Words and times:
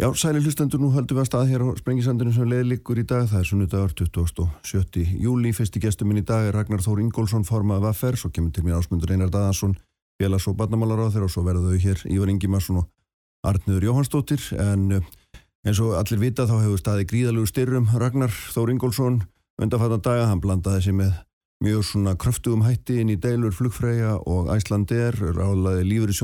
Já, 0.00 0.08
sæli 0.16 0.40
hlustendur, 0.40 0.80
nú 0.80 0.88
höldum 0.94 1.18
við 1.18 1.20
að 1.20 1.26
stað 1.28 1.50
hér 1.50 1.60
á 1.60 1.76
Sprengisandinu 1.76 2.30
sem 2.32 2.46
leiði 2.48 2.70
líkur 2.70 2.96
í 2.96 3.04
dag. 3.04 3.26
Það 3.28 3.36
er 3.42 3.48
sunnudagur 3.50 3.92
27. 3.92 5.02
júli. 5.20 5.52
Fyrsti 5.52 5.76
gestur 5.82 6.08
minn 6.08 6.22
í 6.22 6.24
dag 6.24 6.46
er 6.48 6.56
Ragnar 6.56 6.80
Þór 6.80 7.02
Ingólfsson, 7.02 7.44
formað 7.44 7.84
vaffer, 7.84 8.16
svo 8.16 8.30
kemur 8.32 8.48
til 8.56 8.64
mér 8.64 8.78
ásmundur 8.78 9.12
Einar 9.12 9.28
Daðarsson, 9.28 9.76
félags- 10.16 10.48
og 10.48 10.56
barnamálar 10.56 11.04
á 11.04 11.12
þeirra 11.12 11.28
og 11.28 11.34
svo 11.34 11.44
verður 11.44 11.68
þau 11.68 11.84
hér 11.84 12.00
Ívar 12.16 12.32
Ingimarsson 12.32 12.80
og 12.80 12.88
Arnur 13.44 13.84
Jóhannsdóttir. 13.84 14.40
En 14.56 14.90
eh, 14.90 15.04
eins 15.68 15.82
og 15.84 15.92
allir 15.92 16.18
vita 16.24 16.48
þá 16.48 16.64
hefur 16.64 16.80
staði 16.80 17.04
gríðalegu 17.04 17.44
styrrum 17.52 17.92
Ragnar 17.92 18.32
Þór 18.32 18.72
Ingólfsson 18.72 19.20
undanfattan 19.60 20.00
daga. 20.00 20.32
Hann 20.32 20.40
blandaði 20.40 20.80
sig 20.80 20.96
með 20.96 21.12
mjög 21.60 21.84
svona 21.84 22.16
kröftugum 22.16 22.64
hætti 22.64 23.02
inn 23.02 23.12
í 23.12 23.20
deilur 23.20 23.52
flugfræja 23.52 24.16
og 24.24 24.48
Æslandir, 24.48 25.12
ráðlaði 25.12 25.84
lífur 25.84 26.16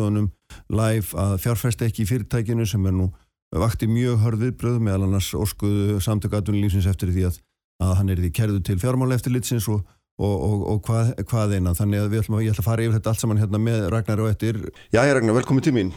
vakti 3.63 3.89
mjög 3.91 4.23
hörð 4.25 4.47
viðbröð 4.47 4.81
meðal 4.87 5.07
annars 5.07 5.29
óskuðu 5.37 6.01
samtökatunlýfsins 6.05 6.89
eftir 6.91 7.13
því 7.15 7.29
að, 7.31 7.39
að 7.85 7.95
hann 8.01 8.11
er 8.13 8.25
því 8.25 8.33
kerðu 8.41 8.65
til 8.67 8.79
fjármála 8.83 9.17
eftir 9.19 9.35
litsins 9.35 9.69
og, 9.73 9.87
og, 10.19 10.35
og, 10.35 10.67
og 10.73 10.83
hvað, 10.89 11.15
hvað 11.31 11.57
einan 11.59 11.79
þannig 11.79 12.05
að 12.05 12.13
við 12.13 12.25
ætlum 12.25 12.41
að, 12.41 12.45
ég 12.47 12.57
ætla 12.57 12.65
að 12.65 12.71
fara 12.71 12.87
yfir 12.87 12.99
þetta 12.99 13.15
allt 13.15 13.25
saman 13.25 13.41
hérna 13.43 13.63
með 13.63 13.89
Ragnar 13.95 14.23
og 14.25 14.31
eftir. 14.33 14.61
Já, 14.91 15.01
ég 15.03 15.17
Ragnar, 15.17 15.39
velkomin 15.41 15.67
til 15.67 15.75
mín. 15.77 15.97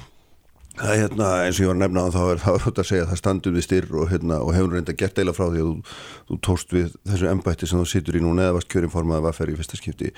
Það 0.80 0.91
er 0.94 1.02
hérna, 1.02 1.30
eins 1.44 1.58
og 1.58 1.66
ég 1.66 1.68
var 1.68 1.76
að 1.76 1.82
nefna 1.82 2.02
á 2.08 2.09
þá 2.13 2.20
er 2.23 2.40
það 2.40 2.68
að 2.70 2.85
segja 2.88 3.04
að 3.04 3.09
það 3.09 3.20
standur 3.20 3.55
við 3.55 3.63
styrr 3.66 3.96
og, 3.99 4.04
hérna, 4.13 4.35
og 4.46 4.54
hefur 4.55 4.76
reynda 4.77 4.94
gert 4.96 5.18
eila 5.20 5.34
frá 5.35 5.48
því 5.49 5.63
að 5.63 5.71
þú, 5.71 5.96
þú 6.30 6.38
tóst 6.48 6.76
við 6.76 6.94
þessu 7.10 7.27
embætti 7.34 7.68
sem 7.68 7.82
þú 7.82 7.88
situr 7.90 8.20
í 8.20 8.21
núna 8.23 8.46
eða 8.46 8.55
varst 8.55 8.70
kjörinformað 8.71 9.20
að 9.20 9.26
vaffæri 9.26 9.55
í 9.55 9.60
fyrsta 9.60 9.80
skipti. 9.80 10.12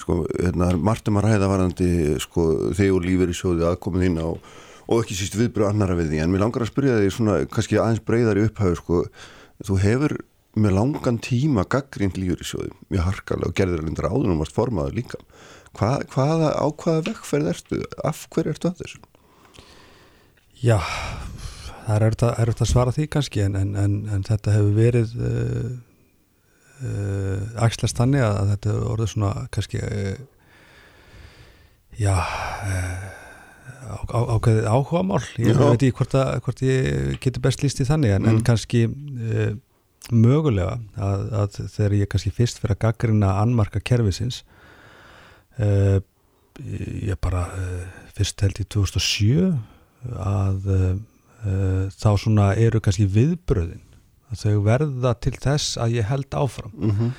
Sko, 0.00 0.16
hérna, 0.32 0.72
margtum 0.88 1.20
að 1.20 1.28
ræða 1.28 1.50
varandi 1.52 1.90
sko, 2.24 2.48
þig 2.74 2.96
og 2.96 3.06
lífur 3.06 3.30
í 3.30 3.36
sjóði 3.38 3.68
aðkomið 3.68 4.06
þín 4.08 4.18
á 4.18 4.28
og 4.88 5.02
ekki 5.02 5.18
síst 5.18 5.36
viðbröð 5.36 5.72
annara 5.72 5.98
við 5.98 6.14
því. 6.14 6.22
En 6.24 6.32
mér 6.32 6.44
langar 6.46 6.64
að 6.64 6.72
spyrja 6.72 6.96
því 7.02 7.12
svona 7.12 7.36
kannski 7.52 7.78
aðeins 7.80 8.04
breyðar 8.08 8.40
í 8.40 8.46
upphæðu 8.48 8.78
sko, 8.80 9.02
þú 9.68 9.78
hefur 9.84 10.16
með 10.58 10.74
langan 10.74 11.20
tíma 11.22 11.64
gaggrind 11.70 12.16
lífur 12.18 12.42
í 12.42 12.48
sjóði 12.48 12.70
mjög 12.90 13.04
harkalega 13.06 13.50
og 13.50 13.58
gerðir 13.58 13.82
alveg 13.84 14.00
ráðunum 14.02 14.38
um 14.38 14.46
að 14.46 14.54
formaða 14.56 14.94
líka. 14.96 15.20
Hva, 15.76 15.98
hvaða, 16.14 16.54
á 16.56 16.66
hvaða 16.72 17.04
vekkferð 17.10 17.50
ertu? 17.52 17.82
Af 18.06 18.24
hverju 18.32 18.54
ertu 18.54 18.70
að 18.70 18.80
þessu? 18.80 19.02
Já, 20.58 20.80
það 21.84 21.92
er 21.92 22.06
erfitt 22.08 22.64
að 22.64 22.72
svara 22.72 22.94
því 22.96 23.06
kannski 23.12 23.44
en, 23.44 23.60
en, 23.60 23.76
en, 23.78 24.00
en 24.16 24.24
þetta 24.26 24.56
hefur 24.56 24.72
verið 24.74 25.14
uh, 25.20 25.68
uh, 26.82 27.62
axlast 27.68 28.00
þannig 28.00 28.24
að 28.26 28.54
þetta 28.54 28.72
hefur 28.72 28.90
orðið 28.96 29.12
svona 29.14 29.46
kannski 29.54 29.84
uh, 29.84 30.18
já 32.00 32.16
ákveðið 33.88 34.66
áhuga 34.68 35.02
mál 35.06 35.22
ég 35.40 35.54
Já. 35.54 35.58
veit 35.60 35.82
ekki 35.82 35.96
hvort, 35.98 36.14
hvort 36.44 36.62
ég 36.64 37.16
getur 37.22 37.44
best 37.44 37.64
líst 37.64 37.80
í 37.82 37.86
þannig 37.88 38.14
en, 38.16 38.24
mm. 38.24 38.30
en 38.30 38.44
kannski 38.46 38.84
uh, 38.88 39.50
mögulega 40.12 40.78
að, 40.96 41.24
að 41.42 41.58
þegar 41.74 41.96
ég 41.98 42.12
kannski 42.12 42.34
fyrst 42.36 42.62
fyrir 42.62 42.76
að 42.76 42.82
gaggrina 42.86 43.34
anmarka 43.42 43.82
kervisins 43.84 44.42
uh, 45.60 45.98
ég 46.58 47.18
bara 47.22 47.46
uh, 47.54 47.84
fyrst 48.16 48.44
held 48.44 48.62
í 48.62 48.68
2007 48.76 49.52
að 50.18 50.68
þá 51.98 52.08
svona 52.18 52.52
eru 52.58 52.78
kannski 52.82 53.04
viðbröðin 53.10 53.82
að 54.30 54.40
þau 54.42 54.60
verða 54.66 55.12
til 55.22 55.32
þess 55.38 55.78
að 55.80 55.96
ég 55.96 56.06
held 56.06 56.34
áfram 56.34 56.72
mm 56.74 56.90
-hmm. 56.90 57.10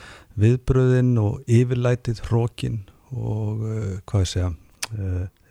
viðbröðin 0.44 1.12
og 1.20 1.40
yfirlætið 1.48 2.22
hrókin 2.28 2.78
og 3.12 3.64
hvað 4.08 4.24
ég 4.24 4.32
segja 4.32 4.50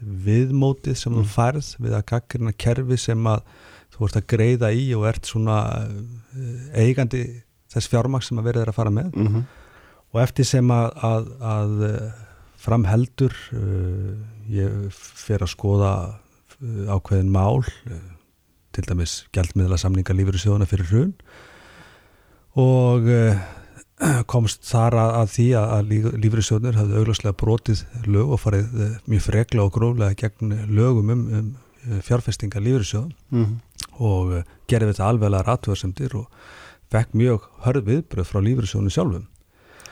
viðmótið 0.00 0.96
sem 0.98 1.12
mm. 1.12 1.18
þú 1.18 1.32
færð 1.32 1.72
við 1.82 1.96
að 1.98 2.06
gaggrina 2.12 2.54
kerfi 2.54 2.98
sem 3.00 3.26
að 3.30 3.42
þú 3.94 4.06
ert 4.06 4.18
að 4.20 4.28
greiða 4.30 4.70
í 4.76 4.86
og 4.94 5.06
ert 5.10 5.26
svona 5.26 5.58
eh, 5.82 6.84
eigandi 6.84 7.22
þess 7.72 7.90
fjármaks 7.90 8.30
sem 8.30 8.40
að 8.40 8.50
verður 8.52 8.72
að 8.72 8.78
fara 8.78 8.94
með 8.94 9.10
mm 9.16 9.28
-hmm. 9.28 9.44
og 10.12 10.20
eftir 10.22 10.46
sem 10.46 10.70
að, 10.70 10.88
að, 11.02 11.32
að 11.42 11.82
eh, 11.88 12.24
framheldur 12.58 13.34
uh, 13.54 14.14
ég 14.50 14.88
fer 14.92 15.42
að 15.42 15.52
skoða 15.52 15.92
ákveðin 16.90 17.30
mál 17.30 17.62
uh, 17.62 18.00
til 18.74 18.84
dæmis 18.88 19.26
gældmiðla 19.32 19.78
samninga 19.78 20.16
lífur 20.16 20.34
í 20.34 20.42
sjóðuna 20.42 20.66
fyrir 20.66 20.90
hrun 20.90 21.14
og 22.58 23.06
uh, 23.06 23.38
komst 24.32 24.66
þar 24.68 24.96
að, 24.98 25.14
að 25.20 25.32
því 25.34 25.46
að, 25.58 25.70
að 25.76 26.18
lífriðsjónir 26.24 26.78
hafði 26.78 27.00
augláslega 27.00 27.38
brotið 27.38 27.84
lög 28.06 28.34
og 28.34 28.42
farið 28.42 28.84
eh, 28.84 28.92
mjög 29.10 29.24
fregla 29.26 29.64
og 29.64 29.72
gróflega 29.74 30.18
gegn 30.22 30.54
lögum 30.74 31.14
um, 31.14 31.24
um 31.40 31.48
eh, 31.88 32.02
fjárfestinga 32.06 32.62
lífriðsjóðum 32.62 33.16
mm 33.30 33.44
-hmm. 33.44 33.56
og 33.98 34.36
uh, 34.38 34.44
gerði 34.70 34.92
þetta 34.92 35.08
alveglega 35.08 35.48
ratverðsemdir 35.48 36.14
og 36.20 36.28
fekk 36.92 37.14
mjög 37.14 37.50
hörð 37.66 37.90
viðbröð 37.90 38.30
frá 38.30 38.40
lífriðsjónu 38.40 38.94
sjálfum 38.94 39.26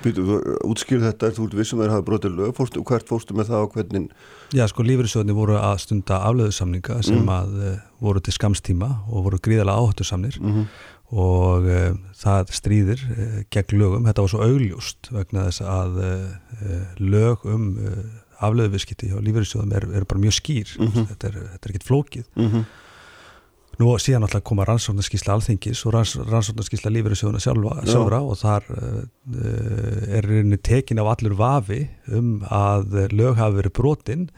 útskýrð 0.05 1.07
þetta, 1.09 1.31
þú 1.33 1.45
ert 1.47 1.55
vissum 1.57 1.81
að 1.81 1.87
það 1.87 1.95
hafa 1.95 2.05
brotið 2.05 2.35
lög, 2.37 2.51
fórstu, 2.55 2.83
hvert 2.85 3.07
fórstu 3.09 3.35
með 3.35 3.49
það 3.49 3.63
og 3.65 3.73
hvernig? 3.73 4.11
Já, 4.53 4.67
sko, 4.69 4.85
lífriðsjóðni 4.85 5.33
voru 5.33 5.57
að 5.57 5.79
stunda 5.81 6.19
afleðusamninga 6.29 6.99
sem 7.03 7.23
mm. 7.23 7.31
að 7.33 7.55
uh, 7.57 7.79
voru 8.05 8.21
til 8.21 8.35
skamstíma 8.37 8.91
og 9.09 9.25
voru 9.25 9.41
gríðalega 9.41 9.81
áhættu 9.81 10.05
samnir 10.05 10.37
mm 10.37 10.53
-hmm 10.53 10.67
og 11.15 11.67
uh, 11.71 11.93
það 12.19 12.55
stríðir 12.57 13.03
uh, 13.07 13.37
gegn 13.53 13.79
lögum, 13.79 14.09
þetta 14.09 14.25
var 14.25 14.33
svo 14.33 14.47
augljúst 14.47 15.11
vegna 15.15 15.45
þess 15.47 15.63
að 15.63 16.01
uh, 16.03 16.25
lög 16.99 17.47
um 17.47 17.69
aflöðuviskiti 18.37 19.13
hjá 19.13 19.21
lífeyrisjóðum 19.25 19.71
er, 19.79 19.87
er 19.97 20.09
bara 20.09 20.21
mjög 20.21 20.35
skýr. 20.37 20.75
Mm 20.77 20.91
-hmm. 20.91 21.07
þetta 21.13 21.29
er, 21.31 21.39
er 21.55 21.71
ekkert 21.71 21.87
flókið. 21.89 22.27
Mm 22.35 22.51
-hmm. 22.51 22.65
nú 23.79 23.93
síðan 24.01 24.25
alltaf 24.25 24.43
koma 24.43 24.65
rannsóknarskísla 24.65 25.33
alþingis 25.33 25.87
og 25.87 25.93
ranns, 25.93 26.17
rannsóknarskísla 26.17 26.91
lífeyrisjóðuna 26.91 27.41
sjálfa, 27.41 27.87
sjálfra 27.87 28.21
og 28.21 28.37
þar 28.41 28.63
er 30.17 30.25
reyni 30.25 30.57
tekin 30.57 30.99
af 30.99 31.07
allur 31.13 31.37
vafi 31.37 31.89
um 32.09 32.41
að 32.49 33.13
lög 33.13 33.37
hafi 33.37 33.57
verið 33.57 33.73
brotinn 33.73 34.31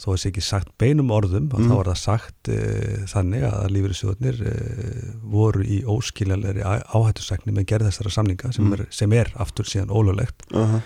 þó 0.00 0.10
að 0.14 0.20
sé 0.20 0.30
ekki 0.32 0.44
sagt 0.44 0.74
beinum 0.80 1.12
orðum 1.14 1.48
mm. 1.48 1.68
þá 1.68 1.74
var 1.74 1.90
það 1.92 2.00
sagt 2.02 2.50
uh, 2.52 3.06
þannig 3.10 3.46
að 3.48 3.72
lífyrirsjóðnir 3.76 4.44
uh, 4.50 5.08
voru 5.34 5.64
í 5.64 5.80
óskiljanleiri 5.86 6.64
áhættusækni 6.66 7.54
með 7.54 7.68
gerð 7.72 7.90
þessara 7.90 8.14
samninga 8.18 8.54
sem, 8.54 8.66
mm. 8.66 8.76
er, 8.76 8.86
sem 8.94 9.16
er 9.16 9.34
aftur 9.40 9.68
síðan 9.70 9.94
ólulegt 9.94 10.46
uh 10.50 10.74
-huh. 10.74 10.80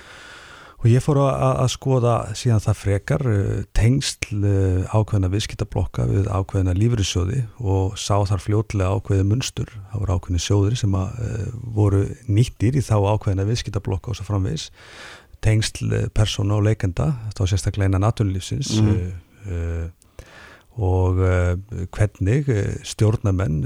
og 0.79 0.89
ég 0.93 1.05
fór 1.05 1.23
að, 1.25 1.33
að 1.65 1.71
skoða 1.73 2.15
síðan 2.37 2.65
það 2.67 2.81
frekar 2.83 3.27
uh, 3.33 3.63
tengsl 3.73 4.45
ákveðina 4.93 5.33
viðskiptablokka 5.33 6.05
við 6.13 6.29
ákveðina 6.29 6.77
lífyrirsjóði 6.77 7.47
og 7.65 7.97
sá 7.97 8.21
þar 8.29 8.45
fljótlega 8.45 8.93
ákveði 8.93 9.25
munstur, 9.25 9.73
það 9.93 10.05
voru 10.05 10.19
ákveðini 10.19 10.45
sjóðir 10.45 10.77
sem 10.85 11.01
að, 11.01 11.17
uh, 11.25 11.49
voru 11.81 12.05
nýttir 12.29 12.77
í 12.77 12.85
þá 12.85 12.99
ákveðina 13.17 13.49
viðskiptablokka 13.49 14.13
og 14.13 14.21
svo 14.21 14.29
framvegs 14.29 14.69
tengsl 15.45 15.93
eh, 15.95 16.09
persóna 16.15 16.59
og 16.59 16.67
leikenda 16.67 17.13
þá 17.37 17.45
sérstaklega 17.47 17.91
innan 17.91 18.05
naturlífsins 18.07 18.75
mm. 18.83 18.91
uh, 18.91 19.55
uh, 19.55 20.19
og 20.79 21.23
uh, 21.23 21.55
hvernig 21.95 22.51
stjórnamenn 22.87 23.63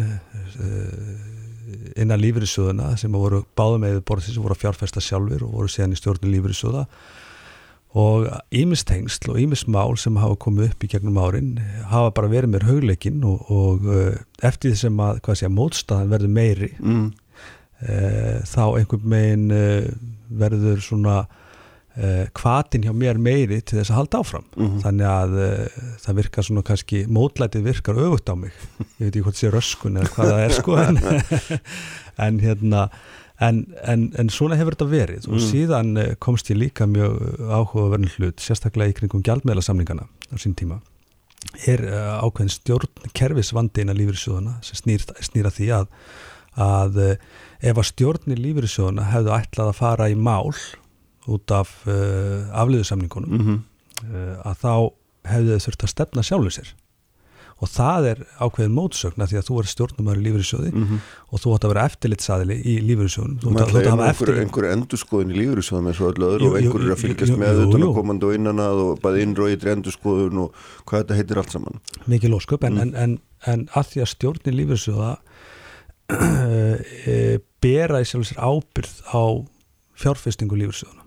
innan 1.97 2.21
lífriðsjóðuna 2.21 2.95
sem 3.01 3.13
voru 3.13 3.43
báðum 3.57 3.85
eða 3.89 4.05
borðið 4.09 4.35
sem 4.35 4.45
voru 4.45 4.57
að 4.57 4.65
fjárfesta 4.65 5.03
sjálfur 5.05 5.45
og 5.47 5.59
voru 5.59 5.73
síðan 5.73 5.95
í 5.95 5.99
stjórnum 6.01 6.33
lífriðsjóða 6.33 6.87
og 8.03 8.27
ímistengsl 8.57 9.35
og 9.35 9.41
ímismál 9.43 9.99
sem 10.01 10.17
hafa 10.21 10.39
komið 10.41 10.71
upp 10.71 10.85
í 10.85 10.91
gegnum 10.95 11.21
árin 11.21 11.51
hafa 11.91 12.15
bara 12.17 12.31
verið 12.33 12.55
mér 12.55 12.65
haugleikin 12.69 13.21
og, 13.29 13.45
og 13.53 13.89
eftir 14.41 14.73
því 14.73 14.81
sem 14.81 15.03
að 15.05 15.21
sé, 15.37 15.51
mótstaðan 15.53 16.13
verður 16.13 16.33
meiri 16.39 16.71
mm. 16.81 17.07
þá 18.49 18.65
einhvern 18.79 19.09
megin 19.13 19.47
verður 20.33 20.81
svona 20.85 21.19
hvatin 21.93 22.81
eh, 22.81 22.89
hjá 22.89 22.95
mér 22.97 23.19
meiri 23.21 23.59
til 23.61 23.77
þess 23.79 23.93
að 23.93 23.99
halda 23.99 24.21
áfram 24.23 24.45
mm 24.57 24.67
-hmm. 24.67 24.81
þannig 24.81 25.07
að 25.07 25.33
uh, 25.37 25.81
það 26.01 26.15
virkar 26.17 26.45
svona 26.45 26.63
kannski 26.63 27.05
mótlætið 27.07 27.63
virkar 27.63 27.99
auðvögt 28.01 28.33
á 28.33 28.35
mig 28.35 28.53
ég 28.99 29.05
veit 29.05 29.17
ekki 29.17 29.25
hvort 29.27 29.37
sé 29.37 29.51
röskun 29.51 29.99
eða 30.01 30.13
hvað 30.15 30.31
það 30.33 30.45
er 30.45 30.53
sko 30.53 30.77
en, 30.77 30.97
en 32.27 32.41
hérna 32.41 32.89
en, 33.41 33.67
en, 33.85 34.13
en 34.17 34.31
svona 34.31 34.57
hefur 34.57 34.73
þetta 34.73 34.89
verið 34.89 35.29
mm. 35.29 35.35
og 35.35 35.41
síðan 35.41 35.97
uh, 35.97 36.15
komst 36.19 36.49
ég 36.51 36.57
líka 36.57 36.87
mjög 36.87 37.21
áhugaverðin 37.53 38.11
hlut 38.17 38.41
sérstaklega 38.41 38.89
í 38.89 38.97
kringum 38.97 39.23
gjaldmeðlasamningana 39.23 40.09
á 40.09 40.37
sín 40.41 40.57
tíma 40.57 40.81
er 41.67 41.85
uh, 41.85 42.25
ákveðin 42.25 42.57
stjórn 42.57 43.13
kervisvandeina 43.13 43.93
lífyrirsjóðana 43.93 44.63
sem 44.63 44.81
snýr, 44.81 45.05
snýra 45.21 45.51
því 45.53 45.73
að 45.77 45.89
að 46.53 47.17
ef 47.65 47.79
að 47.79 47.87
stjórnir 47.89 48.37
lífyrirsjóðana 48.37 49.09
hefðu 49.09 49.31
ætlað 49.33 49.69
að 49.69 49.79
fara 49.79 50.09
í 50.13 50.15
mál 50.15 50.53
út 51.31 51.55
af 51.55 51.75
uh, 51.87 52.49
afliðusamningunum 52.63 53.31
mm 53.31 53.47
-hmm. 53.47 53.59
uh, 54.11 54.37
að 54.51 54.57
þá 54.65 54.75
hefðu 55.33 55.59
þau 55.59 55.67
þurft 55.67 55.85
að 55.85 55.93
stefna 55.95 56.23
sjálfur 56.27 56.57
sér 56.57 56.73
og 57.63 57.71
það 57.71 58.07
er 58.11 58.21
ákveðin 58.43 58.75
mótsögna 58.75 59.27
því 59.31 59.39
að 59.39 59.45
þú 59.47 59.57
er 59.61 59.69
stjórnumæður 59.71 60.21
í 60.21 60.25
lífeyrissjóði 60.27 60.71
mm 60.73 60.85
-hmm. 60.87 61.03
og 61.31 61.43
þú 61.43 61.53
átt 61.55 61.67
að 61.67 61.73
vera 61.73 61.85
eftirlitsaðili 61.91 62.57
í 62.59 62.75
lífeyrissjóðun 62.89 63.37
þú 63.43 63.53
átt 63.53 63.75
að 63.77 63.91
hafa 63.93 64.09
einhver, 64.09 64.33
einhver 64.43 64.67
endurskoðin 64.73 65.31
í 65.31 65.37
lífeyrissjóðum 65.39 65.91
eins 65.91 66.01
og 66.01 66.09
öllu 66.11 66.31
öðru 66.33 66.49
og 66.49 66.57
einhver 66.59 66.87
er 66.87 66.95
að 66.97 67.03
fylgjast 67.05 67.37
með 67.39 67.61
auðvitað 67.63 67.95
komandi 67.99 68.27
og 68.27 68.35
innan 68.39 68.63
að 68.65 68.83
og 68.87 69.03
bæði 69.05 69.23
innró 69.27 69.47
í 69.47 69.59
endurskoðun 69.75 70.43
og 70.43 70.57
hvað 70.83 71.05
þetta 71.05 71.19
heitir 71.21 71.43
allt 71.43 71.55
saman 71.55 71.79
mikið 72.07 72.35
lósköp 72.35 72.67
en, 72.67 72.75
mm. 72.75 72.83
en, 72.83 72.95
en, 73.05 73.19
en 73.47 73.69
að 73.79 73.93
því 73.93 74.03
að 74.03 74.13
stjórnin 74.17 74.59
lífeyrissjóða 74.59 75.13
e, 76.11 77.39
bera 77.63 78.03
í 78.03 78.11
sjálf 78.11 78.27
sér 78.27 78.43
ábyrð 78.43 78.97
á 79.07 79.23
fjárfestingu 79.95 80.59
lífeyrissjóðuna 80.59 81.02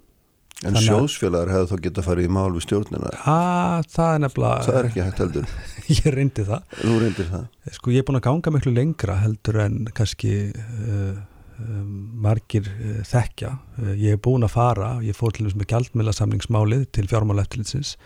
En 0.65 0.79
sjóðsfélagar 0.81 1.51
hefðu 1.53 1.69
þá 1.69 1.85
getað 1.85 2.07
farið 2.07 2.27
í 2.27 2.33
mál 2.33 2.49
við 2.55 2.65
stjórnina? 2.65 3.11
að 3.29 3.87
það 3.93 4.11
er 4.11 4.21
nefnilega 4.23 4.65
það 4.65 4.79
er 4.79 4.89
ekki 4.89 5.03
hægt 5.05 5.21
heldur. 5.23 5.55
Ég 5.95 6.07
reyndi 6.15 6.45
það. 6.47 6.75
Þú 6.81 6.97
reyndir 7.03 7.29
það. 7.29 7.47
Sko 7.75 7.93
ég 7.93 8.01
er 8.01 8.07
búin 8.07 8.19
að 8.19 8.25
ganga 8.25 8.53
miklu 8.55 8.73
lengra 8.73 9.17
heldur 9.21 9.59
en 9.61 9.75
kannski 9.97 10.31
uh, 10.49 11.19
um, 11.61 11.91
margir 12.25 12.69
uh, 12.71 13.03
þekkja. 13.05 13.51
Uh, 13.77 13.91
ég 14.01 14.17
er 14.17 14.23
búin 14.25 14.47
að 14.47 14.55
fara, 14.55 14.95
ég 15.05 15.17
fór 15.17 15.35
til 15.35 15.45
þess 15.45 15.59
með 15.59 15.69
gjaldmiðlasamlingsmálið 15.73 16.87
til 16.95 17.07
fjármáleftilitsins 17.11 17.97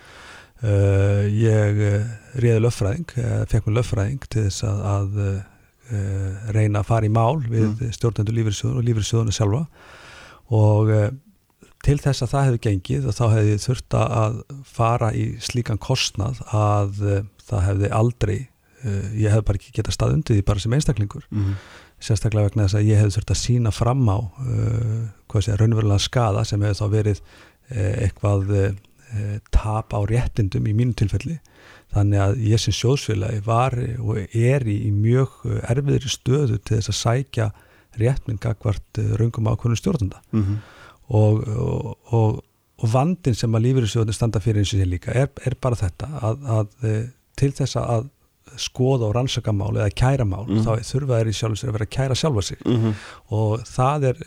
ég 0.59 1.77
réði 2.43 2.59
löffræðing 2.59 3.13
fekk 3.47 3.69
mér 3.69 3.77
löffræðing 3.77 4.25
til 4.27 4.41
þess 4.49 4.65
að, 4.67 4.81
að 4.91 6.49
reyna 6.51 6.81
að 6.81 6.89
fara 6.89 7.07
í 7.07 7.11
mál 7.15 7.37
við 7.45 7.69
mm. 7.69 7.93
stjórnendur 7.95 8.35
lífyrsjóðun 8.35 8.81
og 8.81 8.89
lífyrsjóðunu 8.89 9.35
sjálfa. 9.37 9.61
Og 10.59 10.91
til 11.85 11.97
þess 12.01 12.23
að 12.23 12.31
það 12.33 12.47
hefði 12.47 12.61
gengið 12.65 13.05
og 13.07 13.15
þá 13.15 13.25
hefði 13.33 13.59
þurft 13.63 13.97
að 13.99 14.39
fara 14.67 15.11
í 15.15 15.25
slíkan 15.43 15.79
kostnað 15.81 16.41
að 16.55 17.03
uh, 17.05 17.21
það 17.47 17.65
hefði 17.67 17.91
aldrei 17.99 18.35
uh, 18.39 19.05
ég 19.15 19.33
hef 19.33 19.45
bara 19.47 19.61
ekki 19.61 19.75
getað 19.77 19.95
stað 19.95 20.17
undir 20.17 20.39
því 20.39 20.47
bara 20.49 20.63
sem 20.63 20.75
einstaklingur. 20.75 21.27
Mm 21.29 21.45
-hmm. 21.45 21.69
sérstaklega 22.03 22.49
vegna 22.49 22.67
þess 22.67 22.79
að 22.79 22.89
ég 22.89 22.99
hef 22.99 23.15
þurft 23.15 23.33
að 23.35 23.41
sína 23.43 23.71
fram 23.75 24.03
á 24.11 24.19
uh, 24.19 25.05
hvað 25.31 25.45
sé, 25.45 25.55
raunverulega 25.55 26.03
skada 26.03 26.43
sem 26.43 26.61
hefði 26.61 26.81
þá 26.81 26.87
verið 26.97 27.23
eitthvað 27.69 28.47
tap 29.53 29.93
á 29.93 29.99
réttindum 30.09 30.65
í 30.65 30.73
mínu 30.73 30.95
tilfelli. 30.97 31.35
Þannig 31.93 32.19
að 32.21 32.39
ég 32.41 32.61
sem 32.61 32.73
sjóðsfélagi 32.73 33.43
var 33.45 33.75
og 34.01 34.17
er 34.33 34.65
í, 34.65 34.89
mjög 34.89 35.35
erfiðri 35.69 36.09
stöðu 36.09 36.57
til 36.57 36.79
þess 36.79 36.89
að 36.89 36.97
sækja 36.97 37.47
réttminn 38.01 38.41
gagvart 38.41 39.01
raungum 39.21 39.51
ákvörnum 39.53 39.77
stjórnunda 39.77 40.17
mm 40.31 40.41
-hmm 40.41 40.57
og, 41.09 41.41
og, 42.13 42.39
og 42.79 42.93
vandin 42.93 43.37
sem 43.37 43.55
að 43.55 43.65
lífyrirsjóðin 43.67 44.15
standa 44.15 44.41
fyrir 44.43 44.61
eins 44.61 44.73
og 44.75 44.81
sér 44.81 44.91
líka 44.91 45.15
er, 45.15 45.29
er 45.45 45.57
bara 45.61 45.79
þetta 45.79 46.09
að, 46.21 46.47
að 46.59 46.87
e, 46.87 46.95
til 47.39 47.51
þess 47.57 47.79
að 47.81 48.07
skoða 48.59 49.09
og 49.09 49.13
rannsaka 49.15 49.53
mál 49.53 49.75
eða 49.77 49.89
kæra 49.93 50.25
mál 50.25 50.45
mm 50.47 50.57
-hmm. 50.57 50.65
þá 50.65 50.89
þurfa 50.91 51.19
þeir 51.19 51.29
í 51.29 51.35
sjálf 51.37 51.59
sér 51.59 51.69
að 51.69 51.75
vera 51.77 51.87
að 51.87 51.95
kæra 51.97 52.15
sjálfa 52.15 52.41
sig 52.41 52.57
mm 52.65 52.77
-hmm. 52.77 52.93
og 53.29 53.61
það 53.65 54.03
er, 54.09 54.17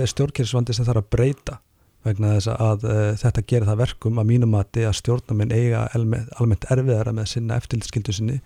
er 0.00 0.12
stjórnkjærisvandi 0.12 0.72
sem 0.74 0.84
þarf 0.84 1.02
að 1.02 1.10
breyta 1.10 1.58
vegna 2.04 2.34
þess 2.34 2.48
að 2.48 2.84
uh, 2.84 3.14
þetta 3.16 3.46
gerir 3.46 3.66
það 3.68 3.80
verkum 3.84 4.18
að 4.18 4.26
mínum 4.26 4.54
að 4.54 4.66
því 4.72 4.84
að 4.88 4.98
stjórnuminn 5.00 5.52
eiga 5.52 5.88
almennt, 5.94 6.64
erfiðara 6.70 7.12
með 7.12 7.26
sinna 7.26 7.56
eftirlitskildu 7.56 8.12
sinni 8.12 8.40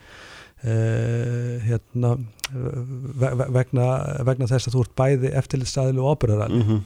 uh, 0.65 1.59
hérna, 1.67 2.17
vegna, 3.53 3.87
vegna 4.25 4.47
þess 4.47 4.69
að 4.69 4.75
þú 4.75 4.81
ert 4.81 4.97
bæði 4.97 5.35
eftirlitstæðilu 5.41 6.03
og 6.03 6.17
ábyrðaræli 6.17 6.63
mm 6.63 6.69
-hmm 6.69 6.83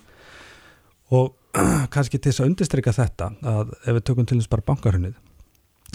og 1.14 1.34
kannski 1.94 2.18
til 2.18 2.32
þess 2.32 2.42
að 2.42 2.50
undirstryka 2.50 2.94
þetta 2.96 3.30
að 3.42 3.72
ef 3.82 3.94
við 3.98 4.04
tökum 4.08 4.28
til 4.28 4.40
þess 4.40 4.52
bara 4.52 4.68
bankarunnið 4.72 5.16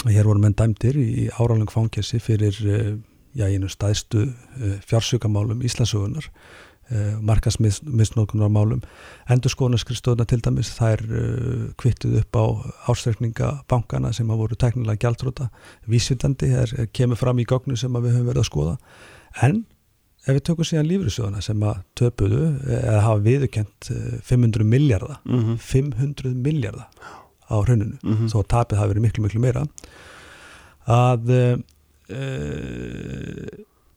hér 0.10 0.25
voru 0.25 0.42
menn 0.42 0.58
dæmdir 0.58 0.98
í 0.98 1.30
áráling 1.36 1.69
fangesi 1.72 2.19
fyrir 2.24 2.58
eh, 2.66 2.92
já, 3.38 3.46
einu 3.48 3.69
staðstu 3.69 4.25
eh, 4.31 4.78
fjársökamálum 4.88 5.62
Íslandsögunar 5.68 6.30
eh, 6.90 7.19
markasmisnókunarmálum 7.28 8.81
endur 9.30 9.54
skoðanarskrifstöðuna 9.54 10.25
til 10.30 10.42
dæmis 10.42 10.72
þær 10.78 11.04
kvittuð 11.81 12.22
upp 12.24 12.40
á 12.40 12.46
ástrekninga 12.94 13.52
bankana 13.69 14.13
sem 14.16 14.31
hafa 14.31 14.46
voru 14.46 14.58
teknilega 14.58 15.06
gjaldróta 15.06 15.52
vísvindandi, 15.92 16.50
það 16.56 16.90
kemur 16.96 17.19
fram 17.19 17.44
í 17.44 17.48
gögnu 17.48 17.78
sem 17.78 17.94
við 18.00 18.16
höfum 18.16 18.31
verið 18.31 18.46
að 18.46 18.50
skoða. 18.50 18.75
En 19.46 19.63
ef 20.22 20.36
við 20.36 20.44
tökum 20.50 20.68
síðan 20.68 20.90
lífriðsjóðana 20.90 21.42
sem 21.42 21.64
að 21.66 21.82
töpuðu 21.98 22.44
eða 22.78 23.02
hafa 23.08 23.24
viðukent 23.26 23.90
500 24.28 24.68
miljardar 24.70 25.18
mm 25.26 25.42
-hmm. 25.42 25.58
500 25.58 26.36
miljardar 26.46 26.88
á 27.50 27.56
hrauninu 27.58 27.98
mm 28.02 28.14
-hmm. 28.14 28.30
þó 28.30 28.40
tapið 28.48 28.78
hafi 28.78 28.90
verið 28.94 29.06
miklu 29.08 29.24
miklu 29.24 29.42
meira 29.42 29.66
að 30.86 31.30
uh, 31.30 31.58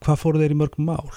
hvað 0.04 0.20
fóru 0.20 0.40
þeir 0.40 0.52
í 0.52 0.60
mörgum 0.60 0.84
mál 0.88 1.08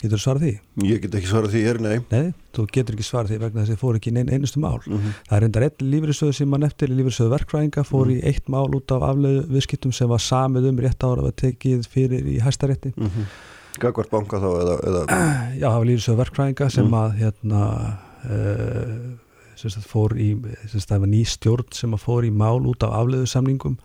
Getur 0.00 0.16
þú 0.16 0.22
svarað 0.22 0.44
því? 0.46 0.50
Ég 0.88 1.00
get 1.02 1.14
ekki 1.18 1.28
svarað 1.28 1.52
því, 1.52 1.60
ég 1.60 1.70
er 1.74 1.78
nei. 1.84 1.96
Nei, 2.08 2.28
þú 2.56 2.62
getur 2.72 2.96
ekki 2.96 3.04
svarað 3.04 3.32
því 3.34 3.38
vegna 3.42 3.60
þess 3.60 3.68
að 3.68 3.74
þið 3.74 3.80
fór 3.82 3.98
ekki 3.98 4.12
einn 4.14 4.30
einustu 4.32 4.62
mál. 4.62 4.78
Mm 4.80 4.96
-hmm. 4.96 5.18
Það 5.28 5.36
er 5.36 5.42
reyndar 5.44 5.66
einn 5.66 5.90
lífriðsöðu 5.92 6.36
sem 6.38 6.48
mann 6.48 6.64
eftir, 6.64 6.88
lífriðsöðu 6.88 7.32
verkfræðinga, 7.34 7.84
fór 7.84 8.06
mm 8.06 8.12
-hmm. 8.12 8.16
í 8.16 8.26
eitt 8.32 8.48
mál 8.48 8.70
út 8.74 8.90
af 8.96 9.02
aflöðu 9.10 9.44
viðskiptum 9.52 9.92
sem 9.92 10.08
var 10.08 10.18
samið 10.18 10.68
um 10.70 10.78
rétt 10.78 11.04
ára 11.04 11.22
að 11.28 11.36
tekið 11.36 11.88
fyrir 11.88 12.24
í 12.24 12.40
hæstarétti. 12.40 12.92
Mm 12.96 13.06
-hmm. 13.06 13.24
Gagvart 13.80 14.10
banka 14.10 14.36
þá 14.40 14.50
eða? 14.62 14.76
eða... 14.88 15.00
Já, 15.60 15.68
það 15.68 15.78
var 15.78 15.86
lífriðsöðu 15.86 16.16
verkfræðinga 16.16 16.70
sem 16.70 16.84
mhm. 16.84 16.94
að 16.94 17.10
hérna 17.20 17.62
uh, 18.24 19.84
fór 19.84 20.16
í, 20.16 20.36
það 20.72 21.00
var 21.00 21.08
ný 21.08 21.24
stjórn 21.24 21.72
sem 21.72 21.92
að 21.92 22.00
fór 22.00 22.24
í 22.24 22.30
mál 22.32 22.64
út 22.64 22.82
af 22.82 22.90
aflöðu 22.90 23.26
samningum 23.26 23.76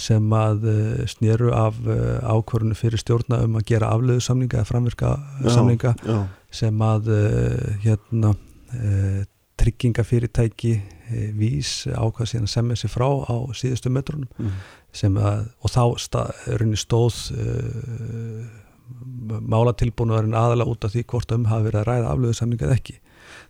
sem 0.00 0.32
að 0.36 0.68
uh, 0.70 1.02
snýru 1.10 1.50
af 1.56 1.80
uh, 1.84 2.20
ákvörðinu 2.24 2.78
fyrir 2.78 3.02
stjórna 3.02 3.42
um 3.44 3.58
að 3.60 3.66
gera 3.72 3.90
aflöðu 3.94 4.24
samninga 4.24 4.60
eða 4.60 4.70
framvirka 4.70 5.10
já, 5.18 5.50
samninga 5.56 5.92
já. 6.00 6.16
sem 6.60 6.86
að 6.86 7.12
uh, 7.16 7.68
hérna 7.84 8.34
tryggingafyrirtæki 9.60 10.76
vís 11.34 11.88
ákvað 11.90 12.28
síðan 12.30 12.48
semja 12.48 12.76
sér 12.78 12.92
frá 12.92 13.08
á 13.26 13.34
síðustu 13.58 13.90
metrunum 13.90 14.30
mm. 14.38 14.52
sem 14.94 15.16
að 15.18 15.48
og 15.58 15.72
þá 15.74 15.82
stað, 15.98 16.30
stóð 16.78 17.18
málatilbúinu 19.26 20.16
aðalega 20.38 20.70
út 20.70 20.86
af 20.86 20.94
því 20.94 21.02
hvort 21.10 21.34
um 21.34 21.48
hafi 21.50 21.66
verið 21.66 21.80
að 21.82 21.88
ræða 21.90 22.12
aflöðu 22.14 22.38
samninga 22.38 22.68
eða 22.68 22.78
ekki 22.78 22.96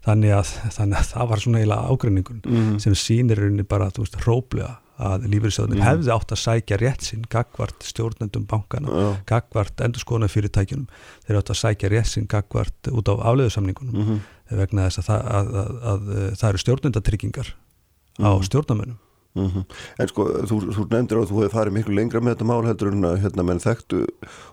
þannig 0.06 0.34
að, 0.34 0.54
þannig 0.78 0.98
að 1.00 1.08
það 1.12 1.30
var 1.30 1.42
svona 1.44 1.60
eiginlega 1.60 1.92
ágreiningun 1.92 2.42
mm. 2.48 2.72
sem 2.82 2.96
sínir 2.96 3.44
bara, 3.68 3.90
þú 3.92 4.06
veist, 4.06 4.20
hróplega 4.24 4.72
að 5.00 5.26
lífeyrisjóðunir 5.32 5.80
mm. 5.80 5.86
hefði 5.86 6.12
átt 6.14 6.34
að 6.34 6.42
sækja 6.42 6.78
rétt 6.80 7.06
sinn 7.08 7.26
gagvart 7.32 7.86
stjórnendum 7.88 8.46
bankana 8.50 9.02
ja. 9.02 9.10
gagvart 9.28 9.84
endurskona 9.84 10.28
fyrirtækjunum 10.30 10.88
þeir 11.26 11.40
átt 11.40 11.52
að 11.54 11.60
sækja 11.62 11.92
rétt 11.92 12.10
sinn 12.12 12.28
gagvart 12.30 12.90
út 12.92 13.08
á 13.08 13.14
afleðusamningunum 13.32 13.94
mm 13.94 14.08
-hmm. 14.08 14.56
vegna 14.62 14.88
þess 14.88 15.08
að, 15.08 15.20
að, 15.20 15.54
að, 15.62 15.78
að 15.92 16.10
það 16.40 16.48
eru 16.50 16.64
stjórnendatryggingar 16.64 17.54
mm 17.54 18.24
-hmm. 18.24 18.28
á 18.28 18.30
mhm. 18.34 18.48
stjórnamönnum 18.50 18.98
-hmm. 19.34 19.64
En 19.98 20.08
sko, 20.08 20.26
þú, 20.48 20.60
þú 20.74 20.86
nefndir 20.90 21.18
á 21.18 21.20
að 21.22 21.30
þú 21.30 21.36
hefði 21.40 21.52
farið 21.54 21.72
miklu 21.72 21.94
lengra 21.94 22.20
með 22.20 22.34
þetta 22.34 22.48
mál 22.50 22.66
heldur 22.66 22.92
en 22.92 23.04
að 23.04 23.20
hérna 23.24 23.42
menn 23.42 23.62
þekktu 23.62 24.00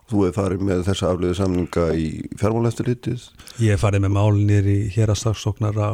þú 0.09 0.23
hefði 0.23 0.33
farið 0.37 0.61
með 0.69 0.83
þessa 0.87 1.11
afleðusamninga 1.11 1.85
í 1.97 2.07
fjármáleftilitið 2.37 3.27
Ég 3.59 3.75
hef 3.75 3.81
farið 3.81 4.05
með 4.05 4.15
málinir 4.17 4.65
í 4.69 4.79
hérastafsóknara 4.95 5.91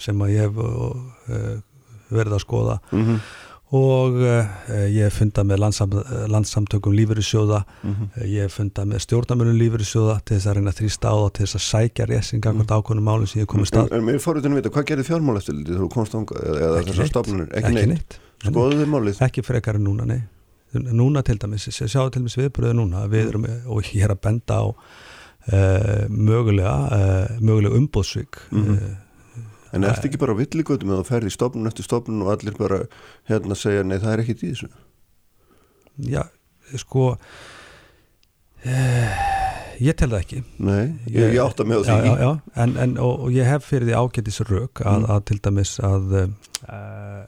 sem 0.00 0.18
að 0.22 0.34
ég 0.34 0.48
hef 0.48 0.56
og, 0.58 0.96
uh, 1.28 1.56
verið 2.10 2.38
að 2.38 2.44
skoða 2.46 2.78
mhm 2.90 3.22
og 3.72 4.18
uh, 4.20 4.48
ég 4.92 5.06
hef 5.06 5.16
fundað 5.22 5.46
með 5.48 5.60
landsam, 5.62 5.94
landssamtökum 6.28 6.92
lífeyrissjóða. 6.96 7.62
Mm 7.82 7.94
-hmm. 7.94 8.26
ég 8.28 8.46
hef 8.46 8.58
fundað 8.58 8.90
með 8.90 9.04
stjórnamönum 9.06 9.56
lífeyrissjóða 9.60 10.18
til 10.24 10.36
þess 10.36 10.46
að 10.50 10.56
reyna 10.58 10.74
þrýsta 10.76 11.08
á 11.08 11.16
það 11.16 11.32
til 11.32 11.46
þess 11.46 11.58
að 11.58 11.64
sækja 11.68 12.06
resinga 12.06 12.52
mm 12.52 12.60
-hmm. 12.60 12.74
ákvönum 12.76 13.04
málum 13.04 13.26
sem 13.26 13.42
ég 13.42 13.48
komið 13.48 13.66
stað. 13.66 13.92
En 13.92 14.04
mér 14.04 14.18
fóruðinu 14.20 14.52
að 14.52 14.60
vita, 14.60 14.70
hvað 14.70 14.84
gerir 14.84 15.04
fjármáleftiliti 15.04 15.72
þú 15.72 15.88
komst 15.88 16.14
ánga, 16.14 16.34
eða 16.42 16.82
þessar 16.82 17.08
stofnunir 17.08 17.48
ekki, 17.52 17.72
ekki 17.72 17.86
neitt, 17.86 18.18
skoðuðu 18.44 18.86
málið? 18.86 19.22
Ekki 19.22 19.42
frekar 19.42 19.74
en 19.74 19.84
núna, 19.84 20.04
nei. 20.04 20.22
Núna 20.72 21.22
til 21.22 21.38
dæmis, 21.38 21.68
sjáu 21.68 22.10
til 22.10 22.20
dæmis 22.22 22.36
viðbröðu 22.36 22.74
núna. 22.76 23.06
Við 23.08 23.28
erum, 23.28 23.46
og 23.66 23.84
ég 23.92 24.04
er 24.04 24.10
að 24.10 24.20
benda 24.20 24.54
á 24.60 24.64
uh, 25.52 26.08
mögulega 26.08 26.74
uh, 26.92 27.40
mögulega 27.40 27.76
umbóðsvík 27.76 28.36
mm 28.50 28.64
-hmm. 28.64 28.96
En 29.72 29.86
þetta 29.86 30.08
ekki 30.08 30.20
bara 30.20 30.36
villigötum 30.36 30.92
eða 30.92 31.08
ferði 31.08 31.32
stofnun 31.32 31.70
eftir 31.70 31.86
stofnun 31.86 32.24
og 32.26 32.32
allir 32.34 32.56
bara 32.58 32.82
hérna 33.30 33.56
segja 33.56 33.84
nei 33.86 33.96
það 34.02 34.12
er 34.12 34.24
ekkit 34.24 34.44
í 34.44 34.50
þessu? 34.52 34.68
Já, 36.12 36.22
sko 36.80 37.06
eh, 38.68 39.22
ég 39.80 39.96
tel 39.98 40.10
það 40.12 40.20
ekki. 40.20 40.40
Nei, 40.62 40.84
ég, 41.08 41.34
ég 41.36 41.40
átta 41.42 41.66
með 41.68 41.84
því. 41.86 41.96
Já, 41.96 42.06
já, 42.06 42.14
já, 42.22 42.56
en, 42.64 42.76
en 42.84 42.94
og, 43.02 43.26
og 43.26 43.34
ég 43.34 43.48
hef 43.48 43.66
fyrir 43.68 43.88
því 43.88 43.98
ágættis 43.98 44.40
rauk 44.48 44.82
að, 44.84 44.98
mm. 45.02 45.10
að 45.14 45.26
til 45.30 45.38
dæmis 45.46 45.74
að, 45.88 46.16
uh, 46.68 47.20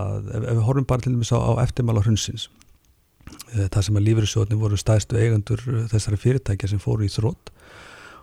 að 0.00 0.32
ef 0.38 0.48
við 0.48 0.66
horfum 0.68 0.90
bara 0.92 1.04
til 1.04 1.14
dæmis 1.16 1.34
á, 1.34 1.38
á 1.38 1.52
eftirmála 1.64 2.04
hrunsins 2.06 2.48
uh, 2.48 3.66
það 3.66 3.80
sem 3.88 3.98
að 3.98 4.06
lífriðsjóðin 4.08 4.62
voru 4.62 4.78
stæðstu 4.80 5.18
eigandur 5.18 5.66
þessari 5.92 6.20
fyrirtækja 6.24 6.72
sem 6.72 6.82
fóru 6.82 7.06
í 7.06 7.12
þrótt 7.12 7.52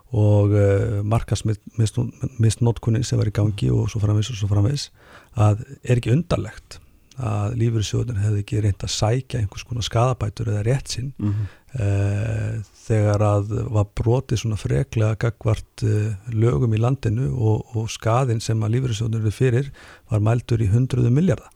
og 0.09 0.53
uh, 0.57 1.01
markasmistnótkunni 1.05 3.03
sem 3.05 3.19
var 3.19 3.29
í 3.29 3.35
gangi 3.35 3.69
og 3.69 3.89
svo 3.91 4.01
framvegs 4.01 4.31
og 4.33 4.39
svo 4.39 4.49
framvegs 4.49 4.89
að 5.37 5.61
er 5.83 5.99
ekki 5.99 6.13
undarlegt 6.15 6.79
að 7.19 7.57
lífyrirsjóðunir 7.59 8.21
hefði 8.23 8.41
ekki 8.45 8.61
reynd 8.63 8.83
að 8.85 8.93
sækja 8.93 9.41
einhvers 9.41 9.65
konar 9.67 9.85
skadabætur 9.85 10.53
eða 10.53 10.63
rétt 10.65 10.93
sinn 10.93 11.11
mm 11.17 11.29
-hmm. 11.29 11.45
uh, 11.83 12.53
þegar 12.87 13.21
að 13.21 13.53
var 13.69 13.85
brotið 14.01 14.41
svona 14.41 14.57
freklega 14.57 15.19
gagvart 15.19 15.83
uh, 15.83 16.15
lögum 16.31 16.73
í 16.73 16.79
landinu 16.79 17.29
og, 17.35 17.75
og 17.75 17.89
skadin 17.91 18.39
sem 18.39 18.63
að 18.63 18.73
lífyrirsjóðunir 18.77 19.21
eru 19.21 19.31
fyrir 19.31 19.71
var 20.09 20.19
mældur 20.19 20.61
í 20.61 20.71
hundruðu 20.71 21.09
miljardar 21.11 21.51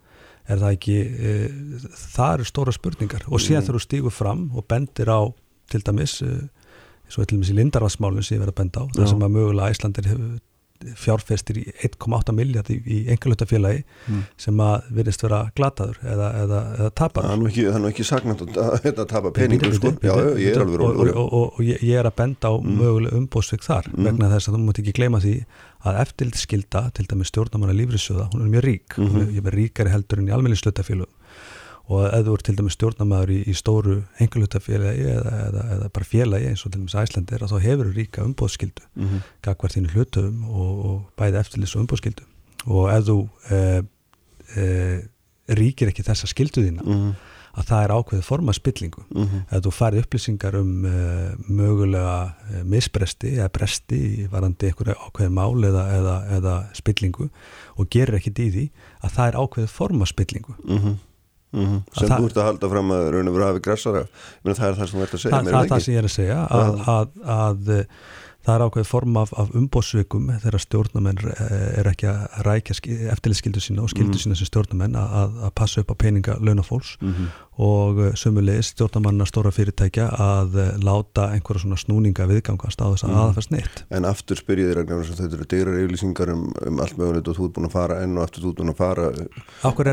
er 0.45 0.59
það 0.59 0.71
ekki, 0.75 0.97
það 1.95 2.33
eru 2.33 2.43
stóra 2.43 2.71
spurningar 2.75 3.23
og 3.27 3.39
síðan 3.39 3.63
mm. 3.63 3.67
þurfum 3.67 3.79
stígu 3.79 4.09
fram 4.11 4.51
og 4.53 4.65
bendir 4.67 5.07
á 5.07 5.31
til 5.71 5.79
dæmis 5.79 6.21
og 7.17 7.27
til 7.27 7.37
dæmis 7.37 7.53
í 7.53 7.59
Lindarvarsmálun 7.59 8.25
sem 8.25 8.37
ég 8.37 8.43
verið 8.43 8.55
að 8.55 8.59
benda 8.61 8.83
á, 8.83 8.85
það 8.97 9.11
sem 9.13 9.27
að 9.27 9.37
mögulega 9.37 9.75
Æslandir 9.75 10.09
fjárfestir 10.99 11.59
í 11.61 11.63
1,8 11.87 12.33
miljard 12.35 12.69
í, 12.73 12.77
í 12.83 12.97
engalutafélagi 13.13 13.83
mm. 13.83 14.23
sem 14.39 14.61
að 14.63 14.89
virðist 14.97 15.23
vera 15.25 15.39
glataður 15.55 15.99
eða, 16.01 16.29
eða, 16.43 16.61
eða 16.77 16.89
tapar 16.99 17.27
Það 17.27 17.35
er 17.63 17.83
nú 17.83 17.91
ekki 17.91 18.07
sagnand 18.07 18.43
að 18.43 19.03
tapa 19.13 19.33
peningur 19.35 19.75
sko, 19.77 19.93
já, 20.03 20.13
ég 20.41 20.57
er 20.57 20.65
alveg 20.65 20.83
og, 20.83 21.01
og, 21.05 21.21
og, 21.23 21.59
og 21.59 21.61
ég 21.69 21.99
er 21.99 22.09
að 22.09 22.17
benda 22.19 22.51
á 22.51 22.55
mm. 22.57 22.79
möguleg 22.81 23.17
umbóðsvik 23.21 23.65
þar 23.65 23.89
mm. 23.93 24.09
vegna 24.09 24.31
þess 24.33 24.49
að 24.49 24.57
þú 24.57 24.63
mútt 24.65 24.83
ekki 24.83 24.95
gleyma 24.99 25.23
því 25.23 25.35
að 25.83 25.99
eftirlitskilda, 25.99 26.85
til 26.95 27.07
dæmis 27.11 27.31
stjórnamanna 27.33 27.75
lífriðsjóða, 27.75 28.29
hún 28.31 28.45
er 28.45 28.51
mjög 28.53 28.63
rík, 28.63 28.93
-hmm. 28.95 29.09
hún 29.35 29.47
er 29.49 29.57
ríkari 29.57 29.91
heldur 29.91 30.21
en 30.21 30.29
í 30.29 30.35
almenni 30.35 30.55
slutafélagum 30.55 31.11
og 31.91 32.05
ef 32.07 32.23
þú 32.23 32.35
ert 32.37 32.45
til 32.47 32.55
dæmis 32.57 32.77
stjórnamaður 32.77 33.33
í, 33.35 33.39
í 33.51 33.53
stóru 33.57 33.97
engalutafélagi 34.23 35.07
eða, 35.17 35.33
eða, 35.49 35.63
eða 35.75 35.89
bara 35.95 36.07
félagi 36.07 36.51
eins 36.51 36.63
og 36.63 36.71
til 36.71 36.79
dæmis 36.79 36.95
Æslandir 36.95 37.43
þá 37.43 37.57
hefur 37.59 37.89
þú 37.89 37.95
ríka 37.97 38.23
umbóðskildu 38.23 38.85
mm 38.95 39.07
-hmm. 39.07 39.27
gagvar 39.43 39.75
þínu 39.75 39.91
hlutöfum 39.91 40.45
og, 40.47 40.85
og 40.85 40.97
bæði 41.19 41.39
eftirlis 41.39 41.75
og 41.75 41.83
umbóðskildu 41.83 42.23
og 42.65 42.89
ef 42.93 43.03
þú 43.03 43.17
e, 43.51 43.59
e, 44.55 44.65
ríkir 45.51 45.91
ekki 45.91 46.07
þessa 46.07 46.27
skildu 46.27 46.63
þína 46.63 46.83
mm 46.83 46.93
-hmm. 46.93 47.13
að 47.53 47.63
það 47.67 47.83
er 47.83 47.91
ákveðið 47.91 48.21
forma 48.23 48.53
spillingu 48.53 49.03
mm 49.09 49.23
-hmm. 49.23 49.41
ef 49.51 49.63
þú 49.63 49.71
farið 49.71 50.03
upplýsingar 50.03 50.55
um 50.55 50.85
e, 50.85 51.35
mögulega 51.49 52.33
misbresti 52.63 53.35
eða 53.35 53.49
bresti 53.49 54.27
varandi 54.31 54.65
einhverja 54.65 54.95
ákveðið 54.95 55.29
mál 55.29 55.63
eða, 55.63 55.83
eða 56.37 56.65
spillingu 56.73 57.29
og 57.75 57.89
gerir 57.89 58.15
ekkit 58.15 58.39
í 58.39 58.51
því 58.51 58.69
að 59.03 59.11
það 59.11 59.27
er 59.27 59.39
ákveðið 59.39 59.67
forma 59.67 60.05
spillingu 60.05 60.55
Mm 61.53 61.65
-hmm. 61.65 61.81
sem 61.99 62.09
þú 62.09 62.25
ert 62.25 62.37
að 62.37 62.47
halda 62.49 62.69
fram 62.69 62.91
að 62.91 63.09
raun 63.13 63.27
og 63.29 63.35
vera 63.35 63.47
hafi 63.51 63.59
græsara 63.61 64.05
það 64.43 64.67
er 64.67 64.77
það 64.79 64.87
sem 64.89 64.99
þú 64.99 65.03
ert 65.03 65.13
að 65.13 65.21
segja 65.21 65.37
Þa, 65.37 65.43
það 65.43 65.63
er 65.63 65.69
það 65.69 65.83
sem 65.85 65.93
ég 65.93 65.99
er 65.99 66.07
að 66.07 66.15
segja 66.17 66.39
að, 66.49 66.79
að, 66.93 67.07
að 67.37 67.75
það 68.43 68.55
er 68.55 68.63
ákveð 68.67 68.87
form 68.87 69.17
af, 69.21 69.31
af 69.39 69.51
umbóðsvikum 69.55 70.27
þegar 70.43 70.63
stjórnamenn 70.63 71.21
eh, 71.31 71.53
er 71.79 71.89
ekki 71.93 72.09
að 72.11 72.39
rækja 72.47 72.75
eftirlitskildu 73.13 73.63
sína 73.63 73.85
og 73.85 73.91
skildu 73.93 74.17
mm. 74.17 74.23
sína 74.25 74.37
sem 74.39 74.49
stjórnamenn 74.49 74.97
að, 74.99 75.37
að 75.47 75.53
passa 75.59 75.83
upp 75.83 75.93
á 75.93 76.01
peninga 76.03 76.35
launafólks 76.43 76.97
mm 76.99 77.13
-hmm. 77.13 77.29
og 77.67 78.01
eh, 78.03 78.11
sömulegis 78.19 78.73
stjórnamanna 78.73 79.27
stóra 79.29 79.51
fyrirtækja 79.51 80.09
að 80.09 80.59
eh, 80.59 80.73
láta 80.83 81.29
einhverja 81.31 81.63
svona 81.63 81.79
snúninga 81.79 82.27
viðgangast 82.27 82.83
á 82.83 82.87
þess 82.91 83.07
að 83.07 83.13
mm. 83.13 83.21
aðfæst 83.23 83.55
neitt. 83.55 83.85
En 83.89 84.05
aftur 84.05 84.37
spyrjið 84.37 84.73
þér 84.73 84.83
að 84.83 85.07
þetta 85.13 85.35
eru 85.37 85.49
degrar 85.55 85.79
yfirlýsingar 85.79 86.35
um, 86.35 86.51
um 86.67 86.79
allt 86.79 86.97
mögulegt 86.97 87.27
og 87.27 87.37
þú 87.37 87.47
ert 87.47 87.55
búin 87.55 87.71
að 87.71 87.77
fara 87.79 88.03
enn 88.03 88.17
og 88.17 88.23
aftur 88.23 88.43
þú 88.43 88.49
ert 88.49 88.59
búin 88.59 88.75
að 88.75 88.81
fara 88.83 89.11
Áhver 89.63 89.87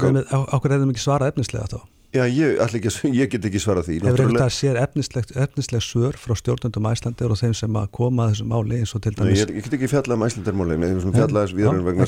er 0.73 0.80
þeim 0.80 0.90
ekki 0.90 1.07
svarað 1.07 1.35
efnislega 1.35 1.71
þá? 1.71 1.80
Já, 2.11 2.25
ég, 2.26 2.57
ekki, 2.59 2.90
ég 3.21 3.29
get 3.31 3.45
ekki 3.47 3.61
svara 3.62 3.85
því 3.87 4.00
Hefur 4.02 4.33
þetta 4.33 4.47
sér 4.50 4.79
efnisleg 4.81 5.85
svör 5.85 6.17
frá 6.19 6.35
stjórnundum 6.38 6.88
æslandir 6.90 7.31
og 7.31 7.38
þeim 7.38 7.52
sem 7.55 7.76
að 7.79 7.90
koma 7.95 8.25
að 8.26 8.33
þessum 8.33 8.50
máli 8.50 8.81
eins 8.83 8.95
og 8.99 9.05
til 9.05 9.12
dæmis 9.14 9.38
Ég, 9.38 9.52
ég 9.55 9.67
get 9.69 9.76
ekki 9.79 9.90
fjallað 9.93 10.17
um 10.17 10.25
æslandarmáli 10.26 10.79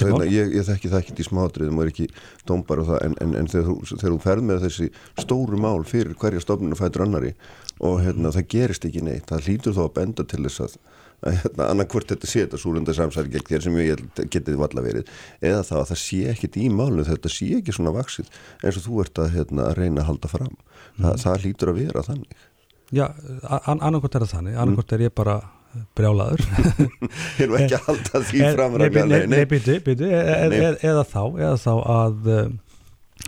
þeirna, 0.02 0.26
ég, 0.26 0.50
ég 0.59 0.66
þekki 0.66 0.90
það 0.90 0.99
ekki 1.04 1.14
í 1.14 1.28
smátriðum 1.28 1.78
og 1.78 1.85
er 1.85 1.92
ekki 1.92 2.09
dómbar 2.50 2.82
það, 2.88 2.99
en, 3.06 3.14
en, 3.23 3.37
en 3.38 3.52
þegar, 3.52 3.68
þú, 3.68 3.76
þegar 3.92 4.16
þú 4.16 4.18
ferð 4.26 4.49
með 4.49 4.66
þessi 4.66 4.88
stóru 5.23 5.62
mál 5.62 5.87
fyrir 5.87 6.18
hverja 6.18 6.42
stofnun 6.42 6.75
og 6.75 6.82
fætur 6.82 7.06
annari 7.06 7.37
og 7.78 8.02
hérna, 8.02 8.35
það 8.35 8.50
gerist 8.56 8.90
ekki 8.90 9.04
neitt 9.06 9.30
það 9.30 9.47
hlýtur 9.47 9.78
þó 9.78 9.85
að 9.87 9.94
benda 10.00 10.26
til 10.26 10.42
þess 10.49 10.66
að 10.66 10.76
hérna, 11.22 11.68
annarkvört 11.70 12.12
þetta 12.12 12.28
sé 12.28 12.44
þetta 12.44 12.60
súlunda 12.60 12.94
gegn 12.94 13.48
þér 13.48 13.64
sem 13.66 13.78
ég 13.78 14.04
getið 14.32 14.58
valla 14.60 14.84
verið 14.84 15.10
eða 15.40 15.62
þá 15.66 15.74
að 15.80 15.88
það 15.92 16.00
sé 16.02 16.20
ekkit 16.32 16.58
í 16.58 16.68
málu 16.72 17.06
þetta 17.06 17.32
sé 17.32 17.48
ekki 17.58 17.76
svona 17.76 17.94
vaksið 17.94 18.30
eins 18.62 18.80
og 18.80 18.86
þú 18.86 19.02
ert 19.04 19.22
að 19.22 19.36
hérna, 19.36 19.68
reyna 19.78 20.02
að 20.02 20.08
halda 20.10 20.32
fram. 20.32 20.56
Mm. 20.98 21.10
það 21.24 21.44
lítur 21.46 21.72
að 21.72 21.82
vera 21.82 22.06
þannig. 22.06 22.48
Já, 22.92 23.06
an 23.48 23.80
annarkvört 23.80 24.18
er 24.18 24.26
það 24.26 24.34
þannig 24.36 24.58
annarkvört 24.60 24.96
er 24.96 25.06
ég 25.06 25.14
bara 25.16 25.38
brjálaður. 25.96 26.42
Ég 27.40 27.46
er 27.46 27.54
ekki 27.62 27.78
að 27.78 27.86
halda 27.86 28.20
því 28.28 28.42
fram 28.58 28.74
Nei, 29.32 29.44
byrju, 29.48 29.78
byrju 29.86 30.10
eða 30.12 31.04
þá, 31.08 31.22
eða 31.38 31.54
þá 31.62 31.72
að 31.80 32.28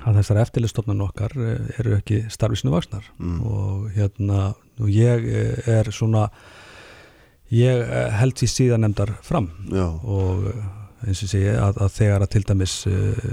að 0.02 0.18
þessar 0.18 0.40
eftirlistofnan 0.42 1.04
okkar 1.06 1.34
eh, 1.38 1.78
eru 1.80 1.96
ekki 1.98 2.24
starfisinu 2.32 2.74
vaksnar 2.74 3.06
mm. 3.18 3.38
og 3.46 3.88
hérna 3.94 4.50
og 4.80 4.90
ég 4.90 5.28
eh, 5.30 5.68
er 5.70 5.90
svona 5.94 6.26
ég 7.54 7.84
eh, 7.84 8.10
held 8.18 8.38
því 8.38 8.48
síðan 8.50 8.84
nefndar 8.84 9.14
fram 9.24 9.48
Já. 9.70 9.86
og 9.86 10.48
eh, 10.50 10.64
eins 11.08 11.22
og 11.24 11.30
segja 11.30 11.56
að, 11.66 11.80
að 11.84 11.96
þegar 11.98 12.24
að 12.24 12.30
til 12.32 12.44
dæmis 12.48 12.74
uh, 12.88 13.24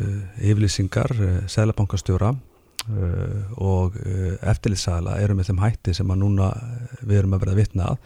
yfirlýsingar 0.43 1.13
uh, 1.15 1.29
seglabankastjóra 1.47 2.33
uh, 2.33 3.53
og 3.63 3.95
eftirlýtsæla 4.41 5.15
eru 5.23 5.37
með 5.37 5.51
þeim 5.51 5.61
hætti 5.63 5.95
sem 5.95 6.11
að 6.11 6.19
núna 6.19 6.49
við 6.99 7.21
erum 7.21 7.37
að 7.37 7.45
verða 7.45 7.57
vitna 7.61 7.89
að 7.93 8.05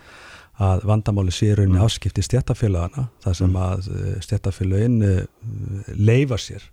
að 0.66 0.86
vandamáli 0.88 1.34
sé 1.36 1.50
rauninni 1.52 1.82
mm. 1.82 1.84
áskipti 1.84 2.24
stjættafélagana 2.24 3.10
þar 3.26 3.34
sem 3.36 3.50
mm. 3.50 3.58
að 3.60 4.22
stjættafélagin 4.24 5.02
leifa 6.00 6.38
sér 6.40 6.70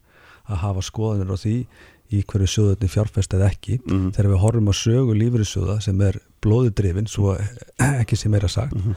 að 0.47 0.61
hafa 0.61 0.85
skoðanir 0.87 1.33
á 1.35 1.37
því 1.43 1.57
í 2.13 2.23
hverju 2.29 2.51
sjóðunni 2.51 2.91
fjárfest 2.93 3.35
eða 3.37 3.51
ekki 3.53 3.79
mm. 3.81 4.13
þegar 4.17 4.31
við 4.33 4.43
horfum 4.45 4.71
á 4.71 4.75
sögu 4.77 5.17
lífriðsjóða 5.19 5.79
sem 5.85 6.05
er 6.07 6.19
blóðudrifin, 6.45 7.11
svo 7.11 7.37
ekki 8.03 8.19
sem 8.19 8.35
er 8.35 8.47
að 8.49 8.55
sagt 8.57 8.77
mm 8.77 8.83
-hmm. 8.87 8.95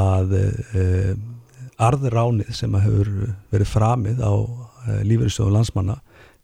að 0.00 0.36
e, 0.38 0.84
arðránið 1.84 2.52
sem 2.54 2.74
hefur 2.78 3.10
verið 3.52 3.72
framið 3.72 4.22
á 4.22 4.32
e, 4.34 5.00
lífriðsjóðu 5.10 5.56
landsmanna 5.56 5.98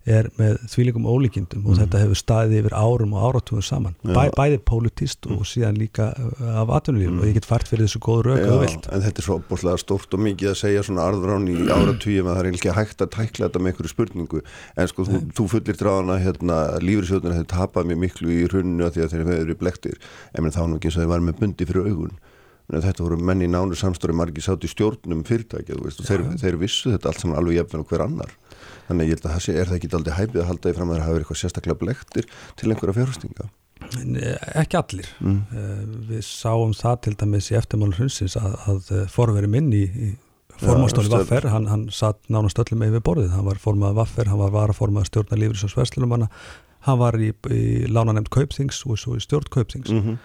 er 0.09 0.31
með 0.39 0.63
þvílikum 0.73 1.05
ólíkindum 1.05 1.67
og 1.67 1.75
mm. 1.75 1.81
þetta 1.83 2.01
hefur 2.01 2.19
staðið 2.19 2.61
yfir 2.63 2.75
árum 2.77 3.13
og 3.17 3.25
áratugum 3.29 3.65
saman 3.65 3.97
Bæ, 4.01 4.31
bæði 4.33 4.61
politist 4.65 5.29
og 5.29 5.43
mm. 5.43 5.49
síðan 5.51 5.77
líka 5.81 6.07
uh, 6.17 6.63
af 6.63 6.73
atvinnulífum 6.79 7.19
mm. 7.19 7.21
og 7.21 7.29
ég 7.29 7.37
get 7.37 7.49
fært 7.49 7.69
fyrir 7.69 7.85
þessu 7.85 8.01
góður 8.07 8.31
rauk 8.31 8.47
og 8.47 8.63
vilt. 8.65 8.89
En 8.89 9.05
þetta 9.05 9.21
er 9.21 9.29
svo 9.29 9.37
búinlega 9.51 9.83
stórt 9.83 10.17
og 10.17 10.25
mikið 10.25 10.53
að 10.55 10.59
segja 10.63 10.87
svona 10.89 11.05
arðrán 11.11 11.47
í 11.53 11.59
áratugum 11.69 12.33
að 12.33 12.41
það 12.41 12.43
er 12.43 12.51
ekki 12.55 12.77
hægt 12.81 13.05
að 13.05 13.13
tækla 13.19 13.51
þetta 13.51 13.63
með 13.63 13.73
einhverju 13.75 13.93
spurningu 13.93 14.43
en 14.81 14.91
sko 14.91 15.07
þú, 15.11 15.23
þú 15.37 15.49
fullir 15.55 15.81
dráðan 15.85 16.15
að 16.17 16.25
hérna, 16.25 16.59
lífriðsjóðunar 16.81 17.37
hefur 17.37 17.53
tapað 17.53 17.93
mjög 17.93 18.03
miklu 18.07 18.33
í 18.33 18.43
hrunnu 18.49 18.89
að 18.89 18.97
því 18.97 19.05
að 19.05 19.15
þeir 19.15 19.31
verið 19.35 19.61
blektir 19.61 20.01
en 20.33 20.49
þá 20.49 20.63
nú 20.65 20.81
ekki 20.81 20.95
og 20.95 20.97
þeir 20.97 21.13
var 21.13 21.25
með 21.29 21.41
bundi 21.45 21.69
fyrir 21.69 21.91
augun 21.91 22.17
þetta 22.79 23.03
voru 23.03 23.19
menni 23.19 23.49
nánu 23.51 23.75
samstóri 23.79 24.15
margi 24.15 24.43
sátt 24.45 24.65
í 24.65 24.71
stjórnum 24.71 25.25
fyrirtækja 25.27 25.79
þeir, 26.07 26.27
þeir 26.39 26.59
vissu 26.61 26.93
þetta 26.95 27.11
allt 27.11 27.25
saman 27.25 27.41
alveg 27.41 27.59
jafnvel 27.59 27.83
og 27.83 27.91
hver 27.91 28.05
annar 28.05 28.35
Þannig 28.89 29.11
ég 29.11 29.17
held 29.17 29.27
að 29.27 29.35
það 29.35 29.45
sé, 29.45 29.55
er 29.55 29.71
það 29.71 29.79
ekki 29.79 29.91
aldrei 29.99 30.15
hæpið 30.17 30.43
að 30.43 30.49
halda 30.51 30.71
í 30.71 30.77
fram 30.77 30.91
að 30.91 30.97
það 30.97 31.05
hafi 31.05 31.17
verið 31.17 31.25
eitthvað 31.25 31.41
sérstaklega 31.43 31.81
blektir 31.81 32.31
til 32.61 32.71
einhverja 32.71 32.97
fjárhustinga? 32.99 33.51
Ekki 34.61 34.79
allir. 34.81 35.13
Mm. 35.25 35.39
Uh, 35.51 35.85
við 36.11 36.25
sáum 36.27 36.75
það 36.77 36.99
til 37.07 37.15
dæmis 37.23 37.51
í 37.51 37.57
eftirmálur 37.59 38.01
hrunsins 38.01 38.37
að, 38.39 38.57
að 38.71 38.91
eh, 38.97 39.07
forveri 39.11 39.51
minn 39.51 39.71
í, 39.73 39.85
í 39.89 40.11
formastóli 40.61 41.09
Vaffer, 41.11 41.49
hann, 41.49 41.71
hann 41.71 41.87
satt 41.95 42.21
nánast 42.29 42.61
öllum 42.61 42.85
við 42.85 43.01
borðið, 43.07 43.31
hann 43.33 43.47
var 43.49 43.63
formað 43.63 43.97
Vaffer, 44.03 44.29
hann 44.29 44.43
var 44.43 44.53
varaformað 44.53 45.09
stjórnarlífris 45.09 45.65
og 45.65 45.73
sverslunum 45.73 46.29
hann 46.85 47.01
var 47.01 47.17
í, 47.21 47.31
í 47.53 47.63
lánanemt 47.89 48.29
Kaupþings 48.33 48.83
og 48.89 49.01
svo 49.01 49.17
í 49.17 49.25
stjórn 49.25 49.49
Kaupþings. 49.53 49.91
Mm 49.93 50.05
-hmm 50.05 50.21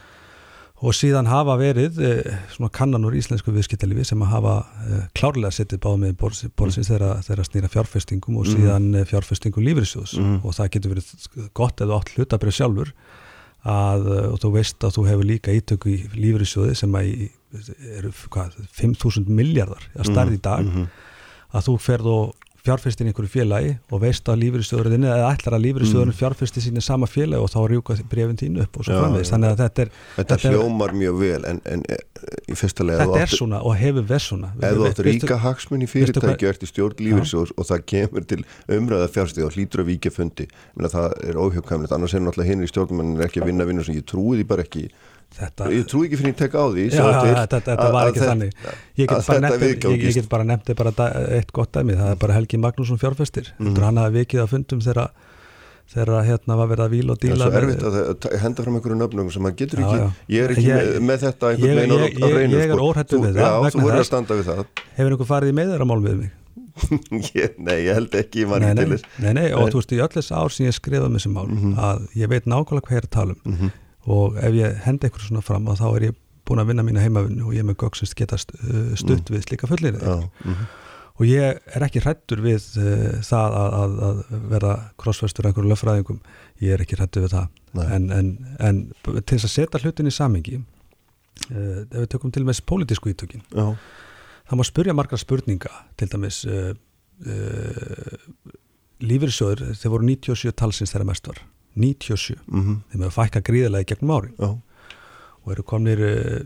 og 0.85 0.93
síðan 0.93 1.29
hafa 1.29 1.55
verið 1.59 1.99
eh, 2.05 2.35
svona 2.53 2.69
kannan 2.73 3.05
úr 3.07 3.15
íslensku 3.17 3.53
viðskiptalifi 3.55 4.05
sem 4.05 4.21
að 4.21 4.31
hafa 4.35 4.55
eh, 4.85 5.03
klárlega 5.17 5.53
settið 5.55 5.81
báð 5.85 5.97
með 6.03 6.15
borðsins 6.21 6.91
mm. 6.91 7.23
þeirra 7.25 7.45
snýra 7.47 7.71
fjárfestingum 7.73 8.37
og 8.39 8.45
mhm. 8.45 8.53
síðan 8.53 8.89
mm. 8.91 9.09
fjárfestingum 9.09 9.65
lífriðsjóðs 9.65 10.17
mm. 10.21 10.37
og 10.43 10.57
það 10.57 10.71
getur 10.75 10.95
verið 10.95 11.49
gott 11.57 11.81
eða 11.81 11.99
átt 11.99 12.13
hlutabrið 12.15 12.57
sjálfur 12.59 12.93
að, 13.65 14.07
og 14.29 14.37
þú 14.43 14.53
veist 14.59 14.85
að 14.85 14.95
þú 14.99 15.07
hefur 15.09 15.29
líka 15.31 15.57
ítöku 15.57 15.91
í 15.95 15.97
lífriðsjóði 16.13 16.77
sem 16.77 16.97
að 16.99 17.11
eru 17.97 18.11
5.000 18.13 19.31
miljardar 19.31 19.89
að 19.95 20.11
starði 20.11 20.37
í 20.37 20.43
dag 20.43 20.65
-hmm. 20.67 20.89
að 21.55 21.69
þú 21.69 21.77
ferð 21.81 22.11
og 22.11 22.44
fjárfestin 22.65 23.07
í 23.07 23.11
einhverju 23.13 23.31
félagi 23.31 23.75
og 23.93 24.01
veist 24.03 24.29
að 24.31 24.41
lífyrirstöðurinn 24.43 25.05
eða 25.07 25.29
ætlar 25.31 25.57
að 25.57 25.65
lífyrirstöðurinn 25.67 26.13
mm. 26.13 26.19
fjárfesti 26.19 26.63
sín 26.65 26.79
í 26.79 26.83
sama 26.83 27.09
félagi 27.09 27.41
og 27.45 27.51
þá 27.53 27.59
rjúka 27.71 27.97
brefin 28.11 28.39
tínu 28.41 28.65
upp 28.65 28.79
og 28.79 28.87
svo 28.87 28.99
framvegist 28.99 29.35
þannig 29.35 29.53
að 29.53 29.63
þetta 29.63 29.85
er 29.85 29.93
Þetta, 29.95 30.35
þetta 30.35 30.51
hljómar 30.55 30.93
er, 30.93 30.99
mjög 31.01 31.19
vel 31.21 31.41
en, 31.49 31.61
en 31.69 31.85
í 32.49 32.57
fyrsta 32.57 32.87
lega 32.87 33.05
Þetta 33.05 33.23
er 33.23 33.33
svona 33.33 33.61
og 33.65 33.75
hefur 33.79 34.07
verið 34.09 34.25
svona. 34.25 34.51
Ef 34.59 34.77
þú 34.77 34.87
átt 34.89 35.01
ríka 35.05 35.39
hagsmunni 35.45 35.89
fyrirtæki 35.89 36.51
í 36.51 36.69
stjórn 36.71 37.01
lífyrirstöðus 37.05 37.55
og 37.55 37.69
það 37.69 37.85
kemur 37.93 38.29
til 38.29 38.41
umræða 38.77 39.09
fjárstið 39.15 39.47
og 39.47 39.57
hlýtur 39.57 39.83
að 39.83 39.91
vikið 39.93 40.15
fundi. 40.15 40.47
Það 40.95 41.17
er 41.29 41.39
óhjókkamilegt, 41.41 41.95
annars 41.95 42.15
er 42.15 42.23
náttúrulega 42.25 42.51
hinn 42.51 42.65
í 42.65 42.71
stjórnum 42.71 43.03
en 43.03 43.15
er 43.19 43.27
ekki 43.27 43.43
að 43.43 43.51
vinna 43.51 43.67
vinnu 43.69 43.85
ég 45.25 45.35
Þetta, 45.35 45.67
ég 45.73 45.87
trú 45.91 46.05
ekki 46.05 46.17
fyrir 46.21 46.31
að 46.31 46.37
tekka 46.39 46.61
á 46.63 46.67
því 46.71 46.83
já, 46.87 46.95
já, 46.95 47.35
þetta, 47.41 47.59
þetta 47.65 47.87
var 47.91 48.09
ekki 48.11 48.21
þannig 48.23 48.51
ég 48.95 49.09
get 49.09 49.25
bara, 49.27 49.41
nefndi, 49.43 49.69
ég, 49.75 50.03
ég 50.05 50.13
get 50.15 50.29
bara 50.31 50.47
nefndi 50.47 50.75
bara 50.79 50.93
eitt 51.35 51.51
gott 51.55 51.73
dæmi, 51.75 51.97
það 51.99 52.11
er 52.13 52.19
bara 52.21 52.37
Helgi 52.37 52.59
Magnússon 52.63 53.01
fjárfestir 53.01 53.49
mm. 53.59 53.79
hann 53.83 53.99
hafi 53.99 54.21
vikið 54.21 54.43
að 54.45 54.53
fundum 54.53 54.83
þegar 54.85 56.23
hérna 56.25 56.57
var 56.57 56.71
verið 56.71 56.85
að 56.85 56.95
víla 56.95 57.17
og 57.17 57.19
díla 57.21 57.49
Það 57.49 57.57
er 57.59 57.67
svo 57.67 57.91
erfitt 57.91 58.23
að, 58.29 58.37
henda 58.45 58.63
fram 58.65 58.79
einhverju 58.79 58.97
nöfnum 59.01 59.33
sem 59.33 59.45
maður 59.45 59.59
getur 59.59 59.83
ekki, 59.83 59.99
já, 59.99 60.05
já. 60.05 60.31
ég 60.35 60.47
er 60.47 60.55
ekki 60.55 60.65
ég, 60.65 60.79
með, 60.79 61.03
með 61.09 61.21
þetta 61.25 61.51
einhvern 61.51 61.77
veginn 61.81 62.25
á 62.25 62.27
reynu 62.31 62.55
Ég 62.55 62.63
er 62.65 62.73
sko. 62.73 62.87
óhættu 62.87 63.19
við 63.21 63.35
það 63.35 63.45
Já, 63.45 63.75
þú 63.75 63.83
verður 63.83 64.01
að 64.01 64.09
standa 64.09 64.39
við 64.39 64.49
það 64.49 64.63
Hefur 64.95 65.15
einhver 65.15 65.29
farið 65.29 65.51
í 65.51 65.57
meðaramál 65.59 66.01
við 66.01 66.17
mig? 66.23 66.33
nei, 67.67 67.77
ég 67.85 67.95
held 67.95 68.15
ekki 68.19 68.43
ég 68.43 68.51
nei, 68.51 68.73
nei, 68.75 68.97
nei, 69.23 69.31
nei, 69.37 69.45
og 69.55 69.69
þú 69.71 69.79
veist, 69.79 69.93
í 69.95 70.01
öllis 70.03 70.31
ár 70.35 70.51
sem 70.51 70.67
ég 70.67 70.75
skrifaði 70.75 71.13
með 71.13 71.21
þessum 71.21 71.35
mál 71.37 71.47
-hmm. 71.47 71.75
að 71.79 72.01
ég 72.19 72.31
veit 72.31 72.49
nákvæmlega 72.51 72.87
hvað 72.87 72.95
ég 72.95 73.01
er 73.01 73.07
að 73.07 73.13
tala 73.15 73.35
um 73.37 73.53
-hmm. 73.55 73.69
Og 74.05 74.37
ef 74.37 74.53
ég 74.53 74.79
henda 74.85 75.07
einhverju 75.07 75.31
svona 75.31 75.45
fram 75.45 75.67
þá 75.67 75.87
er 75.95 76.09
ég 76.09 76.17
búin 76.45 76.61
að 76.61 76.71
vinna 76.71 76.85
mína 76.85 77.01
heimavinnu 77.01 77.47
og 77.47 77.55
ég 77.55 77.63
er 77.63 77.69
með 77.69 77.79
göksist 77.83 78.15
getast 78.17 78.53
uh, 78.59 78.93
stutt 78.93 79.29
mm. 79.29 79.35
við 79.35 79.47
slíka 79.47 79.69
fullir 79.71 79.97
-hmm 79.97 80.65
og 81.15 81.27
ég 81.29 81.59
er 81.75 81.85
ekki 81.85 82.01
hrættur 82.03 82.41
við 82.43 82.65
uh, 82.81 83.19
það 83.23 83.57
að, 83.59 83.75
að, 83.79 83.93
að 84.07 84.47
vera 84.51 84.73
krossfæstur 85.01 85.47
einhverju 85.47 85.71
löffræðingum, 85.71 86.19
ég 86.63 86.75
er 86.75 86.83
ekki 86.83 86.99
hrættur 86.99 87.25
við 87.25 87.35
það. 87.37 87.61
En, 87.85 88.09
en, 88.15 88.31
en 88.63 88.81
til 89.21 89.37
þess 89.37 89.47
að 89.47 89.53
setja 89.53 89.83
hlutin 89.83 90.11
í 90.11 90.15
samengi 90.15 90.59
uh, 90.59 91.55
ef 91.55 91.95
við 92.01 92.09
tökum 92.11 92.35
til 92.35 92.43
og 92.43 92.51
meðs 92.51 92.63
pólitísku 92.67 93.13
ítökin 93.13 93.45
þá 93.55 94.53
má 94.59 94.67
spurja 94.67 94.95
margar 94.97 95.21
spurninga. 95.21 95.71
Til 95.97 96.11
dæmis 96.11 96.43
uh, 96.49 96.73
lífyrsjóður, 99.05 99.69
þeir 99.79 99.93
voru 99.93 100.07
97 100.11 100.55
talsins 100.59 100.91
þegar 100.91 101.13
mest 101.13 101.31
var 101.31 101.39
97, 101.75 102.39
mm 102.47 102.61
-hmm. 102.61 102.97
með 102.99 103.07
að 103.07 103.15
fækka 103.19 103.41
gríðilega 103.49 103.85
í 103.85 103.89
gegnum 103.91 104.15
ári 104.15 104.31
Já. 104.39 104.49
og 105.45 105.51
eru 105.53 105.63
komnir, 105.63 105.99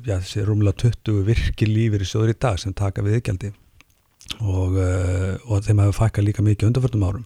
já 0.04 0.20
þessi 0.20 0.46
rúmlega 0.46 0.90
20 0.90 1.24
virki 1.26 1.66
lífyrsjóður 1.66 2.34
í 2.34 2.40
dag 2.40 2.60
sem 2.60 2.74
taka 2.74 3.02
við 3.02 3.22
ykjaldi 3.22 3.54
og, 4.38 4.78
uh, 4.78 5.36
og 5.50 5.64
þeim 5.66 5.80
hafi 5.80 5.98
fækkað 5.98 6.28
líka 6.28 6.44
mikið 6.46 6.68
undanförnum 6.70 7.08
árum 7.08 7.26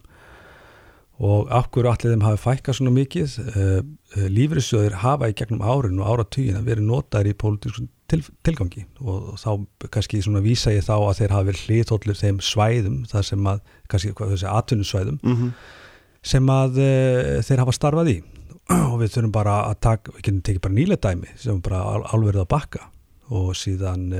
og 1.24 1.50
akkur 1.54 1.86
allir 1.86 2.14
þeim 2.14 2.24
hafi 2.26 2.40
fækkað 2.42 2.78
svona 2.78 2.94
mikið 2.94 3.36
uh, 3.54 3.82
lífrissjóðir 4.30 4.96
hafa 5.04 5.28
í 5.30 5.36
gegnum 5.38 5.62
árin 5.62 6.00
og 6.02 6.08
áratugin 6.10 6.58
að 6.58 6.70
verið 6.72 6.88
notaður 6.88 7.30
í 7.30 7.36
pólitískum 7.38 7.88
til, 8.10 8.20
tilgangi 8.46 8.84
og, 9.00 9.30
og 9.34 9.38
þá 9.38 9.88
kannski 9.94 10.22
svona 10.24 10.42
vísa 10.44 10.74
ég 10.74 10.86
þá 10.86 10.96
að 10.96 11.16
þeir 11.20 11.36
hafi 11.36 11.56
hlýtóllur 11.62 12.18
þeim 12.18 12.42
svæðum 12.42 12.98
það 13.10 13.26
sem 13.30 13.48
að, 13.52 13.62
kannski 13.92 14.12
hvað 14.18 14.34
þessi 14.34 14.50
atvinnusvæðum 14.50 15.18
mm 15.22 15.36
-hmm. 15.38 15.54
Sem 16.24 16.50
að 16.50 16.80
þeir 17.44 17.62
hafa 17.62 17.76
starfað 17.76 18.10
í 18.14 18.16
og 18.90 18.98
við 19.02 19.14
þurfum 19.14 19.34
bara 19.34 19.60
að 19.68 19.78
taka, 19.84 20.16
við 20.16 20.26
getum 20.26 20.42
tekið 20.48 20.64
bara 20.64 20.78
nýlega 20.78 21.10
dæmi 21.10 21.32
sem 21.36 21.60
bara 21.64 21.84
álverið 22.10 22.46
á 22.48 22.52
bakka 22.56 22.86
og 23.34 23.54
síðan 23.56 24.10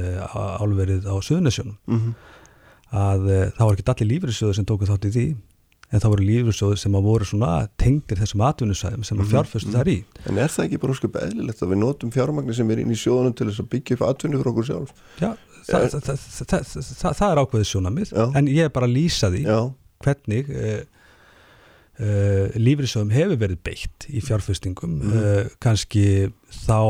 álverið 0.61 1.08
á 1.08 1.16
Suðunisjónum 1.20 1.76
mm 1.88 1.99
-hmm 1.99 2.32
að 2.94 3.26
uh, 3.26 3.42
það 3.56 3.66
var 3.66 3.76
ekki 3.76 3.90
allir 3.92 4.11
lífriðsjóður 4.12 4.58
sem 4.58 4.68
tóku 4.68 4.88
þátt 4.88 5.08
í 5.08 5.12
því 5.14 5.25
en 5.94 6.02
það 6.02 6.12
voru 6.14 6.26
lífriðsjóður 6.28 6.80
sem 6.80 6.96
að 6.99 7.06
voru 7.06 7.28
svona 7.28 7.50
tengdir 7.80 8.20
þessum 8.20 8.44
atvinnusæðum 8.49 9.06
sem 9.06 9.18
að 9.18 9.25
mhm, 9.25 9.30
fjárfæstu 9.32 9.68
mm 9.68 9.75
-hmm. 9.75 9.78
þar 9.78 9.90
í 9.92 10.30
En 10.30 10.38
er 10.42 10.54
það 10.54 10.64
ekki 10.64 10.80
bara 10.82 10.94
ósköp 10.94 11.18
eðlilegt 11.20 11.62
að 11.62 11.73
við 11.73 11.80
notum 11.82 12.14
fjármagnir 12.14 12.58
sem 12.58 12.70
er 12.70 12.82
inn 12.82 12.94
í 12.94 12.99
sjóðunum 12.99 13.37
til 13.37 13.49
þess 13.50 13.62
að 13.62 13.70
byggja 13.75 13.99
upp 13.99 14.06
atvinnu 14.08 14.40
fyrir 14.40 14.52
okkur 14.52 14.68
sjálf? 14.70 14.94
Já, 15.20 15.30
það, 15.68 15.87
það, 15.94 16.64
það, 17.02 17.14
það 17.20 17.28
er 17.30 17.42
ákveðið 17.42 17.70
sjónamið 17.70 18.14
en 18.25 18.50
ég 18.50 18.64
er 18.64 18.75
bara 18.75 18.88
að 18.88 18.96
lýsa 18.99 19.30
því 19.30 19.44
Já. 19.44 19.61
hvernig 20.04 20.50
uh, 21.98 22.06
uh, 22.06 22.54
lífriðsjóðum 22.60 23.12
hefur 23.14 23.40
verið 23.40 23.60
beitt 23.66 24.06
í 24.10 24.22
fjárfæstingum 24.24 24.96
mm. 25.00 25.52
kannski 25.64 26.06
þá 26.64 26.80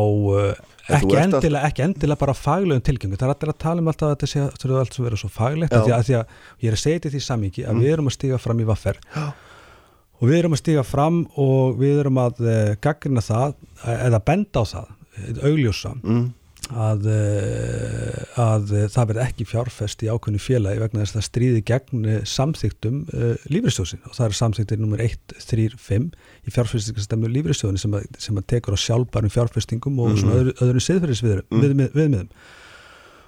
Ekki 0.85 1.17
endilega, 1.17 1.63
að... 1.63 1.71
ekki 1.71 1.83
endilega 1.87 2.21
bara 2.21 2.35
faglegum 2.37 2.83
tilgengu, 2.85 3.17
það 3.17 3.31
er 3.31 3.33
alltaf 3.33 3.53
að 3.55 3.61
tala 3.63 3.81
um 3.81 3.87
alltaf 3.89 4.11
að 4.11 4.15
þetta 4.15 4.29
sé 4.29 4.41
að 4.43 4.49
alltaf 4.51 4.99
að 5.01 5.07
vera 5.07 5.21
svo 5.23 5.31
faglegt 5.33 5.73
að 5.73 5.87
því, 5.87 5.95
að 5.97 6.03
því 6.05 6.17
að 6.19 6.35
ég 6.61 6.69
er 6.69 6.77
að 6.77 6.83
segja 6.83 6.99
þetta 6.99 7.09
í 7.09 7.15
því 7.15 7.23
samíki 7.25 7.65
að 7.65 7.73
mm. 7.73 7.85
við 7.85 7.95
erum 7.95 8.11
að 8.11 8.17
stiga 8.19 8.41
fram 8.45 8.61
í 8.61 8.67
vaffer 8.69 9.01
og 9.25 10.29
við 10.29 10.37
erum 10.43 10.57
að 10.57 10.61
stiga 10.61 10.85
fram 10.85 11.23
og 11.41 11.81
við 11.81 12.03
erum 12.03 12.21
að 12.21 12.43
uh, 12.45 12.53
gaggrina 12.85 13.25
það 13.25 13.57
eða 13.95 14.21
benda 14.29 14.61
á 14.61 14.65
það, 14.75 14.93
augljósa. 15.41 15.95
Mm 16.05 16.27
að, 16.73 17.07
eh, 17.11 18.41
að 18.41 18.73
það 18.93 19.09
verði 19.11 19.23
ekki 19.25 19.47
fjárfest 19.49 20.03
í 20.05 20.09
ákveðinu 20.09 20.41
félagi 20.43 20.83
vegna 20.83 21.03
þess 21.03 21.15
að 21.15 21.19
það 21.19 21.27
stríði 21.29 21.63
gegn 21.71 22.09
eh, 22.09 22.19
samþygtum 22.29 22.99
uh, 23.05 23.23
eh, 23.29 23.47
lífriðstjóðsin 23.53 24.03
og 24.09 24.17
það 24.17 24.27
er 24.27 24.37
samþygtir 24.41 24.83
nummer 24.83 25.05
1, 25.05 25.37
3, 25.51 25.69
5 25.87 26.09
í 26.45 26.55
fjárfestingastemmu 26.55 27.31
lífriðstjóðin 27.35 27.81
sem, 27.83 27.97
sem 28.27 28.41
að 28.41 28.49
tekur 28.55 28.77
á 28.77 28.85
sjálfbærum 28.85 29.35
fjárfestingum 29.35 29.99
og 30.01 30.13
mm 30.15 30.21
-hmm. 30.21 30.37
öðru, 30.39 30.55
öðru 30.67 30.85
siðferðisviðmiðum 30.89 31.81
mm. 31.81 31.91
við, 31.95 32.15
við, 32.15 32.29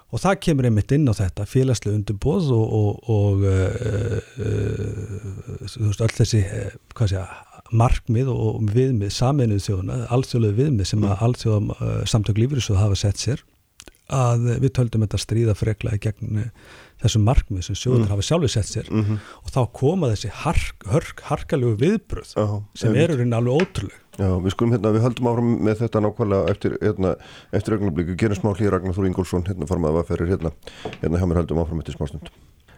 og 0.07 0.23
það 0.23 0.39
kemur 0.45 0.69
einmitt 0.69 0.91
inn 0.95 1.09
á 1.11 1.13
þetta 1.13 1.45
félagslega 1.45 1.97
undir 1.99 2.15
bóð 2.15 2.51
og, 2.55 2.67
og, 2.79 3.09
og 3.11 3.43
uh, 3.43 4.19
uh, 4.39 5.65
þú 5.67 5.89
veist 5.89 6.05
öll 6.05 6.15
þessi 6.15 6.43
hvað 6.95 7.11
sé 7.11 7.19
að 7.19 7.46
markmið 7.71 8.31
og 8.33 8.65
viðmið 8.71 9.13
saminuð 9.13 9.63
þjóðuna, 9.67 9.99
alþjóðlega 10.15 10.59
viðmið 10.61 10.89
sem 10.91 11.05
að 11.05 11.13
mm. 11.13 11.23
alþjóðam 11.27 11.69
uh, 11.75 11.93
samtök 12.09 12.41
lífriðsjóð 12.41 12.81
hafa 12.81 12.99
sett 13.03 13.23
sér 13.23 13.45
að 14.07 14.45
við 14.63 14.69
töldum 14.77 15.03
þetta 15.03 15.19
stríða 15.19 15.55
frekla 15.57 15.97
gegn 15.99 16.43
uh, 16.45 16.51
þessum 17.03 17.25
markmið 17.27 17.67
sem 17.67 17.77
sjóðunar 17.77 18.07
mm. 18.07 18.13
hafa 18.15 18.25
sjálfur 18.25 18.51
sett 18.51 18.69
sér 18.71 18.89
mm 18.89 19.03
-hmm. 19.03 19.17
og 19.43 19.53
þá 19.53 19.61
koma 19.79 20.09
þessi 20.13 20.31
hark, 20.43 20.87
hörk, 20.89 21.21
harkalegu 21.29 21.77
viðbröð 21.81 22.33
Já, 22.33 22.45
sem 22.73 22.95
eru 22.95 23.17
reyna 23.19 23.37
alveg 23.37 23.61
ótrúleg 23.61 23.99
Já, 24.17 24.29
við 24.41 24.55
skulum 24.55 24.73
hérna, 24.73 24.93
við 24.95 25.03
höldum 25.05 25.29
áfram 25.29 25.51
með 25.61 25.81
þetta 25.83 26.01
nákvæmlega 26.01 26.49
eftir, 26.49 26.77
hérna, 26.81 27.15
eftir 27.53 27.77
ögnablíku, 27.77 28.15
gerum 28.17 28.39
smá 28.39 28.49
hlýja 28.55 28.71
Ragnar 28.73 28.95
Þór 28.97 29.09
Ingólfsson, 29.11 29.45
hérna 29.45 29.69
formaða 29.69 30.01
að 30.01 30.09
ferir 30.09 30.31
hérna, 30.31 30.51
hérna 31.03 31.19
hjá 31.21 31.27
mér 31.27 31.41
höldum 31.43 31.61
áfram 31.61 31.83
eftir 31.83 31.99
smá 31.99 32.07
stund 32.09 32.31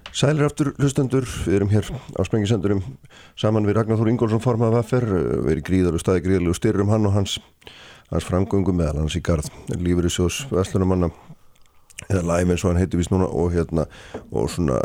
Sælir 0.10 0.48
aftur 0.48 0.72
hlustendur, 0.80 1.26
við 1.46 1.60
erum 1.60 1.70
hér 1.70 1.86
á 2.18 2.22
Sprengisendurum 2.26 2.82
saman 3.38 3.68
við 3.68 3.78
Ragnar 3.78 4.00
Þór 4.00 4.10
Ingólfsson 4.10 4.42
formað 4.42 4.80
vaffer, 4.80 5.06
við 5.06 5.52
erum 5.54 5.66
gríðar 5.68 5.98
og 5.98 6.02
staði 6.02 6.24
gríðarlegu 6.26 6.58
styrum 6.58 6.90
hann 6.90 7.06
og 7.06 7.14
hans, 7.14 7.36
hans 8.10 8.26
framgöngu 8.26 8.74
meðal 8.74 9.04
hans 9.04 9.18
í 9.20 9.22
garð, 9.22 9.52
lífur 9.78 10.10
í 10.10 10.14
sjós 10.14 10.42
Veslunumanna, 10.50 11.12
eða 12.08 12.24
Læm 12.26 12.54
eins 12.56 12.64
og 12.66 12.72
hann 12.72 12.82
heiti 12.82 12.98
vist 12.98 13.14
núna 13.14 13.28
og 13.30 13.54
hérna 13.54 13.86
og 14.32 14.50
svona 14.50 14.80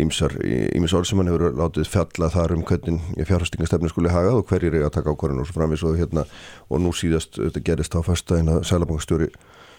ímsar, 0.00 0.32
ímis 0.40 0.94
orð 0.96 1.10
sem 1.10 1.20
hann 1.20 1.28
hefur 1.28 1.58
látið 1.60 1.90
fjalla 1.90 2.30
þar 2.32 2.54
um 2.56 2.64
hvernig 2.64 3.26
fjárhastingastefni 3.28 3.90
skuli 3.92 4.12
hagað 4.14 4.40
og 4.40 4.46
hverjir 4.48 4.78
er 4.78 4.86
að 4.88 4.94
taka 4.96 5.12
ákvarðan 5.12 5.42
og 5.42 5.50
svo 5.50 5.58
framvis 5.58 5.84
og 5.84 5.98
hérna 6.00 6.24
og 6.70 6.80
nú 6.80 6.94
síðast 6.96 7.36
þetta 7.40 7.64
gerist 7.68 7.98
á 7.98 8.00
fyrsta 8.06 8.40
en 8.40 8.54
að 8.54 8.64
Sælabankastjóri 8.70 9.28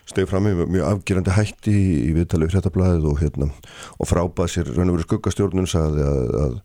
steg 0.09 0.27
fram 0.29 0.45
með 0.45 0.65
mjög 0.69 0.87
afgerandi 0.89 1.33
hætti 1.33 1.73
í, 1.73 1.93
í 2.09 2.11
viðtalið 2.15 2.51
fréttablaðið 2.53 3.07
og, 3.09 3.21
hérna, 3.21 3.47
og 3.97 4.09
frábað 4.09 4.51
sér 4.53 4.69
raun 4.71 4.91
og 4.91 4.97
veru 4.99 5.05
skuggastjórnun 5.07 5.69
sagði 5.69 6.05
að, 6.05 6.35
að, 6.41 6.57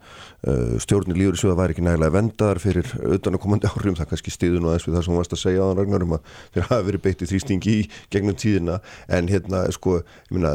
að 0.53 0.75
stjórnir 0.85 1.21
líður 1.21 1.39
í 1.39 1.43
sjóða 1.43 1.59
væri 1.63 1.77
ekki 1.77 1.85
nægilega 1.87 2.17
vendar 2.19 2.61
fyrir 2.63 2.91
auðvanakomandi 3.01 3.71
árum, 3.71 3.97
það 3.99 4.11
kannski 4.13 4.35
stiður 4.35 4.65
nú 4.65 4.73
aðeins 4.73 4.89
við 4.89 4.99
það 4.99 5.07
sem 5.07 5.15
hún 5.15 5.23
varst 5.23 5.37
að 5.37 5.43
segja 5.45 5.65
á 5.65 5.69
þann 5.71 5.81
ragnarum 5.81 6.17
að 6.19 6.35
þeir 6.57 6.69
hafi 6.69 6.89
verið 6.91 7.05
beittið 7.07 7.33
þrýstingi 7.33 7.77
í 7.79 7.87
gegnum 8.13 8.41
tíðina. 8.41 8.81
En 9.09 9.33
hérna 9.33 9.65
sko, 9.75 10.01
ég 10.29 10.37
minna 10.37 10.55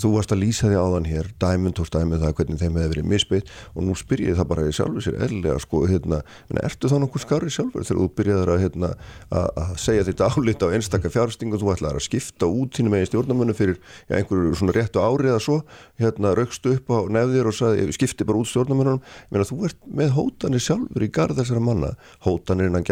þú 0.00 0.08
varst 0.14 0.32
að 0.34 0.40
lýsa 0.42 0.68
því 0.70 0.76
áðan 0.80 1.06
hér 1.08 1.26
dæmund 1.42 1.78
og 1.80 1.86
stæmið 1.88 2.18
það 2.24 2.34
hvernig 2.38 2.58
þeim 2.60 2.76
hefði 2.78 2.90
verið 2.92 3.06
misbytt 3.12 3.48
og 3.74 3.80
nú 3.86 3.92
spyr 3.98 4.20
ég 4.24 4.34
það 4.38 4.48
bara 4.50 4.62
í 4.66 4.68
sjálfu 4.74 5.00
sér 5.04 5.16
eðlega 5.26 5.58
sko, 5.62 5.76
hérna, 5.90 6.18
ertu 6.64 6.86
þá 6.90 6.96
nokkuð 7.02 7.22
skarri 7.24 7.50
sjálfur 7.54 7.82
þegar 7.86 8.00
þú 8.00 8.06
byrjaður 8.18 8.50
að, 8.54 8.62
hérna, 8.64 8.88
að 9.30 9.72
segja 9.84 10.06
þetta 10.08 10.24
álita 10.34 10.64
á 10.66 10.68
einstakka 10.74 11.08
fjárhasting 11.14 11.50
og 11.54 11.60
þú 11.62 11.68
ætlaði 11.74 11.96
að 12.00 12.06
skipta 12.08 12.44
út 12.50 12.70
þínum 12.78 12.92
megin 12.94 13.10
stjórnarmönu 13.10 13.54
fyrir 13.58 13.78
ja, 14.08 14.14
einhverju 14.18 14.54
svona 14.58 14.74
réttu 14.74 14.98
árið 15.02 15.30
eða 15.34 15.44
svo 15.46 15.56
hérna, 16.02 16.28
raukstu 16.38 16.66
upp 16.74 16.86
á 16.90 16.98
nefðir 17.18 17.46
og 17.50 17.56
sagði, 17.58 17.80
skipti 17.94 18.22
bara 18.26 18.40
út 18.42 18.50
stjórnarmönunum 18.50 19.02
Meina, 19.30 19.46
þú 19.46 19.56
ert 19.68 19.80
með 19.86 20.08
hótanir 20.18 20.62
sjálfur 20.64 21.02
í 21.06 21.12
garð 21.14 21.38
þessara 21.38 21.62
manna 21.62 21.90
hótanir 22.26 22.70
innan 22.70 22.86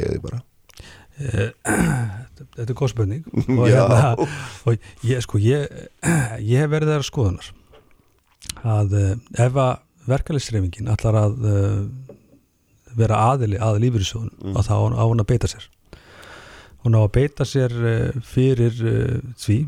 yfirvegna 0.00 0.40
þetta 1.20 1.44
er, 1.44 1.50
Eh, 1.50 1.52
þetta 2.56 2.64
er 2.64 2.76
góð 2.78 2.92
spurning 2.94 3.24
og, 3.58 3.66
hérna, 3.68 4.12
og 4.64 4.76
ég, 5.04 5.20
sko, 5.24 5.40
ég, 5.42 5.66
ég 6.52 6.62
hef 6.62 6.70
verið 6.72 6.94
þar 6.94 7.06
skoðunar 7.06 7.50
að 8.64 8.94
uh, 8.96 9.10
ef 9.44 9.58
að 9.60 9.74
verkefælisreifingin 10.08 10.88
allar 10.90 11.18
að 11.20 11.44
uh, 11.44 12.14
vera 12.96 13.20
aðili 13.34 13.60
að 13.60 13.82
lífyrirsjóðun 13.84 14.32
mm. 14.32 14.56
og 14.56 14.66
þá 14.66 14.72
á 14.96 15.04
hún 15.04 15.20
að 15.20 15.28
beita 15.34 15.50
sér 15.52 15.68
hún 16.86 16.96
á 16.96 17.00
að 17.04 17.12
beita 17.18 17.46
sér 17.46 17.76
uh, 17.76 18.24
fyrir 18.24 18.80
því 19.38 19.60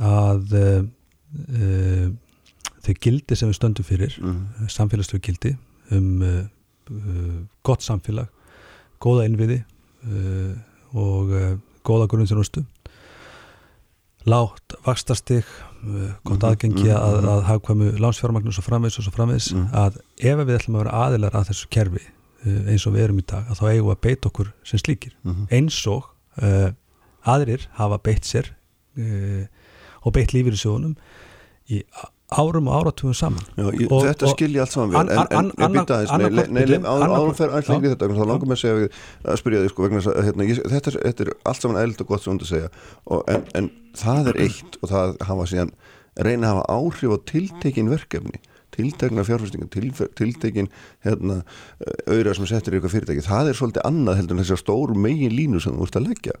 að 0.00 0.54
þau 2.80 2.94
gildi 3.04 3.36
sem 3.36 3.50
við 3.50 3.58
stöndum 3.58 3.86
fyrir 3.86 4.14
mm. 4.16 4.70
samfélagslegu 4.72 5.26
gildi 5.26 5.52
um 5.92 6.22
gott 7.66 7.84
samfélag 7.84 8.30
góða 9.02 9.26
innviði 9.28 9.58
og 10.94 11.32
uh, 11.32 11.56
góða 11.86 12.08
grunnþjónustu 12.10 12.64
látt 14.28 14.76
vakstastig 14.84 15.44
uh, 15.46 16.12
gott 16.24 16.42
mhm, 16.42 16.46
aðgengi 16.50 16.84
mm 16.84 16.90
-hmm. 16.90 17.00
að, 17.00 17.28
að 17.34 17.42
hafkvæmu 17.48 17.90
lánsfjármagnus 18.04 18.58
og 18.58 18.64
framvegs 18.64 18.98
og 18.98 19.04
svo 19.04 19.12
framvegs 19.16 19.52
mm 19.54 19.68
að 19.72 20.00
ef 20.18 20.38
við 20.46 20.56
ætlum 20.56 20.76
að 20.76 20.84
vera 20.84 21.04
aðilar 21.06 21.36
að 21.36 21.48
þessu 21.48 21.68
kerfi 21.70 22.04
uh, 22.46 22.70
eins 22.70 22.86
og 22.86 22.94
við 22.94 23.04
erum 23.04 23.18
í 23.18 23.26
dag 23.26 23.44
að 23.48 23.58
þá 23.58 23.64
eigum 23.70 23.88
við 23.88 23.96
að 23.96 24.04
beita 24.06 24.28
okkur 24.28 24.52
sem 24.64 24.78
slíkir 24.78 25.16
mm 25.22 25.32
-hmm. 25.32 25.46
eins 25.50 25.86
og 25.86 26.04
aðrir 27.24 27.68
hafa 27.72 27.98
beitt 27.98 28.24
sér 28.24 28.54
og 30.02 30.12
beitt 30.12 30.32
lífið 30.32 30.52
í 30.52 30.56
sjónum 30.56 30.96
í 31.68 31.82
árum 32.30 32.68
og 32.70 32.74
áratugum 32.80 33.14
saman. 33.16 33.42
Já, 33.56 33.64
ég, 33.74 33.90
Og- 33.90 34.04
þetta 34.06 34.30
skilja 34.34 34.64
allt 34.64 34.74
saman 34.74 34.90
vel 34.94 35.00
en, 35.00 35.18
en, 35.18 35.50
annar- 35.50 35.72
býta 35.74 35.96
aðeins, 35.98 36.12
annar- 36.14 36.30
nei, 36.30 36.44
nei, 36.44 36.52
nei, 36.52 36.64
bíddu, 36.66 36.84
áður 36.86 37.04
annar- 37.06 37.16
áður 37.24 37.34
fer 37.40 37.48
aðeins 37.54 37.70
lengi 37.72 37.92
þetta 37.94 38.08
þá 38.18 38.26
langar 38.30 38.50
mig 38.52 38.64
að 38.70 38.84
að 39.30 39.40
spyrja 39.40 39.62
þig 39.64 39.72
sko 39.74 39.88
hérna, 39.90 40.46
ég, 40.50 40.60
þetta, 40.74 40.94
þetta 41.06 41.26
er 41.26 41.32
allt 41.50 41.60
saman 41.64 41.80
eðlilt 41.82 42.00
og 42.04 42.06
gott 42.12 42.22
sem 42.22 42.32
hún 42.32 42.40
að 42.44 42.52
segja. 42.52 42.70
Og, 43.10 43.24
en, 43.34 43.44
en 43.60 43.70
það 43.98 44.30
er 44.34 44.40
eitt 44.46 44.78
og 44.82 44.92
það 44.94 45.16
hafa 45.30 45.48
síðan 45.50 45.72
reyna 46.20 46.46
að 46.50 46.54
hafa 46.60 46.78
áhrif 46.78 47.14
á 47.14 47.18
tiltekin 47.32 47.90
verkefni 47.90 48.40
tiltekna 48.70 49.24
fjárfæstingar, 49.26 49.66
til, 49.74 49.90
tiltekin 50.14 50.68
hérna, 51.04 51.40
auðra 52.06 52.36
sem 52.38 52.46
settir 52.46 52.72
í 52.72 52.78
eitthvað 52.78 52.92
fyrirtæki, 52.94 53.24
það 53.26 53.48
er 53.50 53.56
svolítið 53.58 53.82
annað 53.88 54.20
heldur 54.20 54.36
en 54.38 54.42
þessar 54.44 54.60
stóru 54.62 54.94
megin 54.94 55.34
línu 55.34 55.58
sem 55.60 55.74
þú 55.74 55.88
ert 55.88 55.98
að 55.98 56.06
leggja. 56.06 56.36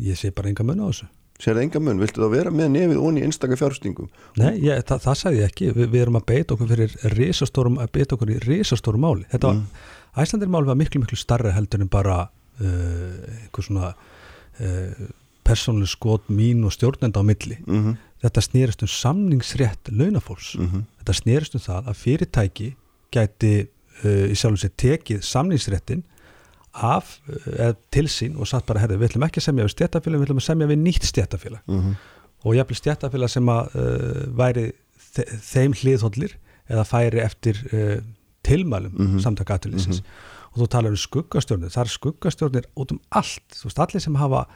Ég 0.00 0.16
sé 0.16 0.30
bara 0.32 0.48
enga 0.48 0.64
mun 0.64 0.80
á 0.80 0.88
þessu 0.88 1.06
sér 1.38 1.54
það 1.54 1.62
enga 1.62 1.80
mun, 1.80 2.00
viltu 2.02 2.22
þá 2.22 2.30
vera 2.32 2.50
með 2.50 2.72
nefið 2.74 2.98
onni 3.08 3.20
í 3.20 3.24
einstaka 3.28 3.56
fjárfæstingum 3.56 4.08
Nei, 4.40 4.58
ég, 4.64 4.82
það, 4.88 5.04
það 5.04 5.18
sagði 5.20 5.38
ég 5.38 5.52
ekki, 5.52 5.70
Vi, 5.76 5.86
við 5.86 6.02
erum 6.02 6.18
að 6.18 6.26
beita 6.32 6.54
okkur 6.56 6.68
fyrir 6.72 6.96
risastórum, 7.14 7.78
að 7.78 7.92
beita 7.94 8.16
okkur 8.16 8.34
í 8.34 8.40
risastórum 8.42 9.00
máli 9.06 9.24
þetta 9.30 9.52
var, 9.52 9.54
mm. 9.54 9.86
Æslandir 10.18 10.50
máli 10.50 10.66
var 10.66 10.78
miklu 10.80 11.00
miklu 11.04 11.16
starra 11.20 11.54
heldur 11.54 11.84
en 11.84 11.88
bara 11.92 12.18
uh, 12.26 13.38
einhver 13.44 13.62
svona 13.68 13.92
uh, 13.94 15.08
persónuleg 15.46 15.88
skot 15.88 16.28
mín 16.28 16.64
og 16.66 16.74
stjórnenda 16.74 17.22
á 17.22 17.24
milli 17.24 17.56
mm 17.62 17.78
-hmm. 17.84 17.96
þetta 18.24 18.40
snerist 18.42 18.82
um 18.82 18.88
samningsrétt 18.88 19.88
launafólks 19.94 20.56
Mhm. 20.58 20.84
þetta 20.98 21.12
snerist 21.14 21.54
um 21.54 21.60
það 21.60 21.88
að 21.88 21.94
fyrirtæki 22.02 22.74
gæti 23.12 23.68
uh, 24.04 24.26
í 24.28 24.34
sjálfum 24.34 24.58
sér 24.58 24.74
tekið 24.76 25.22
samningsréttin 25.22 26.02
af 26.82 27.18
uh, 27.28 27.72
til 27.90 28.06
sín 28.08 28.36
og 28.38 28.46
satt 28.50 28.66
bara 28.66 28.80
herði, 28.80 28.98
við 29.00 29.10
ætlum 29.10 29.26
ekki 29.28 29.40
að 29.42 29.46
semja 29.48 29.64
við 29.66 29.74
stjættafélag, 29.76 30.18
við 30.20 30.26
ætlum 30.28 30.42
að 30.42 30.46
semja 30.48 30.66
við 30.70 30.78
nýtt 30.84 31.08
stjættafélag 31.10 31.62
Mhm. 31.66 31.94
og 32.44 32.54
jafnvel 32.54 32.76
stjættafélag 32.80 33.28
sem 33.30 33.48
að 33.50 33.74
uh, 33.74 34.22
væri 34.38 34.66
þe 35.14 35.24
þeim 35.42 35.72
hliðhóllir 35.80 36.34
eða 36.70 36.84
færi 36.86 37.20
eftir 37.24 37.56
uh, 37.72 38.00
tilmælum 38.44 38.92
Mhm. 38.98 39.18
samtaka 39.24 39.58
aðtölusins 39.58 40.02
og 40.52 40.62
þú 40.62 40.68
talar 40.72 40.90
um 40.90 40.96
skuggastjórnir, 40.96 41.68
það 41.70 41.84
er 41.84 41.92
skuggastjórnir 41.98 42.64
út 42.76 42.92
um 42.92 43.00
allt, 43.12 43.42
þú 43.54 43.64
veist, 43.68 43.78
allir 43.78 44.00
sem 44.00 44.14
hafa 44.16 44.46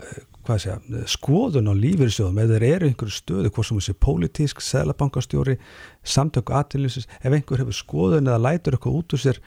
uh, 0.00 0.22
segja, 0.46 0.78
skoðun 1.06 1.68
á 1.70 1.74
lífyrirsjóðum, 1.74 2.38
ef 2.42 2.48
þeir 2.48 2.62
eru 2.68 2.86
einhverju 2.90 3.14
stöðu, 3.16 3.50
hvort 3.50 3.66
sem 3.66 3.78
þessi 3.78 3.94
pólitísk, 4.04 4.60
seðlabankastjóri 4.60 5.56
samtök 6.04 6.50
aðtölusins, 6.50 7.06
ef 7.22 7.32
einhver 7.32 7.58
hefur 7.58 7.72
skoðun 7.72 8.28
eða 8.28 8.40
lætur 8.44 8.72
eitthvað 8.76 8.98
út 9.00 9.12
úr 9.16 9.18
sér 9.24 9.38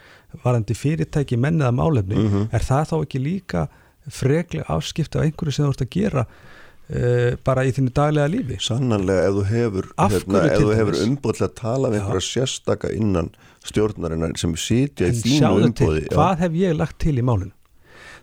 varandi 0.44 0.74
fyrirtæki, 0.74 1.38
menn 1.38 1.62
eða 1.62 1.72
málefni 1.72 2.16
Mhm. 2.16 2.50
er 2.52 2.60
það 2.60 2.86
þá 2.92 2.96
ekki 3.06 3.20
líka 3.24 3.68
freklega 4.10 4.66
afskipta 4.68 5.20
af 5.20 5.26
einhverju 5.26 5.52
sem 5.54 5.66
þú 5.66 5.70
ert 5.70 5.82
að 5.82 5.90
gera 5.90 6.26
uh, 6.26 7.36
bara 7.44 7.66
í 7.68 7.72
þínu 7.76 7.92
daglega 7.94 8.28
lífi 8.32 8.58
Sannanlega 8.64 9.28
ef 9.28 9.34
þú 9.36 9.44
hefur, 9.52 9.90
hérna, 9.98 10.42
hefur 10.78 10.94
dæmis? 10.96 11.06
umbúð 11.08 11.34
til 11.38 11.46
að 11.48 11.54
tala 11.56 11.90
við 11.90 12.00
Já. 12.00 12.02
einhverja 12.06 12.28
sérstaka 12.32 12.92
innan 12.96 13.30
stjórnarinnar 13.68 14.38
sem 14.40 14.56
sitja 14.56 15.08
í 15.12 15.12
þínu 15.12 15.66
umbúði 15.68 16.08
hvað 16.14 16.38
hef 16.40 16.52
ég 16.54 16.78
lagt 16.78 16.98
til 17.04 17.18
í 17.20 17.22
málinu 17.22 17.52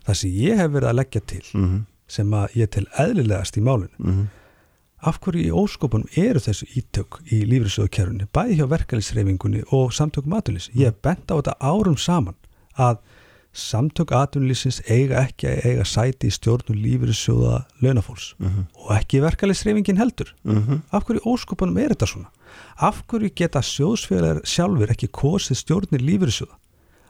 það 0.07 0.15
sem 0.21 0.31
ég 0.31 0.57
hef 0.57 0.71
verið 0.73 0.89
að 0.89 0.99
leggja 1.01 1.21
til 1.27 1.43
mm 1.55 1.65
-hmm, 1.69 1.83
sem 2.09 2.31
að 2.37 2.57
ég 2.57 2.71
tel 2.71 2.87
eðlilegast 2.99 3.57
í 3.57 3.61
málinu. 3.65 3.95
Mm 3.99 4.25
af 5.05 5.19
hverju 5.21 5.43
í 5.45 5.53
óskopunum 5.53 6.09
eru 6.17 6.41
þessu 6.43 6.67
ítök 6.79 7.19
í 7.29 7.43
lífriðsöðukerfinu, 7.49 8.29
bæði 8.33 8.57
hjá 8.61 8.69
verkefælisreifingunni 8.73 9.65
og 9.75 9.93
samtökum 9.93 10.37
aðunlýs 10.39 10.71
ég 10.73 10.89
hef 10.89 11.03
bent 11.05 11.29
á 11.29 11.37
þetta 11.37 11.57
árum 11.61 11.99
saman 12.01 12.39
að 12.81 13.03
samtök 13.55 14.11
aðunlýsins 14.17 14.81
eiga 14.91 15.21
ekki 15.29 15.47
að 15.47 15.67
eiga 15.69 15.85
sæti 15.87 16.31
í 16.31 16.35
stjórnum 16.35 16.81
lífriðsöða 16.83 17.61
launafólks 17.85 18.33
Mhm. 18.39 18.65
og 18.75 18.91
ekki 18.97 19.21
verkefælisreifingin 19.23 20.01
heldur. 20.01 20.35
-hmm. 20.45 20.81
af 20.91 21.05
hverju 21.05 21.21
í 21.21 21.29
óskopunum 21.29 21.79
er 21.79 21.89
þetta 21.95 22.07
svona? 22.07 22.31
Af 22.81 23.05
hverju 23.07 23.31
geta 23.35 23.61
sjóðsfélagar 23.61 24.41
sjálfur 24.45 24.91
ekki 24.91 25.09
kosið 25.09 25.57
stjórnir 25.57 26.01
lífriðsöða 26.01 26.57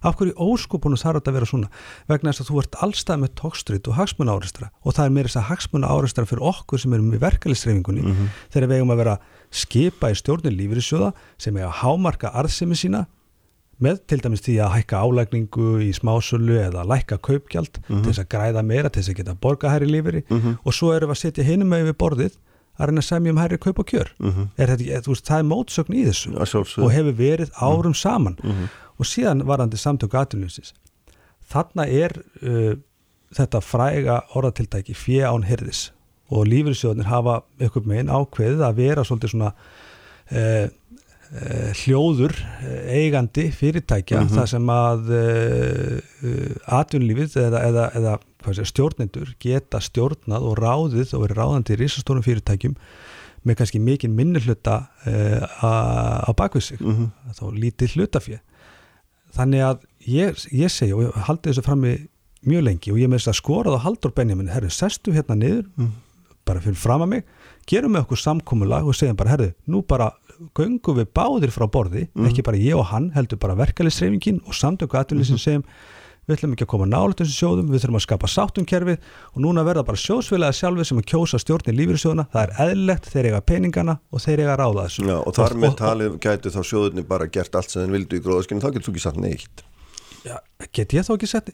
af 0.05 0.17
hverju 0.19 0.35
í 0.35 0.39
óskopunum 0.45 1.01
þarf 1.01 1.19
þetta 1.21 1.31
að 1.33 1.37
vera 1.39 1.49
svona 1.51 1.69
vegna 2.09 2.31
þess 2.33 2.45
að 2.45 2.51
þú 2.51 2.59
ert 2.63 2.79
allstað 2.85 3.21
með 3.25 3.33
tókstrið 3.41 3.89
og 3.91 3.99
hagsmuna 3.99 4.35
áreistra 4.37 4.71
og 4.85 4.95
það 4.95 5.05
er 5.09 5.15
meira 5.17 5.29
þess 5.33 5.41
að 5.43 5.49
hagsmuna 5.51 5.91
áreistra 5.95 6.27
fyrir 6.29 6.45
okkur 6.53 6.79
sem 6.85 6.93
erum 6.99 7.13
í 7.15 7.21
verkefælisreifingunni 7.25 8.03
Mhm. 8.05 8.29
þegar 8.53 8.69
við 8.69 8.77
eigum 8.79 8.95
að 8.95 9.01
vera 9.05 9.19
skipa 9.51 10.11
í 10.11 10.15
stjórnir 10.21 10.57
lífriðsjóða 10.59 11.13
sem 11.39 11.57
eiga 11.57 11.69
að 11.73 11.79
hámarka 11.83 12.33
arðsemi 12.35 12.77
sína 12.77 13.07
með 13.83 13.99
til 14.07 14.21
dæmis 14.23 14.41
því 14.45 14.55
að 14.63 14.75
hækka 14.77 15.01
álægningu 15.03 15.69
í 15.83 15.91
smásölu 15.97 16.61
eða 16.63 16.85
lækka 16.87 17.19
kaupgjald 17.19 17.81
til 17.89 18.03
þess 18.07 18.21
að 18.23 18.29
græða 18.31 18.63
meira, 18.65 18.89
til 18.89 19.03
þess 19.03 19.11
að 19.11 19.17
geta 19.19 19.35
borga 19.35 19.69
hærri 19.73 19.89
lífri 19.91 20.23
Mhm. 20.31 20.59
og 20.65 20.73
svo 20.73 20.93
erum 20.95 21.11
við 21.11 21.17
að 21.17 21.23
setja 21.25 21.45
hinum 21.45 21.69
með 21.69 21.93
borðið 21.99 22.37
að 22.79 22.87
reyna 22.89 23.01
að 23.03 23.07
semja 23.11 23.31
um 23.31 23.37
hærri 23.39 23.59
kaup 23.59 23.79
og 23.79 23.87
kjör 23.87 24.09
Mhm. 24.21 24.49
er 24.59 24.67
þetta, 24.67 25.03
þú 25.03 25.11
veist, 25.15 25.27
það 25.27 25.39
er 25.39 25.45
mótsögn 25.51 25.95
í 25.95 26.05
þessu 26.07 26.83
og 26.83 26.91
hefur 26.93 27.15
verið 27.15 27.51
árum 27.61 27.95
saman 27.95 28.37
Mhm. 28.43 28.69
Og 28.99 29.09
síðan 29.09 29.45
varandi 29.49 29.81
samtöku 29.81 30.19
aðtunlýsins 30.21 30.75
þarna 31.51 31.87
er 31.91 32.17
uh, 32.43 32.75
þetta 33.35 33.61
fræga 33.65 34.21
orðatiltæki 34.39 34.95
fjö 34.97 35.27
án 35.29 35.47
hyrðis 35.49 35.89
og 36.33 36.47
lífyrirsjóðnir 36.49 37.11
hafa 37.11 37.41
ykkur 37.63 37.85
megin 37.89 38.13
ákveðið 38.13 38.63
að 38.65 38.79
vera 38.81 39.05
svolítið 39.07 39.35
svona 39.35 39.51
uh, 39.55 40.67
uh, 40.67 41.73
hljóður 41.83 42.37
uh, 42.39 42.77
eigandi 42.95 43.49
fyrirtækja. 43.55 44.23
Mhm. 44.23 44.37
þar 44.39 44.53
sem 44.55 44.71
að 44.75 45.11
uh, 45.19 45.99
uh, 46.31 46.79
atvinnlífið 46.81 47.37
eða, 47.49 47.65
eða, 47.71 47.89
eða 48.01 48.15
sé, 48.57 48.69
stjórnendur 48.71 49.35
geta 49.43 49.83
stjórnað 49.85 50.49
og 50.49 50.57
ráðið 50.61 51.13
og 51.17 51.27
verið 51.27 51.43
ráðandi 51.43 51.77
í 51.77 51.83
risastórum 51.83 52.25
fyrirtækjum 52.25 52.79
með 53.45 53.59
kannski 53.61 53.81
mikinn 53.85 54.17
minnihluta 54.17 54.79
uh, 55.05 55.45
á 56.25 56.31
bakvið 56.33 56.71
sig. 56.71 56.81
Mhm. 56.81 57.13
þá 57.37 57.45
lítið 57.53 57.99
hlutafið 57.99 58.41
þannig 59.37 59.63
að 59.67 59.79
ég, 60.07 60.43
ég 60.53 60.71
segi 60.73 60.93
og 60.95 61.03
ég 61.07 61.13
haldi 61.29 61.51
þessu 61.51 61.65
frammi 61.67 61.95
mjög 62.45 62.63
lengi 62.67 62.93
og 62.93 62.99
ég 63.01 63.09
með 63.09 63.23
þess 63.23 63.33
að 63.33 63.39
skorað 63.41 63.77
á 63.81 63.85
Haldur 63.87 64.13
Benjamin 64.15 64.51
herru, 64.53 64.69
sestu 64.71 65.13
hérna 65.17 65.37
niður 65.41 65.65
Mhm. 65.77 65.91
bara 66.45 66.61
fyrir 66.61 66.77
fram 66.77 67.01
að 67.01 67.09
mig, 67.09 67.25
gerum 67.67 67.95
við 67.97 68.03
okkur 68.05 68.21
samkomulag 68.21 68.85
og 68.87 68.95
segjum 68.95 69.17
bara, 69.17 69.31
herru, 69.31 69.53
nú 69.67 69.81
bara 69.87 70.11
göngum 70.55 70.99
við 70.99 71.07
báðir 71.15 71.51
frá 71.55 71.67
borði 71.71 72.09
Mhm. 72.15 72.27
ekki 72.29 72.43
bara 72.45 72.57
ég 72.59 72.77
og 72.77 72.85
hann, 72.87 73.11
heldur 73.15 73.39
bara 73.39 73.55
verkefælisreifingin 73.57 74.41
og 74.47 74.53
samtöku 74.53 74.93
aðtunlýsin 74.99 75.39
segjum 75.41 75.65
við 76.25 76.37
ætlum 76.37 76.55
ekki 76.57 76.65
að 76.67 76.71
koma 76.75 76.87
nálega 76.89 77.19
þessum 77.21 77.37
sjóðum, 77.41 77.69
við 77.75 77.83
þurfum 77.85 77.99
að 78.01 78.05
skapa 78.07 78.31
sáttum 78.33 78.67
kerfið 78.71 79.11
og 79.35 79.43
núna 79.45 79.65
verða 79.67 79.85
bara 79.89 80.01
sjóðsfélagi 80.01 80.59
sjálfið 80.61 80.89
sem 80.91 81.01
að 81.03 81.09
kjósa 81.13 81.41
stjórnir 81.43 81.77
lífyrirsjóðuna, 81.81 82.27
það 82.33 82.43
er 82.47 82.55
eðlilegt 82.65 83.11
þeir 83.13 83.29
eiga 83.31 83.43
peningana 83.51 83.99
og 84.15 84.25
þeir 84.25 84.43
eiga 84.45 84.57
ráða 84.63 84.87
þessu. 84.89 85.05
Já, 85.11 85.17
og 85.21 85.37
þar 85.37 85.57
með 85.65 85.71
og- 85.75 85.79
talið 85.83 86.19
gæti 86.25 86.55
þá 86.55 86.61
sjóðurni 86.71 87.07
bara 87.09 87.27
gert 87.29 87.55
allt 87.61 87.71
sem 87.71 87.85
þeir 87.85 87.95
vildu 87.99 88.17
í 88.19 88.25
gróðaskinu, 88.25 88.65
þá 88.65 88.71
getur 88.73 88.89
þú 88.89 88.95
ekki 88.97 89.05
sagt 89.09 89.21
neitt. 89.21 89.65
Já, 90.25 90.39
get 90.73 90.89
ég 90.97 91.05
þá 91.05 91.11
ekki 91.19 91.29
sagt 91.29 91.51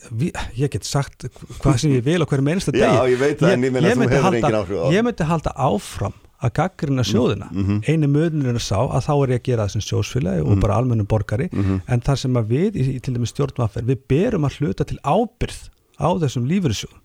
ég 0.54 0.70
get 0.70 0.84
sagt 0.86 1.24
hvað 1.58 1.78
sem 1.82 1.90
ég 1.96 2.04
vil 2.06 2.22
á 2.22 2.26
hverju 2.30 2.44
meinsta 2.46 2.70
degi. 2.74 2.86
Já, 2.86 3.02
ég 3.10 3.18
veit 3.18 3.40
það, 3.42 3.54
en 3.56 3.64
ég 3.66 3.72
meina 3.74 3.90
þú 3.90 4.06
hefur 4.14 4.36
engin 4.38 4.58
áhrif 4.60 4.76
á 4.78 4.82
það. 4.86 4.92
ég 4.94 5.02
myndi 5.08 5.26
halda 5.26 5.52
áfram 5.58 6.14
að 6.40 6.52
gaggrina 6.56 7.04
sjóðina 7.04 7.50
mhm. 7.50 7.82
einu 7.88 8.08
möðunir 8.10 8.54
er 8.54 8.64
sá 8.64 8.78
að 8.80 9.04
þá 9.06 9.12
er 9.14 9.34
ég 9.34 9.40
að 9.40 9.48
gera 9.48 9.66
það 9.66 9.74
sem 9.74 9.84
sjóðsfélagi 9.88 10.44
og 10.46 10.62
bara 10.62 10.78
almennum 10.80 11.08
borgari 11.10 11.50
Mhm. 11.52 11.82
en 11.86 12.00
þar 12.00 12.22
sem 12.22 12.38
að 12.40 12.54
við 12.54 12.78
í, 12.80 13.00
til 13.00 13.14
dæmis 13.14 13.34
stjórnvaffer 13.34 13.84
við 13.84 13.98
berum 14.08 14.46
að 14.48 14.60
hluta 14.60 14.84
til 14.84 14.98
ábyrð 15.04 15.68
á 16.00 16.08
þessum 16.22 16.48
lífyrirsjóðum 16.48 17.00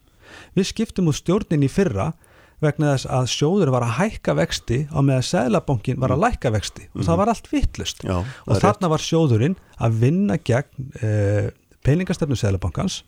við 0.55 0.69
skiptum 0.71 1.11
úr 1.11 1.17
stjórnin 1.19 1.65
í 1.65 1.71
fyrra 1.71 2.13
vegna 2.63 2.93
þess 2.93 3.09
að 3.11 3.25
sjóður 3.33 3.71
var 3.75 3.85
að 3.85 3.97
hækka 3.99 4.35
vexti 4.39 4.77
á 4.87 4.99
meðan 5.03 5.27
Sæðlabankin 5.27 5.99
var 5.99 6.13
að 6.15 6.23
lækka 6.23 6.51
vexti 6.55 6.87
og 6.95 7.03
það 7.07 7.19
var 7.21 7.31
allt 7.33 7.49
vittlust 7.51 8.05
og 8.05 8.21
er 8.23 8.55
rétt. 8.55 8.63
þarna 8.63 8.91
var 8.93 9.03
sjóðurinn 9.03 9.57
að 9.83 9.97
vinna 10.05 10.37
gegn 10.39 10.87
uh, 11.01 11.49
peningastefnu 11.85 12.37
Sæðlabankans 12.39 13.01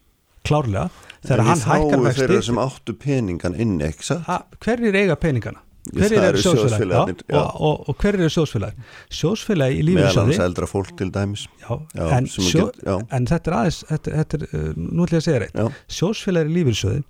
klárlega 0.47 0.89
þegar 1.23 1.43
En 1.43 1.49
hann 1.51 1.63
hækkar 1.63 2.03
vexti 2.09 2.41
sem 2.49 2.59
áttu 2.61 2.97
peningan 2.99 3.55
inn, 3.59 3.77
ekki 3.83 4.11
satt? 4.11 4.27
Ha, 4.27 4.41
hverjir 4.63 4.99
eiga 4.99 5.17
peningana? 5.19 5.63
Hverjir 5.93 6.23
eru 6.27 6.41
sjóðsfélagarnir, 6.43 7.23
Já, 7.27 7.37
og, 7.39 7.61
og, 7.67 7.89
og 7.91 7.97
hverjir 8.01 8.23
eru 8.25 8.33
sjóðsfélagi? 8.33 8.85
Sjóðsfélagi 9.19 9.79
í 9.81 9.85
Meðal 9.97 10.23
hans 10.23 10.41
eldra 10.47 10.69
fólk 10.69 10.93
til 10.99 11.09
dæmis. 11.15 11.45
Já, 11.63 11.71
Já, 11.95 12.05
en, 12.17 12.29
sjó, 12.33 12.67
get- 12.71 13.13
en 13.17 13.27
þetta 13.31 13.51
er 13.51 13.57
aðeins 13.61 13.79
þetta, 13.91 14.15
þetta 14.21 14.39
er, 14.39 14.47
uh, 14.51 14.69
nú 14.77 15.05
ætlum 15.07 15.17
ég 15.17 15.21
að 15.21 15.27
segja 15.27 15.41
reitt 15.43 15.59
Já, 15.59 15.67
sjóðsfélagi 15.99 16.51
í 16.51 16.55
lífeyrissjóði 16.57 17.03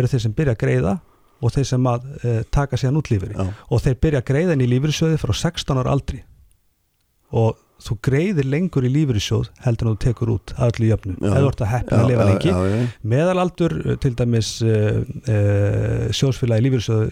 eru 0.00 0.12
þeir 0.12 0.24
sem 0.26 0.36
byrja 0.40 0.56
að 0.56 0.62
greiða 0.64 0.94
og 1.42 1.54
þeir 1.56 1.68
sem 1.72 1.88
að 1.90 2.08
uh, 2.22 2.40
taka 2.54 2.78
síðan 2.78 3.00
út 3.02 3.10
já, 3.12 3.46
og 3.72 3.82
þeir 3.82 3.98
byrja 4.06 4.22
að 4.22 4.28
greiða 4.30 4.56
inn 4.56 4.64
í 4.66 4.70
lífeyrissjóði 4.70 5.18
frá 5.22 5.34
16 5.34 5.82
ára 5.82 5.94
aldri. 5.96 6.22
Og 7.32 7.56
þú 7.82 7.96
greiðir 8.06 8.46
lengur 8.48 8.84
í 8.86 8.90
lífeyrissjóð 8.94 9.48
heldur 9.64 9.88
en 9.88 9.94
þú 9.96 10.00
tekur 10.04 10.30
út 10.34 10.52
að 10.56 10.70
öllu 10.72 10.88
jöfnu. 10.92 11.14
Eða 11.20 11.40
þú 11.42 11.48
ert 11.50 11.62
að 11.64 11.70
heppna 11.72 11.98
að 12.02 12.10
lifa 12.12 12.26
lengi. 12.28 12.52
já, 12.52 12.58
já. 12.72 12.86
meðalaldur 13.12 13.74
uh, 13.82 13.96
til 14.02 14.12
dæmis 14.18 14.50
uh, 14.62 15.00
uh, 15.28 16.06
sjóðsfélagi 16.14 16.66
lífeyrissjóð 16.66 17.02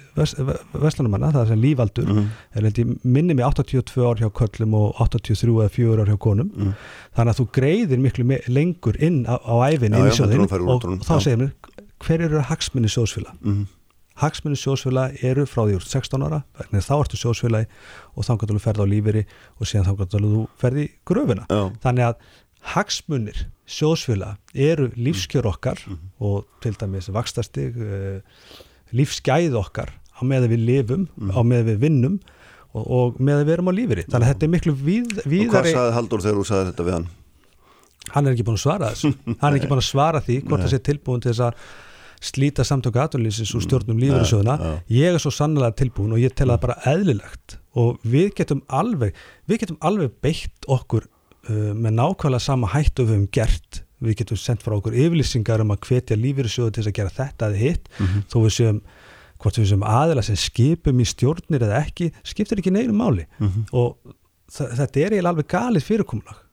Vestlunumanna, 0.85 1.33
það 1.35 1.43
er 1.45 1.51
sem 1.53 1.63
lífaldur 1.65 2.09
Mhm, 2.11 2.31
er 2.55 2.95
minni 3.05 3.35
með 3.39 3.49
82 3.51 4.07
ár 4.07 4.21
hjá 4.23 4.31
köllum 4.41 4.75
og 4.79 4.95
83 5.05 5.57
eða 5.61 5.71
4 5.75 6.05
ár 6.05 6.11
hjá 6.15 6.19
konum. 6.19 6.51
Mhm. 6.55 6.73
þannig 7.17 7.35
að 7.35 7.41
þú 7.41 7.47
greiðir 7.59 7.99
miklu 8.01 8.25
lengur 8.49 8.97
inn 9.03 9.25
á, 9.27 9.35
á 9.43 9.55
æfin 9.71 9.93
Já, 9.93 9.99
inn 9.99 10.07
í 10.07 10.15
sjóðin 10.15 10.45
og 10.47 10.77
útrúnum, 10.79 11.01
þá 11.03 11.15
segir 11.21 11.39
mér 11.43 11.53
hver 12.01 12.21
eru 12.29 12.41
hagsmunni 12.49 12.89
sjóðsfélag 12.89 13.35
Mhm. 13.43 13.67
Hagsmunni 14.21 14.59
sjósfélagi 14.61 15.25
eru 15.31 15.47
frá 15.49 15.65
því 15.65 15.79
úr 15.79 15.87
16 15.87 16.27
ára, 16.27 16.43
þá 16.73 16.95
ertu 16.99 17.21
sjósfélagi 17.21 17.69
og 18.15 18.27
þá 18.27 18.33
kannski 18.35 18.57
þú 18.57 18.65
ferði 18.65 18.85
á 18.85 18.93
lífeyri 18.93 19.25
og 19.57 19.71
síðan 19.71 19.89
þá 19.89 19.93
kannski 20.01 20.23
þú 20.25 20.45
ferði 20.61 20.87
í 20.87 20.91
gröfuna 21.09 21.47
Já. 21.49 21.63
þannig 21.85 22.09
að 22.11 22.27
hagsmunir 22.75 23.45
sjósfélagi 23.71 24.67
eru 24.71 24.91
lífskjör 24.97 25.49
okkar 25.49 25.81
mm 25.87 25.95
-hmm. 25.95 26.11
og 26.21 26.47
til 26.61 26.75
dæmis 26.75 27.09
vakstastig 27.09 27.77
uh, 27.77 28.21
lífsgæð 28.93 29.57
okkar 29.57 29.91
á 29.91 30.21
meða 30.23 30.49
við 30.49 30.61
lifum, 30.67 31.09
mm 31.17 31.31
-hmm. 31.31 31.39
á 31.39 31.41
meða 31.43 31.65
við 31.71 31.79
vinnum 31.81 32.21
og, 32.75 32.91
og 32.91 33.21
meða 33.21 33.45
við 33.45 33.53
erum 33.53 33.71
á 33.71 33.75
lífeyri 33.75 34.05
þannig 34.11 34.27
að 34.27 34.33
þetta 34.33 34.47
er 34.47 34.51
miklu 34.51 34.73
víð, 34.73 35.11
víðari 35.25 35.49
Og 35.49 35.55
hvað 35.55 35.73
saði 35.73 35.93
Haldur 35.93 36.21
þegar 36.21 36.39
þú 36.39 36.47
saði 36.47 36.67
þetta 36.71 36.85
við 36.85 36.93
hann? 36.93 37.09
Hann 38.11 38.27
er 38.27 38.33
ekki 38.33 38.45
búin 38.45 38.59
að 38.59 38.65
svara 38.65 38.91
þessu 38.91 39.15
hann 39.41 39.53
er 39.53 39.57
ekki 39.59 39.71
búin 39.71 39.83
að 39.83 39.93
svara 39.93 40.21
því 40.21 40.37
hvort 40.45 40.63
það 40.63 40.71
sé 40.71 40.79
tilbúin 40.79 41.21
til 41.21 41.33
þess 41.33 41.41
að 41.41 41.55
slíta 42.21 42.65
samtöku 42.67 43.01
aðvunlýsins 43.01 43.53
úr 43.57 43.65
stjórnum 43.65 44.01
lífeyrissjóðuna 44.01 44.57
ég 44.93 45.15
er 45.15 45.23
svo 45.23 45.33
sannlega 45.35 45.77
tilbúin 45.81 46.15
og 46.15 46.21
ég 46.21 46.35
tel 46.37 46.51
það 46.51 46.63
bara 46.67 46.79
eðlilegt. 46.91 47.57
Og 47.81 48.01
við 48.03 48.35
getum 48.41 48.61
alveg 48.69 49.17
við 49.49 49.63
getum 49.65 49.79
alveg 49.87 50.13
beitt 50.25 50.69
okkur 50.69 51.07
uh, 51.07 51.73
með 51.73 51.97
nákvæmlega 51.97 52.45
sama 52.45 52.71
hættu 52.75 53.07
við 53.07 53.17
hefum 53.17 53.31
gert. 53.33 53.83
Við 54.01 54.21
getum 54.23 54.41
sendt 54.41 54.65
frá 54.65 54.77
okkur 54.77 54.97
yfirlýsingar 54.97 55.65
um 55.65 55.73
að 55.75 55.89
hvetja 55.89 56.19
lífeyrissjóðu 56.21 56.77
til 56.77 56.87
að 56.87 56.97
gera 57.01 57.17
þetta 57.17 57.51
eða 57.51 57.63
hitt. 57.65 57.89
Mm 57.99 58.07
-hmm. 58.07 58.29
þó 58.33 58.37
við 58.45 58.55
séum 58.59 58.83
hvort 59.41 59.59
við 59.59 59.71
séum 59.71 59.89
aðila 59.89 60.23
sem 60.23 60.37
skipum 60.37 61.01
í 61.01 61.09
stjórnir 61.09 61.65
eða 61.65 61.81
ekki, 61.81 62.13
skiptir 62.25 62.61
ekki 62.61 62.73
neinu 62.73 62.93
máli. 62.93 63.27
Mm 63.39 63.49
-hmm. 63.49 63.65
og 63.73 63.97
þetta 64.51 65.01
er 65.01 65.13
eiginlega 65.15 65.33
alveg 65.33 65.49
galið 65.49 65.85
fyrirkomulag 65.87 66.50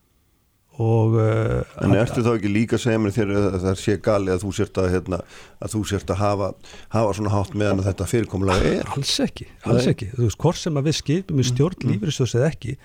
og 0.78 1.16
uh, 1.18 1.82
En 1.82 1.94
ertu 1.98 2.22
þá 2.22 2.30
ekki 2.36 2.50
líka 2.52 2.76
að 2.78 2.84
segja 2.84 3.02
mér 3.02 3.14
þegar 3.16 3.58
það 3.64 3.78
sé 3.80 3.96
gali 4.02 4.30
að 4.30 4.44
þú 4.44 4.52
sért 4.54 4.78
að, 4.78 4.88
hérna, 4.94 5.18
að 5.58 5.74
þú 5.74 5.82
sért 5.90 6.12
að 6.14 6.20
hafa, 6.22 6.50
hafa 6.94 7.14
svona 7.18 7.32
hátt 7.34 7.56
meðan 7.58 7.82
að 7.82 7.88
þetta 7.90 8.08
fyrirkomulega 8.12 8.72
er? 8.76 8.92
Alls 8.94 9.14
ekki, 9.24 9.48
alls 9.66 9.88
ekki. 9.90 10.10
Þú 10.14 10.28
veist, 10.28 10.40
hvort 10.44 10.60
sem 10.60 10.78
að 10.78 10.90
við 10.90 10.98
skipum 11.00 11.38
í 11.38 11.42
mm, 11.42 11.48
stjórn 11.50 11.82
mm. 11.82 11.92
lífriðsjóðs 11.94 12.36
eða 12.38 12.50
ekki 12.52 12.76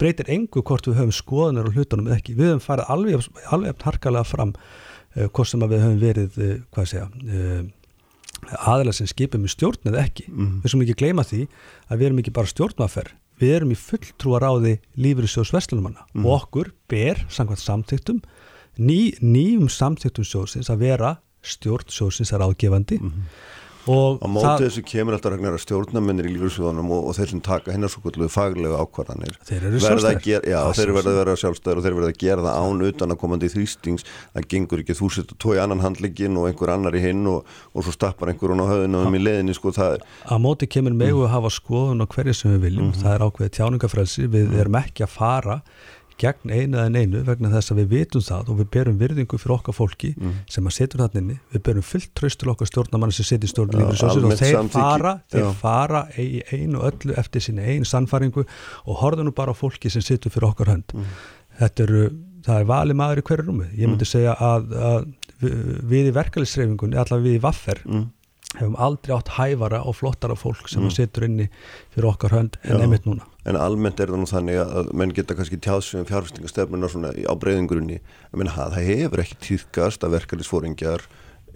breytir 0.00 0.32
engu 0.32 0.64
hvort 0.64 0.88
við 0.88 0.98
höfum 0.98 1.14
skoðunar 1.14 1.70
og 1.70 1.76
hlutunum 1.76 2.10
eða 2.10 2.18
ekki. 2.18 2.36
Við 2.38 2.50
höfum 2.54 2.64
farið 2.64 2.94
alveg, 2.96 3.30
alveg 3.54 3.86
harkalega 3.86 4.26
fram 4.26 4.54
uh, 4.56 5.28
hvort 5.28 5.52
sem 5.52 5.62
að 5.62 5.76
við 5.76 5.84
höfum 5.86 6.02
verið, 6.02 6.40
uh, 6.40 6.54
hvað 6.74 6.90
segja 6.94 7.06
uh, 7.06 7.62
aðeins 8.72 9.02
sem 9.02 9.10
skipum 9.10 9.46
í 9.46 9.52
stjórn 9.52 9.92
eða 9.92 10.02
ekki. 10.08 10.26
Mm. 10.32 10.54
Við 10.64 10.74
sem 10.74 10.86
ekki 10.86 11.00
gleyma 11.04 11.26
því 11.28 11.44
að 11.86 12.00
við 12.00 12.10
erum 12.10 12.22
ekki 12.24 12.38
bara 12.40 12.50
stjórnaferð 12.50 13.19
við 13.40 13.54
erum 13.56 13.72
í 13.74 13.78
fulltrúar 13.78 14.44
á 14.46 14.52
því 14.60 14.74
lífyrirsjós 15.00 15.52
Vestlunumanna 15.54 16.06
mm. 16.12 16.26
og 16.26 16.36
okkur 16.36 16.72
ber 16.90 17.22
samkvæmt 17.32 17.62
samtíktum 17.62 18.20
ný, 18.78 19.16
nýjum 19.20 19.70
samtíktum 19.72 20.26
sjósins 20.26 20.70
að 20.72 20.84
vera 20.84 21.14
stjórn 21.40 21.88
sjósins 21.92 22.34
er 22.36 22.44
ágefandi 22.44 23.00
mm. 23.00 23.26
Og 23.88 24.20
á 24.20 24.26
móti 24.28 24.66
þessu 24.66 24.82
kemur 24.84 25.16
alltaf 25.16 25.32
ragnar 25.32 25.56
að 25.56 25.62
stjórnamennir 25.64 26.28
í 26.28 26.34
lífyrirsjóðunum 26.34 26.90
og, 26.92 27.08
og 27.10 27.16
þeir 27.16 27.30
sem 27.32 27.42
taka 27.44 27.72
hennar 27.72 27.92
svo 27.92 28.02
kvöldu 28.04 28.28
faglega 28.32 28.80
ákvarðanir 28.82 29.38
þeir 29.48 29.66
eru 29.70 29.80
sjálfstæðir. 29.84 30.48
já 30.50 30.58
þeir 30.76 30.92
verða 30.96 31.12
að 31.12 31.18
vera 31.20 31.36
sjálfstæðir 31.42 31.80
og 31.80 31.86
þeir 31.86 31.96
verða 31.98 32.10
að 32.12 32.20
gera 32.24 32.46
það 32.46 32.58
án 32.60 32.86
utan 32.90 33.14
að 33.14 33.20
komandi 33.20 33.50
þrýstings. 33.54 34.06
Það 34.34 34.48
gengur 34.54 34.82
ekki 34.82 34.98
þú 34.98 35.10
setur 35.16 35.40
tói 35.40 35.60
annan 35.62 35.84
handlegin 35.84 36.40
og 36.40 36.50
einhver 36.50 36.74
annar 36.74 36.96
í 36.96 37.04
hinn 37.04 37.22
og, 37.30 37.46
og 37.74 37.86
svo 37.86 37.94
stappar 37.94 38.32
einhver 38.32 38.54
hún 38.54 38.64
á 38.64 38.70
höfðinu 38.70 39.04
um 39.06 39.16
í 39.16 39.22
leðinni 39.22 39.56
sko 39.56 39.72
það 39.76 39.98
er 39.98 40.04
á 40.28 40.34
móti 40.40 40.68
kemur 40.70 40.96
megu 40.96 41.24
að 41.24 41.34
hafa 41.36 41.54
skoðun 41.54 42.04
á 42.04 42.06
hverju 42.10 42.36
sem 42.36 42.56
við 42.56 42.66
viljum. 42.68 42.90
Mm 42.90 42.92
-hmm. 42.92 43.02
það 43.02 43.14
er 43.14 43.24
ákveðið 43.26 43.56
tjáningafrelsi 43.58 44.26
við 44.26 44.44
mm 44.44 44.52
-hmm. 44.52 44.60
erum 44.60 44.80
ekki 44.84 45.06
að 45.06 45.16
fara 45.16 45.62
gegn 46.20 46.52
einu 46.52 46.78
eða 46.80 47.00
einu 47.00 47.22
vegna 47.26 47.50
þess 47.54 47.72
að 47.72 47.80
við 47.80 47.88
vitum 47.94 48.24
það 48.24 48.50
og 48.52 48.58
við 48.60 48.68
berum 48.76 48.98
virðingu 49.00 49.40
fyrir 49.40 49.54
okkar 49.56 49.76
fólki 49.76 50.10
mm. 50.16 50.36
sem 50.50 50.68
að 50.68 50.76
setja 50.76 51.00
þarna 51.00 51.22
inni, 51.22 51.36
við 51.54 51.64
berum 51.68 51.86
fullt 51.86 52.12
tröst 52.18 52.40
til 52.42 52.50
okkar 52.52 52.70
stjórnamann 52.70 53.14
sem 53.16 53.28
setja 53.28 53.48
í 53.48 53.52
stjórnum 53.52 53.86
og 53.88 53.96
þeir 54.40 54.56
samtíki. 54.58 54.76
fara, 54.76 55.14
þeir 55.32 55.44
Já. 55.46 55.50
fara 55.60 56.02
einu 56.16 56.84
öllu 56.90 57.16
eftir 57.20 57.46
sinni 57.46 57.66
einu 57.66 57.88
sannfaringu 57.88 58.44
og 58.44 59.00
horfa 59.02 59.26
nú 59.26 59.34
bara 59.36 59.54
á 59.54 59.56
fólki 59.56 59.92
sem 59.92 60.04
setja 60.04 60.32
fyrir 60.32 60.50
okkar 60.50 60.74
hönd 60.74 60.94
mm. 60.96 61.10
þetta 61.62 61.86
eru, 61.88 62.06
það 62.46 62.62
er 62.62 62.70
vali 62.74 63.00
maður 63.00 63.22
í 63.22 63.26
hverju 63.30 63.48
rúmi 63.48 63.68
ég 63.72 63.90
myndi 63.90 64.06
mm. 64.06 64.12
segja 64.12 64.36
að, 64.36 64.72
að 64.92 65.10
við 65.40 66.10
í 66.10 66.16
verkefliðsreifingunni, 66.16 66.98
allavega 67.00 67.28
við 67.28 67.38
í 67.38 67.42
vaffer 67.42 67.82
mm. 67.88 68.06
hefum 68.58 68.78
aldrei 68.88 69.16
átt 69.16 69.34
hæfara 69.38 69.84
og 69.88 69.96
flottara 69.96 70.36
fólk 70.36 70.68
sem 70.68 70.84
mm. 70.84 70.94
setur 70.96 71.28
inni 71.30 71.48
fyrir 71.94 72.12
okkar 72.12 72.36
hönd 72.36 72.60
en 72.64 72.82
einmitt 72.84 73.08
núna 73.08 73.29
en 73.48 73.58
almennt 73.60 74.00
er 74.00 74.12
það 74.12 74.22
nú 74.22 74.28
þannig 74.30 74.60
að 74.62 74.92
menn 75.00 75.14
geta 75.16 75.36
kannski 75.38 75.60
tjáðsum 75.62 76.06
fjárfestingastefnuna 76.08 76.90
svona 76.92 77.14
á 77.16 77.34
breyðingurunni 77.40 78.00
menn 78.36 78.52
það 78.52 78.78
hefur 78.84 79.24
ekki 79.24 79.40
týðkast 79.46 80.04
að 80.04 80.18
verkefnisfóringjar 80.18 81.06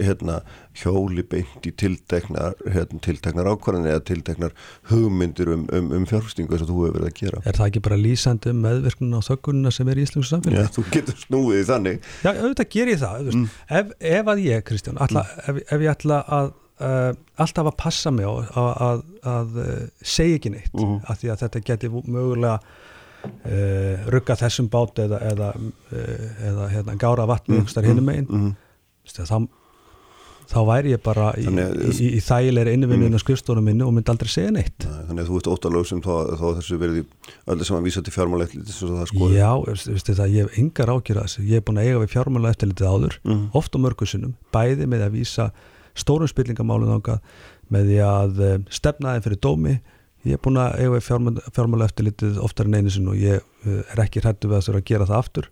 hérna, 0.00 0.40
hjóli 0.74 1.22
beint 1.30 1.66
í 1.68 1.72
tilteknar, 1.78 2.56
hérna, 2.66 2.98
tilteknar 3.04 3.48
ákvarðan 3.52 3.88
eða 3.92 4.02
tilteknar 4.08 4.54
hugmyndir 4.90 5.52
um, 5.54 5.66
um, 5.74 5.92
um 5.98 6.08
fjárfestingu 6.10 6.54
þess 6.54 6.66
að 6.66 6.72
þú 6.72 6.78
hefur 6.80 6.96
verið 6.98 7.10
að 7.10 7.20
gera 7.20 7.42
Er 7.44 7.58
það 7.58 7.68
ekki 7.68 7.84
bara 7.84 8.00
lýsandi 8.00 8.50
um 8.50 8.64
meðverknuna 8.64 9.20
og 9.20 9.26
þöggununa 9.28 9.74
sem 9.74 9.92
er 9.92 10.00
í 10.00 10.06
Íslands 10.08 10.32
samfélagi? 10.34 10.64
Já, 10.64 10.74
þú 10.74 10.86
getur 10.96 11.20
snúið 11.22 11.60
í 11.60 11.68
þannig 11.70 12.10
Já, 12.10 12.30
auðvitað 12.32 12.70
ger 12.74 12.92
ég 12.92 13.00
það 13.04 13.30
mm. 13.30 13.46
ef, 13.80 13.94
ef 14.18 14.34
að 14.34 14.44
ég, 14.48 14.66
Kristján, 14.66 15.00
alla, 15.06 15.24
mm. 15.24 15.44
ef, 15.54 15.64
ef 15.68 15.86
ég 15.86 15.94
ætla 15.94 16.20
að 16.40 16.52
uh, 16.82 17.12
alltaf 17.40 17.70
að 17.70 17.76
passa 17.80 18.12
mig 18.14 18.26
á 18.26 18.32
að, 18.32 18.70
að, 18.88 19.04
að 19.34 19.60
uh, 19.62 19.76
segja 20.00 20.40
ekki 20.40 20.54
neitt 20.54 20.72
mhm. 20.74 20.84
-huh. 20.96 21.10
af 21.10 21.20
því 21.20 21.32
að 21.34 21.44
þetta 21.44 21.64
geti 21.70 21.92
mögulega 21.94 22.58
uh, 23.24 24.06
rugga 24.12 24.38
þessum 24.38 24.70
bát 24.72 25.04
eða, 25.04 25.20
eða, 25.32 25.50
uh, 25.56 26.46
eða 26.50 26.70
hérna, 26.72 26.96
gára 27.00 27.28
vatni 27.30 27.60
-huh. 27.60 27.68
Mhm. 27.68 27.86
hinnum 27.86 28.08
einn 28.08 28.26
-huh. 28.26 28.54
þá, 29.06 29.46
þá 30.50 30.60
væri 30.66 30.90
ég 30.92 31.02
bara 31.02 31.32
í, 31.38 31.46
í, 31.46 31.98
í, 32.04 32.08
í 32.18 32.20
þægilegri 32.20 32.74
innvinninu 32.74 33.14
mhm. 33.14 33.16
á 33.16 33.24
skrifstónum 33.24 33.64
minni 33.64 33.84
og 33.84 33.94
myndi 33.94 34.10
aldrei 34.10 34.28
segja 34.28 34.50
neitt 34.50 34.84
Nei, 34.84 35.04
Þannig 35.08 35.22
að 35.22 35.28
þú 35.28 35.36
ert 35.38 35.52
óttalög 35.54 35.86
sem 35.86 36.00
þá, 36.02 36.14
þá 36.36 36.46
þessu 36.58 36.78
verið 36.78 37.04
öllu 37.46 37.64
sem 37.64 37.76
að 37.76 37.86
vísa 37.86 38.02
til 38.02 38.12
fjármála 38.12 38.44
eftirliti 38.44 39.36
Já, 39.38 39.52
veistu 39.64 40.14
það, 40.14 40.34
ég 40.34 40.42
hef 40.42 40.58
yngar 40.58 40.90
ágjur 40.90 41.22
að 41.22 41.28
þessu 41.28 41.46
ég 41.46 41.54
hef 41.54 41.64
búin 41.64 41.78
að 41.78 41.86
eiga 41.86 42.02
við 42.02 42.12
fjármála 42.16 42.50
eftirlitið 42.50 42.90
áður 42.90 43.20
oft 43.54 43.72
á 43.72 43.78
mörgusunum, 43.78 44.34
bæði 44.52 44.86
með 44.90 45.06
að 45.06 45.16
vísa 45.16 45.52
stórum 45.98 46.30
spillingamálun 46.30 47.02
með 47.72 47.90
því 47.90 47.98
að 48.04 48.40
eh, 48.44 48.56
stefna 48.72 49.16
þeim 49.16 49.26
fyrir 49.26 49.42
dómi. 49.42 49.74
Ég 50.24 50.38
er 50.38 50.40
búin 50.40 50.60
að 50.60 50.78
eiga 50.80 51.02
fjármála 51.04 51.88
eftir 51.88 52.08
litið 52.08 52.40
oftar 52.44 52.70
en 52.70 52.78
einu 52.78 52.92
sinn 52.92 53.10
og 53.12 53.20
ég 53.20 53.40
eh, 53.40 53.92
er 53.92 54.02
ekki 54.06 54.24
hrættu 54.24 54.50
við 54.50 54.58
að 54.58 54.66
það 54.66 54.74
er 54.74 54.80
að 54.80 54.90
gera 54.90 55.08
það 55.10 55.20
aftur 55.20 55.48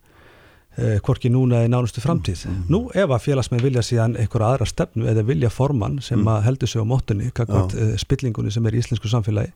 eh, 0.78 0.98
hvorki 1.04 1.32
núna 1.32 1.62
í 1.66 1.70
nánustu 1.72 2.04
framtíð. 2.04 2.44
Mm. 2.48 2.60
nú 2.72 2.82
ef 2.90 3.08
að 3.08 3.24
félagsmenn 3.28 3.64
vilja 3.64 3.84
síðan 3.86 4.16
einhverja 4.20 4.52
aðra 4.52 4.68
stefnu 4.70 5.08
eða 5.12 5.26
vilja 5.28 5.52
formann 5.52 5.98
sem 6.04 6.20
mm. 6.20 6.38
heldur 6.46 6.72
sig 6.72 6.84
á 6.84 6.86
móttunni, 6.88 7.32
kakvart 7.36 7.76
uh, 7.76 7.96
spillingunni 8.00 8.52
sem 8.54 8.64
er 8.68 8.78
í 8.78 8.80
íslensku 8.80 9.12
samfélagi 9.12 9.52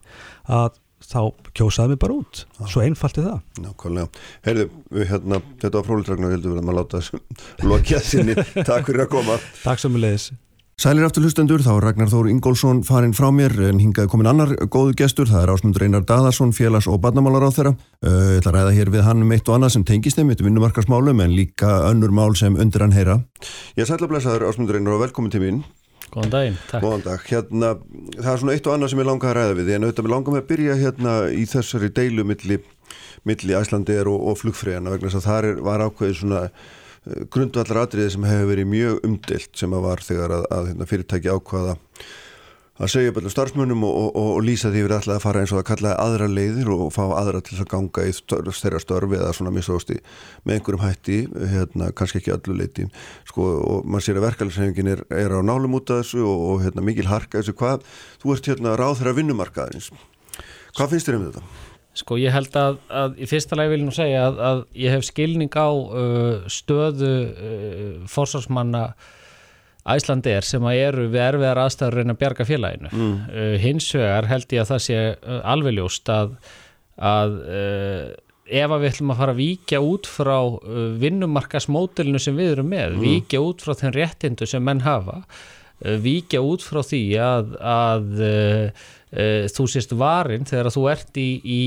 að 0.53 0.77
þá 0.97 1.19
kjósaði 1.53 1.93
mig 1.93 1.99
bara 2.01 2.15
út. 2.17 2.39
Svo 2.65 2.81
einfalt 2.81 3.19
er 3.21 3.27
það. 3.27 3.41
Nákvæmlega, 3.61 4.23
heyrðu, 4.47 4.63
við 4.97 5.11
hérna 5.11 5.41
þetta 5.61 5.75
var 5.75 5.85
frólitragnar, 5.85 6.33
heldur 6.33 6.55
við 6.55 6.63
að 6.63 6.65
maður 6.71 6.79
láta 6.81 7.03
lokja 7.69 8.01
sinni, 8.01 8.37
takk 8.57 8.89
fyrir 8.89 9.05
að 9.05 9.11
koma. 9.13 9.37
Takk 9.61 9.83
samanlegis 9.83 10.31
Sælir 10.77 11.07
aftur 11.07 11.23
hlustendur, 11.25 11.63
þá 11.65 11.79
Ragnar 11.81 12.09
Þór 12.11 12.27
Ingólfsson 12.29 12.83
farinn 12.85 13.15
frá 13.17 13.31
mér 13.33 13.55
en 13.65 13.79
hingaði 13.81 14.11
komin 14.11 14.27
annar 14.29 14.51
góðu 14.69 14.91
gestur, 14.99 15.25
það 15.25 15.47
er 15.47 15.51
ásmundur 15.55 15.85
Einar 15.87 16.03
Daðarsson, 16.05 16.51
félags- 16.53 16.85
og 16.85 16.99
barnamálar 17.01 17.47
á 17.49 17.51
þeirra. 17.55 17.71
Ég 18.05 18.43
ætla 18.43 18.51
að 18.51 18.57
ræða 18.59 18.75
hér 18.75 18.91
við 18.93 19.03
hann 19.07 19.25
um 19.25 19.33
eitt 19.33 19.49
og 19.49 19.57
annað 19.57 19.73
sem 19.73 19.87
tengist 19.89 20.21
þeim, 20.21 20.29
þetta 20.29 20.45
er 20.45 20.49
vinnumarkasmálum 20.51 21.23
en 21.25 21.33
líka 21.33 21.71
önnur 21.89 22.13
mál 22.13 22.37
sem 22.37 22.53
undir 22.61 22.85
hann 22.85 22.93
heyra. 22.93 23.17
Ég 23.73 23.89
sætla 23.89 24.05
að 24.05 24.13
blessa 24.13 24.37
þér 24.37 24.47
ásmundur 24.51 24.77
Einar 24.77 24.99
og 24.99 25.01
velkomin 25.07 25.33
til 25.33 25.41
mín. 25.41 25.65
Góðan 26.13 26.35
daginn, 26.37 26.61
takk. 26.69 26.85
Góðan 26.85 27.05
dag. 27.09 27.25
Hérna, 27.25 27.75
það 28.21 28.31
er 28.35 28.41
svona 28.45 28.53
eitt 28.53 28.69
og 28.69 28.77
annað 28.77 28.93
sem 28.93 29.01
ég 29.01 29.09
langar 29.09 29.33
að 29.33 29.37
ræða 29.41 29.57
við, 29.57 29.73
en 29.73 29.89
auðvitað 29.89 30.13
langar 30.13 30.37
með 30.37 30.43
að 30.45 30.49
byrja 30.53 30.81
hérna 30.85 31.19
í 31.33 31.49
þessari 31.49 31.89
deilu 31.89 32.23
milli, 32.23 32.61
milli 33.25 33.57
Æslandir 33.57 34.05
og, 34.05 34.29
og 34.29 34.37
flugfræðina 34.45 34.93
vegna 34.93 35.09
þess 35.09 35.25
að 35.25 35.31
það 35.31 35.63
var 35.65 35.89
ákveðið 35.89 36.19
svona 36.21 36.49
grundvallar 37.33 37.83
atriði 37.85 38.13
sem 38.15 38.27
hefur 38.27 38.51
verið 38.51 38.71
mjög 38.71 39.03
umdilt 39.07 39.51
sem 39.57 39.73
að 39.73 39.83
var 39.87 40.05
þegar 40.05 40.37
að, 40.39 40.47
að 40.57 40.71
hérna, 40.71 40.87
fyrirtæki 40.89 41.33
ákvaða 41.33 41.75
að 42.77 42.91
segja 42.93 43.09
upp 43.09 43.17
allir 43.17 43.33
starfsmönnum 43.33 43.85
og, 43.87 43.95
og, 43.97 44.09
og, 44.11 44.27
og 44.37 44.43
lýsa 44.45 44.69
því 44.69 44.83
við 44.85 44.93
alltaf 44.99 45.15
að 45.15 45.23
fara 45.23 45.41
eins 45.41 45.53
og 45.55 45.61
að 45.63 45.67
kalla 45.71 45.93
aðra 45.97 46.27
leiðir 46.29 46.69
og 46.75 46.91
fá 46.93 47.01
aðra 47.07 47.41
til 47.45 47.57
að 47.57 47.69
ganga 47.71 48.05
í 48.05 48.11
þeirra 48.13 48.81
störfi 48.83 49.17
eða 49.17 49.31
svona 49.33 49.53
misósti 49.55 49.97
með 50.43 50.59
einhverjum 50.59 50.83
hætti, 50.85 51.17
hérna, 51.53 51.89
kannski 51.97 52.21
ekki 52.21 52.35
öllu 52.35 52.59
leiti 52.59 52.85
sko, 53.29 53.47
og 53.65 53.87
mann 53.89 54.03
sér 54.05 54.21
að 54.21 54.27
verkefælsefingin 54.27 54.91
er, 54.93 55.01
er 55.09 55.33
á 55.33 55.41
nálum 55.41 55.79
út 55.79 55.89
af 55.89 56.03
þessu 56.03 56.21
og 56.27 56.61
hérna, 56.67 56.85
mikil 56.85 57.09
harka 57.09 57.41
þessu, 57.41 57.57
hvað, 57.57 57.87
þú 58.21 58.35
ert 58.35 58.51
hérna 58.53 58.77
ráð 58.77 58.99
þeirra 59.01 59.17
vinnumarkaðins 59.23 59.89
hvað 60.77 60.93
finnst 60.93 61.09
þér 61.09 61.17
um 61.17 61.25
þetta? 61.31 61.66
Sko 61.97 62.17
ég 62.21 62.33
held 62.33 62.57
að, 62.59 62.79
að 62.93 63.21
í 63.21 63.27
fyrsta 63.29 63.57
lagi 63.57 63.73
vil 63.73 63.79
ég 63.81 63.87
nú 63.87 63.95
segja 63.95 64.27
að, 64.27 64.41
að 64.49 64.59
ég 64.83 64.93
hef 64.93 65.07
skilning 65.07 65.57
á 65.57 65.69
uh, 65.69 66.49
stöðu 66.51 67.13
uh, 67.31 67.87
fórsvarsmanna 68.11 68.83
Æslandir 69.87 70.43
sem 70.43 70.65
að 70.67 70.81
eru 70.83 71.07
við 71.13 71.21
erfiðar 71.23 71.61
aðstæður 71.63 71.95
reyna 72.01 72.13
að 72.13 72.21
bjarga 72.21 72.45
félaginu. 72.47 72.89
Mm. 72.91 73.11
Uh, 73.31 73.53
hins 73.63 73.89
vegar 73.95 74.27
held 74.27 74.55
ég 74.55 74.63
að 74.63 74.71
það 74.73 74.81
sé 74.83 75.01
alveg 75.53 75.77
ljóst 75.77 76.11
að, 76.11 76.33
að 76.99 77.37
ef 78.47 78.73
að 78.73 78.81
við 78.83 78.89
ætlum 78.91 79.13
að 79.13 79.21
fara 79.21 79.35
að 79.35 79.41
víkja 79.41 79.79
út 79.83 80.09
frá 80.11 80.35
uh, 80.37 80.81
vinnumarkasmótilinu 81.01 82.21
sem 82.21 82.35
við 82.37 82.57
erum 82.57 82.69
með, 82.73 82.97
mm. 82.97 83.05
víkja 83.05 83.41
út 83.43 83.63
frá 83.63 83.77
þenn 83.79 83.95
réttindu 83.95 84.49
sem 84.49 84.63
menn 84.63 84.83
hafa 84.85 85.21
víkja 85.77 86.39
út 86.41 86.63
frá 86.65 86.79
því 86.81 87.01
að, 87.21 87.51
að 87.61 88.07
þú 89.55 89.65
sést 89.71 89.93
varin 89.95 90.43
þegar 90.47 90.67
þú 90.73 90.81
ert 90.91 91.17
í, 91.21 91.27
í 91.39 91.61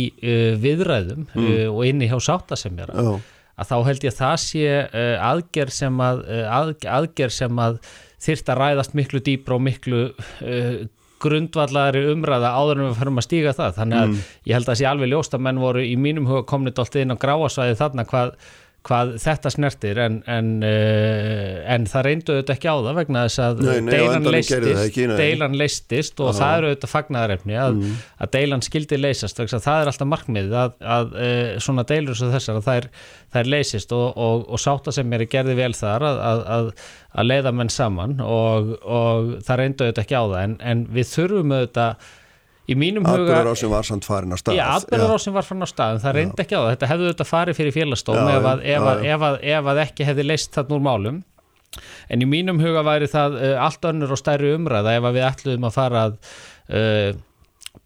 viðræðum 0.61 1.23
mm. 1.33 1.53
og 1.73 1.83
inni 1.89 2.11
hjá 2.11 2.19
sáttasemjara 2.27 3.01
oh. 3.01 3.23
að 3.57 3.71
þá 3.71 3.77
held 3.87 4.05
ég 4.05 4.13
að 4.13 4.19
það 4.19 4.35
sé 4.45 4.67
aðgerð 5.31 5.73
sem 5.73 6.03
að, 6.05 6.21
að 6.45 6.73
aðgerð 6.99 7.37
sem 7.39 7.63
að 7.65 7.79
þyrst 8.21 8.53
að 8.53 8.61
ræðast 8.61 8.99
miklu 8.99 9.23
dýbra 9.25 9.57
og 9.57 9.65
miklu 9.65 10.03
grundvallari 11.21 12.03
umræða 12.15 12.53
áður 12.57 12.79
en 12.79 12.87
við 12.89 12.99
förum 13.01 13.21
að 13.21 13.27
stíga 13.27 13.53
það 13.57 13.77
þannig 13.77 14.01
að 14.01 14.09
mm. 14.09 14.23
ég 14.49 14.57
held 14.57 14.65
að 14.65 14.71
það 14.71 14.81
sé 14.81 14.89
alveg 14.91 15.11
ljóst 15.13 15.37
að 15.37 15.45
menn 15.47 15.61
voru 15.61 15.85
í 15.85 15.95
mínum 16.01 16.29
huga 16.31 16.47
komnit 16.49 16.81
alltaf 16.81 17.03
inn 17.03 17.13
á 17.13 17.23
gráasvæði 17.25 17.77
þarna 17.81 18.07
hvað 18.09 18.33
hvað 18.87 19.11
þetta 19.21 19.51
snertir 19.53 19.99
en, 20.01 20.19
en, 20.31 20.49
uh, 20.65 21.57
en 21.75 21.87
það 21.91 22.05
reyndu 22.07 22.35
auðvitað 22.35 22.55
ekki 22.55 22.71
á 22.73 22.77
það 22.87 22.99
vegna 23.01 23.25
þess 23.27 23.43
að 23.45 23.63
nei, 23.67 23.73
nei, 23.85 23.91
deilan, 23.93 24.29
leistist, 24.35 24.69
ekki, 24.85 25.07
deilan 25.21 25.57
leistist 25.61 26.23
og 26.23 26.31
Aha. 26.31 26.37
það 26.39 26.55
eru 26.57 26.71
auðvitað 26.71 26.93
fagnaðarefni 26.95 27.59
að, 27.61 27.77
mm. 27.77 27.99
að 28.25 28.33
deilan 28.37 28.65
skildi 28.65 29.01
leysast 29.01 29.43
það 29.53 29.69
er 29.75 29.91
alltaf 29.93 30.11
markmið 30.15 30.57
að, 30.63 30.79
að 30.97 31.13
uh, 31.13 31.43
svona 31.67 31.85
deilur 31.91 32.21
svo 32.21 32.31
þessar 32.33 32.61
að 32.61 32.71
það 32.71 32.81
er, 32.81 32.89
það 33.35 33.43
er 33.43 33.53
leysist 33.57 33.93
og, 33.97 34.07
og, 34.29 34.47
og 34.49 34.65
sátta 34.65 34.97
sem 34.97 35.19
er 35.19 35.27
gerði 35.31 35.59
vel 35.61 35.73
þar 35.77 36.07
að, 36.09 36.73
að 37.13 37.29
leiða 37.29 37.53
menn 37.61 37.73
saman 37.75 38.17
og, 38.25 38.73
og 38.81 39.37
það 39.45 39.63
reyndu 39.65 39.85
auðvitað 39.85 40.07
ekki 40.07 40.17
á 40.17 40.25
það 40.25 40.41
en, 40.47 40.57
en 40.73 40.87
við 40.95 41.13
þurfum 41.13 41.55
auðvitað 41.59 42.11
í 42.71 42.77
mínum 42.79 43.07
huga 43.07 43.25
Atbyrðarásin 43.25 43.73
var 43.73 43.89
samt 43.89 44.07
farin 44.09 44.35
á 44.35 44.39
stað. 44.41 44.59
Já, 44.59 44.65
atbyrðarásin 44.77 45.35
var 45.37 45.47
farin 45.47 45.67
á 45.67 45.71
stað 45.71 46.03
það 46.05 46.17
reyndi 46.19 46.45
ekki 46.45 46.59
á 46.59 46.61
það, 46.61 46.71
þetta 46.75 46.91
hefðu 46.93 47.09
auðvitað 47.09 47.31
farið 47.31 47.59
fyrir 47.61 47.77
félagstofn 47.77 48.31
ef, 48.35 48.51
ef, 48.75 48.91
ef, 49.15 49.27
ef 49.55 49.73
að 49.73 49.83
ekki 49.87 50.07
hefði 50.11 50.29
leist 50.29 50.55
þarna 50.57 50.79
úr 50.79 50.87
málum. 50.87 51.25
En 52.11 52.23
í 52.23 52.27
mínum 52.27 52.59
huga 52.63 52.83
væri 52.87 53.07
það 53.11 53.39
uh, 53.39 53.57
allt 53.63 53.91
önnur 53.91 54.15
og 54.15 54.19
stærri 54.19 54.55
umræða 54.57 54.97
ef 54.99 55.11
við 55.15 55.27
ætluðum 55.29 55.67
að 55.69 55.77
fara 55.77 56.07
að 56.09 56.17
uh, 56.75 57.19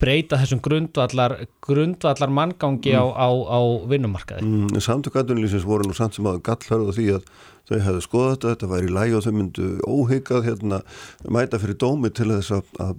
breyta 0.00 0.38
þessum 0.40 0.60
grundvallar 0.64 1.36
grundvallar 1.64 2.32
manngangi 2.32 2.94
mm. 2.94 3.00
á, 3.00 3.04
á, 3.12 3.28
á 3.28 3.60
vinnumarkaði. 3.90 4.44
Mm, 4.44 4.84
Samtökadunlýsins 4.84 5.66
voru 5.68 5.88
nú 5.88 5.96
samt 5.96 6.16
sem 6.16 6.28
að 6.28 6.40
gallhörðu 6.48 6.96
því 6.96 7.08
að 7.18 7.28
þau 7.68 7.76
hefðu 7.86 8.04
skoðað 8.04 8.32
þetta, 8.34 8.52
þetta 8.54 8.70
væri 8.72 8.88
í 8.88 8.94
læg 8.94 9.16
og 9.16 9.24
þau 9.24 9.34
myndu 9.36 9.68
óhyggað 9.84 10.48
hérna, 10.48 10.80
mæta 11.36 11.60
fyrir 11.60 11.78
dómi 11.80 12.12
til 12.12 12.30
þess 12.32 12.56
að, 12.58 12.72
að 12.84 12.96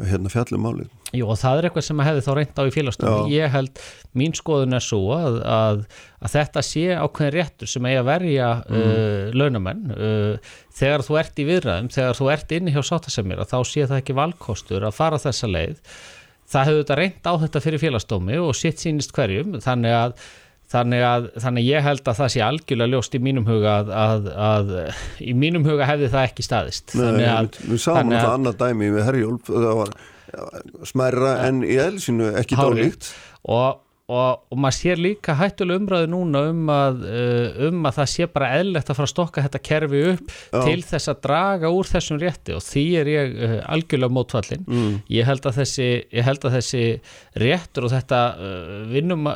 hérna 0.00 0.30
fjallum 0.32 0.64
málið. 0.64 0.90
Jú 1.12 1.26
og 1.28 1.36
það 1.36 1.58
er 1.58 1.66
eitthvað 1.68 1.84
sem 1.84 2.00
að 2.00 2.08
hefði 2.08 2.22
þá 2.24 2.30
reynd 2.38 2.60
á 2.60 2.62
í 2.64 2.72
félagstöfni. 2.72 3.34
Ég 3.34 3.52
held, 3.52 3.82
mín 4.16 4.34
skoðun 4.36 4.76
er 4.78 4.84
svo 4.84 5.02
að, 5.14 5.36
að, 5.44 5.82
að 6.24 6.34
þetta 6.36 6.62
sé 6.64 6.84
ákveðin 6.96 7.34
réttur 7.36 7.70
sem 7.72 7.88
eigi 7.90 8.00
að 8.00 8.08
verja 8.08 8.48
mm. 8.62 8.80
uh, 8.80 9.36
launamenn. 9.36 9.84
Uh, 9.92 10.56
þegar 10.78 11.04
þú 11.06 11.20
ert 11.20 11.44
í 11.44 11.46
viðræðum, 11.50 11.92
þegar 11.92 12.18
þú 12.18 12.32
ert 12.32 12.56
inni 12.56 12.74
hjá 12.74 12.82
sáttasemjara 12.88 13.48
þá 13.52 13.58
sé 13.68 13.84
það 13.84 14.00
ekki 14.00 14.18
valkostur 14.22 14.88
að 14.88 14.96
fara 14.96 15.20
þessa 15.20 15.52
leið. 15.52 15.82
Það 16.52 16.68
hefur 16.68 16.82
þetta 16.82 16.98
reynd 17.00 17.28
á 17.28 17.32
þetta 17.44 17.64
fyrir 17.64 17.84
félagstöfni 17.84 18.40
og 18.40 18.56
sitt 18.56 18.80
sínist 18.82 19.12
hverjum 19.16 19.60
þannig 19.64 19.98
að 19.98 20.16
Þannig 20.72 21.04
að, 21.04 21.28
þannig 21.44 21.64
að 21.64 21.68
ég 21.68 21.84
held 21.84 22.06
að 22.08 22.18
það 22.22 22.30
sé 22.32 22.42
algjörlega 22.46 22.92
ljóst 22.94 23.16
í 23.16 23.20
mínum 23.20 23.48
huga 23.48 23.74
að, 23.82 23.90
að, 24.02 24.30
að 24.46 24.72
í 25.20 25.34
mínum 25.36 25.66
huga 25.68 25.88
hefði 25.90 26.08
það 26.14 26.28
ekki 26.30 26.46
staðist. 26.46 26.94
Nei, 26.96 27.20
við 27.66 27.82
sáum 27.82 28.12
þetta 28.12 28.32
annað 28.38 28.58
dæmi 28.62 28.88
með 28.94 29.08
Herjólf, 29.10 29.50
það 29.50 29.80
var 29.82 29.94
smærra 30.88 31.34
en 31.48 31.60
í 31.66 31.76
eðlisínu 31.76 32.32
ekki 32.40 32.56
dálíkt. 32.56 33.10
Og, 33.52 33.82
og, 34.12 34.42
og 34.52 34.60
maður 34.60 34.76
sér 34.78 35.00
líka 35.00 35.36
hættulega 35.38 35.80
umræðu 35.80 36.10
núna 36.12 36.42
um 36.50 36.70
að, 36.72 37.02
uh, 37.08 37.62
um 37.68 37.88
að 37.88 37.98
það 38.00 38.10
sé 38.12 38.28
bara 38.34 38.50
eðlert 38.58 38.92
að 38.92 38.98
fara 38.98 39.08
að 39.08 39.12
stokka 39.14 39.44
þetta 39.46 39.62
kerfi 39.68 40.02
upp 40.10 40.34
Já. 40.34 40.58
til 40.66 40.84
þess 40.90 41.12
að 41.12 41.22
draga 41.28 41.72
úr 41.72 41.90
þessum 41.92 42.20
rétti 42.22 42.56
og 42.56 42.64
því 42.66 42.84
er 43.00 43.12
ég 43.12 43.34
uh, 43.38 43.56
algjörlega 43.76 44.16
mótfallin. 44.18 44.64
Mm. 44.68 44.94
Ég, 45.16 45.28
held 45.28 45.50
þessi, 45.58 45.90
ég 46.12 46.28
held 46.28 46.46
að 46.48 46.58
þessi 46.58 46.84
réttur 47.42 47.88
og 47.88 47.94
þetta 47.96 48.22
uh, 48.36 48.78
vinnum, 48.92 49.28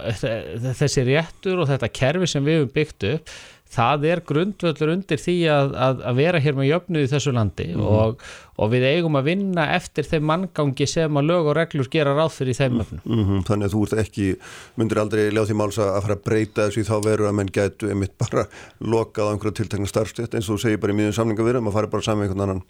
þessi 0.82 1.06
réttur 1.08 1.64
og 1.64 1.70
þetta 1.72 1.92
kerfi 2.02 2.30
sem 2.30 2.46
við 2.46 2.60
hefum 2.60 2.74
byggt 2.76 3.10
upp 3.14 3.36
það 3.72 4.04
er 4.10 4.22
grundvöldur 4.26 4.92
undir 4.92 5.20
því 5.20 5.36
að, 5.50 5.72
að, 5.86 6.02
að 6.10 6.18
vera 6.20 6.40
hér 6.42 6.56
með 6.56 6.68
jöfnu 6.70 7.02
í 7.02 7.08
þessu 7.10 7.32
landi 7.34 7.66
mm. 7.74 7.86
og, 7.86 8.24
og 8.62 8.70
við 8.72 8.86
eigum 8.92 9.18
að 9.18 9.30
vinna 9.30 9.66
eftir 9.74 10.06
þeim 10.06 10.28
manngangi 10.30 10.88
sem 10.90 11.20
að 11.20 11.30
lög 11.30 11.50
og 11.50 11.56
reglur 11.58 11.90
gera 11.92 12.14
ráð 12.16 12.36
fyrir 12.38 12.58
þeim 12.58 12.82
öfnum. 12.84 13.02
Mm 13.04 13.24
-hmm. 13.24 13.46
Þannig 13.48 13.68
að 13.68 13.74
þú 13.74 13.82
ert 13.86 14.04
ekki, 14.04 14.28
myndir 14.76 15.02
aldrei 15.02 15.24
ljáð 15.30 15.50
því 15.50 15.58
máls 15.62 15.80
að 15.82 16.00
fara 16.06 16.18
að 16.18 16.26
breyta 16.30 16.66
þessu 16.66 16.84
í 16.84 16.88
þá 16.88 16.96
veru 17.04 17.28
að 17.28 17.38
menn 17.40 17.54
getu 17.58 17.90
einmitt 17.90 18.14
bara 18.18 18.46
lokað 18.80 19.28
á 19.28 19.32
einhverja 19.32 19.58
tiltekna 19.60 19.90
starfstjætt 19.90 20.34
eins 20.34 20.48
og 20.48 20.56
þú 20.56 20.62
segir 20.62 20.80
bara 20.80 20.94
í 20.94 21.00
mjögum 21.00 21.18
samlingavirðum 21.18 21.68
að 21.68 21.76
fara 21.80 21.92
bara 21.92 22.06
saman 22.06 22.26
einhvern 22.26 22.46
annan. 22.46 22.64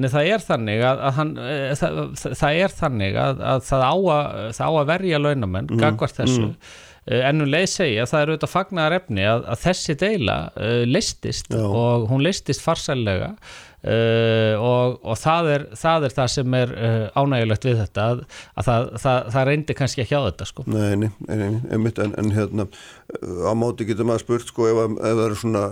Nei 0.00 0.08
það 0.08 0.30
er 0.32 0.40
þannig 0.40 0.82
að, 0.88 1.02
að 1.04 1.12
hann, 1.18 1.32
e, 1.36 1.56
það, 1.76 1.98
það 2.40 2.60
er 2.64 2.72
þannig 2.78 3.18
að, 3.20 3.42
að 3.44 3.66
það 3.66 3.82
á 3.84 3.92
að, 3.92 4.38
það 4.56 4.64
á 4.64 4.72
að 4.72 4.88
verja 4.88 5.18
launamenn, 5.20 5.68
mm. 5.68 5.82
gagvart 5.82 6.16
þessu. 6.16 6.46
Eh, 6.48 6.80
ennum 7.10 7.50
leið 7.50 7.66
segja 7.66 8.04
að 8.04 8.12
það 8.12 8.22
eru 8.22 8.32
auðvitað 8.34 8.52
fagnar 8.52 8.94
efni 8.94 9.26
að, 9.26 9.44
að 9.50 9.60
þessi 9.64 9.94
deila 9.98 10.38
uh, 10.54 10.82
listist 10.86 11.50
Já. 11.50 11.62
og 11.66 12.08
hún 12.12 12.22
listist 12.22 12.62
farsælega 12.62 13.32
uh, 13.32 14.54
og, 14.62 15.00
og 15.02 15.18
það, 15.18 15.50
er, 15.56 15.64
það 15.80 16.06
er 16.06 16.14
það 16.18 16.30
sem 16.36 16.56
er 16.60 16.74
uh, 16.76 17.06
ánægilegt 17.18 17.66
við 17.66 17.80
þetta 17.82 18.04
að, 18.12 18.22
að 18.54 18.68
það, 18.68 18.86
það, 19.06 19.18
það 19.34 19.48
reyndi 19.50 19.78
kannski 19.80 20.04
ekki 20.04 20.20
á 20.22 20.26
þetta 20.28 20.48
sko. 20.52 20.66
Nei, 20.70 20.92
nei, 21.02 21.10
nei, 21.26 21.48
einmitt 21.74 21.98
en, 22.02 22.14
en 22.22 22.30
hérna 22.36 22.68
á 22.70 23.52
móti 23.58 23.88
getur 23.88 24.06
maður 24.06 24.26
spurt 24.28 24.54
sko 24.54 24.70
ef, 24.70 24.84
ef 24.94 25.02
það 25.02 25.26
eru 25.26 25.40
svona 25.42 25.66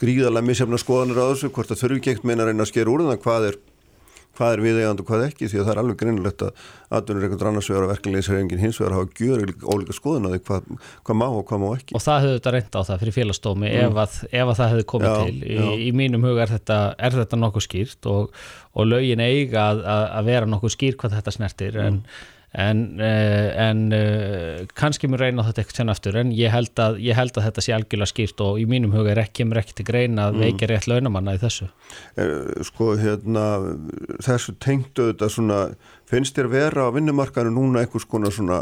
gríðalega 0.00 0.48
misjafna 0.48 0.80
skoðanir 0.80 1.20
á 1.20 1.28
þessu 1.28 1.52
hvort 1.52 1.74
það 1.74 1.82
þurfi 1.84 2.14
ekki 2.14 2.30
meina 2.30 2.46
að 2.46 2.54
reyna 2.54 2.64
að 2.64 2.72
skera 2.72 2.92
úr 2.94 3.04
það 3.04 3.20
hvað 3.26 3.50
er 3.50 3.60
hvað 4.38 4.54
er 4.54 4.62
viðegand 4.64 5.02
og 5.02 5.08
hvað 5.08 5.24
ekki 5.26 5.48
því 5.50 5.60
að 5.60 5.66
það 5.66 5.72
er 5.72 5.80
alveg 5.82 5.98
grinnilegt 6.00 6.44
að 6.46 6.64
aðdunir 6.96 7.26
einhvern 7.26 7.50
annars 7.50 7.70
vegar 7.70 7.86
að 7.86 7.92
verkefnilegisreifingin 7.92 8.62
hins 8.62 8.80
vegar 8.80 8.96
hafa 8.96 9.10
gjör 9.20 9.42
ólíka 9.74 9.96
skoðun 9.96 10.26
á 10.26 10.30
því 10.32 10.40
hvað, 10.48 10.72
hvað 11.06 11.20
má 11.20 11.26
og 11.28 11.44
hvað 11.50 11.62
má 11.62 11.68
ekki. 11.74 11.96
Og 11.98 12.04
það 12.04 12.24
hefur 12.24 12.36
þetta 12.38 12.54
reynda 12.56 12.82
á 12.82 12.88
það 12.88 13.04
fyrir 13.04 13.16
félagsdómi 13.18 13.70
mm. 13.70 13.84
ef, 13.84 14.00
að, 14.04 14.18
ef 14.30 14.52
að 14.52 14.58
það 14.60 14.74
hefði 14.74 14.88
komið 14.94 15.10
já, 15.10 15.20
til. 15.20 15.38
Í, 15.44 15.70
í 15.86 15.94
mínum 16.00 16.26
hug 16.28 16.42
er 16.42 16.52
þetta, 16.54 16.80
er 16.98 17.16
þetta 17.20 17.40
nokkuð 17.44 17.66
skýrt 17.66 18.10
og, 18.10 18.42
og 18.74 18.90
lögin 18.90 19.24
eiga 19.24 19.70
að, 19.70 19.86
að 20.18 20.30
vera 20.32 20.50
nokkuð 20.54 20.76
skýrt 20.76 21.00
hvað 21.02 21.18
þetta 21.18 21.36
snertir 21.36 21.80
mm. 21.84 22.04
En 22.52 22.80
en, 22.80 23.00
eh, 23.00 23.68
en 23.68 23.92
eh, 23.92 24.66
kannski 24.74 25.08
mér 25.10 25.24
reyna 25.26 25.44
þetta 25.46 25.62
eitthvað 25.62 25.80
sen 25.80 25.92
aftur 25.92 26.18
en 26.20 26.32
ég 26.34 26.52
held, 26.52 26.72
að, 26.82 26.98
ég 27.04 27.18
held 27.18 27.36
að 27.36 27.46
þetta 27.48 27.64
sé 27.64 27.74
algjörlega 27.76 28.12
skýrt 28.12 28.42
og 28.44 28.60
í 28.60 28.66
mínum 28.70 28.94
huga 28.94 29.14
er 29.14 29.22
ekki, 29.24 29.46
ekki 29.60 29.76
til 29.78 29.86
greina 29.88 30.28
að 30.28 30.38
mm. 30.38 30.44
veikja 30.46 30.70
rétt 30.70 30.88
launamanna 30.90 31.36
í 31.36 31.42
þessu 31.42 31.68
eh, 32.18 32.64
Sko 32.66 32.94
hérna 33.00 33.46
þessu 34.24 34.56
tengdu 34.62 35.10
þetta 35.12 35.30
svona 35.32 35.60
finnst 36.10 36.36
þér 36.38 36.48
vera 36.50 36.86
á 36.86 36.94
vinnumarkanu 36.94 37.52
núna 37.54 37.84
einhvers 37.84 38.06
konar 38.10 38.34
svona 38.34 38.60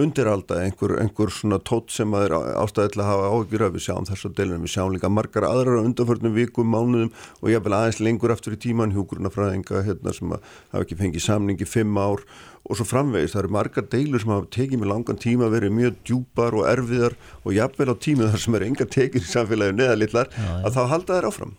undiralda 0.00 0.60
einhver, 0.66 0.98
einhver 1.00 1.32
svona 1.32 1.60
tótt 1.64 1.94
sem 1.94 2.12
að 2.16 2.26
er 2.28 2.34
ástæðið 2.60 2.94
til 2.94 3.02
að 3.02 3.10
hafa 3.10 3.30
áhugjur 3.30 3.64
að 3.66 3.74
við 3.76 3.86
sjáum 3.86 4.08
þess 4.10 4.28
að 4.28 4.36
deilum 4.40 4.66
við 4.66 4.74
sjáum 4.74 4.92
líka 4.94 5.12
margar 5.12 5.48
aðrar 5.48 5.80
á 5.80 5.86
undanförnum 5.86 6.36
vikum, 6.36 6.68
mánuðum 6.68 7.12
og 7.40 7.52
ég 7.52 7.64
vil 7.64 7.76
aðeins 7.76 8.02
lengur 8.04 8.34
aftur 8.34 8.56
í 8.56 8.60
tíman 8.60 8.92
hjúkurna 8.94 9.32
fræðinga 9.32 9.84
hérna 9.88 10.14
sem 10.16 10.36
að 10.36 10.44
hafa 10.74 10.84
ekki 10.84 11.00
fengið 11.00 11.26
samningi 11.26 11.68
fimm 11.68 11.96
ár 12.00 12.24
og 12.68 12.76
svo 12.76 12.84
framvegist, 12.84 13.34
það 13.34 13.42
eru 13.44 13.54
margar 13.56 13.88
deilur 13.90 14.22
sem 14.22 14.34
hafa 14.34 14.50
tekið 14.52 14.82
með 14.82 14.92
langan 14.92 15.20
tíma, 15.24 15.48
verið 15.50 15.74
mjög 15.78 15.96
djúpar 16.04 16.58
og 16.58 16.68
erfiðar 16.68 17.16
og 17.40 17.56
jafnvel 17.56 17.88
á 17.90 17.96
tímið 18.04 18.30
þar 18.34 18.44
sem 18.44 18.58
eru 18.58 18.68
enga 18.68 18.90
tekið 18.98 19.24
í 19.24 19.32
samfélaginu 19.32 19.80
neðalitlar 19.80 20.30
að 20.60 20.76
þá 20.76 20.82
halda 20.92 21.16
þær 21.16 21.30
áfram. 21.32 21.56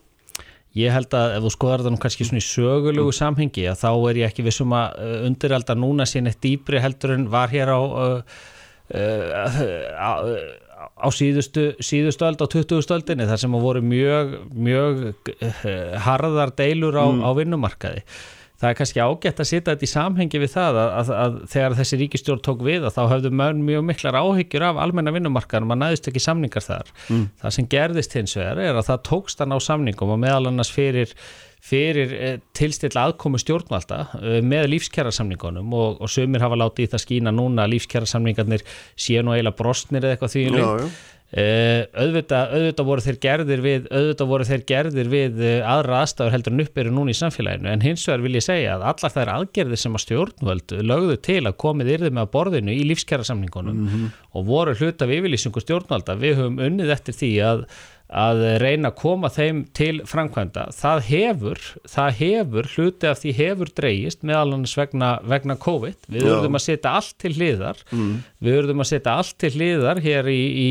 Ég 0.78 0.94
held 0.96 1.12
að 1.18 1.36
ef 1.36 1.44
þú 1.44 1.52
skoðar 1.52 1.82
það 1.84 1.94
nú 1.94 2.00
kannski 2.00 2.26
svona 2.28 2.40
í 2.40 2.48
sögulegu 2.48 3.10
mm. 3.10 3.18
samhengi 3.18 3.68
að 3.68 3.80
þá 3.82 3.90
er 3.92 4.20
ég 4.22 4.32
ekki 4.32 4.46
vissum 4.46 4.76
að 4.78 5.00
uh, 5.04 5.16
undiralda 5.28 5.76
núna 5.76 6.08
sín 6.08 6.32
eitt 6.32 6.40
dýbri 6.44 6.80
heldur 6.80 7.16
en 7.18 7.26
var 7.34 7.52
hér 7.52 7.74
á 7.76 7.80
uh, 7.80 8.22
uh, 8.96 9.58
á 10.96 11.08
síðustu, 11.12 11.74
síðustu 11.84 12.28
öld 12.28 12.40
á 12.40 12.48
20. 12.48 12.88
öldinni 12.96 13.28
þar 13.28 13.42
sem 13.44 13.58
voru 13.66 13.82
mjög, 13.84 14.38
mjög 14.56 15.04
uh, 15.34 15.98
harðar 16.08 16.56
deilur 16.56 16.96
á, 16.96 17.06
mm. 17.10 17.20
á 17.20 17.30
vinnumarkaði 17.36 18.06
það 18.62 18.70
er 18.70 18.78
kannski 18.78 19.02
ágætt 19.02 19.42
að 19.42 19.50
setja 19.50 19.74
þetta 19.74 19.88
í 19.88 19.92
samhengi 19.92 20.42
við 20.42 20.52
það 20.54 20.80
að, 20.82 20.90
að, 21.00 21.12
að 21.18 21.38
þegar 21.54 21.78
þessi 21.80 22.00
ríkistjórn 22.02 22.44
tók 22.46 22.66
við 22.66 22.88
að 22.88 22.98
þá 22.98 23.02
höfðu 23.16 23.32
mjög, 23.40 23.62
mjög 23.70 23.86
miklar 23.90 24.18
áhyggjur 24.22 24.66
af 24.68 24.82
almenna 24.84 25.14
vinnumarkaðar, 25.16 25.68
maður 25.70 25.82
næðist 25.82 26.10
ekki 26.12 26.24
samningar 26.24 26.66
þar. 26.66 26.92
Mm. 27.10 27.24
það 27.42 27.56
sem 27.58 27.70
gerðist 27.72 28.18
hins 28.20 28.36
vegar 28.38 28.62
er 28.62 28.78
að 28.78 28.90
það 28.92 29.06
tókst 29.10 29.42
að 29.42 29.54
ná 29.54 29.58
samningum 29.66 30.14
og 30.14 30.22
meðal 30.22 30.52
annars 30.52 30.74
fyrir, 30.74 31.16
fyrir 31.62 32.14
eh, 32.18 32.36
tilstilla 32.58 33.08
aðkomu 33.10 33.42
stjórnvalda 33.42 34.02
eh, 34.22 34.38
með 34.46 34.70
lífskjærasamningunum 34.76 35.74
og, 35.78 35.98
og 36.02 36.14
sömur 36.14 36.46
hafa 36.46 36.60
látið 36.62 36.86
í 36.86 36.92
það 36.94 37.06
skína 37.08 37.34
núna 37.34 37.66
að 37.66 37.76
lífskjærasamningarnir 37.76 38.66
séu 38.94 39.26
nú 39.26 39.34
eiginlega 39.34 39.58
brostnir 39.58 40.06
eða 40.06 40.18
eitthvað 40.18 40.36
því 40.38 40.46
já, 40.52 40.92
Uh, 41.32 41.86
auðvitað, 41.96 42.50
auðvitað 42.58 42.88
voru 42.90 43.04
þeir 43.06 43.18
gerðir 43.24 43.62
við 43.64 43.86
auðvitað 43.88 44.32
voru 44.34 44.48
þeir 44.50 44.64
gerðir 44.68 45.12
við 45.14 45.38
uh, 45.40 45.70
aðra 45.78 46.02
aðstæður 46.04 46.34
heldur 46.36 46.56
en 46.58 46.64
uppbyrju 46.66 46.92
núna 46.92 47.14
í 47.14 47.20
samfélaginu. 47.22 47.70
En 47.72 47.86
hins 47.86 48.04
vegar 48.10 48.26
vil 48.26 48.36
ég 48.36 48.44
segja 48.44 48.74
að 48.76 48.84
allar 48.90 49.14
þær 49.16 49.32
aðgerðir 49.38 49.80
sem 49.80 49.96
að 49.96 50.04
stjórnvöld 50.04 50.76
lögðu 50.92 51.16
til 51.30 51.40
að 51.46 51.56
komið 51.64 51.94
yrði 51.96 52.12
með 52.12 52.26
að 52.26 52.34
borðinu 52.36 52.76
í 52.76 52.84
lífskjæra 52.90 53.30
samningunum 53.32 53.80
mm 53.80 53.88
-hmm. 53.94 54.12
og 54.36 54.46
voru 54.52 54.76
hluta 54.76 55.08
við 55.08 55.22
yfirlýsingu 55.22 55.64
stjórnvalda 55.64 56.18
við 56.20 56.36
höfum 56.42 56.60
unnið 56.68 56.96
eftir 57.00 57.20
því 57.22 57.34
að 57.48 57.66
að 58.12 58.42
reyna 58.60 58.90
að 58.92 58.98
koma 59.00 59.30
þeim 59.32 59.62
til 59.72 60.02
framkvæmda. 60.04 60.66
Það 60.76 61.04
hefur, 61.08 61.62
það 61.88 62.18
hefur 62.20 62.68
hluti 62.74 63.08
af 63.08 63.22
því 63.22 63.32
hefur 63.38 63.72
dreyist 63.72 64.26
meðal 64.28 64.58
annars 64.58 64.76
vegna, 64.76 65.14
vegna 65.24 65.56
COVID. 65.56 66.10
Við 66.12 66.28
verðum 66.28 66.60
að 66.60 66.66
setja 66.66 66.98
allt 67.00 67.16
til 67.24 67.34
hliðar. 67.38 67.80
Mm. 67.96 68.12
við 68.44 68.58
verðum 68.60 68.84
að 68.84 68.92
setja 68.92 69.16
allt 69.16 69.38
til 69.40 69.54
hliðar 69.56 70.04
hér 70.04 70.28
í, 70.28 70.42
í 70.44 70.70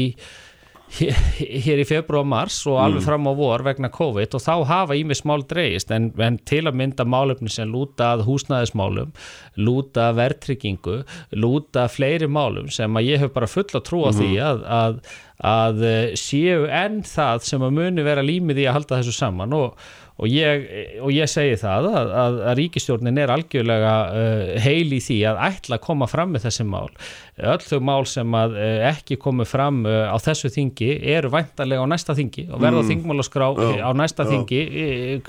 hér 0.99 1.81
í 1.81 1.87
februar 1.87 2.27
mars 2.27 2.59
og 2.69 2.81
alveg 2.83 3.05
fram 3.05 3.29
á 3.31 3.33
vor 3.39 3.63
vegna 3.67 3.91
COVID 3.95 4.35
og 4.37 4.43
þá 4.43 4.55
hafa 4.69 4.97
ímis 4.99 5.23
mál 5.29 5.45
dreigist 5.49 5.93
en, 5.95 6.11
en 6.19 6.39
til 6.49 6.65
að 6.67 6.79
mynda 6.81 7.07
málefni 7.07 7.53
sem 7.53 7.71
lúta 7.71 8.13
að 8.17 8.27
húsnæðismálum 8.27 9.15
lúta 9.63 10.09
að 10.11 10.21
verðtryggingu 10.21 10.99
lúta 11.39 11.87
að 11.87 11.97
fleiri 11.97 12.31
málum 12.31 12.71
sem 12.75 12.99
að 12.99 13.11
ég 13.13 13.23
hef 13.23 13.35
bara 13.37 13.51
fulla 13.51 13.83
trú 13.87 14.03
á 14.07 14.11
því 14.17 14.31
að, 14.43 14.63
að, 14.81 15.01
að 15.55 15.83
eh, 15.87 16.13
séu 16.19 16.67
enn 16.67 17.01
það 17.07 17.49
sem 17.53 17.67
að 17.67 17.77
muni 17.79 18.07
vera 18.07 18.27
límið 18.27 18.65
í 18.65 18.69
að 18.69 18.81
halda 18.81 19.01
þessu 19.01 19.19
saman 19.21 19.57
og, 19.57 19.91
og, 20.21 20.29
ég, 20.29 20.67
og 21.01 21.13
ég 21.15 21.31
segi 21.31 21.57
það 21.61 21.89
að, 21.91 22.13
að, 22.23 22.39
að 22.51 22.59
ríkistjórnin 22.61 23.21
er 23.23 23.33
algjörlega 23.33 23.95
uh, 24.13 24.53
heil 24.61 24.93
í 24.93 25.01
því 25.01 25.19
að 25.31 25.43
ætla 25.49 25.79
að 25.79 25.85
koma 25.87 26.09
fram 26.11 26.35
með 26.35 26.49
þessi 26.49 26.67
mál 26.69 26.91
öll 27.41 27.63
þau 27.65 27.79
mál 27.85 28.03
sem 28.09 28.35
að 28.37 28.57
uh, 28.59 28.83
ekki 28.91 29.17
komu 29.21 29.47
fram 29.49 29.81
uh, 29.89 30.13
á 30.13 30.17
þessu 30.21 30.51
þingi 30.53 30.91
eru 31.15 31.31
væntanlega 31.33 31.85
á 31.85 31.89
næsta 31.89 32.17
þingi 32.19 32.47
og 32.51 32.61
verða 32.61 32.83
mm. 32.83 32.91
þingmálaskrá 32.91 33.49
á 33.81 33.91
næsta 33.97 34.27
já. 34.27 34.33
þingi 34.35 34.61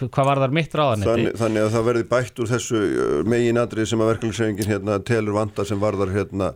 hvað 0.02 0.30
var 0.32 0.44
þar 0.44 0.56
mitt 0.58 0.76
ráðanetti 0.76 1.12
Þannig, 1.12 1.38
þannig 1.40 1.66
að 1.66 1.72
það 1.76 1.88
verði 1.88 2.08
bætt 2.12 2.42
úr 2.44 2.52
þessu 2.52 2.84
megin 3.32 3.62
atrið 3.62 3.90
sem 3.92 4.04
að 4.04 4.12
verkefnisefingin 4.12 4.72
hérna, 4.74 4.98
telur 5.08 5.38
vanda 5.38 5.66
sem 5.68 5.80
varðar 5.82 6.12
hérna, 6.12 6.52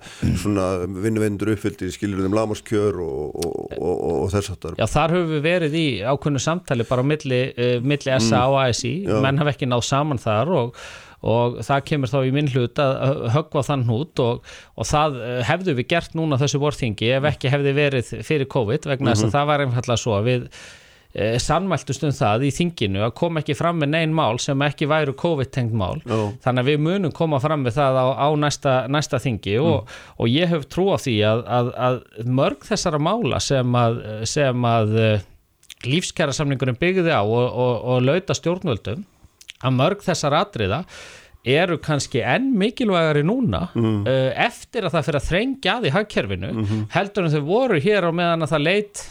vinnuvendur 1.05 1.53
uppfyldi 1.55 1.91
skilur 1.93 2.25
þeim 2.25 2.35
lámaskjör 2.35 2.99
og, 3.05 3.39
og, 3.39 3.55
og, 3.77 3.95
og, 3.95 4.19
og 4.25 4.29
þess 4.33 4.53
aftar. 4.53 4.75
Já, 4.79 4.85
þar 4.91 5.15
höfum 5.15 5.33
við 5.35 5.43
verið 5.45 5.77
í 5.79 5.85
ákveðnu 6.03 6.41
samtali 6.43 6.87
bara 6.89 7.05
á 7.05 7.05
milli, 7.07 7.41
milli 7.85 8.13
SA 8.29 8.45
og 8.51 8.61
ASI 8.65 8.93
Já. 9.05 9.17
menn 9.23 9.41
hafa 9.41 9.55
ekki 9.55 9.69
náð 9.69 9.83
saman 9.87 10.21
þar 10.21 10.53
og, 10.59 10.79
og 11.25 11.59
það 11.65 11.83
kemur 11.89 12.11
þá 12.11 12.17
í 12.27 12.31
minn 12.35 12.49
hlut 12.53 12.81
að 12.81 13.27
höggva 13.35 13.65
þann 13.65 13.85
hnút 13.89 14.23
og, 14.23 14.55
og 14.77 14.89
það 14.89 15.19
uh, 15.21 15.35
hefðu 15.49 15.77
við 15.79 15.91
gert 15.95 16.17
núna 16.17 16.39
þessu 16.41 16.61
vorþingi 16.61 17.13
ef 17.17 17.29
ekki 17.31 17.53
hefði 17.53 17.75
verið 17.77 18.17
fyrir 18.27 18.49
COVID 18.51 18.89
vegna 18.91 19.13
þess 19.13 19.29
að 19.29 19.37
það 19.39 19.53
var 19.53 19.65
einfallega 19.65 20.03
svo 20.03 20.17
að 20.19 20.29
við 20.29 20.47
uh, 20.47 21.35
sannmæltust 21.41 22.05
um 22.05 22.15
það 22.15 22.47
í 22.49 22.53
þinginu 22.59 23.05
að 23.07 23.15
koma 23.21 23.41
ekki 23.41 23.57
fram 23.57 23.81
með 23.81 23.93
neinn 23.95 24.15
mál 24.15 24.39
sem 24.43 24.65
ekki 24.67 24.89
væru 24.91 25.15
COVID-tengt 25.17 25.75
mál 25.75 26.01
Já. 26.05 26.17
þannig 26.45 26.65
að 26.65 26.71
við 26.73 26.83
munum 26.89 27.15
koma 27.15 27.41
fram 27.43 27.65
með 27.65 27.79
það 27.79 28.01
á, 28.01 28.07
á 28.21 28.27
næsta, 28.39 28.75
næsta 28.91 29.21
þingi 29.23 29.59
og, 29.63 29.95
og 30.19 30.29
ég 30.29 30.51
hef 30.51 30.67
trú 30.69 30.91
á 30.93 30.97
því 31.01 31.15
að, 31.31 31.45
að, 31.59 31.71
að 31.89 32.01
mörg 32.41 32.67
þessara 32.67 33.01
mála 33.01 33.41
sem 33.43 33.79
að, 33.81 34.03
sem 34.29 34.69
að 34.69 34.99
lífskjæra 35.83 36.33
samningurinn 36.35 36.79
byggði 36.79 37.11
á 37.11 37.21
og, 37.21 37.45
og, 37.51 37.75
og 37.83 38.05
lauta 38.05 38.35
stjórnvöldum 38.37 39.03
að 39.65 39.75
mörg 39.75 40.01
þessar 40.05 40.37
atriða 40.39 40.83
eru 41.45 41.77
kannski 41.77 42.23
enn 42.25 42.53
mikilvægari 42.57 43.21
núna 43.25 43.67
uh, 43.75 44.31
eftir 44.47 44.87
að 44.87 44.95
það 44.95 45.05
fyrir 45.09 45.19
að 45.19 45.27
þrengja 45.29 45.75
að 45.75 45.85
í 45.85 45.93
hagkerfinu 45.93 46.53
heldur 46.95 47.27
en 47.27 47.35
þau 47.35 47.43
voru 47.45 47.81
hér 47.83 48.07
og 48.09 48.17
meðan 48.17 48.47
að 48.47 48.55
það 48.55 48.65
leit 48.65 49.03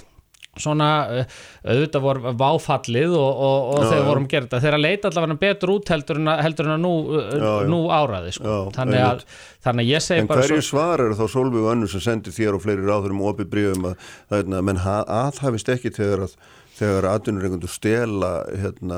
svona 0.62 0.88
uh, 1.22 1.36
auðvitað 1.64 2.04
voru 2.04 2.32
váfallið 2.40 3.14
og, 3.18 3.42
og, 3.48 3.68
og 3.74 3.84
Já, 3.84 3.94
já. 3.98 4.04
vorum 4.08 4.26
gerð 4.30 4.48
þetta 4.48 4.62
þegar 4.66 4.82
leit 4.84 5.08
allavega 5.08 5.38
betur 5.44 5.72
út 5.74 5.92
heldur 5.94 6.20
en 6.22 6.32
að, 6.34 6.42
heldur 6.46 6.68
en 6.70 6.74
að 6.76 6.82
nú, 6.84 6.92
uh, 7.10 7.28
Já, 7.34 7.52
nú 7.72 7.80
áraði 7.94 8.34
sko. 8.38 8.44
Já, 8.48 8.58
þannig, 8.78 9.04
að, 9.08 9.24
þannig 9.68 9.86
að 9.88 9.92
ég 9.94 10.04
segi 10.08 10.24
En 10.24 10.30
bara 10.30 10.44
hverju 10.46 10.66
svar 10.70 11.04
eru 11.06 11.18
þá 11.18 11.24
Solveig 11.34 11.64
og 11.64 11.72
Önnu 11.74 11.90
sem 11.94 12.04
sendir 12.04 12.36
þér 12.36 12.58
og 12.58 12.64
fleiri 12.66 12.84
ráðurum 12.86 13.24
opið 13.30 13.50
bríðum 13.54 13.88
að 13.92 14.10
að 14.34 14.60
menn 14.70 14.82
ha- 14.84 15.04
aðhafist 15.24 15.70
ekki 15.74 15.94
þegar 15.94 16.26
að 16.28 16.36
þegar 16.74 17.06
atvinnureikundur 17.12 17.70
stela 17.70 18.30
hérna, 18.58 18.96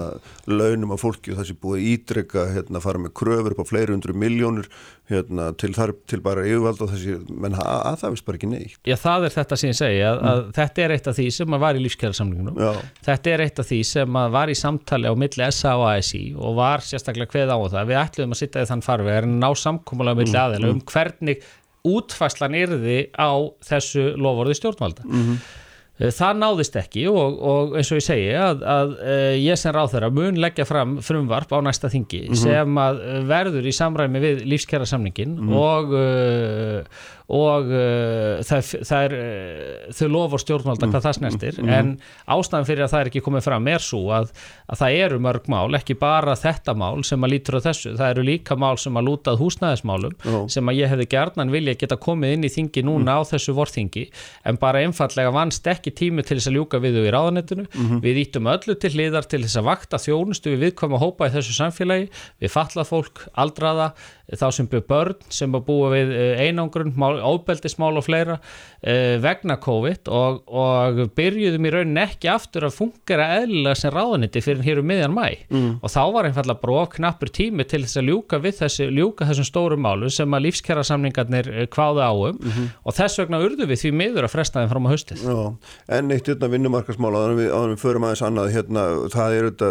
launum 0.49 0.95
af 0.95 1.03
fólki 1.05 1.33
og 1.35 1.41
það 1.43 1.49
sé 1.51 1.57
búið 1.61 1.77
að 1.81 1.89
ídrega 1.93 2.45
hérna, 2.55 2.81
fara 2.81 3.03
með 3.03 3.13
kröfur 3.21 3.53
upp 3.53 3.61
á 3.61 3.67
fleiri 3.69 3.93
hundru 3.93 4.15
miljónur 4.17 4.69
hérna, 5.11 5.51
til, 5.61 5.71
þar, 5.77 5.93
til 6.11 6.19
bara 6.25 6.43
yfirvald 6.49 6.81
og 6.87 6.91
þessi, 6.95 7.19
menn 7.31 7.55
ha- 7.59 7.67
aðhafist 7.93 8.25
bara 8.27 8.41
ekki 8.41 8.49
neitt. 8.51 8.79
Já, 8.89 8.97
það 8.99 9.29
er 9.29 9.35
þetta 9.37 9.59
sem 9.61 9.71
ég 9.71 9.79
segi 9.79 10.01
að, 10.09 10.23
að 10.33 10.41
þetta 10.57 10.83
er 10.87 10.95
eitt 10.97 11.11
af 11.13 11.19
því 11.21 11.27
sem 11.37 11.59
að 11.59 11.63
var 11.67 11.79
í 11.79 11.85
lífskjærasamlingunum 11.85 12.63
Já, 12.65 12.73
Þetta 13.11 13.35
er 13.37 13.45
eitt 13.47 13.61
af 13.63 13.69
því 13.71 13.79
sem 13.93 14.19
að 14.23 14.33
var 14.39 14.51
í 14.51 14.57
samtali 14.59 15.13
á 15.13 15.15
milli 15.21 15.51
SA 15.55 15.77
og 15.79 15.87
ASI 15.93 16.23
og 16.35 16.57
var 16.59 16.83
sérstaklega 16.89 17.31
kveð 17.37 17.53
á 17.55 17.59
það. 17.77 17.93
Við 17.93 18.01
ætluðum 18.03 18.35
að 18.35 18.41
sitta 18.43 18.65
í 18.65 18.71
þann 18.73 18.83
farveg 18.89 19.21
en 19.23 19.37
ná 19.45 19.49
samkómulega 19.63 20.21
milli 20.25 20.41
aðeila 20.43 20.73
um 20.75 20.83
hvernig 20.91 21.45
útfæslan 21.87 22.57
yrði 22.59 22.97
á 23.15 23.31
þessu 23.69 24.09
lofórði 24.19 24.57
stjórnvalda. 24.59 25.07
Eh, 25.07 25.37
Það 25.97 26.41
náðist 26.43 26.75
ekki 26.77 27.07
og, 27.09 27.39
og 27.41 27.77
eins 27.81 27.89
og 27.89 28.01
ég 28.01 28.05
segi 28.05 28.33
að, 28.37 28.65
að 28.69 28.91
uh, 29.01 29.37
ég 29.41 29.57
sem 29.57 29.73
ráð 29.73 29.95
þeirra 29.95 30.11
mun 30.13 30.41
leggja 30.45 30.67
fram 30.69 30.99
frumvarp 31.05 31.55
á 31.57 31.59
næsta 31.65 31.89
þingi 31.93 32.21
sem 32.37 32.81
að 32.83 33.01
eh, 33.01 33.21
verður 33.31 33.69
í 33.69 33.73
samræmi 33.73 34.21
við 34.21 34.43
lífskjæra 34.53 34.89
samningin 34.91 35.39
og, 35.57 35.95
uh, 35.97 37.07
og 37.27 37.71
uh, 37.75 38.43
það, 38.47 38.69
það 38.87 39.05
er, 39.07 39.15
uh, 39.19 39.95
þau 39.99 40.09
lofur 40.15 40.43
stjórnvalda 40.43 40.89
hvað 40.93 41.07
það 41.09 41.17
snertir. 41.19 41.57
En 41.67 41.89
ástæðan 42.31 42.69
fyrir 42.69 42.85
að 42.87 42.93
það 42.93 43.03
er 43.03 43.11
ekki 43.11 43.23
komið 43.27 43.47
fram 43.49 43.71
er 43.73 43.83
svo 43.83 44.03
að, 44.15 44.29
að 44.71 44.81
það 44.83 44.99
eru 45.03 45.19
mörg 45.27 45.49
mál, 45.51 45.67
ekki 45.79 45.97
bara 45.99 46.37
þetta 46.39 46.77
mál 46.79 47.03
sem 47.07 47.27
að 47.27 47.33
lítur 47.35 47.59
á 47.59 47.61
þessu, 47.67 47.95
það 47.99 48.13
eru 48.15 48.27
líka 48.29 48.59
mál 48.63 48.77
sem 48.79 49.01
að 49.01 49.09
lútað 49.09 49.41
húsnæðismálum 49.43 50.15
Já. 50.23 50.39
sem 50.55 50.71
að 50.71 50.79
ég 50.79 50.93
hefði 50.93 51.09
gjarnan 51.17 51.55
vilja 51.55 51.77
geta 51.81 51.99
komið 52.07 52.37
inn 52.37 52.47
í 52.47 52.53
þingi 52.53 52.85
núna 52.87 53.19
á 53.19 53.21
þessu 53.27 53.57
vorþingi. 53.59 54.07
En 54.47 54.61
bara 54.63 54.85
einfallega 54.87 55.35
vannst 55.35 55.67
ekki 55.67 55.95
tími 55.99 56.23
til 56.27 56.39
þess 56.39 56.53
að 56.53 56.61
ljúka 56.61 56.83
við 56.83 57.01
þau 57.01 57.09
í 57.09 57.15
ráðanettinu 57.17 57.67
við 58.07 58.23
íttum 58.23 58.51
öllu 58.55 58.79
til 58.79 58.93
hliðar 58.95 59.27
til 59.27 59.43
þess 59.43 59.59
að 59.59 59.67
vakta 59.67 59.99
þjónustu 59.99 60.55
við 60.55 60.69
viðkvæma 60.69 61.03
hópa 61.03 61.27
í 61.27 61.35
þessu 61.35 61.57
samfélagi 61.59 62.09
við 62.43 62.53
fallað 62.55 62.91
fólk, 62.93 63.27
aldraða 63.35 63.91
þá 64.35 64.47
sem 64.55 64.67
byrð 64.71 64.87
börn 64.91 65.27
sem 65.31 65.55
að 65.55 65.65
búa 65.69 65.91
við 65.93 66.13
eh, 66.17 66.41
einangrun, 66.47 66.93
mál- 66.99 67.21
ábeldismál 67.23 67.93
og 68.01 68.07
fleira 68.07 68.39
eh, 68.83 69.17
vegna 69.23 69.59
COVID 69.63 70.11
og, 70.11 70.41
og 70.51 71.03
byrjuðum 71.17 71.69
í 71.69 71.73
raunin 71.75 72.01
ekki 72.03 72.31
aftur 72.33 72.67
að 72.67 72.77
fungera 72.81 73.29
eðlilega 73.41 73.79
sem 73.79 73.95
ráðanetti 73.95 74.43
fyrir 74.45 74.67
hér 74.67 74.83
um 74.83 74.91
miðjan 74.91 75.15
mæ 75.15 75.27
mm. 75.47 75.71
og 75.79 75.93
þá 75.93 76.01
var 76.17 76.31
einfallega 76.31 76.63
brók 76.63 76.97
knappur 76.99 77.31
tími 77.31 77.67
til 77.69 77.85
þess 77.85 78.01
að 78.03 78.11
ljúka 78.11 78.41
við 78.43 78.59
þessi, 78.63 78.89
ljúka 78.97 79.29
þessum 79.31 79.49
stórum 79.51 79.85
málum 79.87 80.13
sem 80.13 80.35
að 80.37 80.47
lífskjara 80.49 80.85
samningarnir 80.87 81.53
kváðu 81.73 82.03
áum 82.03 82.43
og 82.83 82.97
þess 82.97 83.21
vegna 83.23 83.43
urðu 83.45 83.69
við 83.71 83.85
því 83.85 83.95
miður 84.01 84.27
að 84.27 84.35
fresta 84.35 84.63
þeim 84.63 84.73
fram 84.73 84.89
á 84.89 84.93
haustið. 84.93 85.23
Já, 85.27 85.39
en 85.99 86.15
eitt 86.15 86.31
hérna 86.31 86.51
en 86.51 87.37
við, 87.39 87.51
áður 87.53 87.71
en 87.71 87.75
við 87.75 87.83
förum 87.83 88.07
aðeins 88.07 88.25
annað 88.27 88.53
hérna, 88.55 88.85
það 89.13 89.37
er 89.37 89.49
þetta 89.51 89.71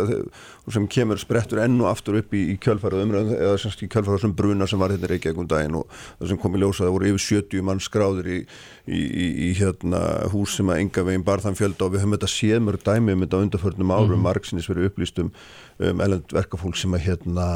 sem 0.76 0.88
kemur 0.90 1.22
sprettur 1.22 1.62
enn 1.62 1.78
og 1.82 1.90
aftur 1.92 2.20
upp 2.20 2.34
í, 2.36 2.42
í 2.54 2.58
kjölfærið 2.62 3.06
umræðum 3.06 4.36
bruna 4.46 4.70
sem 4.70 4.82
var 4.82 4.94
hérna 4.94 5.10
í 5.10 5.12
Reykjavík 5.16 5.42
um 5.42 5.50
daginn 5.50 5.80
og 5.82 5.90
það 6.20 6.32
sem 6.32 6.42
kom 6.42 6.56
í 6.56 6.62
ljósa 6.62 6.86
það 6.86 6.96
voru 6.96 7.12
yfir 7.12 7.26
70 7.26 7.66
mann 7.66 7.84
skráður 7.84 8.32
í, 8.32 8.40
í, 8.86 9.02
í, 9.02 9.28
í 9.48 9.52
hérna 9.60 10.02
hús 10.34 10.56
sem 10.60 10.72
að 10.72 10.84
enga 10.86 11.06
veginn 11.10 11.26
bar 11.28 11.44
þann 11.44 11.58
fjölda 11.58 11.88
og 11.88 11.96
við 11.96 12.06
höfum 12.06 12.18
þetta 12.18 12.32
séð 12.32 12.64
mörg 12.68 12.86
dæmi 12.86 13.16
um 13.16 13.26
þetta 13.26 13.44
undarförnum 13.48 13.96
árum, 13.96 14.16
mm 14.20 14.26
margsinnis 14.26 14.70
verið 14.70 14.90
upplýst 14.90 15.20
um, 15.22 15.34
um 15.84 16.02
elend 16.02 16.34
verkafólk 16.34 16.78
sem 16.80 16.94
að 16.98 17.06
hérna 17.10 17.48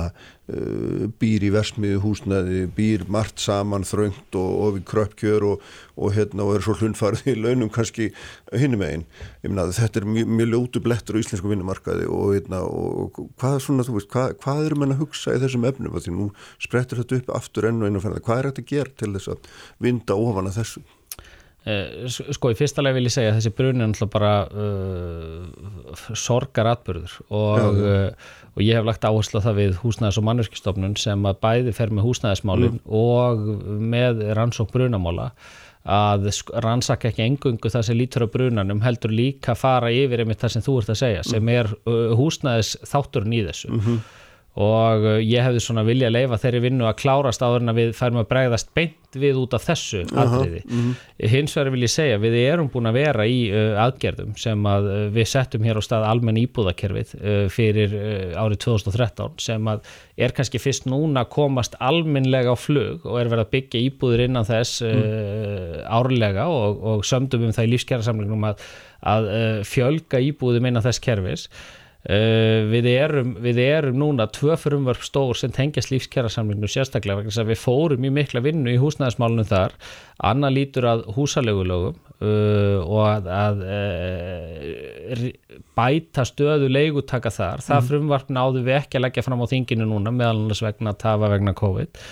býr 1.22 1.46
í 1.46 1.52
versmiðu 1.54 2.02
húsnaði, 2.04 2.64
býr 2.76 3.06
margt 3.12 3.42
saman 3.44 3.86
þröngt 3.88 4.38
og, 4.40 4.50
og 4.50 4.76
við 4.78 4.86
kröppkjör 4.90 5.46
og, 5.52 5.64
og 6.00 6.14
hérna 6.16 6.46
og 6.48 6.58
er 6.58 6.66
svo 6.66 6.76
hlundfarið 6.80 7.32
í 7.34 7.38
launum 7.38 7.72
kannski 7.74 8.10
hinnum 8.52 8.84
einn. 8.86 9.08
Þetta 9.44 10.02
er 10.02 10.10
mjög, 10.10 10.36
mjög 10.40 10.52
ljótu 10.54 10.84
blettur 10.86 11.20
á 11.20 11.22
íslensku 11.22 11.52
vinnumarkaði 11.52 12.10
og 12.10 12.36
hérna 12.38 12.62
og 12.66 13.20
hvað 13.40 13.58
er 13.58 13.66
svona, 13.66 13.88
þú 13.88 13.98
veist, 14.00 14.12
hvað, 14.14 14.38
hvað 14.44 14.64
eru 14.68 14.80
menn 14.82 14.96
að 14.96 15.04
hugsa 15.06 15.36
í 15.36 15.42
þessum 15.44 15.68
efnum? 15.70 15.98
Því 16.00 16.16
nú 16.16 16.30
sprettur 16.62 17.04
þetta 17.04 17.22
upp 17.22 17.36
aftur 17.42 17.70
enn 17.70 17.84
og 17.84 17.90
einu 17.90 18.04
það. 18.04 18.22
Hvað 18.26 18.40
er 18.40 18.52
þetta 18.52 18.66
að 18.66 18.72
gera 18.74 18.96
til 19.02 19.14
þess 19.18 19.36
að 19.36 19.52
vinda 19.84 20.18
ofan 20.18 20.50
að 20.50 20.62
þessu? 20.62 20.88
Eh, 21.68 22.08
sko 22.08 22.54
í 22.54 22.56
fyrsta 22.56 22.80
leið 22.80 22.96
vil 22.96 23.08
ég 23.10 23.14
segja 23.14 23.32
að 23.34 23.42
þessi 23.42 23.52
bruni 23.58 23.84
er 23.84 23.90
náttúrulega 23.92 24.14
bara 24.14 24.36
uh, 24.48 26.14
sorgar 26.18 26.70
atbyrður 26.72 27.18
og, 27.28 27.60
Já, 27.60 27.66
og 28.56 28.62
ég 28.66 28.78
hef 28.78 28.86
lagt 28.88 29.08
áherslu 29.08 29.42
á 29.42 29.46
það 29.48 29.58
við 29.62 29.80
húsnæðis 29.84 30.20
og 30.20 30.28
mannverkistofnun 30.28 31.00
sem 31.00 31.26
að 31.30 31.42
bæði 31.46 31.74
fer 31.78 31.94
með 31.94 32.08
húsnæðismálin 32.10 32.80
og 32.86 33.44
með 33.96 34.24
rannsók 34.38 34.72
brunamála 34.74 35.32
að 35.90 36.30
rannsaka 36.62 37.10
ekki 37.10 37.24
engungu 37.26 37.72
það 37.72 37.86
sem 37.88 37.98
lítur 37.98 38.26
á 38.28 38.34
brunanum 38.34 38.82
heldur 38.84 39.14
líka 39.16 39.56
fara 39.58 39.92
yfir 39.96 40.24
einmitt 40.24 40.42
það 40.42 40.56
sem 40.56 40.66
þú 40.66 40.80
ert 40.82 40.92
að 40.94 41.02
segja 41.02 41.28
sem 41.28 41.52
er 41.54 41.70
uh, 41.88 42.12
húsnæðis 42.20 42.74
þátturinn 42.90 43.38
í 43.40 43.46
þessu 43.48 43.72
og 44.58 45.06
uh, 45.06 45.18
ég 45.22 45.46
hefði 45.46 45.62
svona 45.62 45.84
vilja 45.86 46.10
að 46.10 46.16
leifa 46.16 46.40
þeirri 46.42 46.64
vinnu 46.64 46.88
að 46.90 46.98
klárast 47.04 47.44
áður 47.46 47.64
en 47.64 47.72
að 47.72 47.82
við 47.84 47.92
færum 48.00 48.20
að 48.24 48.30
bregðast 48.32 48.72
beint 48.74 48.96
við 49.20 49.38
út 49.42 49.54
af 49.58 49.64
þessu 49.66 50.02
atriði. 50.10 50.60
mhm. 50.66 50.90
Hins 51.32 51.56
vegar 51.58 51.72
vil 51.74 51.86
ég 51.86 51.92
segja, 51.94 52.18
við 52.22 52.36
erum 52.42 52.70
búin 52.70 52.90
að 52.90 52.98
vera 53.00 53.26
í 53.30 53.40
uh, 53.50 53.78
aðgerðum 53.86 54.36
sem 54.42 54.68
að 54.70 54.90
uh, 54.90 55.00
við 55.14 55.30
settum 55.32 55.66
hér 55.66 55.80
á 55.80 55.84
stað 55.86 56.08
almenn 56.10 56.42
íbúðakerfið 56.42 57.16
uh, 57.20 57.40
fyrir 57.54 57.96
uh, 57.98 58.42
árið 58.42 58.62
2013 58.66 59.40
sem 59.46 59.72
að 59.72 59.90
er 60.20 60.36
kannski 60.36 60.62
fyrst 60.62 60.90
núna 60.90 61.24
að 61.26 61.34
komast 61.38 61.78
almennlega 61.80 62.54
á 62.54 62.58
flug 62.60 63.06
og 63.06 63.22
er 63.22 63.32
verið 63.32 63.46
að 63.46 63.54
byggja 63.56 63.84
íbúður 63.86 64.26
innan 64.28 64.50
þess 64.50 64.84
uh, 64.86 65.82
árlega 65.90 66.50
og, 66.52 66.82
og 66.94 67.08
sömdum 67.08 67.48
um 67.48 67.56
það 67.56 67.70
í 67.70 67.74
lífskjærasamlingnum 67.76 68.50
að, 68.50 68.70
að 69.14 69.30
uh, 69.34 69.60
fjölga 69.68 70.22
íbúðum 70.30 70.70
innan 70.70 70.86
þess 70.86 71.06
kerfis 71.06 71.50
Uh, 72.08 72.64
við, 72.72 72.86
erum, 72.94 73.34
við 73.44 73.58
erum 73.60 73.98
núna 74.00 74.24
tvö 74.32 74.56
frumvarp 74.56 75.02
stór 75.04 75.36
sem 75.36 75.52
tengjast 75.52 75.92
lífskjærasamlinginu 75.92 76.70
sérstaklega 76.72 77.20
vegna 77.20 77.34
þess 77.34 77.42
að 77.44 77.50
við 77.52 77.60
fórum 77.60 78.08
í 78.08 78.12
mikla 78.16 78.40
vinnu 78.46 78.72
í 78.72 78.78
húsnæðismálunum 78.80 79.50
þar. 79.50 79.76
Annað 80.30 80.56
lítur 80.56 80.88
að 80.88 81.04
húsalegulögum 81.18 82.00
uh, 82.00 82.80
og 82.86 83.04
að, 83.04 83.30
að 83.36 83.66
uh, 83.68 85.28
bæta 85.76 86.24
stöðu 86.30 86.72
leigutaka 86.72 87.36
þar, 87.36 87.68
það 87.68 87.92
frumvarp 87.92 88.32
náðu 88.32 88.64
við 88.64 88.80
ekki 88.80 89.02
að 89.02 89.08
leggja 89.10 89.28
fram 89.28 89.44
á 89.44 89.52
þinginu 89.52 89.92
núna 89.92 90.16
meðal 90.16 90.38
annars 90.46 90.64
vegna 90.64 90.96
tafa 90.96 91.34
vegna 91.36 91.58
COVID. 91.60 92.04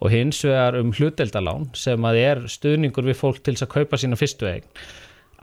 Og 0.00 0.12
hins 0.12 0.40
vegar 0.48 0.80
um 0.80 0.96
hluteldalán 0.96 1.68
sem 1.76 2.08
að 2.08 2.24
er 2.24 2.46
stuðningur 2.48 3.12
við 3.12 3.20
fólk 3.20 3.44
til 3.44 3.58
að 3.60 3.74
kaupa 3.76 4.00
sína 4.00 4.16
fyrstu 4.16 4.48
eign 4.48 4.64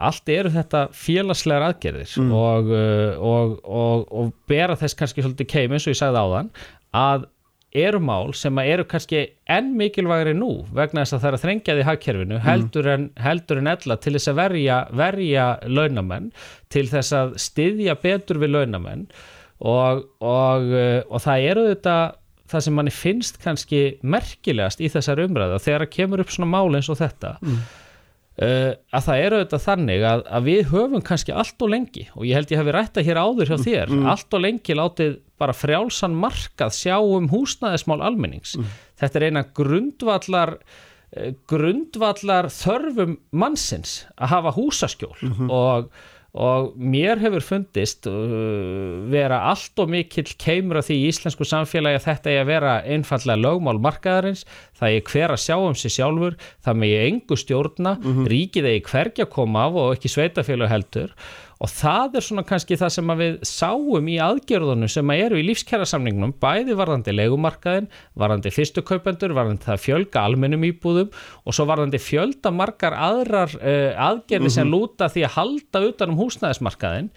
allt 0.08 0.32
eru 0.34 0.52
þetta 0.54 0.86
félagslegar 0.96 1.68
aðgerðir 1.70 2.16
og, 2.38 2.72
uh, 2.72 3.28
og, 3.32 3.60
og, 3.66 4.08
og 4.12 4.34
bera 4.50 4.78
þess 4.80 4.98
kannski 5.00 5.26
svolítið 5.26 5.52
keim 5.52 5.76
eins 5.76 5.88
og 5.88 5.96
ég 5.96 6.02
sagði 6.02 6.24
áðan 6.26 6.52
að 6.98 7.28
eru 7.72 8.02
mál 8.04 8.34
sem 8.36 8.58
eru 8.60 8.84
kannski 8.84 9.22
enn 9.48 9.70
mikilvægri 9.80 10.34
nú 10.36 10.66
vegna 10.76 11.06
þess 11.06 11.16
að 11.16 11.22
það 11.22 11.30
er 11.30 11.38
að 11.38 11.44
þrengja 11.46 11.76
því 11.78 11.86
hagkerfinu 11.88 12.40
heldur 12.44 12.90
en, 12.92 13.06
heldur 13.16 13.62
en 13.62 13.72
ella 13.72 13.96
til 14.04 14.16
þess 14.18 14.32
að 14.32 14.40
verja, 14.42 14.80
verja 15.02 15.46
launamenn 15.68 16.32
til 16.74 16.88
þess 16.92 17.16
að 17.16 17.38
styðja 17.40 17.96
betur 18.02 18.42
við 18.42 18.58
launamenn 18.58 19.06
og, 19.62 20.04
og, 20.20 20.68
uh, 20.74 21.00
og 21.08 21.24
það 21.24 21.48
eru 21.54 21.70
þetta 21.70 21.96
það 22.52 22.66
sem 22.66 22.76
manni 22.76 22.92
finnst 22.92 23.40
kannski 23.44 23.82
merkilegast 24.04 24.82
í 24.84 24.90
þessar 24.92 25.24
umræða 25.24 25.62
þegar 25.64 25.86
að 25.86 25.94
kemur 25.96 26.24
upp 26.24 26.34
svona 26.36 26.52
mál 26.52 26.76
eins 26.76 26.90
og 26.92 27.00
þetta 27.00 27.38
Uh, 28.40 28.72
að 28.96 29.04
það 29.06 29.22
eru 29.26 29.38
auðvitað 29.38 29.64
þannig 29.66 30.04
að, 30.08 30.22
að 30.32 30.46
við 30.48 30.62
höfum 30.72 31.02
kannski 31.04 31.34
allt 31.36 31.66
og 31.66 31.72
lengi 31.74 32.06
og 32.16 32.24
ég 32.26 32.38
held 32.40 32.54
ég 32.54 32.62
hafi 32.62 32.74
rætta 32.74 33.04
hér 33.04 33.20
áður 33.20 33.52
hjá 33.52 33.58
þér 33.60 33.92
allt 34.08 34.38
og 34.38 34.42
lengi 34.46 34.78
látið 34.80 35.18
bara 35.42 35.56
frjálsan 35.58 36.16
markað 36.16 36.72
sjá 36.78 36.96
um 37.04 37.28
húsnæðismál 37.30 38.00
almennings. 38.08 38.56
Þetta 39.02 39.20
er 39.20 39.26
eina 39.28 39.44
grundvallar 39.60 40.56
uh, 40.56 41.34
grundvallar 41.52 42.48
þörfum 42.56 43.18
mannsins 43.36 44.06
að 44.16 44.34
hafa 44.38 44.56
húsaskjól 44.56 45.18
og, 45.52 45.92
og 46.32 46.78
mér 46.80 47.20
hefur 47.20 47.44
fundist 47.44 48.08
uh, 48.08 49.04
vera 49.12 49.42
allt 49.50 49.80
og 49.84 49.92
mikill 49.92 50.32
keimur 50.40 50.80
af 50.80 50.88
því 50.88 50.98
í 51.02 51.10
íslensku 51.12 51.44
samfélagi 51.48 52.00
að 52.00 52.06
þetta 52.06 52.32
er 52.32 52.42
að 52.46 52.52
vera 52.54 52.76
einfallega 52.88 53.42
lögmál 53.44 53.82
markaðarins. 53.84 54.46
Það 54.80 54.96
er 54.96 55.12
hver 55.12 55.36
að 55.36 55.44
sjá 55.44 55.58
um 55.60 55.76
sig 55.76 55.96
sjálfur 55.98 56.40
það 56.64 56.82
með 56.82 56.94
ég 56.94 57.08
engu 57.10 57.40
stjórna 57.40 57.98
ríkið 58.32 58.70
er 58.72 58.80
hvergi 58.88 59.26
að 59.26 59.34
koma 59.36 59.68
af 59.68 59.80
og 59.82 59.96
ekki 59.98 60.14
sveitafélag 60.16 60.72
heldur 60.72 61.16
og 61.62 61.70
það 61.70 62.18
er 62.18 62.26
svona 62.26 62.44
kannski 62.48 62.78
það 62.80 62.94
sem 62.96 63.12
við 63.20 63.36
sáum 63.46 64.08
í 64.10 64.16
aðgerðunum 64.24 64.90
sem 64.90 65.14
að 65.14 65.22
eru 65.28 65.42
í 65.42 65.46
lífskjærasamningnum 65.50 66.34
bæði 66.42 66.78
varðandi 66.80 67.14
legumarkaðin, 67.14 67.92
varðandi 68.18 68.54
fyrstu 68.56 68.84
kaupendur, 68.88 69.36
varðandi 69.38 69.68
það 69.68 69.78
að 69.78 69.84
fjölga 69.86 70.26
almennum 70.26 70.66
íbúðum 70.72 71.14
og 71.14 71.58
svo 71.58 71.68
varðandi 71.70 72.02
fjölda 72.02 72.54
margar 72.56 72.98
aðrar 72.98 73.54
uh, 73.60 73.94
aðgerði 74.10 74.56
sem 74.58 74.74
lúta 74.74 75.12
því 75.12 75.28
að 75.28 75.38
halda 75.38 75.86
utan 75.92 76.16
um 76.16 76.20
húsnæðismarkaðin 76.24 77.14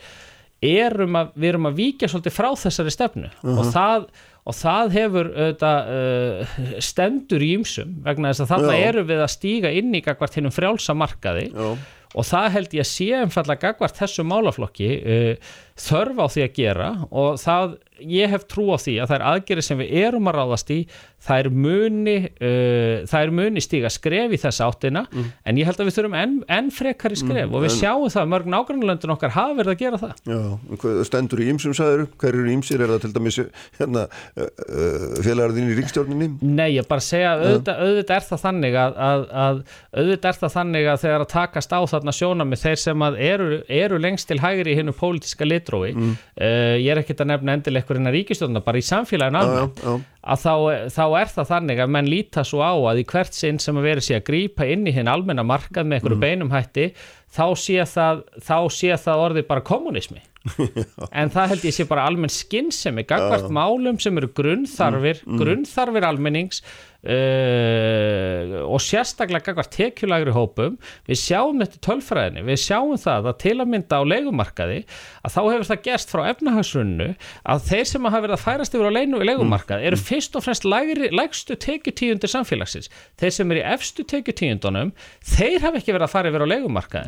erum 0.64 1.18
að, 1.18 1.34
við 1.36 1.50
erum 1.54 1.68
að 1.68 1.80
víkja 1.80 2.08
svolítið 2.08 2.36
frá 2.36 2.52
þessari 2.56 2.92
stefnu 2.92 3.32
og 3.54 3.66
það 3.72 4.06
og 4.44 4.56
það 4.58 4.90
hefur 4.92 5.28
auðvitað, 5.32 5.86
uh, 5.88 6.56
stendur 6.84 7.44
í 7.44 7.50
ymsum 7.56 7.94
vegna 8.04 8.32
þess 8.32 8.44
að 8.44 8.50
þarna 8.52 8.74
Já. 8.76 8.86
erum 8.90 9.06
við 9.08 9.22
að 9.24 9.30
stíga 9.32 9.70
inn 9.72 9.94
í 9.96 10.02
gagvart 10.04 10.36
hinnum 10.36 10.52
frjálsa 10.52 10.96
markaði 11.00 11.46
Já. 11.48 11.68
Og 12.14 12.26
það 12.28 12.48
held 12.56 12.76
ég 12.78 12.84
að 12.84 12.90
sé 12.90 13.08
einfallega 13.18 13.70
gagvart 13.70 13.98
þessu 13.98 14.24
málaflokki 14.28 14.90
uh, 15.00 15.52
þörf 15.86 16.22
á 16.22 16.26
því 16.34 16.44
að 16.46 16.56
gera 16.60 16.90
og 17.10 17.40
það, 17.42 17.76
ég 18.10 18.32
hef 18.34 18.46
trú 18.50 18.68
á 18.74 18.78
því 18.80 18.98
að 19.02 19.10
það 19.10 19.18
er 19.18 19.26
aðgerið 19.32 19.68
sem 19.68 19.80
við 19.80 19.94
erum 20.04 20.30
að 20.30 20.38
ráðast 20.40 20.72
í 20.74 20.80
það 21.24 21.40
er 21.40 21.48
muni 21.64 22.16
uh, 22.44 23.30
muni 23.34 23.62
stíga 23.64 23.90
skref 23.92 24.34
í 24.34 24.40
þessa 24.40 24.68
áttina 24.68 25.04
en 25.14 25.58
ég 25.58 25.68
held 25.68 25.80
að 25.80 25.88
við 25.88 25.96
þurfum 25.98 26.16
enn 26.18 26.34
en 26.52 26.70
frekari 26.74 27.18
skref 27.18 27.52
og 27.52 27.64
við 27.64 27.70
en- 27.70 27.78
sjáum 27.78 28.06
það 28.12 28.22
að 28.24 28.32
mörg 28.34 28.50
nágrannlöndin 28.54 29.14
okkar 29.14 29.34
hafa 29.34 29.56
verið 29.58 29.72
að 29.74 29.80
gera 29.80 30.00
það. 30.02 30.12
Já, 30.28 31.04
stendur 31.08 31.42
í 31.42 31.48
ýmsum 31.52 31.76
sæður, 31.76 32.04
hver 32.20 32.38
eru 32.38 32.52
ýmsir, 32.52 32.82
er 32.84 32.92
það 32.94 33.04
til 33.04 33.12
dæmis 33.14 33.38
hérna, 33.78 34.04
uh, 34.36 34.48
uh, 34.68 35.06
félagarðin 35.24 35.72
í 35.72 35.78
ríkstjórninni? 35.78 36.30
Nei, 36.44 36.68
ég 36.76 36.88
bara 36.90 37.04
segja 37.04 37.34
að 37.34 37.44
auðvitað, 37.44 37.82
auðvitað 37.86 38.16
er 38.18 38.28
það 38.28 38.44
þannig 38.44 38.78
að, 38.84 38.98
að, 39.08 39.24
að 39.44 39.62
auðvitað 39.94 40.30
er 40.30 40.40
það 40.42 40.54
þannig 40.58 40.90
að 40.92 41.02
þegar 41.04 41.24
að 41.24 41.32
takast 41.34 41.74
á 41.74 41.80
þarna 41.94 42.16
sjónami 42.18 42.60
þeir 42.60 42.82
sem 42.84 43.06
eru, 43.14 43.50
eru 43.80 44.00
lengst 44.02 44.28
til 44.28 44.40
hægri 44.42 44.74
í 44.74 44.78
hinnu 44.78 44.94
pólitíska 44.96 45.48
litrói 45.48 45.92
mm. 45.94 46.14
ég 46.36 46.90
er 46.92 47.00
ekkert 47.00 47.22
að 47.24 47.32
nefna 47.32 47.56
endilega 47.94 48.04
einhverjina 48.04 48.12
ríkistjóðna 48.14 48.62
bara 48.64 48.80
í 48.80 48.84
samfélagin 48.84 49.38
Já, 49.38 49.42
almennt 49.42 49.80
já, 49.80 49.88
já. 49.88 50.02
að 50.24 50.42
þá, 50.44 50.54
þá 50.94 51.04
er 51.20 51.32
það 51.34 51.50
þannig 51.50 51.82
að 51.82 51.92
menn 51.94 52.10
líta 52.10 52.44
svo 52.44 52.62
á 52.64 52.72
að 52.74 53.00
í 53.02 53.06
hvert 53.12 53.34
sinn 53.34 53.58
sem 53.62 53.78
að 53.78 53.88
vera 53.88 54.04
sér 54.04 54.20
að 54.20 54.28
grípa 54.28 54.68
inn 54.68 54.86
í 54.86 54.94
hinn 54.94 55.10
almenna 55.10 55.44
markað 55.46 55.88
með 55.88 56.00
einhverju 56.00 56.22
beinum 56.22 56.54
hætti 56.54 56.88
þá 57.34 57.46
sé 57.58 57.84
það, 57.90 58.24
þá 58.42 58.58
sé 58.70 58.94
það 59.04 59.26
orðið 59.28 59.50
bara 59.50 59.66
kommunismi 59.66 60.22
en 61.20 61.30
það 61.32 61.54
held 61.54 61.62
ég 61.64 61.74
sé 61.74 61.86
bara 61.88 62.04
almenn 62.04 62.32
skinnsemi 62.32 63.06
gagvart 63.08 63.48
málum 63.52 63.96
sem 64.02 64.16
eru 64.20 64.28
grunnþarfir 64.36 65.22
grunnþarfir 65.24 66.04
almennings 66.04 66.60
uh, 67.04 68.64
og 68.68 68.80
sérstaklega 68.82 69.50
gagvart 69.50 69.72
tekjulægri 69.74 70.34
hópum. 70.34 70.78
Við 71.08 71.20
sjáum 71.20 71.60
þetta 71.62 71.82
tölfræðinni. 71.88 72.44
Við 72.48 72.60
sjáum 72.64 72.96
það 73.00 73.30
að 73.32 73.40
til 73.44 73.56
að 73.56 73.72
mynda 73.74 74.00
á 74.00 74.02
leigumarkaði 74.12 74.78
að 75.24 75.34
þá 75.34 75.40
hefur 75.44 75.68
það 75.70 75.82
gerst 75.86 76.12
frá 76.12 76.22
efnahagsrunnu 76.30 77.08
að 77.54 77.62
þeir 77.68 77.88
sem 77.90 78.08
hafa 78.08 78.22
verið 78.24 78.36
að 78.36 78.44
færast 78.44 78.76
yfir 78.76 78.90
á 78.90 78.96
leinu, 78.96 79.20
leigumarkað 79.24 79.86
eru 79.88 80.00
fyrst 80.00 80.36
og 80.36 80.44
fremst 80.44 80.66
lægri, 80.68 81.10
lægstu 81.14 81.56
tekjutíundir 81.64 82.32
samfélagsins 82.32 82.90
þeir 83.20 83.34
sem 83.38 83.54
eru 83.54 83.62
í 83.62 83.66
efstu 83.74 84.06
tekjutíundunum 84.10 84.92
þeir 85.34 85.64
hafa 85.64 85.80
ekki 85.80 85.94
verið 85.94 86.08
að 86.08 86.14
fara 86.14 86.32
yfir 86.32 86.44
á 86.44 86.48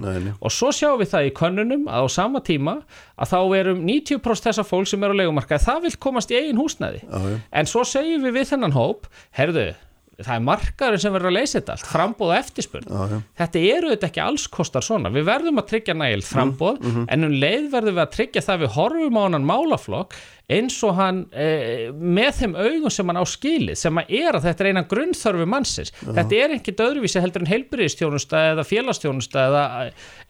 nei. 0.01 0.33
og 0.41 0.55
svo 0.55 0.73
sjáum 0.75 1.01
við 1.03 1.12
það 1.12 1.29
í 1.29 1.35
könnunum 1.37 1.89
að 1.91 2.07
á 2.07 2.09
sama 2.17 2.43
tíma 2.45 2.79
að 3.17 3.33
þá 3.33 3.41
erum 3.61 3.83
90% 3.87 4.49
þessa 4.49 4.67
fólk 4.67 4.91
sem 4.91 5.03
eru 5.07 5.17
á 5.17 5.21
leigumarkaði 5.23 5.67
það 5.67 5.83
vil 5.87 5.95
komast 6.07 6.33
í 6.33 6.39
eigin 6.41 6.61
húsnæði 6.61 7.03
Já, 7.05 7.19
já. 7.33 7.37
en 7.61 7.71
svo 7.71 7.85
segjum 7.87 8.25
við 8.27 8.37
við 8.41 8.51
þennan 8.53 8.77
hóp 8.77 9.11
herðu, 9.37 9.67
það 10.17 10.33
er 10.39 10.45
markaður 10.47 11.03
sem 11.03 11.12
verður 11.17 11.29
að 11.33 11.37
leysa 11.37 11.59
þetta 11.59 11.75
allt, 11.77 11.89
frambóð 11.93 12.31
og 12.33 12.37
eftirspurn. 12.39 12.87
Já, 12.89 13.03
já. 13.12 13.19
þetta 13.43 13.64
eru 13.77 13.91
þetta 13.93 14.09
ekki 14.11 14.23
alls 14.25 14.47
kostar 14.49 14.87
svona. 14.87 15.12
Við 15.12 15.27
verðum 15.29 15.61
að 15.61 15.69
tryggja 15.75 15.97
nægild 15.99 16.25
frambóð 16.31 16.81
Mhm, 16.87 17.05
en 17.12 17.25
um 17.29 17.37
leið 17.37 17.69
verðum 17.75 17.99
við 17.99 18.05
að 18.07 18.14
tryggja 18.17 18.45
það 18.47 18.57
að 18.57 18.64
við 18.64 18.75
horfum 18.79 19.21
á 19.21 19.23
hann 19.27 19.47
málaflokk 19.51 20.17
eins 20.47 20.77
og 20.87 20.93
hann 20.95 21.25
e, 21.35 21.91
með 21.91 22.37
þeim 22.39 22.53
augum 22.55 22.93
sem 22.95 23.09
hann 23.11 23.19
á 23.19 23.27
skilið 23.27 23.79
sem 23.81 23.97
að 23.99 24.12
er 24.14 24.37
að 24.39 24.45
þetta 24.47 24.62
er 24.62 24.69
eina 24.71 24.83
grunnþörfu 24.87 25.47
mannsins. 25.51 25.91
Þetta 26.07 26.39
er 26.39 26.55
ekki 26.55 26.75
öðruvísi 26.87 27.19
heldur 27.21 27.43
en 27.43 27.51
heilbyrðistjónusta 27.51 28.43
eða 28.53 28.64
félagstjónusta 28.69 29.43
eða, 29.51 29.64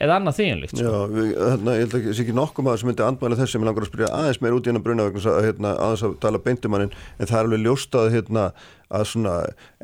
eða 0.01 0.17
annað 0.17 0.39
þýjunlíkt 0.41 0.81
Já, 0.81 0.95
við, 1.13 1.29
hérna, 1.37 1.75
ég 1.77 1.85
held 1.93 2.09
sé 2.17 2.25
ekki 2.25 2.37
nokkuð 2.41 2.65
maður 2.65 2.81
sem 2.83 2.91
myndi 2.91 3.05
andmæla 3.05 3.39
þessi, 3.43 3.61
mér 3.61 3.71
langar 3.71 3.85
að 3.87 3.91
spyrja 3.93 4.11
aðeins 4.17 4.41
meir 4.41 4.57
út 4.57 4.65
í 4.65 4.73
hennar 4.73 4.87
bruna 4.89 5.07
vegna 5.11 5.21
þess 5.21 5.33
að 5.35 5.47
hérna, 5.51 5.75
aðeins 5.85 6.07
að 6.09 6.17
tala 6.25 6.43
beintumannin, 6.49 6.97
en 7.21 7.29
það 7.29 7.37
er 7.39 7.45
alveg 7.51 7.65
ljóst 7.67 8.01
að 8.01 8.11
hérna, 8.17 8.47
að 8.95 9.05
svona 9.11 9.35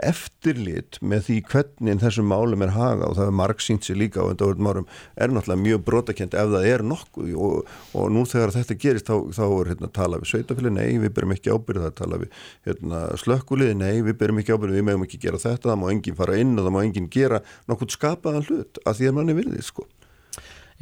eftirlit 0.09 0.99
með 1.03 1.25
því 1.29 1.37
hvernig 1.51 2.03
þessum 2.03 2.29
málum 2.31 2.65
er 2.67 2.75
haga 2.77 3.09
og 3.09 3.17
það 3.19 3.31
er 3.31 3.37
marg 3.41 3.63
sínt 3.63 3.87
sér 3.87 3.99
líka 3.99 4.23
á 4.23 4.31
undanvörðum 4.31 4.71
árum 4.71 4.89
er 5.17 5.33
náttúrulega 5.35 5.63
mjög 5.63 5.85
brotakent 5.89 6.37
ef 6.39 6.53
það 6.53 6.69
er 6.71 6.85
nokkuð. 6.87 7.33
Og, 7.33 7.73
og 7.99 8.13
nú 8.15 8.25
þegar 8.29 8.55
þetta 8.57 8.79
gerist 8.85 9.11
þá, 9.11 9.17
þá 9.35 9.45
er 9.47 9.73
hérna 9.73 9.93
tala 9.99 10.21
við 10.23 10.33
sveitafili, 10.33 10.75
nei 10.75 11.01
við 11.03 11.15
berum 11.17 11.35
ekki 11.37 11.55
ábyrð 11.55 11.87
það 11.87 11.97
tala 12.03 12.21
við 12.23 12.45
hérna, 12.69 13.03
slökkulið, 13.23 13.75
nei 13.81 14.05
við 14.07 14.19
berum 14.21 14.43
ekki 14.43 14.55
ábyrð 14.55 14.79
við 14.79 14.87
meðum 14.91 15.09
ekki 15.09 15.23
gera 15.27 15.43
þetta, 15.43 15.73
það 15.73 15.83
má 15.83 15.89
enginn 15.91 16.19
fara 16.19 16.39
inn 16.39 16.55
og 16.57 16.69
það 16.69 16.77
má 16.77 16.81
enginn 16.85 17.11
gera 17.13 17.43
nokkuð 17.71 17.97
skapaðan 17.97 18.49
hlut 18.49 18.83
að 18.87 19.01
því 19.01 19.11
að 19.11 19.19
manni 19.19 19.39
virðið 19.39 19.67
sko 19.67 19.89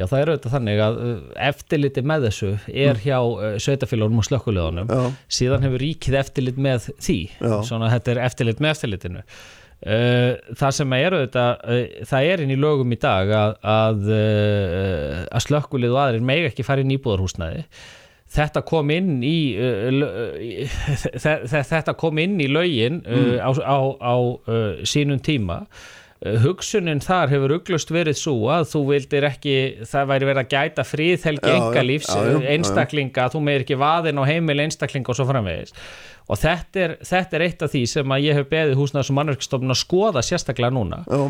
Já, 0.01 0.07
það 0.09 0.20
er 0.22 0.32
auðvitað 0.32 0.57
þannig 0.57 0.82
að 0.86 0.98
uh, 1.05 1.14
eftirliti 1.51 2.05
með 2.09 2.26
þessu 2.28 2.51
er 2.88 3.01
hjá 3.05 3.16
uh, 3.20 3.55
sveitafélagunum 3.61 4.22
og 4.24 4.28
slökkuleðunum 4.30 4.88
Mm. 4.90 5.16
Síðan 5.30 5.64
hefur 5.66 5.82
ríkið 5.84 6.14
eftirlit 6.18 6.61
með 6.61 6.86
því 6.98 7.18
Já. 7.36 7.57
svona 7.68 7.90
þetta 7.92 8.14
er 8.14 8.22
eftirlit 8.26 8.62
með 8.62 8.74
eftirlitinu 8.74 9.24
Uh, 9.80 10.34
það 10.61 10.74
sem 10.76 10.90
er 10.92 11.14
auðvitað 11.16 11.62
uh, 11.72 12.01
það 12.05 12.26
er 12.28 12.40
inn 12.44 12.51
í 12.53 12.57
lögum 12.61 12.90
í 12.92 12.98
dag 13.01 13.30
að, 13.32 13.55
að, 13.64 14.11
uh, 14.12 15.14
að 15.24 15.44
slökkulið 15.46 15.94
og 15.94 16.01
aðrir 16.03 16.26
megi 16.28 16.51
ekki 16.51 16.66
fara 16.66 16.84
inn 16.84 16.92
í 16.92 16.98
íbúðarhúsnæði 16.98 17.62
þetta 18.30 18.62
kom 18.68 18.92
inn 18.92 19.22
í 19.24 19.38
uh, 19.57 19.88
þetta 21.72 21.96
kom 21.96 22.20
inn 22.20 22.36
í 22.44 22.51
laugin 22.53 23.01
uh, 23.07 23.16
mm. 23.16 23.40
á, 23.40 23.51
á, 23.57 23.78
á 24.05 24.14
uh, 24.20 24.84
sínum 24.84 25.22
tíma 25.24 25.62
hugsunin 26.21 27.01
þar 27.01 27.31
hefur 27.33 27.55
uglust 27.57 27.91
verið 27.95 28.18
svo 28.21 28.35
að 28.53 28.66
þú 28.75 28.81
vildir 28.91 29.27
ekki, 29.31 29.55
það 29.89 30.11
væri 30.11 30.29
verið 30.29 30.43
að 30.43 30.51
gæta 30.53 30.85
fríðhelgi 30.85 31.53
engalífs 31.55 32.11
einstaklinga, 32.53 33.29
þú 33.33 33.41
meir 33.47 33.64
ekki 33.64 33.79
vaðin 33.81 34.21
á 34.21 34.25
heimil 34.29 34.59
einstaklinga 34.66 35.14
og 35.14 35.16
svo 35.16 35.27
framvegis. 35.31 35.73
Og 36.31 36.39
þetta 36.39 36.85
er, 36.85 36.95
þetta 37.09 37.37
er 37.39 37.45
eitt 37.47 37.64
af 37.64 37.73
því 37.73 37.83
sem 37.91 38.12
að 38.14 38.27
ég 38.29 38.37
hef 38.39 38.51
beðið 38.53 38.79
húsnaðs 38.79 39.11
og 39.11 39.16
mannverkstofnun 39.18 39.75
að 39.75 39.81
skoða 39.81 40.23
sérstaklega 40.23 40.77
núna. 40.77 41.01
Já. 41.09 41.25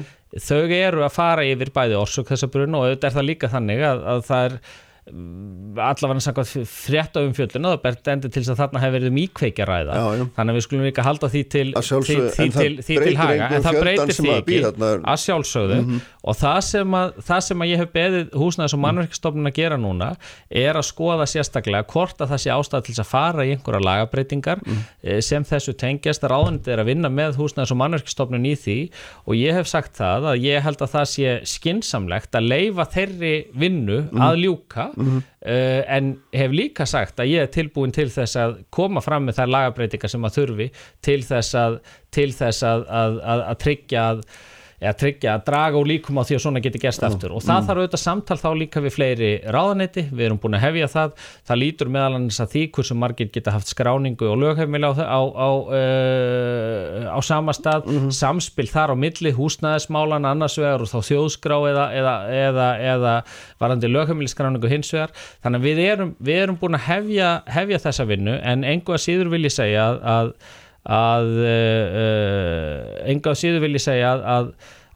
þau 0.45 0.75
eru 0.77 1.07
að 1.07 1.15
fara 1.15 1.47
yfir 1.47 1.73
bæði 1.75 1.97
orsök 1.99 2.35
þessa 2.35 2.51
brun 2.53 2.77
og 2.77 2.85
auðvitað 2.85 3.09
er 3.09 3.17
það 3.17 3.29
líka 3.31 3.51
þannig 3.55 3.87
að, 3.87 4.05
að 4.13 4.25
það 4.27 4.49
er 4.51 4.59
allavega 5.09 6.21
samkvæmt 6.21 6.69
frétta 6.69 7.23
um 7.25 7.33
fjölduna 7.35 7.73
það 7.73 7.83
bert 7.85 8.09
endur 8.13 8.31
til 8.33 8.43
þess 8.43 8.53
að 8.53 8.59
þarna 8.61 8.83
hefur 8.83 8.95
verið 8.99 9.15
mýkveikja 9.17 9.65
um 9.65 9.71
ræða, 9.71 9.95
já, 9.97 10.05
já. 10.21 10.25
þannig 10.37 10.53
að 10.53 10.59
við 10.59 10.65
skulum 10.67 10.85
líka 10.87 11.05
halda 11.07 11.31
því 11.33 11.43
til, 11.55 11.65
því, 11.75 12.19
því, 12.37 12.49
til, 12.57 12.75
því 12.85 12.99
til 13.01 13.15
haga. 13.19 13.49
en 13.49 13.65
það 13.65 13.79
breytir 13.81 14.15
því 14.19 14.35
ekki 14.37 14.59
að 14.61 15.23
sjálfsögðu. 15.25 15.79
Mm 15.81 15.89
-hmm. 15.89 16.01
og 16.23 16.39
það 16.41 16.61
sem, 16.69 16.97
að, 17.01 17.09
það 17.31 17.41
sem 17.49 17.65
að 17.65 17.71
ég 17.71 17.83
hef 17.83 17.93
beðið 17.97 18.37
húsnæðis 18.43 18.77
og 18.77 18.83
mannverkstofnun 18.85 19.51
að 19.51 19.57
gera 19.57 19.81
núna 19.81 20.11
er 20.51 20.75
að 20.77 20.87
skoða 20.91 21.27
sérstaklega 21.27 21.89
hvort 21.91 22.21
að 22.21 22.35
það 22.35 22.43
sé 22.45 22.51
ástæð 22.55 22.85
til 22.85 22.95
þess 22.95 23.05
að 23.05 23.11
fara 23.11 23.47
í 23.47 23.55
einhverja 23.55 23.87
lagabreitingar 23.89 24.61
mm. 24.67 24.85
sem 25.25 25.45
þessu 25.45 25.73
tengjast. 25.75 26.23
Ráðnit 26.23 26.69
er 26.69 26.85
að 26.85 26.93
vinna 26.93 27.09
með 27.09 27.41
húsnæðis 27.41 27.73
og 27.73 27.81
mannverkstofnun 27.81 28.47
í 28.47 28.55
því. 28.55 28.79
Og 29.27 29.35
ég 29.39 29.57
hef 29.57 29.67
sagt 29.67 29.97
það 29.97 30.35
að 30.35 30.45
ég 30.45 30.63
held 30.63 30.81
að 30.85 30.93
það 30.95 31.07
sé 31.15 31.41
mm 34.97 35.07
-hmm. 35.07 35.23
uh, 35.47 35.97
en 35.97 36.13
hef 36.33 36.53
líka 36.53 36.87
sagt 36.87 37.21
að 37.21 37.33
ég 37.33 37.43
er 37.43 37.47
tilbúin 37.47 37.93
til 37.93 38.09
þess 38.11 38.37
að 38.37 38.57
koma 38.71 39.01
fram 39.01 39.25
með 39.25 39.41
þær 39.41 39.53
lagabreitingar 39.57 40.11
sem 40.11 40.25
að 40.25 40.37
þurfi 40.39 40.71
til 41.03 41.23
þess 41.23 41.55
að, 41.55 41.79
til 42.11 42.33
þess 42.33 42.63
að, 42.63 42.87
að, 42.89 43.21
að 43.25 43.59
tryggja 43.59 44.09
að 44.11 44.25
eða 44.81 44.97
tryggja 44.97 45.35
að 45.37 45.43
draga 45.45 45.81
úr 45.81 45.89
líkum 45.91 46.17
á 46.17 46.25
því 46.25 46.37
að 46.37 46.43
svona 46.47 46.63
getur 46.65 46.81
gerst 46.81 47.03
eftir 47.05 47.35
og 47.37 47.43
það 47.45 47.59
mm. 47.59 47.67
þarf 47.69 47.81
auðvitað 47.83 48.01
samtal 48.01 48.37
þá 48.41 48.49
líka 48.57 48.81
við 48.81 48.95
fleiri 48.95 49.31
ráðanetti, 49.53 50.05
við 50.09 50.27
erum 50.27 50.39
búin 50.41 50.57
að 50.57 50.65
hefja 50.65 50.89
það. 50.95 51.27
Það 51.51 51.61
lítur 51.61 51.91
meðal 51.93 52.15
annars 52.17 52.41
að 52.41 52.55
því 52.55 52.63
hversu 52.77 52.97
margir 52.97 53.29
geta 53.35 53.55
haft 53.55 53.73
skráningu 53.73 54.31
og 54.31 54.39
löghefmil 54.41 54.81
á, 54.89 54.93
á, 54.97 55.21
á, 55.21 55.51
uh, 55.81 57.11
á 57.13 57.19
sama 57.25 57.57
stað, 57.57 57.91
mm 57.91 58.09
samspil 58.21 58.67
þar 58.69 58.93
á 58.93 58.97
milli 58.99 59.31
húsnæðismálan 59.37 60.27
annars 60.29 60.57
vegar 60.59 60.83
og 60.83 60.89
þá 60.91 60.99
þjóðskrá 61.11 61.57
eða, 61.71 61.85
eða, 61.97 62.15
eða, 62.35 62.69
eða 62.95 63.13
varandi 63.61 63.91
löghefmilskráningu 63.91 64.71
hins 64.71 64.91
vegar, 64.95 65.13
þannig 65.45 65.61
að 65.61 65.69
við 65.69 65.83
erum, 65.85 66.11
við 66.19 66.43
erum 66.45 66.59
búin 66.61 66.79
að 66.79 66.87
hefja, 66.89 67.31
hefja 67.51 67.83
þessa 67.87 68.09
vinnu. 68.11 68.35
En 68.41 68.67
engu 68.67 68.97
að 68.97 69.05
síður 69.05 69.33
vil 69.35 69.45
ég 69.47 69.55
segja 69.55 69.87
að, 69.91 70.03
að 70.17 70.35
að 70.89 71.33
uh, 71.45 72.85
enga 73.11 73.33
á 73.33 73.35
síðu 73.37 73.65
vil 73.67 73.75
ég 73.77 73.83
segja 73.85 74.15
að, 74.15 74.23
að, 74.33 74.47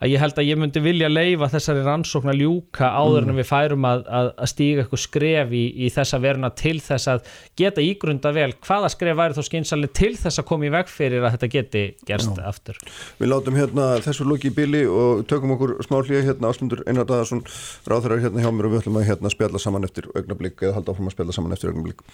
að 0.01 0.13
ég 0.15 0.23
held 0.23 0.39
að 0.41 0.47
ég 0.49 0.59
myndi 0.61 0.81
vilja 0.81 1.11
leifa 1.11 1.49
þessari 1.53 1.83
rannsókn 1.85 2.33
að 2.33 2.41
ljúka 2.41 2.89
áður 2.89 3.27
en 3.27 3.31
mm. 3.35 3.41
við 3.43 3.47
færum 3.51 3.87
að, 3.89 4.05
að 4.09 4.49
stíga 4.49 4.83
eitthvað 4.85 5.03
skref 5.03 5.53
í, 5.53 5.63
í 5.85 5.91
þessa 5.93 6.21
veruna 6.25 6.51
til 6.57 6.75
þess 6.87 7.11
að 7.13 7.29
geta 7.61 7.85
ígrunda 7.85 8.33
vel 8.37 8.49
hvaða 8.65 8.91
skref 8.97 9.21
væri 9.21 9.37
þá 9.37 9.49
skynsalni 9.51 9.93
til 10.01 10.11
þess 10.23 10.41
að 10.41 10.49
koma 10.51 10.69
í 10.71 10.73
veg 10.73 10.91
fyrir 10.95 11.29
að 11.29 11.37
þetta 11.37 11.53
geti 11.53 11.85
gerst 12.09 12.33
Já. 12.33 12.49
aftur. 12.49 12.81
Við 13.21 13.33
látum 13.35 13.61
hérna 13.61 13.93
þessu 14.09 14.29
lukki 14.29 14.49
í 14.53 14.57
bíli 14.57 14.85
og 14.89 15.25
tökum 15.29 15.53
okkur 15.59 15.77
smá 15.85 16.01
hlýja 16.01 16.25
hérna 16.31 16.49
ásmundur 16.49 16.85
Einar 16.89 17.05
Dadarsson 17.05 17.45
ráðherrar 17.85 18.25
hérna 18.25 18.41
hjá 18.41 18.49
mér 18.49 18.71
og 18.71 18.79
við 18.79 18.87
ætlum 18.87 19.03
að 19.03 19.09
hérna 19.13 19.37
spjalla 19.37 19.61
saman 19.61 19.85
eftir 19.85 20.09
augnablík 20.17 20.65
eða 20.65 20.81
halda 20.81 20.97
áfram 20.97 21.13
að 21.13 21.19
spjalla 21.19 21.37
saman 21.37 21.57
eftir 21.57 21.75
augnablík. 21.75 22.05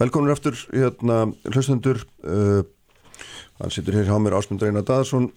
Velkomin 0.00 0.32
aftur 0.32 0.56
hérna 0.72 1.26
hlustendur 1.52 2.06
uh, 2.24 2.62
hann 3.62 3.74
sittur 3.74 3.96
hér 3.98 4.08
hjá 4.10 4.18
mér 4.18 4.38
Ásmundur 4.38 4.70
Einar 4.70 4.86
Daðarsson 4.86 5.30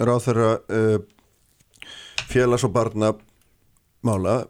ráð 0.00 0.28
þeirra 0.28 0.52
uh, 0.72 0.98
félags- 2.30 2.64
og 2.64 2.72
barna 2.76 3.12
mála 4.06 4.40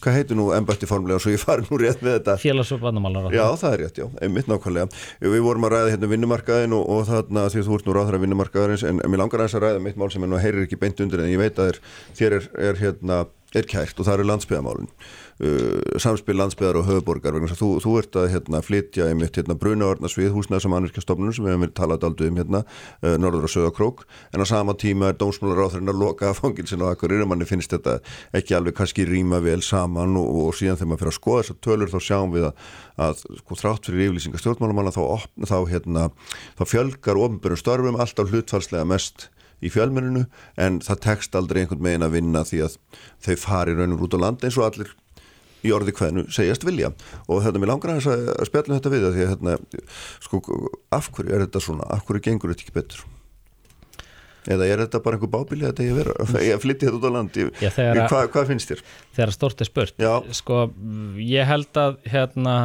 hvað 0.00 0.16
heitir 0.20 0.38
nú 0.38 0.50
ennbætti 0.54 0.86
formulega 0.88 1.18
svo 1.22 1.32
ég 1.32 1.42
fari 1.42 1.64
nú 1.66 1.78
rétt 1.80 2.02
með 2.04 2.18
þetta? 2.18 2.36
Félags- 2.40 2.72
og 2.76 2.82
barnamála 2.84 3.30
já 3.34 3.44
það 3.58 3.72
er 3.72 3.82
rétt, 3.82 4.00
já, 4.00 4.06
einmitt 4.22 4.50
nákvæmlega. 4.50 4.90
Við 5.24 5.44
vorum 5.44 5.66
að 5.66 5.72
ræða 5.74 5.94
hérna 5.94 6.10
vinnumarkaðin 6.12 6.76
og, 6.76 6.84
og 6.94 7.06
þarna 7.08 7.46
því 7.52 7.64
þú 7.66 7.78
ert 7.78 7.88
nú 7.88 7.96
ráð 7.96 8.10
þeirra 8.10 8.22
vinnumarkaðarins 8.24 8.86
en, 8.86 9.00
mér 9.02 9.22
langar 9.24 9.46
að 9.46 9.58
ræða 9.64 9.82
mitt 9.82 9.98
mál 9.98 10.10
sem 10.12 10.22
er 10.22 10.30
nú 10.30 10.40
heyrir 10.40 10.66
ekki 10.66 10.78
beint 10.80 11.02
undir 11.02 11.24
en 11.24 11.32
ég 11.32 11.42
veit 11.42 11.58
að 11.62 11.80
þér 12.18 12.38
er, 12.38 12.48
er 12.70 12.80
hérna 12.84 13.24
er 13.56 13.68
kært 13.70 13.98
og 13.98 14.06
það 14.06 14.18
eru 14.18 14.28
landsbyðamálun 14.30 14.90
uh, 15.42 15.98
samspil 16.02 16.36
landsbyðar 16.38 16.78
og 16.80 16.88
höfuborgar 16.88 17.36
þú, 17.52 17.70
þú 17.82 17.94
ert 18.00 18.18
að 18.20 18.28
hérna, 18.32 18.62
flytja 18.64 19.08
einmitt 19.10 19.36
hérna, 19.38 19.56
brunavarnasvið 19.60 20.32
húsnæðs 20.34 20.66
og 20.68 20.74
mannverkjastofnunum 20.74 21.36
sem 21.36 21.46
við 21.46 21.56
hefum 21.56 21.74
talað 21.76 22.06
aldrei 22.08 22.30
um 22.30 22.40
hérna 22.40 22.62
uh, 22.64 23.16
norður 23.20 23.48
og 23.48 23.52
sögakrók 23.52 24.04
en 24.32 24.44
á 24.44 24.46
sama 24.48 24.76
tíma 24.78 25.12
er 25.12 25.20
dómsmálar 25.20 25.68
á 25.68 25.72
þeirra 25.74 25.94
að 25.94 26.02
loka 26.02 26.32
fangilsin 26.36 26.84
og 26.84 26.94
akkur 26.94 27.14
er 27.16 27.26
manni 27.28 27.48
finnst 27.48 27.74
þetta 27.74 27.98
ekki 28.36 28.56
alveg 28.56 28.76
kannski 28.80 29.06
rýma 29.08 29.40
vel 29.44 29.60
saman 29.64 30.16
og, 30.20 30.28
og 30.46 30.58
síðan 30.58 30.80
þegar 30.80 30.92
maður 30.92 31.04
fyrir 31.04 31.14
að 31.14 31.20
skoða 31.20 31.44
þessar 31.44 31.62
tölur 31.66 31.94
þá 31.94 31.98
sjáum 32.08 32.34
við 32.34 32.50
að, 32.50 32.66
að 33.06 33.24
sko, 33.42 33.60
þrátt 33.62 33.88
fyrir 33.90 34.04
yfirlýsingar 34.06 34.44
stjórnmálamanna 34.44 34.94
þá, 34.94 35.02
þá, 35.46 35.58
hérna, 35.70 36.10
þá 36.58 36.64
fjölgar 36.72 37.24
ofnbjörnum 37.26 37.60
störfum 37.60 37.98
alltaf 38.00 38.32
hlutfalslega 38.32 38.88
mest 38.88 39.30
í 39.64 39.72
fjölmenninu 39.72 40.26
en 40.60 40.80
það 40.84 41.02
tekst 41.06 41.36
aldrei 41.38 41.62
einhvern 41.62 41.84
megin 41.84 42.04
að 42.04 42.16
vinna 42.18 42.44
því 42.44 42.62
að 42.66 42.78
þau 43.24 43.36
fari 43.40 43.76
raunum 43.76 44.02
út 44.04 44.16
á 44.16 44.18
land 44.20 44.44
eins 44.44 44.58
og 44.60 44.66
allir 44.68 44.92
í 45.66 45.74
orði 45.74 45.94
hvernu 45.96 46.26
segjast 46.32 46.66
vilja. 46.66 46.92
Og 47.26 47.42
þetta 47.44 47.62
mér 47.62 47.72
langar 47.74 47.96
að, 47.96 48.30
að 48.36 48.48
spjallum 48.50 48.78
þetta 48.78 48.94
við 48.94 49.06
því 49.06 49.26
að 49.26 49.34
hérna, 49.34 49.58
sko, 50.24 50.42
af 50.94 51.10
hverju 51.12 51.36
er 51.36 51.46
þetta 51.46 51.62
svona, 51.66 51.90
af 51.92 52.06
hverju 52.06 52.26
gengur 52.28 52.54
þetta 52.54 52.66
ekki 52.66 52.76
betur? 52.78 53.04
Eða 54.46 54.66
er 54.70 54.84
þetta 54.84 55.02
bara 55.02 55.18
einhver 55.18 55.30
bábili 55.32 55.66
að 55.66 55.80
þetta 55.80 56.02
er 56.02 56.10
að 56.54 56.62
flytti 56.62 56.86
þetta 56.86 56.98
út 57.00 57.06
á 57.10 57.16
landi 57.16 57.46
Já, 57.58 57.70
hvað, 57.74 58.28
hvað 58.30 58.50
finnst 58.52 58.70
þér? 58.70 58.82
Þegar 59.16 59.32
stort 59.34 59.62
er 59.62 59.68
spurt. 59.68 59.96
Já. 59.98 60.12
sko, 60.38 60.60
ég 61.18 61.48
held 61.50 61.80
að 61.82 61.96
hérna 62.06 62.56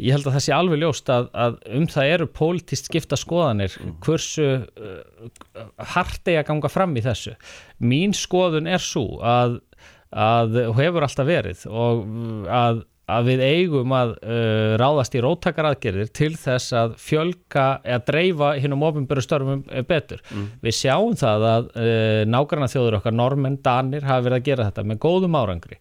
ég 0.00 0.14
held 0.14 0.28
að 0.28 0.36
það 0.36 0.44
sé 0.46 0.54
alveg 0.56 0.80
ljóst 0.82 1.10
að, 1.12 1.28
að 1.36 1.56
um 1.76 1.86
það 1.90 2.12
eru 2.14 2.28
pólitist 2.38 2.88
skipta 2.88 3.18
skoðanir 3.20 3.74
mm. 3.76 3.96
hversu 4.04 4.46
uh, 4.64 5.64
hart 5.94 6.30
er 6.30 6.40
að 6.42 6.48
ganga 6.52 6.70
fram 6.72 6.96
í 6.96 7.04
þessu. 7.04 7.34
Mín 7.84 8.14
skoðun 8.16 8.70
er 8.70 8.82
svo 8.82 9.20
að, 9.20 9.58
að 10.14 10.62
hefur 10.78 11.04
alltaf 11.04 11.28
verið 11.28 11.64
og 11.68 12.04
að, 12.48 12.80
að 13.12 13.28
við 13.28 13.42
eigum 13.44 13.94
að 13.96 14.14
uh, 14.18 14.76
ráðast 14.80 15.16
í 15.18 15.22
róttakaraðgerðir 15.24 16.12
til 16.16 16.30
þess 16.40 16.76
að 16.76 16.94
fjölka 17.02 17.66
eða 17.84 18.04
dreifa 18.08 18.52
hinn 18.60 18.76
um 18.76 18.86
ofinböru 18.88 19.24
störfum 19.24 19.64
betur. 19.88 20.22
Mm. 20.32 20.46
Við 20.64 20.78
sjáum 20.80 21.18
það 21.20 21.48
að 21.52 21.72
uh, 21.74 22.22
nágranna 22.28 22.70
þjóður 22.72 23.00
okkar, 23.00 23.18
normenn, 23.20 23.60
danir 23.64 24.08
hafa 24.08 24.28
verið 24.28 24.40
að 24.40 24.48
gera 24.48 24.70
þetta 24.70 24.86
með 24.88 25.02
góðum 25.04 25.38
árangri 25.40 25.80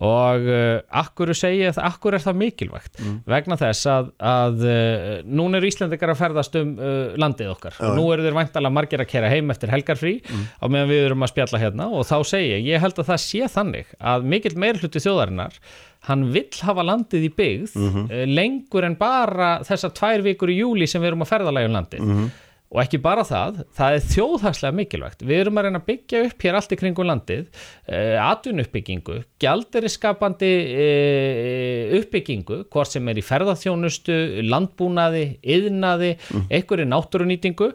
og 0.00 0.46
uh, 0.48 0.80
akkur 1.02 1.32
segja 1.36 1.72
akkur 1.84 2.16
er 2.16 2.24
það 2.24 2.38
mikilvægt 2.40 3.02
mm. 3.02 3.18
vegna 3.28 3.58
þess 3.60 3.88
að, 3.92 4.08
að 4.16 4.64
uh, 4.64 5.10
núna 5.28 5.60
er 5.60 5.66
Íslandikar 5.68 6.14
að 6.14 6.22
ferðast 6.22 6.56
um 6.60 6.72
uh, 6.78 7.12
landið 7.20 7.52
okkar 7.52 7.76
og 7.84 7.98
nú 7.98 8.06
eru 8.14 8.24
þeir 8.24 8.38
væntalega 8.38 8.76
margir 8.78 9.04
að 9.04 9.10
kera 9.12 9.32
heim 9.32 9.52
eftir 9.52 9.72
helgarfrí 9.74 10.16
mm. 10.22 10.48
á 10.56 10.64
meðan 10.72 10.90
við 10.92 11.04
erum 11.10 11.26
að 11.26 11.32
spjalla 11.34 11.62
hérna 11.66 11.90
og 11.92 12.08
þá 12.08 12.16
segja 12.32 12.56
ég, 12.56 12.66
ég 12.72 12.84
held 12.84 12.96
að 12.96 13.12
það 13.12 13.22
sé 13.26 13.52
þannig 13.52 13.94
að 14.00 14.28
mikill 14.34 14.56
meirhluti 14.64 15.04
þjóðarinnar 15.04 15.60
hann 16.08 16.30
vill 16.32 16.62
hafa 16.64 16.86
landið 16.86 17.26
í 17.26 17.34
byggð 17.36 17.74
mm 17.76 17.88
-hmm. 17.92 18.30
lengur 18.32 18.86
en 18.88 18.96
bara 18.96 19.58
þessar 19.68 19.92
tvær 19.92 20.24
vikur 20.24 20.48
í 20.48 20.62
júli 20.62 20.88
sem 20.88 21.02
við 21.02 21.12
erum 21.12 21.26
að 21.26 21.34
ferðalægjum 21.34 21.74
um 21.74 21.76
landið 21.76 22.06
-hmm 22.06 22.30
og 22.70 22.80
ekki 22.84 23.00
bara 23.02 23.24
það, 23.26 23.64
það 23.74 23.96
er 23.96 24.04
þjóðhagslega 24.12 24.76
mikilvægt. 24.78 25.24
Við 25.26 25.40
erum 25.42 25.58
að 25.58 25.66
reyna 25.66 25.80
að 25.80 25.86
byggja 25.88 26.20
upp 26.28 26.44
hér 26.46 26.58
allt 26.58 26.74
í 26.74 26.78
kringum 26.78 27.08
landið, 27.08 27.48
uh, 27.90 28.18
atvinnuppbyggingu, 28.28 29.16
gjalderiskapandi 29.42 30.50
uh, 30.74 31.96
uppbyggingu, 31.98 32.60
hvort 32.70 32.92
sem 32.92 33.10
er 33.10 33.18
í 33.18 33.26
ferðarþjónustu, 33.26 34.20
landbúnaði, 34.46 35.24
yðnaði, 35.56 36.12
mm. 36.30 36.46
einhverju 36.60 36.86
náttúrunýtingu 36.92 37.72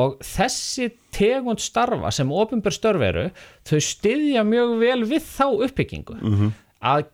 og 0.00 0.16
þessi 0.24 0.94
tegund 1.12 1.60
starfa 1.64 2.12
sem 2.14 2.32
ofinbjörn 2.32 2.78
störf 2.78 3.04
eru, 3.04 3.28
þau 3.68 3.78
styðja 3.84 4.48
mjög 4.48 4.74
vel 4.80 5.00
við 5.12 5.28
þá 5.28 5.46
uppbyggingu. 5.68 6.18
Mm 6.22 6.34
-hmm. 6.40 6.58
Að 6.88 7.06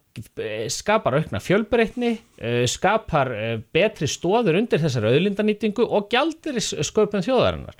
skapar 0.70 1.18
aukna 1.18 1.40
fjölbreytni 1.42 2.16
eh, 2.38 2.64
skapar 2.70 3.30
eh, 3.34 3.54
betri 3.74 4.08
stóður 4.10 4.60
undir 4.60 4.82
þessari 4.82 5.10
auðlindanýtingu 5.14 5.86
og 5.86 6.10
gjaldir 6.12 6.60
sköpun 6.62 7.24
þjóðarinnar. 7.24 7.78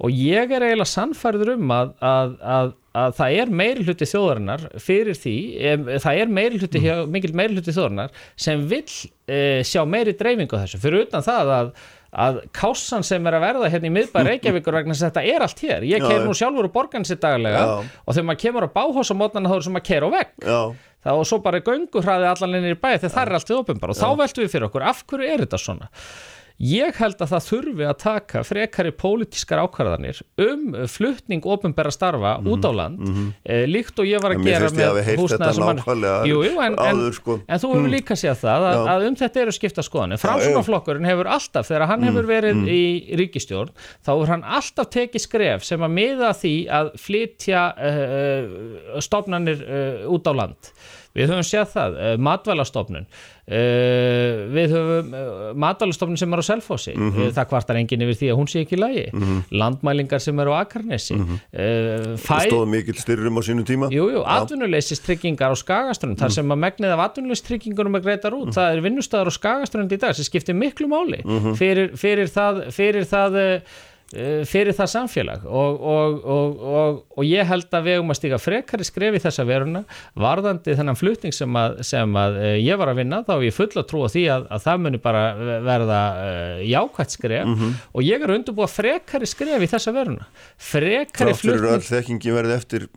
Og 0.00 0.12
ég 0.16 0.52
er 0.52 0.64
eiginlega 0.64 0.88
sannfærður 0.88 1.54
um 1.58 1.72
að, 1.76 1.90
að, 2.00 2.34
að, 2.40 2.70
að 3.02 3.16
það 3.18 3.38
er 3.42 3.54
meiri 3.60 3.84
hluti 3.84 4.08
þjóðarinnar 4.08 4.66
fyrir 4.80 5.18
því, 5.20 5.36
það 6.00 6.20
er 6.22 6.34
meiri 6.38 6.60
hluti, 6.60 6.80
mm. 6.80 7.10
mikil 7.12 7.32
meiri 7.36 7.58
hluti 7.58 7.74
þjóðarinnar 7.76 8.14
sem 8.32 8.64
vil 8.70 8.86
e, 9.28 9.40
sjá 9.68 9.82
meiri 9.84 10.16
dreifingu 10.16 10.56
þessu, 10.56 10.80
fyrir 10.80 11.04
utan 11.04 11.26
það 11.26 11.52
að 11.58 11.72
að 12.10 12.40
kásan 12.54 13.04
sem 13.06 13.26
er 13.28 13.36
að 13.38 13.44
verða 13.44 13.70
hérna 13.70 13.86
í 13.86 13.92
miðbæri 13.94 14.34
Reykjavíkur 14.34 14.76
vegna 14.80 14.94
þess 14.96 15.06
að 15.06 15.10
þetta 15.12 15.34
er 15.34 15.44
allt 15.46 15.60
hér. 15.62 15.84
Ég 15.86 16.02
keir 16.02 16.24
nú 16.26 16.34
sjálfur 16.34 16.66
úr 16.66 16.72
borgansitt 16.74 17.22
daglega 17.22 17.60
Já. 17.62 17.74
og 17.86 18.16
þegar 18.16 18.26
maður 18.26 18.40
kemur 18.42 18.66
á 18.66 18.70
báhás 18.74 19.12
á 19.14 19.16
mótnana 19.20 19.50
þá 19.50 19.54
er 19.54 19.60
það 19.60 19.68
sem 19.68 19.78
að 19.78 19.86
keira 19.86 20.10
á 20.10 20.14
vegg 20.16 20.48
þá 21.04 21.12
og 21.14 21.24
svo 21.28 21.40
bara 21.44 21.62
göngu 21.64 22.02
hraði 22.04 22.28
allan 22.30 22.58
inn 22.60 22.70
í 22.72 22.76
bæ 22.76 22.92
þegar 22.98 23.14
það 23.14 23.22
er 23.22 23.38
allt 23.38 23.52
við 23.52 23.62
opinbar 23.62 23.94
og 23.94 24.00
þá 24.00 24.08
veltum 24.20 24.44
við 24.44 24.52
fyrir 24.54 24.68
okkur 24.68 24.86
af 24.90 25.02
hverju 25.08 25.30
er 25.30 25.44
þetta 25.44 25.60
svona 25.60 25.90
Ég 26.60 26.92
held 27.00 27.22
að 27.24 27.30
það 27.30 27.44
þurfi 27.46 27.84
að 27.88 27.94
taka 28.02 28.40
frekari 28.44 28.90
pólitískar 28.92 29.62
ákvarðanir 29.64 30.18
um 30.44 30.74
fluttning 30.92 31.46
ofinbæra 31.48 31.88
starfa 31.94 32.34
mm 32.36 32.44
-hmm, 32.44 32.50
út 32.52 32.66
á 32.68 32.72
land 32.76 32.98
mm 33.00 33.14
-hmm. 33.14 33.30
e, 33.44 33.66
líkt 33.66 33.96
og 33.98 34.04
ég 34.04 34.20
var 34.20 34.34
að 34.34 34.44
gera 34.44 34.68
með 34.68 35.16
húsnæðismann 35.16 35.80
en, 35.80 36.76
en, 36.78 37.12
sko. 37.12 37.40
en 37.48 37.58
þú 37.58 37.72
hefur 37.72 37.88
mm. 37.88 37.94
líka 37.96 38.14
séð 38.14 38.36
það 38.44 38.68
að, 38.70 38.88
að 38.92 39.06
um 39.08 39.16
þetta 39.16 39.40
eru 39.40 39.52
skipta 39.52 39.82
skoðanir 39.82 40.20
Framsunaflokkurinn 40.20 41.08
hefur 41.08 41.32
alltaf, 41.32 41.66
þegar 41.66 41.86
hann 41.86 42.04
hefur 42.04 42.22
mm, 42.22 42.28
verið 42.28 42.54
mm. 42.54 42.68
í 42.68 43.16
ríkistjórn, 43.16 43.72
þá 44.04 44.10
hefur 44.12 44.28
hann 44.28 44.44
alltaf 44.44 44.92
tekið 44.92 45.20
skref 45.20 45.64
sem 45.64 45.80
að 45.80 45.90
miða 45.96 46.32
því 46.36 46.54
að 46.68 46.92
flytja 47.00 47.60
uh, 47.72 49.00
stofnanir 49.00 49.64
uh, 49.64 50.12
út 50.12 50.28
á 50.28 50.32
land 50.36 50.72
við 51.16 51.32
höfum 51.32 51.46
séð 51.46 51.72
það, 51.72 51.96
uh, 51.96 52.16
matvælastofnun 52.22 53.06
uh, 53.50 54.46
við 54.54 54.74
höfum 54.76 55.14
uh, 55.14 55.50
matvælastofnun 55.64 56.20
sem 56.20 56.32
er 56.32 56.42
á 56.42 56.44
Selfossi 56.46 56.94
mm 56.96 57.10
-hmm. 57.10 57.34
það 57.36 57.48
kvartar 57.52 57.80
enginn 57.80 58.04
yfir 58.06 58.18
því 58.20 58.30
að 58.30 58.38
hún 58.40 58.50
sé 58.52 58.62
ekki 58.64 58.78
í 58.78 58.80
lagi 58.80 59.06
mm 59.12 59.22
-hmm. 59.22 59.42
landmælingar 59.50 60.20
sem 60.20 60.38
er 60.38 60.46
á 60.46 60.54
Akarnesi 60.60 61.14
mm 61.14 61.26
-hmm. 61.26 62.16
það 62.16 62.46
stóð 62.46 62.66
mikil 62.66 62.94
styrrum 62.94 63.38
á 63.38 63.42
sínum 63.42 63.64
tíma 63.64 63.90
Jújú, 63.90 64.22
atvinnulegsistryggingar 64.26 65.52
á 65.52 65.56
Skagaströnd 65.56 66.18
þar 66.18 66.30
mhm. 66.30 66.34
sem 66.34 66.52
að 66.52 66.58
megnið 66.64 66.90
af 66.94 67.00
atvinnulegstryggingunum 67.06 67.94
er 67.94 68.00
greitar 68.00 68.32
út, 68.32 68.46
mhm. 68.46 68.54
það 68.56 68.72
er 68.72 68.80
vinnustöðar 68.80 69.30
á 69.30 69.32
Skagaströnd 69.38 69.92
í 69.92 69.96
dag 69.96 70.14
sem 70.14 70.24
skiptir 70.24 70.54
miklu 70.54 70.86
máli 70.88 71.20
mhm. 71.24 71.54
fyrir, 71.54 71.96
fyrir 71.96 72.26
það, 72.26 72.70
fyrir 72.70 73.04
það 73.04 73.30
Eh, 73.40 73.60
fyrir 74.10 74.74
það 74.74 74.88
samfélag. 74.90 75.44
Og, 75.46 75.82
og, 75.86 76.16
og, 76.26 76.96
og 77.14 77.26
ég 77.26 77.46
held 77.46 77.76
að 77.76 77.86
við 77.86 78.00
um 78.02 78.10
að 78.10 78.18
stíka 78.18 78.40
frekari 78.42 78.86
skrefi 78.86 79.20
þessa 79.22 79.44
veruna 79.46 79.84
varðandi 80.18 80.74
þennan 80.78 80.98
flutning 80.98 81.34
sem 81.36 81.58
að, 81.60 81.78
sem 81.86 82.18
að 82.18 82.38
eh, 82.42 82.56
ég 82.64 82.80
var 82.80 82.90
að 82.90 83.02
vinna. 83.04 83.20
Þá 83.28 83.34
ég 83.46 83.54
full 83.54 83.70
að 83.70 83.86
trúa 83.92 84.10
því 84.10 84.24
að, 84.34 84.48
að 84.50 84.64
það 84.66 84.82
muni 84.86 85.02
bara 85.04 85.22
verða 85.66 86.00
uh, 86.24 86.64
jákvægt 86.66 87.16
skref. 87.16 87.46
Mm 87.46 87.56
-hmm. 87.60 87.78
og 87.94 88.08
ég 88.08 88.26
er 88.26 88.34
undurbúa 88.34 88.70
frekari 88.70 89.30
skrefi 89.30 89.70
þessa 89.70 89.94
veruna. 89.94 90.26
Frekari 90.58 91.36
flutning 91.36 91.60
Þá 91.60 91.68
fyrir 91.68 91.76
öll 91.76 91.88
þekkingi 91.92 92.34
verði 92.34 92.58
eftir 92.58 92.88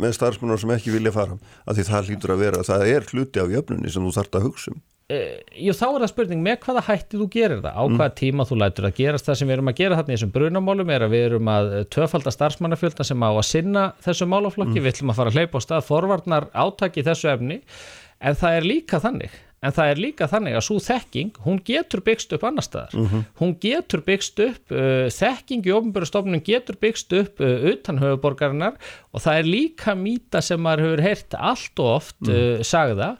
með 0.00 0.16
starfsmennar 0.18 0.58
sem 0.58 0.74
ekki 0.74 0.94
vilja 0.94 1.14
fara. 1.14 1.38
Af 1.66 1.78
því 1.78 1.86
það 1.86 2.10
hlýtur 2.10 2.34
að 2.34 2.42
vera, 2.42 2.66
það 2.66 2.86
er 2.90 3.10
hluti 3.12 3.42
af 3.42 3.54
jöfnunni 3.54 3.90
sem 3.90 4.02
þú 4.02 4.16
þart 4.18 4.38
að 4.38 4.50
hugsa 4.50 4.74
um 4.74 4.82
jú, 5.10 5.74
þá 5.74 5.84
er 5.86 6.02
það 6.04 6.10
spurning 6.12 6.42
með 6.44 6.58
hvaða 6.64 6.84
hætti 6.86 7.20
þú 7.20 7.28
gerir 7.34 7.62
það 7.64 7.76
á 7.76 7.82
mm. 7.82 7.98
hvaða 7.98 8.16
tíma 8.20 8.46
þú 8.48 8.58
lætur 8.60 8.88
að 8.88 8.96
gerast 9.00 9.28
það 9.28 9.38
sem 9.40 9.50
við 9.50 9.56
erum 9.56 9.72
að 9.72 9.78
gera 9.80 9.98
þarna 9.98 10.12
í 10.12 10.16
þessum 10.16 10.34
brunamálum 10.36 10.94
er 10.94 11.06
að 11.06 11.14
við 11.16 11.26
erum 11.28 11.52
að 11.52 11.70
töfalda 11.96 12.34
starfsmannafjölda 12.36 13.06
sem 13.10 13.26
á 13.26 13.30
að 13.30 13.46
sinna 13.50 13.84
þessu 14.04 14.30
málaflokki, 14.30 14.78
mm. 14.78 14.84
við 14.84 14.94
ætlum 14.94 15.14
að 15.14 15.20
fara 15.20 15.32
að 15.32 15.40
hleypa 15.40 15.62
á 15.62 15.66
stað 15.66 15.86
forvarnar 15.88 16.48
átaki 16.54 17.06
þessu 17.06 17.32
efni 17.34 17.60
en 18.20 18.36
það 18.36 18.58
er 18.60 18.68
líka 18.68 19.00
þannig 19.02 19.38
en 19.60 19.74
það 19.76 19.90
er 19.92 20.00
líka 20.00 20.28
þannig 20.30 20.56
að 20.56 20.64
svo 20.64 20.78
þekking 20.80 21.42
hún 21.44 21.60
getur 21.64 22.02
byggst 22.04 22.32
upp 22.36 22.46
annar 22.48 22.64
staðar 22.64 22.96
mm 22.96 23.06
-hmm. 23.10 23.24
hún 23.42 23.52
getur 23.60 24.02
byggst 24.06 24.40
upp 24.46 24.72
uh, 24.72 25.06
þekking 25.12 25.68
í 25.68 25.74
ofnbjörnstofnunum 25.76 26.44
getur 26.46 26.78
byggst 26.80 27.12
upp 27.18 27.44
uh, 27.44 27.68
utan 27.72 28.00
höfuborgarinnar 28.00 28.78
og 29.12 29.20
það 29.20 29.38
er 29.38 29.52
líka 29.56 29.94
mýta 29.94 30.40
sem 30.40 30.60
maður 30.60 30.86
hefur 30.86 31.04
heyrt 31.04 31.36
allt 31.36 31.84
og 31.84 31.94
oft 31.98 32.28
uh, 32.28 32.64
sagða 32.64 33.16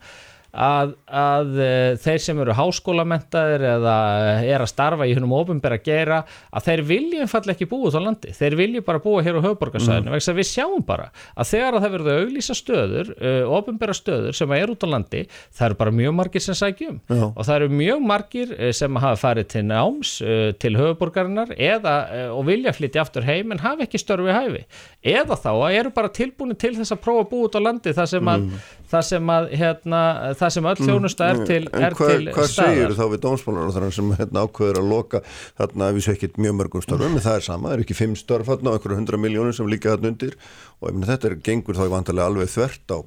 að, 0.51 0.95
að 1.07 1.59
eh, 1.63 1.93
þeir 2.01 2.23
sem 2.25 2.41
eru 2.43 2.55
háskólamentaðir 2.59 3.65
eða 3.77 3.97
er 4.43 4.65
að 4.65 4.71
starfa 4.73 5.07
í 5.09 5.15
húnum 5.17 5.35
ofinbæra 5.39 5.79
gera 5.85 6.21
að 6.51 6.67
þeir 6.67 6.83
vilja 6.89 7.25
einfall 7.27 7.53
ekki 7.55 7.69
búið 7.71 7.99
á 7.99 8.01
landi, 8.03 8.35
þeir 8.37 8.57
vilja 8.59 8.85
bara 8.87 9.03
búa 9.03 9.23
hér 9.25 9.39
á 9.39 9.47
höfuborgarsæðinu, 9.47 10.11
mm. 10.11 10.39
við 10.41 10.49
sjáum 10.51 10.85
bara 10.87 11.11
að 11.35 11.51
þegar 11.53 11.79
að 11.79 11.87
það 11.87 11.95
verður 11.97 12.15
að 12.15 12.25
auglýsa 12.25 12.59
stöður 12.59 13.13
eh, 13.19 13.43
ofinbæra 13.59 13.97
stöður 13.97 14.39
sem 14.41 14.57
er 14.59 14.75
út 14.75 14.87
á 14.87 14.89
landi 14.91 15.25
það 15.31 15.67
eru 15.69 15.81
bara 15.85 15.97
mjög 16.01 16.17
margir 16.21 16.45
sem 16.45 16.59
sækjum 16.59 17.01
Já. 17.07 17.25
og 17.31 17.41
það 17.45 17.55
eru 17.57 17.71
mjög 17.81 18.05
margir 18.11 18.55
eh, 18.59 18.75
sem 18.77 19.01
hafa 19.05 19.21
farið 19.21 19.51
til 19.55 19.65
náms 19.71 20.17
til 20.61 20.75
höfuborgarinnar 20.77 21.53
eða 21.55 21.95
og 22.35 22.45
vilja 22.49 22.73
flytja 22.75 23.05
aftur 23.05 23.25
heim 23.27 23.53
en 23.55 23.61
hafa 23.63 23.85
ekki 23.87 24.01
störfi 24.01 24.35
hæfi 24.35 24.63
eða 25.01 25.37
þá 25.39 25.51
eru 25.71 25.93
bara 25.95 26.11
tilbúin 26.13 26.57
til 26.59 26.75
þess 26.77 26.95
að 26.95 27.03
prófa 27.05 27.25
að 27.25 27.31
búa 27.31 27.49
út 27.49 27.57
á 27.57 27.61
landi 27.63 27.95
þar 27.97 28.09
sem 28.11 28.31
að, 28.33 28.47
mm. 28.47 28.80
Þar 28.91 29.07
sem 29.07 29.33
að 29.35 29.49
hérna, 29.61 30.01
það 30.41 30.53
sem 30.57 30.69
öll 30.71 30.75
mm, 30.77 30.89
þjónusta 30.91 31.29
er 31.31 31.41
til, 31.49 31.61
mm, 31.69 31.85
er 31.87 31.97
hva, 31.99 32.09
til 32.11 32.27
hvað. 32.27 32.35
Hvað 32.39 32.51
segir 32.55 32.97
þá 32.99 33.05
við 33.13 33.23
dómsmálar 33.27 33.73
þar 33.77 33.89
sem 33.97 34.13
hérna, 34.19 34.45
ákveður 34.47 34.81
að 34.83 34.91
loka 34.91 35.23
þarna 35.61 35.91
við 35.97 36.07
séum 36.07 36.19
ekki 36.19 36.31
mjög 36.41 36.59
mörgum 36.61 36.85
störfum 36.87 37.17
en 37.17 37.25
það 37.25 37.39
er 37.39 37.47
sama, 37.47 37.71
það 37.71 37.77
er 37.79 37.85
ekki 37.87 37.99
fimm 38.01 38.19
störf 38.19 38.51
þarna 38.51 38.73
og 38.73 38.79
einhverju 38.79 39.01
hundra 39.01 39.23
miljónir 39.23 39.57
sem 39.57 39.71
líka 39.71 39.95
þarna 39.95 40.15
undir 40.15 40.37
og 40.81 40.91
ef 40.91 41.11
þetta 41.13 41.31
er 41.31 41.41
gengur 41.51 41.79
þá 41.79 41.85
vantarlega 41.95 42.31
alveg 42.31 42.55
þvert 42.55 42.97
á 42.97 42.99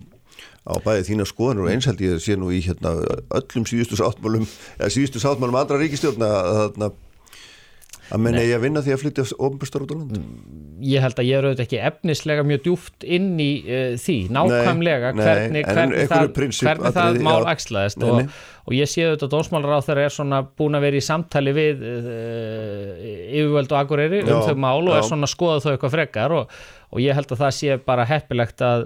á 0.63 0.79
bæði 0.79 1.07
þína 1.09 1.25
skoðanur 1.27 1.67
og 1.67 1.73
eins 1.73 1.87
held 1.89 2.01
ég 2.03 2.21
sé 2.23 2.37
nú 2.39 2.47
í 2.55 2.61
hérna, 2.63 2.93
öllum 3.35 3.65
síðustu 3.67 3.99
sáttmálum 3.99 4.45
eða 4.77 4.91
síðustu 4.95 5.19
sáttmálum 5.19 5.57
andra 5.59 5.79
ríkistjórna 5.81 6.29
þarna 6.59 6.89
að 8.11 8.23
menna 8.25 8.43
ég 8.43 8.57
að 8.57 8.65
vinna 8.65 8.83
því 8.83 8.93
að 8.95 9.01
flytja 9.03 9.25
ofnbjörnstar 9.37 9.85
út 9.85 9.93
á 9.93 9.95
land? 9.95 10.17
Ég 10.83 11.03
held 11.05 11.21
að 11.21 11.29
ég 11.29 11.37
er 11.37 11.47
auðvitað 11.47 11.65
ekki 11.67 11.79
efnislega 11.89 12.45
mjög 12.47 12.63
djúft 12.67 13.07
inn 13.07 13.29
í 13.39 13.49
uh, 13.63 13.95
því 14.03 14.17
nákvæmlega 14.35 15.13
nei, 15.13 15.23
hvernig, 15.23 15.53
nei, 15.53 15.61
hvernig, 15.69 16.11
það, 16.11 16.29
hvernig 16.59 16.97
það 16.99 17.19
mál 17.29 17.49
axlaðist 17.53 18.03
og, 18.03 18.21
og 18.67 18.77
ég 18.77 18.91
sé 18.91 19.07
auðvitað 19.07 19.27
að 19.29 19.33
dósmálur 19.37 19.75
á 19.79 19.85
þeirra 19.87 20.05
er 20.09 20.15
svona 20.17 20.43
búin 20.43 20.79
að 20.79 20.87
vera 20.89 20.99
í 20.99 21.07
samtali 21.07 21.55
við 21.55 21.83
uh, 21.87 23.09
yfirvöld 23.31 23.75
og 23.75 23.81
agureyri 23.81 24.23
um 24.27 24.43
þau 24.43 24.55
mál 24.59 24.79
og 24.83 24.95
já. 24.95 24.99
er 24.99 25.11
svona 25.11 25.29
að 25.29 25.35
skoða 25.37 25.63
þau 25.63 25.75
eitthvað 25.75 25.97
frekar 25.97 26.39
og 26.41 26.55
og 26.93 27.01
ég 27.01 27.17
held 27.17 27.31
að 27.33 27.41
það 27.41 27.55
sé 27.57 27.77
bara 27.87 28.05
heppilegt 28.05 28.61
að, 28.61 28.83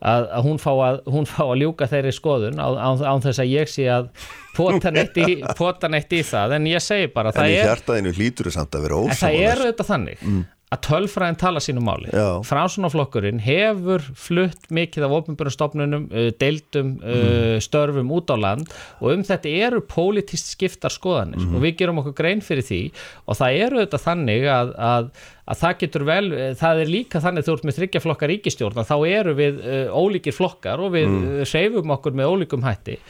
að, 0.00 0.28
að 0.32 0.46
hún 0.46 0.60
fá 0.62 0.70
að 0.72 1.00
hún 1.12 1.26
fá 1.28 1.42
að 1.44 1.58
ljúka 1.60 1.88
þeirri 1.90 2.12
skoðun 2.16 2.60
án, 2.62 3.02
án 3.04 3.24
þess 3.24 3.42
að 3.42 3.52
ég 3.52 3.68
sé 3.70 3.84
að 3.92 4.08
pota 4.56 4.94
neitt 4.94 5.20
í, 5.20 5.40
pota 5.58 5.90
neitt 5.92 6.12
í 6.16 6.22
það 6.26 6.56
en 6.58 6.70
ég 6.70 6.84
segi 6.84 7.10
bara 7.14 7.34
en 7.34 7.50
í 7.50 7.58
hjartaðinu 7.58 8.14
hlýtur 8.16 8.50
það 8.50 8.58
samt 8.58 8.78
að 8.78 8.88
vera 8.88 9.02
ósáðast 9.04 9.22
það 9.24 9.42
er 9.44 9.62
auðvitað 9.64 9.92
þannig 9.94 10.24
mm 10.24 10.48
að 10.70 10.82
tölfræðin 10.86 11.38
tala 11.38 11.60
sínu 11.62 11.82
máli 11.82 12.12
Fransunaflokkurinn 12.46 13.40
hefur 13.42 14.04
flutt 14.18 14.68
mikið 14.74 15.06
af 15.06 15.14
ofnbjörnstofnunum, 15.18 16.06
uh, 16.12 16.28
deildum 16.38 16.92
uh, 17.00 17.16
mm. 17.16 17.64
störfum 17.64 18.12
út 18.14 18.30
á 18.30 18.36
land 18.38 18.70
og 19.00 19.16
um 19.16 19.24
þetta 19.26 19.54
eru 19.66 19.82
pólitist 19.82 20.52
skiptar 20.54 20.94
skoðanir 20.94 21.42
mm. 21.42 21.56
og 21.56 21.66
við 21.66 21.76
gerum 21.82 22.00
okkur 22.04 22.16
grein 22.22 22.44
fyrir 22.44 22.66
því 22.66 22.80
og 23.26 23.40
það 23.40 23.60
eru 23.66 23.82
þetta 23.82 24.02
þannig 24.04 24.46
að, 24.54 24.72
að, 24.92 25.10
að 25.50 25.60
það 25.60 25.76
getur 25.82 26.06
vel, 26.06 26.24
það 26.60 26.82
er 26.84 26.92
líka 26.94 27.22
þannig 27.24 27.46
þú 27.46 27.56
ert 27.56 27.66
með 27.66 27.78
þryggja 27.80 28.04
flokkar 28.04 28.32
ríkistjórn 28.34 28.86
þá 28.86 28.96
eru 29.08 29.36
við 29.38 29.60
uh, 29.64 29.92
ólíkir 29.96 30.36
flokkar 30.36 30.82
og 30.82 30.94
við 30.94 31.08
mm. 31.10 31.28
seifum 31.50 31.94
okkur 31.96 32.16
með 32.18 32.34
ólíkum 32.34 32.66
hætti 32.66 33.00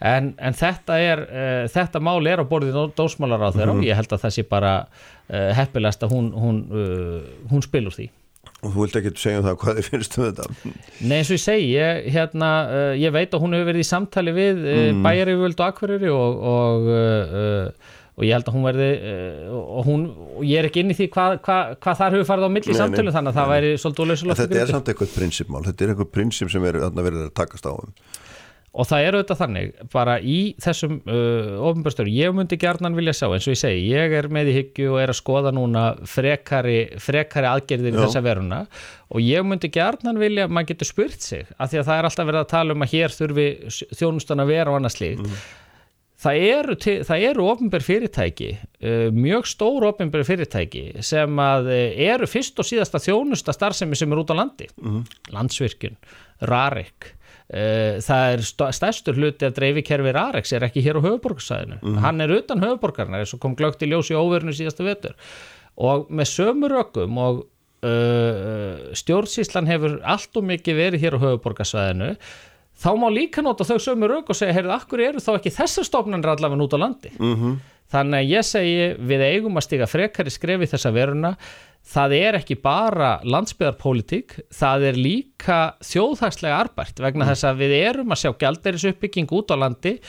en, 0.00 0.32
en 0.40 0.56
þetta 0.56 0.96
er 1.04 1.24
þetta 1.68 2.00
mál 2.00 2.22
er 2.24 2.40
á 2.40 2.44
borðið 2.48 2.94
dósmálar 2.96 3.44
á 3.44 3.52
þeirra 3.52 3.74
og 3.76 3.84
ég 3.84 3.98
held 3.98 4.14
að 4.16 4.24
það 4.24 4.36
sé 4.38 4.46
bara 4.48 4.72
uh, 5.30 5.50
heppilegast 5.58 6.06
að 6.06 6.16
hún, 6.16 6.32
hún, 6.32 6.64
uh, 6.72 7.20
hún 7.52 7.66
spilur 7.66 7.94
því 7.96 8.10
Og 8.60 8.74
þú 8.74 8.82
vilt 8.82 8.96
ekki 8.98 9.10
segja 9.16 9.40
um 9.40 9.46
það 9.46 9.54
hvað 9.60 9.78
þið 9.78 9.86
finnst 9.88 10.16
um 10.18 10.24
þetta? 10.26 10.72
Nei 11.08 11.14
eins 11.16 11.30
og 11.30 11.36
ég 11.38 11.42
segi, 11.42 11.68
ég, 11.72 12.00
hérna, 12.12 12.50
uh, 12.68 12.90
ég 13.00 13.14
veit 13.14 13.32
að 13.32 13.44
hún 13.44 13.56
hefur 13.56 13.70
verið 13.70 13.84
í 13.84 13.88
samtali 13.88 14.34
við 14.36 14.60
mm. 14.60 15.00
bæjariföld 15.06 15.62
og 15.62 15.70
akverjari 15.70 16.12
og, 16.12 16.42
og, 16.50 16.90
og 18.20 18.26
ég 18.28 18.36
held 18.36 18.48
að 18.50 18.56
hún 18.56 18.66
verði 18.68 18.88
og, 19.56 19.82
hún, 19.88 20.06
og 20.36 20.44
ég 20.44 20.60
er 20.60 20.68
ekki 20.68 20.84
inn 20.84 20.92
í 20.92 20.98
því 20.98 21.10
hvað 21.14 21.36
hva, 21.46 21.58
hva 21.80 21.94
þar 21.96 22.16
hefur 22.18 22.28
farið 22.28 22.50
á 22.52 22.56
milli 22.56 22.76
samtölu 22.76 23.14
þannig 23.16 23.32
að 23.32 23.38
það 23.40 23.52
væri 23.54 23.70
svolítið 23.80 24.04
ólega 24.04 24.40
Þetta 24.40 24.60
er 24.60 24.74
samt 24.74 24.90
eitthvað 24.92 25.14
prinsipmál, 25.16 25.62
þetta 25.70 25.86
er 25.86 25.94
eitthvað 25.94 26.10
prinsip 26.18 26.52
sem 26.52 26.66
er 26.68 26.82
verið 26.84 27.22
að 27.24 27.32
takast 27.40 27.64
á 27.64 27.72
um. 27.72 27.94
Og 28.70 28.86
það 28.86 29.04
er 29.04 29.16
auðvitað 29.16 29.38
þannig 29.40 29.70
bara 29.90 30.12
í 30.22 30.36
þessum 30.62 30.92
uh, 31.10 31.56
ofinbærstöru, 31.66 32.10
ég 32.14 32.34
myndi 32.36 32.58
gerðnan 32.60 32.94
vilja 32.94 33.16
sjá 33.18 33.26
eins 33.26 33.48
og 33.48 33.56
ég 33.56 33.58
segi, 33.58 33.80
ég 33.90 34.12
er 34.14 34.28
með 34.30 34.52
í 34.52 34.54
hyggju 34.60 34.92
og 34.92 35.00
er 35.02 35.10
að 35.10 35.18
skoða 35.18 35.50
núna 35.56 35.86
frekari, 36.06 36.76
frekari 37.02 37.50
aðgerðir 37.50 37.96
í 37.96 37.98
þessa 37.98 38.22
veruna. 38.22 38.60
Og 39.10 39.26
ég 39.26 39.42
myndi 39.42 39.72
gerðnan 39.74 40.22
vilja, 40.22 40.46
maður 40.46 40.70
getur 40.70 40.90
spurt 40.92 41.26
sig 41.26 41.50
af 41.58 41.72
því 41.72 41.80
að 41.80 41.88
það 41.88 41.98
er 41.98 42.08
alltaf 42.10 42.30
verið 42.30 42.44
að 42.44 42.52
tala 42.52 42.76
um 42.76 42.86
að 42.86 42.94
hér 42.94 43.16
þurfi 43.16 43.48
þjónustan 43.98 44.44
að 44.44 44.54
vera 44.54 44.70
og 44.70 44.78
annað 44.78 44.96
slíkt. 45.00 45.26
Mm. 45.26 45.42
Það 46.20 46.42
eru, 46.46 46.76
eru 47.16 47.46
ofinbær 47.52 47.84
fyrirtæki 47.84 48.50
uh, 48.56 49.06
mjög 49.14 49.48
stór 49.50 49.88
ofinbær 49.92 50.26
fyrirtæki 50.28 50.84
sem 51.06 51.40
að 51.44 51.70
uh, 51.72 52.02
eru 52.10 52.28
fyrst 52.30 52.60
og 52.60 52.68
síðasta 52.68 53.02
þjónusta 53.02 53.56
starfsemi 53.56 53.98
sem 53.98 54.12
er 54.12 54.24
út 54.24 54.34
á 54.34 54.40
landi 54.40 54.68
mm. 54.80 55.00
landsvirkjun, 55.36 55.96
Rarik 56.48 57.14
Eh, 57.50 57.98
það 57.98 58.32
er 58.32 58.42
stærstur 58.46 59.16
hluti 59.18 59.42
að 59.48 59.56
dreifikerfi 59.56 60.10
Rarex 60.14 60.52
er 60.54 60.62
ekki 60.68 60.84
hér 60.84 61.00
á 61.02 61.06
höfuborgarsæðinu 61.08 61.80
mm. 61.80 61.96
hann 62.04 62.22
er 62.22 62.30
utan 62.36 62.62
höfuborgarna 62.62 63.18
eins 63.18 63.32
og 63.34 63.40
kom 63.42 63.56
glögt 63.58 63.82
í 63.82 63.88
ljós 63.90 64.12
í 64.12 64.14
óverinu 64.14 64.54
síðasta 64.54 64.86
vetur 64.86 65.16
og 65.74 66.06
með 66.14 66.30
sömur 66.30 66.76
ökkum 66.78 67.18
og 67.18 67.40
uh, 67.82 68.94
stjórnsíslan 68.94 69.66
hefur 69.66 69.98
allt 70.06 70.38
og 70.38 70.46
mikið 70.46 70.78
verið 70.78 71.02
hér 71.02 71.18
á 71.18 71.24
höfuborgarsæðinu 71.24 72.12
þá 72.80 72.90
má 72.96 73.08
líka 73.12 73.44
nota 73.44 73.66
þau 73.68 73.78
sömur 73.82 74.16
ökk 74.20 74.32
og 74.32 74.38
segja, 74.38 74.56
heyrðu, 74.56 74.74
akkur 74.76 75.04
eru 75.04 75.22
þá 75.22 75.34
ekki 75.36 75.52
þessar 75.58 75.88
stofnanir 75.88 76.32
allavega 76.32 76.64
út 76.64 76.76
á 76.76 76.78
landi 76.80 77.12
mm 77.16 77.34
-hmm. 77.34 77.58
þannig 77.92 78.20
að 78.20 78.30
ég 78.30 78.46
segi 78.46 78.86
við 78.98 79.26
eigum 79.26 79.56
að 79.56 79.66
stiga 79.68 79.90
frekari 79.90 80.30
skrefi 80.30 80.70
þessa 80.70 80.92
veruna 80.94 81.36
það 81.90 82.12
er 82.14 82.36
ekki 82.38 82.56
bara 82.60 83.20
landsbyðarpólitík, 83.24 84.36
það 84.52 84.82
er 84.90 84.96
líka 85.00 85.60
þjóðhagslega 85.80 86.58
arbært 86.60 87.00
vegna 87.00 87.24
mm. 87.24 87.30
þess 87.32 87.44
að 87.48 87.62
við 87.62 87.72
erum 87.80 88.12
að 88.12 88.20
sjá 88.20 88.30
gælderis 88.36 88.84
uppbygging 88.84 89.32
út 89.32 89.50
á 89.50 89.56
landi 89.56 90.00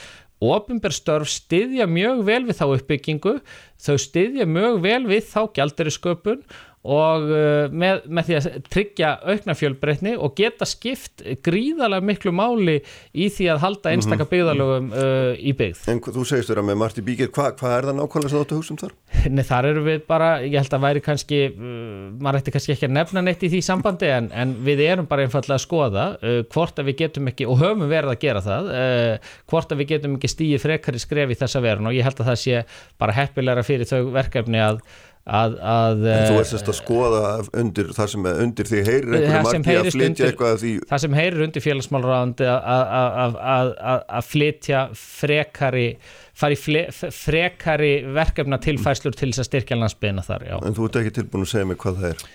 ofinberstörf 0.42 1.30
styðja 1.30 1.86
mjög 1.86 2.24
vel 2.26 2.42
við 2.48 2.58
þá 2.58 2.64
uppbyggingu, 2.76 3.34
þau 3.78 3.96
styðja 3.98 4.46
mjög 4.50 4.80
vel 4.82 5.02
við 5.06 5.26
þá 5.30 5.40
gælderisköpun 5.54 6.42
og 6.42 6.71
uh, 6.82 7.68
með, 7.70 8.02
með 8.10 8.28
því 8.28 8.36
að 8.38 8.46
tryggja 8.72 9.10
aukna 9.22 9.54
fjölbreytni 9.54 10.14
og 10.18 10.34
geta 10.38 10.66
skipt 10.66 11.22
gríðarlega 11.46 12.06
miklu 12.08 12.32
máli 12.34 12.80
í 13.14 13.28
því 13.30 13.48
að 13.52 13.60
halda 13.62 13.92
mhm. 13.94 14.24
byggðalögum 14.32 14.88
uh, 14.90 15.30
í 15.38 15.54
byggð. 15.58 15.84
En 15.92 16.02
þú 16.02 16.24
segist 16.26 16.50
að 16.50 16.64
með 16.66 16.80
Marti 16.82 17.04
Bíkir, 17.06 17.30
hvað 17.34 17.54
hva 17.60 17.74
er 17.76 17.88
það 17.88 17.98
nákvæmlega 18.00 18.32
sem 18.32 18.38
þú 18.38 18.42
átt 18.42 18.54
að 18.54 18.60
hugsa 18.60 18.74
um 18.74 18.80
þar? 18.82 18.96
Nei 19.36 19.44
þar 19.46 19.68
eru 19.70 19.84
við 19.86 20.02
bara, 20.08 20.30
ég 20.42 20.58
held 20.58 20.76
að 20.78 20.84
væri 20.86 21.04
kannski, 21.06 21.40
uh, 21.52 22.08
maður 22.18 22.40
ætti 22.40 22.56
kannski 22.56 22.74
ekki 22.76 22.90
að 22.90 22.96
nefna 22.98 23.24
neitt 23.28 23.46
í 23.46 23.52
því 23.52 23.62
sambandi 23.68 24.10
en, 24.10 24.28
en 24.34 24.56
við 24.66 24.84
erum 24.88 25.10
bara 25.10 25.28
einfallega 25.28 25.60
að 25.60 25.64
skoða 25.66 26.08
uh, 26.18 26.40
hvort 26.50 26.82
að 26.82 26.90
við 26.90 26.98
getum 27.04 27.30
ekki, 27.30 27.46
og 27.46 27.62
höfum 27.62 27.86
verið 27.86 28.16
að 28.16 28.20
gera 28.26 28.42
það, 28.42 28.72
uh, 28.74 29.32
hvort 29.52 29.70
að 29.70 29.84
við 29.84 29.94
getum 29.94 30.18
ekki 30.18 30.32
stíði 30.34 30.60
frekari 30.62 31.02
skref 31.02 31.30
í 31.30 31.38
þessa 31.38 31.62
verun 31.62 31.90
og 31.90 31.96
ég 31.96 32.06
held 32.06 32.18
að 32.18 32.32
það 32.32 32.42
sé 32.42 32.60
bara 32.98 33.16
heppilegra 33.16 33.66
fyrir 33.66 33.88
þau 33.88 34.12
verkefni 34.14 34.62
að 34.62 34.82
Að, 35.22 35.52
að, 35.62 36.00
þú 36.02 36.38
ert 36.40 36.48
sérst 36.50 36.66
að 36.72 36.74
skoða 36.80 37.20
undir 37.60 37.92
það 37.94 38.08
sem 38.10 38.24
undir 38.32 38.66
því 38.66 38.80
heyrir 38.88 39.12
einhverju 39.20 39.44
margi 39.46 39.76
að 39.78 39.90
flytja 39.94 40.26
eitthvað 40.26 40.56
því... 40.64 40.72
það 40.90 41.02
sem 41.04 41.14
heyrir 41.14 41.44
undir 41.46 41.62
félagsmálurandi 41.62 42.48
að 42.50 44.26
flytja 44.26 44.80
frekari 44.98 45.86
fari 46.34 46.58
frekari 46.58 47.92
verkefna 48.18 48.58
tilfæslur 48.66 49.14
til 49.14 49.30
þess 49.30 49.44
að 49.44 49.50
styrkja 49.52 49.78
landsbyðina 49.78 50.26
þar 50.26 50.48
já. 50.50 50.56
en 50.58 50.74
þú 50.74 50.88
ert 50.88 51.02
ekki 51.04 51.16
tilbúin 51.20 51.46
að 51.46 51.52
segja 51.54 51.70
mig 51.70 51.78
hvað 51.84 52.02
það 52.02 52.10
er 52.10 52.26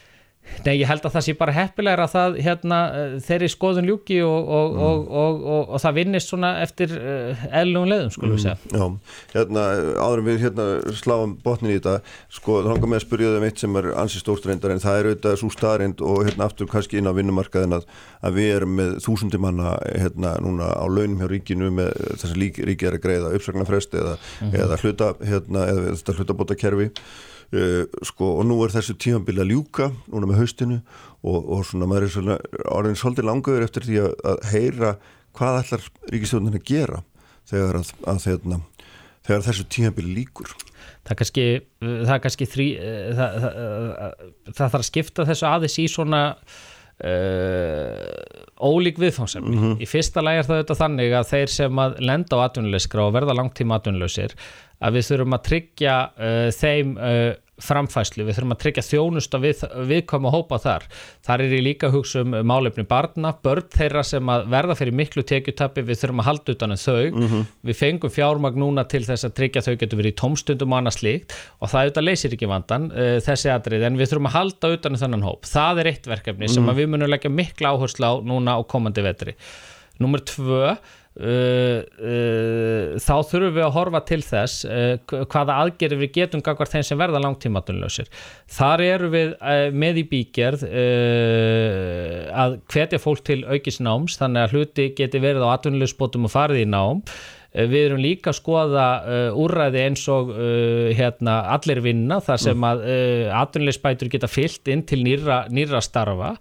Nei, 0.66 0.74
ég 0.82 0.88
held 0.90 1.06
að 1.06 1.14
það 1.16 1.26
sé 1.26 1.36
bara 1.38 1.54
heppilegra 1.56 2.06
að 2.08 2.14
það 2.14 2.38
hérna, 2.46 2.80
eh, 2.98 3.14
þeirri 3.24 3.50
skoðun 3.52 3.88
ljúki 3.88 4.18
og, 4.26 4.50
og, 4.58 4.74
mm. 4.74 5.12
og, 5.22 5.46
og 5.76 5.82
það 5.84 5.98
vinnist 6.00 6.32
svona 6.32 6.52
eftir 6.64 6.94
eh, 6.98 7.46
eðlugum 7.62 7.92
leðum, 7.92 8.12
skulum 8.14 8.36
við 8.36 8.44
segja. 8.44 8.58
Mm, 8.72 8.78
já, 8.82 9.14
hérna, 9.36 9.66
áðurum 10.02 10.28
við 10.28 10.42
hérna 10.46 10.68
sláum 10.98 11.36
botnin 11.44 11.74
í 11.74 11.78
þetta, 11.78 11.96
sko, 12.40 12.60
þá 12.66 12.72
langar 12.72 12.92
mig 12.92 13.02
að 13.02 13.06
spyrja 13.06 13.32
það 13.32 13.40
um 13.40 13.48
eitt 13.48 13.64
sem 13.64 13.80
er 13.82 13.90
ansið 14.04 14.24
stórstreyndar 14.26 14.76
en 14.76 14.84
það 14.84 15.00
er 15.00 15.10
auðvitað 15.12 15.40
svo 15.44 15.52
staðrind 15.54 16.04
og 16.04 16.20
hérna 16.28 16.50
aftur 16.50 16.72
kannski 16.72 17.00
inn 17.00 17.12
á 17.12 17.18
vinnumarkaðin 17.18 17.78
að, 17.80 17.88
að 18.26 18.42
við 18.42 18.52
erum 18.58 18.76
með 18.82 18.98
þúsundi 19.06 19.42
manna 19.42 19.78
hérna 19.88 20.36
núna 20.44 20.74
á 20.74 20.86
launum 20.90 21.22
hjá 21.22 21.32
ríkinu 21.32 21.72
með 21.80 21.94
þess 22.18 22.34
að 22.34 22.38
ríki 22.42 22.90
er 22.90 22.98
að 22.98 23.04
greiða 23.06 23.34
uppsagnarfresti 23.38 24.02
eða, 24.02 24.18
mm 24.18 24.52
-hmm. 24.52 24.60
eða 24.66 24.82
hluta, 24.84 25.14
hérna, 25.24 25.66
eða 25.72 25.96
Uh, 27.48 27.86
sko, 28.04 28.34
og 28.42 28.48
nú 28.50 28.58
er 28.66 28.74
þessu 28.74 28.98
tímanbili 29.00 29.40
að 29.40 29.54
ljúka 29.54 29.86
núna 30.12 30.28
með 30.28 30.42
haustinu 30.42 30.82
og, 31.24 31.38
og 31.38 31.62
svona 31.64 31.88
maður 31.88 32.08
er 32.08 32.12
svona 32.12 32.36
orðin 32.76 32.98
svolítið 33.00 33.30
langaður 33.30 33.64
eftir 33.64 33.88
því 33.88 34.02
að, 34.04 34.16
að 34.32 34.42
heyra 34.52 34.90
hvað 35.38 35.60
ætlar 35.62 35.86
ríkistjóðin 36.12 36.60
að 36.60 36.66
gera 36.68 37.00
þegar, 37.48 37.80
að, 37.80 37.94
að, 38.04 38.20
þegar, 38.26 38.66
þegar 39.30 39.46
þessu 39.48 39.68
tímanbili 39.78 40.16
líkur 40.18 40.56
Það 41.08 41.14
er 41.14 41.20
kannski, 41.22 41.46
það 41.80 42.16
er 42.18 42.24
kannski 42.26 42.50
þrý, 42.52 42.66
eh, 42.84 43.12
það, 43.16 43.38
það 44.50 44.58
þarf 44.58 44.80
að 44.82 44.88
skipta 44.90 45.28
þessu 45.30 45.48
aðeins 45.48 45.80
í 45.80 45.88
svona 45.92 46.24
Uh, 46.98 48.47
ólík 48.58 49.00
viðfáðsefni 49.02 49.56
mm 49.56 49.64
-hmm. 49.64 49.82
í 49.82 49.90
fyrsta 49.90 50.24
læg 50.26 50.40
er 50.40 50.48
það 50.48 50.62
þetta 50.62 50.80
þannig 50.82 51.18
að 51.18 51.28
þeir 51.32 51.52
sem 51.54 51.82
að 51.84 51.98
lenda 52.10 52.38
á 52.38 52.46
atvinnulegskra 52.46 53.08
og 53.08 53.14
verða 53.14 53.38
langtíma 53.38 53.78
atvinnulegsir 53.78 54.38
að 54.82 54.98
við 54.98 55.08
þurfum 55.10 55.38
að 55.38 55.46
tryggja 55.50 55.98
uh, 56.18 56.48
þeim 56.54 56.98
uh, 56.98 57.34
framfæslu, 57.64 58.26
við 58.28 58.38
þurfum 58.38 58.54
að 58.54 58.60
tryggja 58.62 58.84
þjónust 58.86 59.34
að 59.34 59.46
við, 59.48 59.62
viðkoma 59.90 60.32
hópa 60.34 60.60
þar 60.62 60.84
þar 61.26 61.44
er 61.44 61.56
ég 61.58 61.64
líka 61.66 61.88
að 61.90 61.96
hugsa 61.98 62.22
um 62.22 62.36
málefni 62.46 62.86
barna 62.88 63.32
börn 63.44 63.66
þeirra 63.74 64.04
sem 64.06 64.30
að 64.30 64.46
verða 64.54 64.76
fyrir 64.78 64.98
miklu 64.98 65.24
tekjutapi, 65.26 65.86
við 65.88 66.02
þurfum 66.02 66.22
að 66.22 66.30
halda 66.30 66.56
utan 66.56 66.76
en 66.76 66.78
um 66.78 66.84
þau 66.84 67.08
mm 67.08 67.28
-hmm. 67.32 67.48
við 67.70 67.80
fengum 67.80 68.14
fjármagn 68.14 68.62
núna 68.62 68.86
til 68.86 69.02
þess 69.08 69.26
að 69.26 69.36
tryggja 69.40 69.66
þau 69.66 69.76
getur 69.76 70.02
verið 70.02 70.14
í 70.14 70.20
tómstundum 70.22 70.74
og 70.74 70.78
annað 70.78 70.98
slíkt 71.00 71.34
og 71.60 71.72
það 71.72 71.82
auðvitað 71.82 72.08
leysir 72.08 72.38
ekki 72.38 72.52
vandan 72.52 72.92
uh, 72.92 73.18
þessi 73.26 73.50
atrið, 73.54 73.88
en 73.90 73.98
við 73.98 74.12
þurfum 74.12 74.30
að 74.30 74.38
halda 74.38 74.74
utan 74.78 74.92
en 74.92 74.98
um 74.98 75.02
þennan 75.02 75.26
hóp, 75.26 75.50
það 75.50 75.82
er 75.82 75.92
eitt 75.94 76.08
verkefni 76.08 76.46
mm 76.46 76.48
-hmm. 76.48 76.54
sem 76.54 76.64
mhm. 76.64 76.78
við 76.78 76.88
munum 76.94 77.10
leggja 77.10 77.30
mikla 77.34 77.74
áherslu 77.74 78.06
á 78.06 78.14
núna 78.22 78.58
á 78.58 78.62
komandi 78.62 79.02
vetri. 79.02 79.34
Númer 79.98 80.22
tvö 80.22 80.78
Uh, 81.18 81.82
uh, 81.98 82.98
þá 83.02 83.14
þurfum 83.26 83.56
við 83.56 83.64
að 83.66 83.72
horfa 83.74 84.02
til 84.06 84.20
þess 84.22 84.68
uh, 84.70 85.16
hvaða 85.32 85.56
aðgerið 85.64 86.04
við 86.04 86.12
getum 86.14 86.44
gagvar 86.46 86.70
þeim 86.70 86.84
sem 86.86 87.00
verða 87.00 87.22
langtímatunlausir 87.24 88.12
þar 88.54 88.84
eru 88.86 89.10
við 89.16 89.32
með 89.74 90.04
í 90.04 90.06
bígerð 90.12 90.68
að 92.38 92.60
hvetja 92.70 93.02
fólk 93.02 93.26
til 93.26 93.40
aukis 93.50 93.82
náms 93.82 94.20
þannig 94.22 94.46
að 94.46 94.54
hluti 94.54 94.88
geti 95.00 95.24
verið 95.24 95.48
á 95.50 95.56
atunlausbótum 95.56 96.30
og 96.30 96.34
farið 96.36 96.64
í 96.68 96.70
nám. 96.70 97.02
Við 97.58 97.78
erum 97.80 98.02
líka 98.04 98.30
að 98.30 98.38
skoða 98.38 98.88
úrræði 99.34 99.84
eins 99.88 100.04
og 100.14 100.34
hérna, 100.98 101.40
allir 101.56 101.82
vinna 101.82 102.20
þar 102.22 102.44
sem 102.44 102.58
mm. 102.58 102.68
að 102.70 102.84
atunlausbætur 103.42 104.12
geta 104.14 104.30
fyllt 104.30 104.70
inn 104.70 104.86
til 104.86 105.02
nýra, 105.08 105.46
nýra 105.50 105.82
starfa 105.82 106.36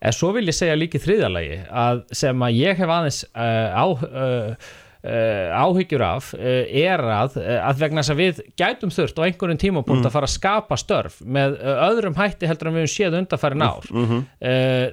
en 0.00 0.18
svo 0.18 0.32
vil 0.36 0.48
ég 0.48 0.56
segja 0.56 0.76
líki 0.78 1.00
þriðalagi 1.02 1.62
að 1.68 2.04
sem 2.20 2.44
að 2.44 2.60
ég 2.60 2.82
hef 2.82 2.92
aðeins 2.98 3.24
uh, 3.32 3.72
á 3.74 3.86
uh, 3.86 4.76
Uh, 4.98 5.54
áhyggjur 5.54 6.02
af 6.02 6.32
er 6.34 6.98
að, 6.98 7.36
að 7.38 7.78
vegna 7.78 8.02
þess 8.02 8.10
að 8.10 8.18
við 8.18 8.40
gætum 8.58 8.90
þurft 8.90 9.20
á 9.22 9.26
einhverjum 9.28 9.60
tímapunkt 9.62 10.02
mm. 10.02 10.08
að 10.08 10.16
fara 10.16 10.26
að 10.26 10.32
skapa 10.32 10.78
störf 10.82 11.20
með 11.22 11.54
öðrum 11.62 12.16
hætti 12.18 12.50
heldur 12.50 12.72
en 12.72 12.74
við 12.74 12.82
höfum 12.82 12.92
séð 12.96 13.16
undarfæri 13.20 13.60
nár 13.62 13.86
mm 13.92 14.08
-hmm. 14.08 14.24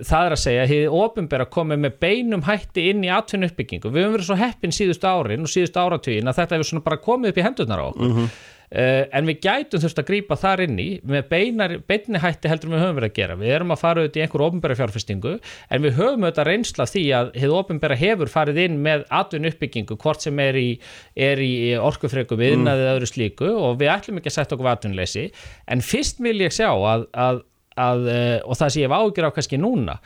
það 0.05 0.27
er 0.27 0.35
að 0.37 0.43
segja 0.43 0.61
að 0.61 0.73
þið 0.75 0.97
ofinbæra 1.01 1.49
komið 1.57 1.81
með 1.87 1.97
beinum 2.05 2.45
hætti 2.45 2.85
inn 2.91 3.01
í 3.01 3.09
atvinnu 3.17 3.49
uppbyggingu 3.49 3.89
við 3.89 4.05
höfum 4.05 4.15
verið 4.19 4.29
svo 4.29 4.37
heppin 4.43 4.77
síðustu 4.77 5.09
árin 5.09 5.49
og 5.49 5.53
síðustu 5.55 5.81
áratugin 5.81 6.29
að 6.29 6.37
þetta 6.37 6.61
hefur 6.61 6.85
bara 6.85 7.01
komið 7.09 7.33
upp 7.33 7.41
í 7.41 7.47
hendurnar 7.49 7.81
á 7.81 7.85
okkur 7.89 8.05
mm 8.05 8.15
-hmm. 8.19 8.29
Uh, 8.75 9.05
en 9.15 9.23
við 9.29 9.37
gætum 9.45 9.79
þurft 9.79 9.99
að 10.01 10.07
grýpa 10.09 10.35
þar 10.35 10.65
inn 10.65 10.79
í 10.83 10.87
með 11.07 11.29
beinar, 11.29 11.73
beinni 11.87 12.19
hætti 12.19 12.49
heldur 12.51 12.73
við 12.73 12.81
höfum 12.83 12.97
verið 12.97 13.11
að 13.13 13.19
gera. 13.21 13.37
Við 13.39 13.53
erum 13.55 13.71
að 13.71 13.79
fara 13.79 14.03
auðvitað 14.03 14.19
í 14.19 14.23
einhverju 14.25 14.47
ofnbæra 14.49 14.75
fjárfestingu 14.81 15.31
en 15.37 15.85
við 15.85 15.95
höfum 15.95 16.25
auðvitað 16.25 16.49
reynsla 16.49 16.87
því 16.91 17.03
að 17.15 17.31
hefur 17.39 17.55
ofnbæra 17.61 17.99
hefur 18.01 18.33
farið 18.33 18.59
inn 18.65 18.75
með 18.83 19.07
atun 19.21 19.47
uppbyggingu 19.47 19.99
hvort 20.03 20.27
sem 20.27 20.43
er 20.43 20.59
í, 20.59 20.67
í 21.15 21.53
orkufreku 21.79 22.35
viðnaðið 22.41 22.83
mm. 22.89 22.91
öðru 22.97 23.11
slíku 23.13 23.53
og 23.55 23.79
við 23.79 23.93
ætlum 23.95 24.19
ekki 24.19 24.33
að 24.33 24.37
setja 24.41 24.59
okkur 24.59 24.71
atunleysi 24.73 25.25
en 25.71 25.87
fyrst 25.93 26.19
vil 26.27 26.35
ég 26.43 26.59
sjá 26.59 26.73
að, 26.75 27.07
að, 27.15 27.43
að, 27.79 28.07
uh, 28.11 28.37
og 28.43 28.59
það 28.59 28.75
sem 28.75 28.83
ég 28.83 28.91
hef 28.91 28.99
ágjur 28.99 29.31
á 29.31 29.35
kannski 29.39 29.63
núna 29.63 29.99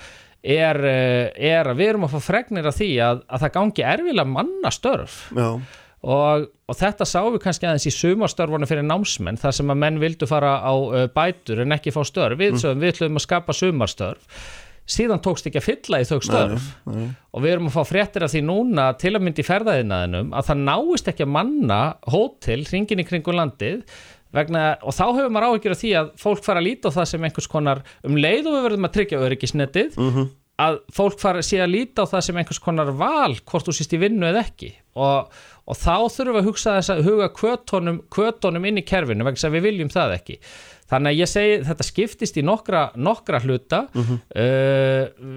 er, 0.46 0.86
uh, 0.86 1.26
er 1.34 1.74
að 1.74 1.82
við 1.82 1.96
erum 1.96 2.06
að 2.06 2.20
fá 2.20 2.30
fregnir 2.30 2.70
af 2.70 2.78
því 2.78 2.96
að 3.10 3.30
það 3.34 3.56
gangi 3.58 3.92
erfilega 3.98 4.34
mannastörf. 4.38 5.24
Já 5.34 5.50
og, 6.00 6.48
og 6.70 6.80
þetta 6.80 7.08
sáum 7.08 7.34
við 7.36 7.44
kannski 7.44 7.68
aðeins 7.68 7.90
í 7.90 7.96
sumarstörfunum 7.96 8.70
fyrir 8.70 8.88
námsmenn 8.88 9.40
þar 9.40 9.58
sem 9.58 9.74
að 9.74 9.82
menn 9.84 10.00
vildu 10.00 10.30
fara 10.30 10.56
á 10.64 10.74
uh, 10.74 11.06
bætur 11.12 11.66
en 11.66 11.76
ekki 11.76 11.94
fá 11.96 12.02
störf 12.08 12.40
við, 12.40 12.56
mm. 12.60 12.80
við 12.80 12.94
ætlum 12.94 13.20
að 13.20 13.26
skapa 13.26 13.56
sumarstörf 13.56 14.44
síðan 14.90 15.22
tókst 15.22 15.46
ekki 15.46 15.60
að 15.62 15.68
fylla 15.68 16.00
í 16.02 16.08
þau 16.08 16.20
störf 16.26 16.70
nei, 16.88 16.96
nei. 16.96 17.10
og 17.36 17.44
við 17.44 17.56
erum 17.56 17.68
að 17.70 17.76
fá 17.76 17.92
fréttir 17.92 18.26
af 18.26 18.32
því 18.34 18.46
núna 18.48 18.88
til 19.02 19.12
að 19.14 19.26
myndi 19.26 19.46
ferðaðinaðinum 19.46 20.32
að 20.34 20.48
það 20.48 20.64
náist 20.70 21.12
ekki 21.12 21.28
að 21.28 21.36
manna 21.36 21.82
hótel 22.10 22.64
hringin 22.66 23.04
í 23.04 23.06
kringu 23.06 23.36
landið 23.36 23.84
vegna, 24.36 24.64
og 24.86 24.94
þá 24.94 25.06
hefur 25.08 25.32
maður 25.34 25.54
áhyggjur 25.54 25.76
af 25.76 25.82
því 25.82 25.92
að 26.00 26.10
fólk 26.22 26.44
fara 26.46 26.62
að 26.62 26.68
líta 26.68 26.92
á 26.94 26.96
það 26.98 27.08
sem 27.12 27.26
einhvers 27.26 27.50
konar 27.50 27.82
um 28.06 28.18
leið 28.18 28.50
og 28.50 28.56
við 28.56 28.66
verðum 28.68 28.90
að 28.90 28.96
tryggja 28.98 29.22
öryggisnettið 29.26 29.98
mm 29.98 30.12
-hmm. 30.16 30.30
Að 30.60 30.80
fólk 30.94 31.22
fara 31.22 31.44
að 31.44 31.48
sé 31.50 31.62
að 31.64 31.74
líta 31.74 32.04
á 32.04 32.12
það 32.12 32.26
sem 32.26 32.40
einhvers 32.42 32.64
konar 32.64 32.92
val 33.00 33.38
hvort 33.38 33.70
þú 33.70 33.76
sýst 33.78 33.96
í 33.96 34.02
vinnu 34.02 34.28
eða 34.28 34.44
ekki. 34.44 34.74
Og, 35.00 35.30
og 35.70 35.78
þá 35.80 35.96
þurfum 36.12 36.36
við 36.36 36.42
að 36.42 36.50
hugsa 36.50 36.74
þess 36.80 36.94
að 36.96 37.06
huga 37.08 37.30
kvötunum, 37.38 38.02
kvötunum 38.12 38.68
inn 38.68 38.82
í 38.82 38.88
kerfinu 38.88 39.28
vegna 39.28 39.40
sem 39.40 39.56
við 39.56 39.70
viljum 39.70 39.94
það 39.94 40.18
ekki. 40.18 40.38
Þannig 40.90 41.12
að 41.12 41.20
ég 41.20 41.30
segi 41.30 41.58
þetta 41.68 41.86
skiptist 41.86 42.38
í 42.42 42.44
nokkra, 42.44 42.84
nokkra 42.98 43.40
hluta. 43.44 43.84
Uh 43.94 44.08
-huh. 44.08 44.22
uh, 44.42 45.28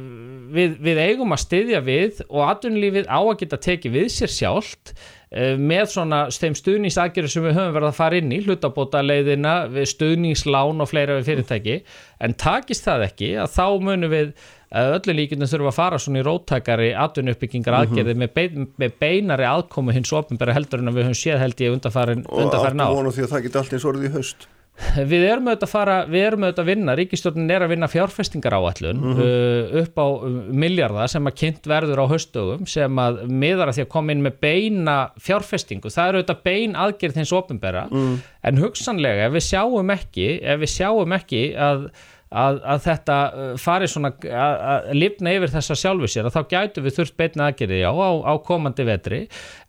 við, 0.57 0.79
við 0.81 1.01
eigum 1.05 1.35
að 1.37 1.43
styðja 1.45 1.83
við 1.85 2.23
og 2.29 2.47
aðunlífið 2.49 3.11
á 3.13 3.21
að 3.21 3.37
geta 3.43 3.59
tekið 3.69 3.99
við 3.99 4.09
sér 4.15 4.33
sjálft 4.33 4.95
uh, 4.97 5.61
með 5.61 5.85
svona 5.93 6.23
þeim 6.33 6.57
stuðningsagjur 6.57 7.29
sem 7.29 7.45
við 7.45 7.59
höfum 7.61 7.77
verið 7.77 7.91
að 7.91 8.01
fara 8.01 8.19
inn 8.23 8.33
í 8.33 8.41
hlutabóta 8.47 9.05
leiðina, 9.05 9.55
stuðningslán 9.93 10.81
og 10.81 10.89
fleira 10.89 11.21
við 11.21 11.29
fyrirtæki. 11.29 11.79
En 12.19 12.35
takist 12.35 12.89
það 12.89 13.07
ekki 13.11 13.35
að 13.45 13.53
þá 13.53 13.67
munum 13.85 14.11
við 14.17 14.35
öllu 14.73 15.17
líkjum 15.19 15.45
þurfum 15.45 15.71
að 15.71 15.77
fara 15.77 16.01
svona 16.01 16.23
í 16.23 16.27
róttakari 16.27 16.91
atvinnuppbyggingar 16.97 17.77
mhm. 17.77 17.83
aðgerði 17.83 18.15
mm 18.15 18.23
-hmm. 18.23 18.57
með, 18.57 18.73
með 18.81 18.97
beinari 19.05 19.49
aðkomu 19.49 19.93
hins 19.93 20.13
ofnbæra 20.13 20.57
heldur 20.57 20.81
en 20.81 20.95
við 20.95 21.11
höfum 21.11 21.21
séð 21.21 21.45
held 21.45 21.61
ég 21.61 21.77
undarfærin 21.77 22.27
ár. 22.27 22.33
Og 22.33 22.57
áttu 22.57 22.97
vonu 22.97 23.13
því 23.13 23.27
að 23.27 23.33
það 23.35 23.47
geti 23.47 23.59
allt 23.59 23.73
eins 23.73 23.89
orðið 23.93 24.09
í 24.09 24.13
haust? 24.17 24.49
Við 24.97 25.23
erum 25.29 25.51
auðvitað 25.51 25.67
að 25.67 25.71
fara, 25.71 25.95
við 26.09 26.23
erum 26.27 26.45
auðvitað 26.47 26.63
að 26.63 26.69
vinna, 26.71 26.95
ríkistjórnin 26.97 27.51
er 27.53 27.65
að 27.65 27.73
vinna 27.75 27.89
fjárfestingar 27.93 28.55
áallun 28.57 29.03
mm 29.03 29.13
-hmm. 29.13 29.27
uh, 29.27 29.83
upp 29.83 30.01
á 30.01 30.07
miljardar 30.65 31.13
sem 31.13 31.29
að 31.29 31.37
kynnt 31.43 31.69
verður 31.69 32.03
á 32.03 32.07
höstugum 32.09 32.65
sem 32.67 32.99
að 32.99 33.21
miðar 33.29 33.69
að 33.69 33.77
því 33.77 33.85
að 33.85 33.93
koma 33.93 34.13
inn 34.13 34.25
með 34.25 34.39
beina 34.41 34.97
fjárfestingu, 35.21 35.93
það 35.93 36.09
eru 36.09 36.23
auðvitað 36.23 36.43
bein 36.49 36.75
aðgerð 36.75 37.21
hins 37.21 37.33
ofinbera, 37.33 37.85
mm. 37.91 38.17
en 38.43 38.63
hugsanlega 38.65 39.29
ef 39.29 39.37
við 39.37 39.47
sjáum 39.51 39.93
ekki, 39.93 40.29
ef 40.41 40.61
við 40.65 40.73
sjáum 40.73 41.13
ekki 41.21 41.43
að 41.55 41.87
að, 42.33 42.59
að 42.75 42.83
þetta 42.87 43.17
uh, 43.29 43.53
fari 43.61 43.89
svona 43.91 44.13
að, 44.17 44.57
að 44.73 44.89
lifna 44.97 45.35
yfir 45.37 45.53
þessa 45.53 45.77
sjálfu 45.79 46.11
sér 46.11 46.29
að 46.29 46.37
þá 46.37 46.53
gætu 46.53 46.85
við 46.85 46.97
þurft 46.99 47.17
beitna 47.21 47.49
aðgerði 47.51 47.81
á, 47.85 47.93
á, 47.93 48.11
á 48.29 48.35
komandi 48.45 48.87
vetri. 48.89 49.21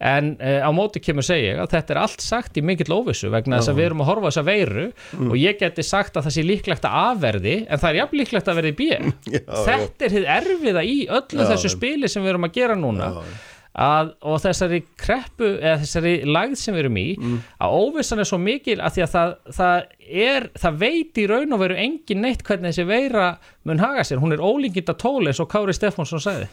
En 0.03 0.33
uh, 0.39 0.59
á 0.63 0.69
móti 0.75 1.03
kemur 1.03 1.27
segja 1.27 1.55
að 1.63 1.71
þetta 1.75 1.95
er 1.95 2.01
allt 2.03 2.25
sagt 2.25 2.59
í 2.59 2.65
mikill 2.65 2.91
óvissu 2.95 3.31
vegna 3.33 3.59
þess 3.59 3.73
að 3.73 3.79
við 3.81 3.89
erum 3.89 4.03
að 4.05 4.11
horfa 4.11 4.31
þessa 4.31 4.45
veiru 4.49 4.85
mm. 4.89 5.29
og 5.29 5.39
ég 5.39 5.59
geti 5.61 5.87
sagt 5.87 6.17
að 6.17 6.27
það 6.27 6.37
sé 6.37 6.45
líklegt 6.47 6.89
að 6.89 6.99
afverði 7.03 7.55
en 7.63 7.81
það 7.81 7.89
er 7.89 8.01
jafn 8.01 8.21
líklegt 8.21 8.51
að 8.51 8.61
verði 8.61 8.75
bíl 8.79 9.09
þetta 9.67 10.07
er 10.07 10.15
þið 10.17 10.29
erfiða 10.37 10.85
í 10.85 10.99
öllu 11.07 11.43
já, 11.43 11.49
þessu 11.53 11.73
spili 11.73 12.11
sem 12.11 12.23
við 12.23 12.35
erum 12.35 12.47
að 12.49 12.55
gera 12.61 12.79
núna. 12.79 13.09
Já 13.17 13.51
að, 13.73 14.13
og 14.21 14.41
þessari 14.43 14.83
kreppu 14.99 15.49
eða 15.57 15.79
þessari 15.81 16.13
lagð 16.29 16.59
sem 16.61 16.75
við 16.75 16.83
erum 16.83 16.99
í 17.01 17.07
mm. 17.17 17.39
að 17.65 17.77
óvissan 17.79 18.21
er 18.21 18.29
svo 18.29 18.39
mikil 18.41 18.77
að 18.79 18.97
því 18.97 19.05
að 19.05 19.13
það, 19.15 19.33
það, 19.57 19.87
er, 20.27 20.47
það 20.61 20.79
veit 20.83 21.21
í 21.23 21.27
raun 21.31 21.57
og 21.57 21.63
veru 21.63 21.79
engin 21.85 22.23
neitt 22.23 22.45
hvernig 22.45 22.73
þessi 22.73 22.87
veira 22.89 23.27
mun 23.63 23.79
haga 23.79 24.03
sér, 24.03 24.19
hún 24.19 24.35
er 24.35 24.43
ólíkinda 24.43 24.93
tól 24.99 25.23
eins 25.27 25.39
og 25.39 25.47
Kári 25.51 25.73
Stefánsson 25.75 26.21
sagði. 26.21 26.49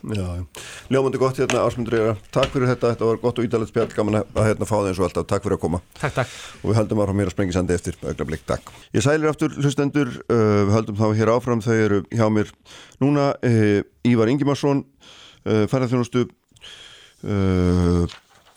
Ljómandi 0.90 1.20
gott 1.20 1.40
hérna 1.40 1.64
Ásmundur 1.66 1.96
Eira, 1.98 2.14
takk 2.34 2.52
fyrir 2.54 2.70
þetta. 2.70 2.92
Þetta 2.94 3.08
var 3.08 3.20
gott 3.22 3.40
og 3.40 3.48
ídalegt 3.48 3.72
spjall, 3.72 3.88
gaman 3.96 4.20
að 4.22 4.42
hérna 4.46 4.68
fá 4.68 4.76
það 4.76 4.90
eins 4.92 5.00
og 5.00 5.08
alltaf, 5.08 5.26
takk 5.32 5.46
fyrir 5.46 5.58
að 5.58 5.62
koma. 5.64 5.82
Takk, 5.98 6.14
takk. 6.20 6.36
Og 6.62 6.70
við 6.70 6.78
höldum 6.78 7.02
áfram 7.02 7.22
hér 7.22 7.32
að 7.32 7.34
sprengja 7.34 7.56
sandi 7.58 7.74
eftir 7.74 7.98
auðvitað 8.04 8.46
takk. 8.52 8.74
Ég 8.94 9.06
sælir 9.06 9.32
aftur 9.32 9.56
hlustendur. 9.58 10.12
Uh, 10.30 10.62
við 10.68 10.76
höldum 10.78 11.00
þá 11.00 11.06
hér 11.18 11.34
áfram, 11.34 11.64
þau 11.66 11.74
eru 11.74 12.02
hjá 12.14 12.26
mér 12.30 12.54
núna, 13.02 13.32
uh, 13.42 13.80
Ívar 14.06 14.30
Ingimarsson 14.30 14.84
uh, 14.86 15.66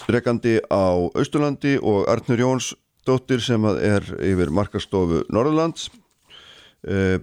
rekandi 0.10 0.60
á 0.72 0.86
Austurlandi 1.16 1.78
og 1.82 2.08
Arnur 2.12 2.40
Jóns 2.40 2.74
dóttir 3.08 3.44
sem 3.44 3.66
er 3.66 4.06
yfir 4.24 4.52
markastofu 4.54 5.24
Norðurlands. 5.34 5.90
Uh, 6.84 7.16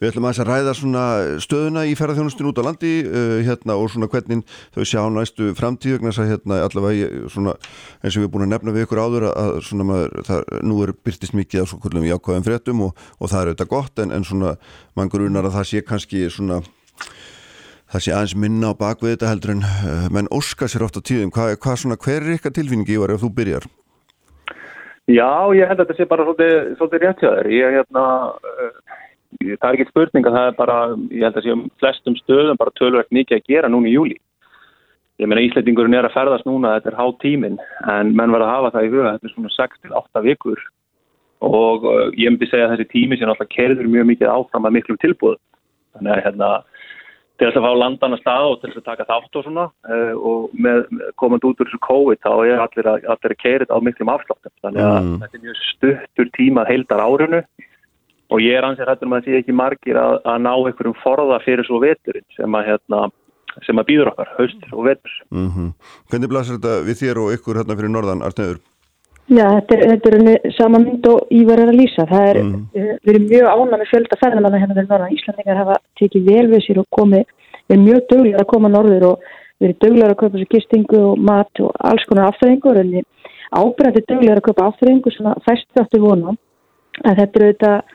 við 0.00 0.06
ætlum 0.08 0.24
að 0.24 0.30
þess 0.32 0.40
að 0.40 0.48
ræða 0.48 0.72
svona 0.78 1.00
stöðuna 1.44 1.82
í 1.84 1.90
ferðarþjónustun 1.98 2.46
út 2.48 2.60
á 2.64 2.64
landi 2.64 2.92
uh, 3.04 3.34
hérna 3.44 3.74
og 3.76 3.90
svona 3.92 4.08
hvernig 4.08 4.40
þau 4.72 4.86
sjá 4.88 5.02
næstu 5.12 5.50
framtíð 5.58 5.98
hérna 6.00 6.62
allavega 6.64 7.28
svona 7.28 7.52
eins 8.00 8.16
og 8.16 8.22
við 8.22 8.24
erum 8.24 8.32
búin 8.32 8.46
að 8.46 8.52
nefna 8.54 8.72
við 8.72 8.86
ykkur 8.86 9.02
áður 9.04 9.26
að 9.34 9.52
svona 9.68 9.88
maður, 9.90 10.16
það, 10.30 10.48
nú 10.64 10.80
er 10.86 10.94
byrtist 10.96 11.36
mikið 11.36 11.66
af 11.66 11.76
jákvæðum 12.08 12.48
fréttum 12.48 12.80
og, 12.86 13.04
og 13.20 13.28
það 13.28 13.42
er 13.42 13.52
auðvitað 13.52 13.72
gott 13.76 14.00
en, 14.00 14.16
en 14.16 14.28
mann 14.96 15.12
grunar 15.12 15.50
að 15.50 15.58
það 15.58 15.70
sé 15.74 15.84
kannski 15.84 16.24
svona 16.32 16.62
það 17.90 18.04
sé 18.04 18.14
aðeins 18.14 18.36
minna 18.44 18.72
á 18.72 18.80
bakvið 18.80 19.14
þetta 19.14 19.32
heldur 19.32 19.54
en 19.56 19.66
uh, 19.66 20.06
menn 20.14 20.30
óska 20.34 20.70
sér 20.70 20.86
ofta 20.86 21.02
tíðum. 21.02 21.32
Hvað, 21.34 21.56
hvað 21.64 21.82
svona, 21.82 21.98
hver 22.00 22.22
er 22.22 22.38
ykkar 22.38 22.54
tilfinningi 22.56 22.96
í 22.96 23.02
var 23.02 23.14
ef 23.14 23.22
þú 23.24 23.32
byrjar? 23.40 23.68
Já, 25.10 25.30
ég 25.58 25.66
held 25.66 25.80
að 25.80 25.86
þetta 25.88 25.98
sé 25.98 26.08
bara 26.10 26.26
svolítið, 26.26 26.56
svolítið 26.78 27.04
rétt 27.04 27.22
hjá 27.22 27.30
þér. 27.34 27.52
Ég 27.56 27.78
hérna 27.80 28.06
uh, 28.30 28.98
það 29.50 29.68
er 29.68 29.76
ekki 29.76 29.90
spurning 29.90 30.26
að 30.30 30.38
það 30.38 30.50
er 30.50 30.58
bara 30.58 30.80
ég 31.10 31.28
held 31.28 31.38
að 31.38 31.46
sé 31.46 31.54
um 31.54 31.68
flestum 31.82 32.18
stöðum 32.22 32.60
bara 32.60 32.76
tölverkt 32.78 33.14
mikið 33.14 33.40
að 33.40 33.48
gera 33.50 33.70
núna 33.72 33.90
í 33.90 33.94
júli 33.94 34.18
ég 35.20 35.28
meina 35.28 35.44
Íslandingurinn 35.44 35.96
er 35.98 36.08
að 36.08 36.14
ferðast 36.14 36.46
núna 36.48 36.76
þetta 36.78 36.92
er 36.94 36.98
há 36.98 37.06
tímin 37.20 37.58
en 37.92 38.12
menn 38.16 38.32
var 38.32 38.44
að 38.44 38.52
hafa 38.54 38.72
það 38.76 38.86
í 38.86 38.92
huga 38.94 39.14
þetta 39.14 39.28
er 39.28 39.34
svona 39.34 39.54
6-8 39.56 40.22
vikur. 40.24 40.62
Og 41.44 41.86
uh, 41.88 42.06
ég 42.20 42.32
myndi 42.32 42.48
segja 42.48 42.68
að 42.68 42.74
þessi 42.74 42.90
tími 42.94 43.18
sé 43.18 43.28
náttúrulega 43.28 43.54
kerður 43.54 43.90
mjög 43.92 44.08
mikið 44.10 44.32
áfram 44.32 44.68
að 44.68 44.76
miklum 44.76 45.00
tilbúð 45.00 45.36
þannig 45.96 46.12
að 46.14 46.24
hérna 46.26 46.50
til 47.40 47.48
þess 47.48 47.56
að 47.56 47.64
fá 47.64 47.72
landan 47.80 48.14
að 48.14 48.20
stað 48.20 48.46
og 48.50 48.58
til 48.60 48.68
þess 48.70 48.80
að 48.82 48.88
taka 48.90 49.06
þátt 49.08 49.38
og 49.38 49.46
svona 49.46 49.64
uh, 49.88 50.12
og 50.30 50.58
með, 50.66 50.82
með 50.92 51.14
komand 51.22 51.46
út 51.48 51.62
úr 51.62 51.70
þessu 51.70 51.80
COVID 51.86 52.20
þá 52.20 52.32
er 52.34 52.64
allir 52.66 52.90
að, 52.92 53.06
allir 53.14 53.34
að 53.34 53.40
keira 53.40 53.68
á 53.72 53.78
miklum 53.86 54.12
afsláttum 54.12 54.54
þannig 54.60 54.84
að 54.84 54.98
mm. 55.00 55.14
þetta 55.22 55.38
er 55.38 55.44
mjög 55.46 55.60
stuttur 55.70 56.32
tíma 56.36 56.66
heildar 56.68 57.04
árunu 57.06 57.40
og 58.30 58.44
ég 58.44 58.58
er 58.58 58.68
ansið 58.68 58.92
hættur 58.92 59.08
um 59.08 59.16
að 59.16 59.26
sé 59.26 59.40
ekki 59.40 59.56
margir 59.56 59.98
að, 60.00 60.18
að 60.28 60.44
ná 60.44 60.52
einhverjum 60.52 60.98
forða 61.00 61.40
fyrir 61.46 61.66
svo 61.66 61.80
veturinn 61.82 62.28
sem 62.36 62.58
að, 62.60 62.68
hérna, 62.68 63.00
sem 63.66 63.80
að 63.80 63.88
býður 63.88 64.12
okkar, 64.12 64.34
haust 64.36 64.68
og 64.70 64.84
vetur 64.90 65.16
mm 65.30 65.48
-hmm. 65.48 65.72
Hvernig 66.12 66.32
blasir 66.34 66.60
þetta 66.60 66.76
við 66.86 67.00
þér 67.02 67.22
og 67.24 67.32
ykkur 67.38 67.62
hérna 67.62 67.78
fyrir 67.80 67.94
norðan, 67.96 68.26
Artneður? 68.26 68.60
Já, 69.30 69.44
þetta 69.60 69.76
er, 69.76 69.82
þetta 69.92 70.10
er 70.18 70.54
sama 70.56 70.78
mynd 70.82 71.04
og 71.06 71.28
Ívar 71.30 71.60
er 71.62 71.70
að 71.70 71.76
lýsa. 71.78 72.06
Það 72.10 72.24
er, 72.26 72.38
mm. 72.42 72.62
við 72.74 73.10
erum 73.12 73.26
mjög 73.30 73.50
ána 73.52 73.78
með 73.78 73.90
fjölda 73.92 74.16
ferðamanna 74.18 74.58
hérna 74.58 74.74
fyrir 74.74 74.88
norðan. 74.90 75.12
Íslandingar 75.14 75.60
hafa 75.60 75.76
tekið 76.00 76.24
vel 76.26 76.46
við 76.50 76.64
sér 76.64 76.80
og 76.82 76.88
komið, 76.96 77.30
við 77.60 77.76
erum 77.76 77.84
mjög 77.86 78.00
döglega 78.10 78.40
að 78.42 78.48
koma 78.50 78.70
norður 78.72 79.06
og 79.12 79.28
við 79.60 79.68
erum 79.68 79.78
döglega 79.84 80.08
að 80.10 80.18
kaupa 80.24 80.40
sér 80.40 80.50
gistingu 80.56 81.02
og 81.12 81.22
mat 81.30 81.62
og 81.62 81.78
alls 81.92 82.08
konar 82.10 82.32
afturrengur 82.32 82.80
en 82.82 82.90
ábyrgandi 83.60 84.02
döglega 84.08 84.40
að 84.40 84.46
kaupa 84.48 84.66
afturrengur 84.66 85.14
svona 85.14 85.36
fæst 85.46 85.70
þáttu 85.78 86.02
vonum. 86.02 86.40
Þetta 86.98 87.22
er 87.22 87.46
auðvitað, 87.46 87.94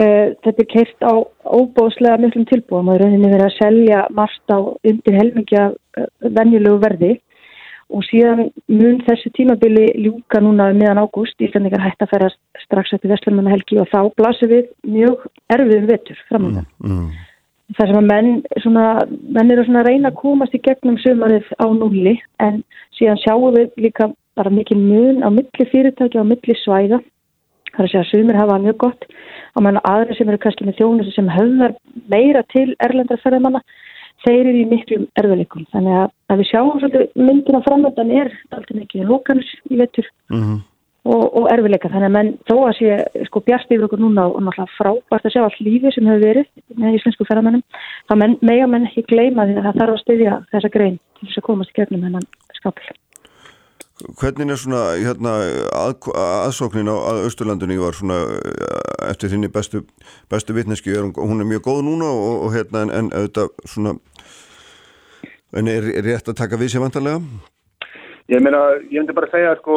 uh, 0.00 0.26
þetta 0.48 0.64
er 0.64 0.70
keirt 0.72 1.04
á 1.04 1.12
óbóðslega 1.60 2.22
miklum 2.24 2.48
tilbúum 2.48 2.88
og 2.88 3.02
rauninni 3.04 3.28
verið 3.28 3.50
að 3.50 3.58
selja 3.58 4.06
margt 4.16 4.48
á 4.48 4.58
undir 4.64 5.20
helmingja 5.20 5.68
uh, 5.74 6.08
venjulegu 6.24 6.80
verði 6.88 7.12
og 7.94 8.02
síðan 8.08 8.48
mun 8.72 8.98
þessu 9.06 9.30
tímabili 9.36 9.86
ljúka 10.06 10.40
núna 10.42 10.70
meðan 10.74 11.02
ágúst 11.04 11.40
Íslandingar 11.42 11.84
hægt 11.84 12.02
að 12.02 12.10
ferja 12.14 12.32
strax 12.64 12.94
eftir 12.96 13.12
Vestlunum 13.12 13.50
helgi 13.50 13.78
og 13.82 13.88
þá 13.92 14.00
blasir 14.18 14.50
við 14.50 14.66
mjög 14.96 15.24
erfiðum 15.54 15.86
vetur 15.92 16.20
framöndan. 16.30 16.66
Mm, 16.82 16.98
mm. 16.98 17.22
Það 17.78 17.90
sem 17.90 17.98
að 17.98 18.08
menn, 18.10 18.30
svona, 18.60 18.84
menn 19.36 19.54
eru 19.54 19.64
að 19.64 19.88
reyna 19.88 20.10
að 20.10 20.18
komast 20.20 20.54
í 20.56 20.60
gegnum 20.64 20.98
sömarið 21.00 21.48
á 21.56 21.66
núli 21.72 22.18
en 22.44 22.60
síðan 22.98 23.22
sjáum 23.22 23.54
við 23.56 23.70
líka 23.86 24.10
bara 24.36 24.52
mikið 24.52 24.82
mun 24.82 25.22
á 25.24 25.28
milli 25.32 25.68
fyrirtæki 25.70 26.18
og 26.18 26.28
á 26.28 26.30
milli 26.34 26.58
svæða. 26.60 27.00
Það 27.74 27.80
er 27.80 27.86
að 27.86 27.90
segja 27.92 28.02
að 28.04 28.10
sömur 28.12 28.38
hafa 28.38 28.58
mjög 28.62 28.76
gott 28.84 29.08
og 29.54 29.64
mann 29.64 29.80
aðri 29.86 30.18
sem 30.18 30.28
eru 30.30 30.42
kannski 30.42 30.66
með 30.66 30.78
þjónu 30.80 31.06
sem 31.14 31.30
höfðar 31.30 31.74
meira 32.10 32.42
til 32.52 32.68
erlendarferðamanna 32.84 33.62
þeir 34.24 34.44
eru 34.50 34.60
í 34.60 34.68
miklum 34.70 35.08
erðuleikum. 35.20 35.66
Þannig 35.72 35.98
að, 36.02 36.06
að 36.32 36.40
við 36.40 36.50
sjáum 36.50 36.78
svolítið 36.78 37.26
myndina 37.28 37.64
framöndan 37.66 38.14
er 38.14 38.30
alltaf 38.50 38.78
mikið 38.78 39.10
lókanus 39.10 39.50
í 39.70 39.80
vettur 39.80 40.08
mm 40.32 40.40
-hmm. 40.40 40.58
og, 41.14 41.24
og 41.40 41.48
erfileika. 41.52 41.92
Þannig 41.92 42.10
að 42.10 42.16
menn 42.16 42.32
þó 42.48 42.56
að 42.64 42.74
sé 42.80 42.98
sko 43.28 43.44
bjart 43.46 43.70
yfir 43.70 43.86
okkur 43.88 44.02
núna 44.02 44.26
og 44.30 44.42
náttúrulega 44.42 44.76
frábært 44.78 45.28
að 45.28 45.36
sjá 45.36 45.42
allt 45.44 45.60
lífi 45.60 45.94
sem 45.94 46.10
hefur 46.10 46.26
verið 46.28 46.50
með 46.80 46.98
íslensku 46.98 47.28
ferðamennum. 47.28 47.64
Það 48.08 48.20
menn, 48.22 48.36
mega 48.40 48.66
menn 48.66 48.90
ekki 48.90 49.08
gleyma 49.12 49.46
því 49.46 49.56
að 49.58 49.64
það 49.68 49.80
þarf 49.80 49.96
að 49.96 50.04
styðja 50.04 50.42
þessa 50.52 50.74
grein 50.76 51.00
til 51.18 51.28
þess 51.28 51.40
að 51.40 51.48
komast 51.48 51.74
í 51.74 51.80
gegnum 51.80 52.06
hennan 52.08 52.30
skapl. 52.54 52.94
Hvernig 54.18 54.50
er 54.50 54.58
svona 54.58 54.80
hérna, 54.98 55.32
að, 55.70 56.08
aðsóknin 56.18 56.90
á 56.90 56.98
að 56.98 57.28
Östurlandunni 57.28 57.76
var 57.78 57.94
svona 57.94 58.16
eh, 58.26 58.80
eftir 59.06 59.30
þinni 59.30 59.46
bestu, 59.54 59.84
bestu 60.32 60.56
vitneski, 60.56 60.96
hún 60.98 61.38
er 61.38 61.46
mjög 61.46 61.62
góð 61.68 61.84
núna 61.86 62.08
og, 62.10 62.42
og 62.48 62.56
hérna 62.56 62.82
en, 62.82 62.90
en 62.90 63.12
auðvitað 63.14 63.52
svona 63.70 63.94
En 65.54 65.70
er, 65.70 65.90
er 65.98 66.06
rétt 66.06 66.30
að 66.30 66.38
taka 66.38 66.58
við 66.58 66.74
sér 66.74 66.82
vantarlega? 66.82 67.22
Ég 68.32 68.40
meina, 68.40 68.60
ég 68.88 69.02
myndi 69.02 69.12
bara 69.12 69.28
segja 69.28 69.50
sko, 69.58 69.74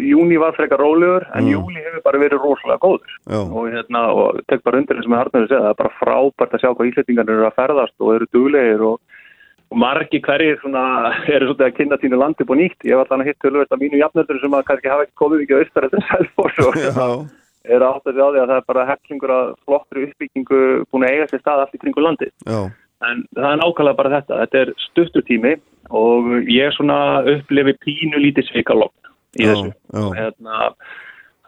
júni 0.00 0.38
var 0.40 0.54
frekar 0.56 0.80
rólegur 0.80 1.26
en 1.36 1.44
mm. 1.44 1.50
júli 1.52 1.82
hefur 1.84 2.00
bara 2.06 2.20
verið 2.22 2.40
rosalega 2.40 2.80
góður 2.80 3.10
Já. 3.28 3.40
og 3.42 3.66
hérna, 3.68 4.04
og 4.16 4.38
tek 4.48 4.62
bara 4.64 4.80
undir 4.80 4.96
þessum 4.96 5.12
að 5.12 5.20
harnar 5.20 5.42
að 5.42 5.50
segja, 5.50 5.60
það 5.60 5.74
er 5.74 5.80
bara 5.82 5.98
frábært 5.98 6.56
að 6.56 6.62
sjá 6.62 6.70
hvað 6.70 6.88
íslettingarnir 6.88 7.36
eru 7.36 7.48
að 7.50 7.58
ferðast 7.58 7.96
og 8.00 8.14
eru 8.14 8.28
duglegir 8.32 8.86
og, 8.88 9.20
og 9.68 9.80
margi 9.84 10.22
hverjir 10.24 10.56
svona, 10.62 10.86
eru 11.36 11.50
svolítið 11.50 11.68
að 11.68 11.76
kynna 11.82 12.00
sínu 12.00 12.22
landi 12.22 12.48
búin 12.48 12.62
nýtt. 12.64 12.88
Ég 12.88 12.96
var 12.96 13.12
allan 13.12 13.26
að 13.26 13.28
hitt 13.28 13.42
tölvöld 13.44 13.76
að 13.76 13.84
mínu 13.84 14.00
jafnöldur 14.00 14.40
sem 14.40 14.56
að 14.56 14.66
kannski 14.70 14.92
hafa 14.94 15.04
ekki 15.04 15.20
komið 15.20 15.44
mikið 15.44 15.60
austar 15.60 15.88
eftir 15.90 16.06
selfors 16.08 16.62
og 16.64 16.80
er 17.76 17.84
átt 17.90 18.08
að 18.08 18.16
segja 18.16 18.24
á 18.24 18.32
því 18.32 18.40
að 18.40 18.48
það 18.54 18.56
er 18.56 18.68
bara 18.72 18.88
heflingur 18.88 19.36
að 19.36 19.52
flottri 19.66 20.06
uppbyggingu 20.08 20.62
búin 20.88 21.04
að 21.04 21.12
eiga 21.12 21.28
sér 21.28 21.44
stað 21.44 21.66
allt 21.66 21.76
í 21.76 21.82
kringu 21.84 22.08
landi. 22.08 22.32
Já. 22.48 22.62
En 23.08 23.22
það 23.36 23.48
er 23.50 23.60
nákvæmlega 23.60 23.98
bara 23.98 24.12
þetta. 24.16 24.40
Þetta 24.42 24.60
er 24.62 24.74
stuttur 24.86 25.24
tími 25.28 25.54
og 25.92 26.28
ég 26.50 26.74
svona 26.76 26.98
upplifi 27.28 27.74
pínu 27.84 28.20
lítið 28.22 28.50
svikalokk 28.50 29.12
í 29.38 29.48
þessu. 29.48 29.72
Já, 29.72 29.98
já. 29.98 30.06
Hérna, 30.18 30.58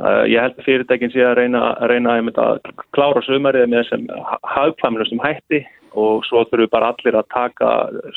uh, 0.00 0.22
ég 0.30 0.40
held 0.40 0.59
að 0.59 0.66
fyrirtækin 0.68 1.12
sé 1.14 1.24
að 1.24 1.36
reyna 1.40 1.62
að, 1.70 1.86
reyna 1.92 2.16
að 2.18 2.72
klára 2.96 3.24
sömarið 3.26 3.68
með 3.70 3.84
þessum 3.84 5.09
sem 5.11 5.24
hætti 5.24 5.62
og 5.94 6.24
svo 6.26 6.42
þurfum 6.50 6.72
bara 6.72 6.90
allir 6.90 7.20
að 7.20 7.30
taka 7.30 7.70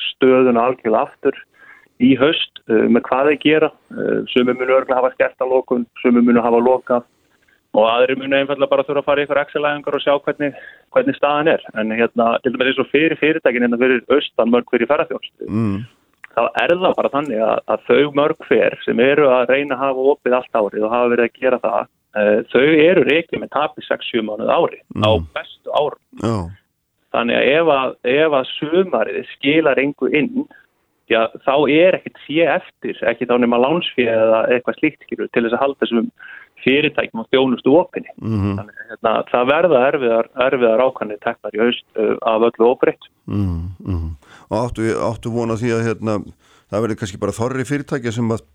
stöðun 0.07 0.57
algjörlega 0.57 1.03
aftur 1.05 1.37
í 2.01 2.15
höst 2.17 2.63
uh, 2.69 2.87
með 2.89 3.05
hvað 3.09 3.29
þeir 3.31 3.43
gera. 3.43 3.69
Uh, 3.93 4.23
sumum 4.33 4.57
munu 4.57 4.73
örglega 4.73 5.01
hafa 5.01 5.13
skert 5.13 5.45
að 5.45 5.53
lokun, 5.53 5.85
sumum 6.01 6.25
munu 6.25 6.41
hafa 6.41 6.63
lokað 6.63 7.05
og 7.77 7.85
aðri 7.91 8.17
munu 8.17 8.39
einfallega 8.39 8.71
bara 8.71 8.85
þurfa 8.87 9.03
að 9.03 9.09
fara 9.09 9.25
ykkur 9.25 9.41
Excel-æðingar 9.43 9.97
og 9.97 10.03
sjá 10.03 10.13
hvernig, 10.25 10.63
hvernig 10.95 11.17
staðan 11.19 11.51
er 11.53 11.67
en 11.77 11.93
hérna, 11.93 12.31
til 12.41 12.53
dæmis 12.55 12.71
eins 12.71 12.81
og 12.81 12.89
fyrir 12.93 13.19
fyrirtækin 13.21 13.67
hérna 13.67 13.81
fyrir 13.81 14.01
austan 14.13 14.53
mörg 14.53 14.73
fyrir 14.73 14.89
ferðarþjónst 14.89 15.45
mm. 15.45 15.77
þá 16.33 16.41
er 16.63 16.73
það 16.73 16.97
bara 17.01 17.13
þannig 17.13 17.43
að, 17.49 17.61
að 17.75 17.85
þau 17.91 18.15
mörg 18.21 18.49
fyrir 18.49 18.79
sem 18.85 19.03
eru 19.03 19.29
að 19.33 19.53
reyna 19.53 19.77
að 19.77 19.83
hafa 19.85 20.09
opið 20.13 20.39
allt 20.39 20.59
árið 20.61 20.87
og 20.87 20.95
hafa 20.95 21.13
verið 21.13 21.29
að 21.29 21.41
gera 21.43 21.61
það 21.65 21.91
uh, 22.17 22.37
þau 22.53 22.63
eru 22.65 23.03
reikið 23.07 23.43
með 23.43 23.51
tapi 23.55 23.85
6-7 23.87 24.23
mánuð 24.25 24.53
ári 24.53 24.79
mm. 24.95 25.05
á 25.05 25.11
bestu 25.37 25.73
árum. 25.73 26.01
Já. 26.23 26.37
Þannig 27.15 27.37
að 27.39 27.51
ef 27.51 27.73
að, 27.73 27.91
ef 28.13 28.37
að 28.37 28.49
sumarið 28.57 29.29
skilar 29.35 29.79
engu 29.81 30.09
inn, 30.11 30.43
já, 31.09 31.21
þá 31.45 31.53
er 31.71 31.97
ekkert 31.97 32.19
sé 32.25 32.49
eftir, 32.57 32.99
ekki 33.09 33.29
þá 33.29 33.37
nema 33.41 33.61
lánsfið 33.63 34.11
eða 34.11 34.41
eitthvað 34.53 34.81
slíkt 34.81 35.07
til 35.07 35.45
þess 35.45 35.55
að 35.55 35.63
halda 35.63 35.85
þessum 35.85 36.11
fyrirtækjum 36.63 37.21
og 37.23 37.29
þjónustu 37.33 37.75
opinni. 37.77 38.11
Mm 38.17 38.35
-hmm. 38.39 38.57
Þannig 38.59 38.81
að 38.81 38.91
hérna, 38.91 39.13
það 39.31 39.47
verða 39.51 39.83
erfiðar, 39.91 40.29
erfiðar 40.47 40.83
ákvæmni 40.85 41.17
teknar 41.21 41.55
í 41.55 41.63
haust 41.63 41.87
uh, 41.95 42.15
af 42.21 42.45
öllu 42.49 42.69
óbreytt. 42.71 43.09
Mm 43.25 43.63
-hmm. 43.85 44.11
Og 44.49 44.57
áttu, 44.63 44.81
áttu 45.09 45.31
vona 45.31 45.55
því 45.55 45.71
að 45.75 45.85
hérna, 45.87 46.19
það 46.69 46.81
verður 46.81 46.99
kannski 46.99 47.23
bara 47.23 47.39
þorri 47.39 47.65
fyrirtækja 47.65 48.11
sem 48.11 48.31
að, 48.31 48.45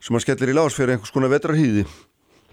sem 0.00 0.16
að 0.16 0.24
skellir 0.24 0.52
í 0.52 0.58
lás 0.58 0.76
fyrir 0.76 0.94
einhvers 0.94 1.14
konar 1.14 1.34
vetrarhýði? 1.34 1.84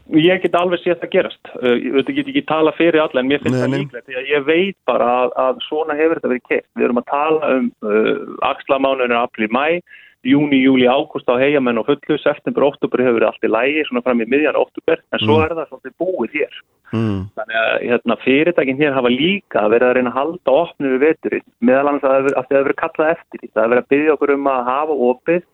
Ég 0.07 0.41
get 0.41 0.55
alveg 0.55 0.79
séð 0.79 1.01
það 1.01 1.13
gerast. 1.15 1.45
Uh, 1.59 1.75
ég 1.75 2.15
get 2.15 2.27
ekki 2.27 2.45
tala 2.47 2.71
fyrir 2.71 3.01
alla 3.03 3.19
en 3.19 3.27
mér 3.27 3.41
finnst 3.43 3.59
það 3.59 3.73
líklegt. 3.75 4.07
Ég 4.07 4.45
veit 4.47 4.77
bara 4.87 5.07
að, 5.23 5.29
að 5.35 5.55
svona 5.67 5.97
hefur 5.99 6.15
þetta 6.15 6.31
verið 6.31 6.47
keitt. 6.47 6.69
Við 6.75 6.85
erum 6.85 7.01
að 7.01 7.09
tala 7.11 7.55
um 7.57 7.71
uh, 7.83 8.15
axlamánuðinu 8.41 9.17
april 9.19 9.49
mæ 9.51 9.81
júni, 10.25 10.61
júli, 10.63 10.87
ágúst 10.89 11.29
á 11.29 11.35
hegjamenn 11.37 11.77
og 11.81 11.87
fullu, 11.87 12.17
september, 12.21 12.65
oktober 12.67 13.03
hefur 13.03 13.19
verið 13.19 13.29
allt 13.29 13.45
í 13.45 13.51
lægi 13.51 13.83
svona 13.87 14.03
fram 14.05 14.23
í 14.23 14.27
miðjan 14.29 14.57
oktober, 14.59 15.03
en 15.13 15.21
svo 15.23 15.37
mm. 15.37 15.43
er 15.45 15.55
það 15.57 15.69
svolítið 15.69 15.95
búið 16.01 16.39
hér. 16.39 16.57
Mm. 16.93 17.19
Þannig 17.37 17.59
að 17.61 17.75
hérna, 17.83 18.17
fyrirtækinn 18.23 18.81
hér 18.81 18.95
hafa 18.95 19.11
líka 19.11 19.65
verið 19.73 19.89
að 19.89 19.95
reyna 19.97 20.13
að 20.13 20.17
halda 20.21 20.55
opnu 20.63 20.93
við 20.93 21.05
veturinn, 21.05 21.47
meðal 21.59 21.91
annars 21.91 22.07
að 22.07 22.31
það 22.33 22.57
hefur 22.57 22.67
verið 22.69 22.81
kallað 22.81 23.13
eftir 23.13 23.43
því, 23.43 23.51
það 23.51 23.61
hefur 23.63 23.75
verið 23.75 23.85
að 23.85 23.93
byggja 23.93 24.17
okkur 24.17 24.35
um 24.37 24.51
að 24.53 24.67
hafa 24.71 24.99
opið 25.11 25.45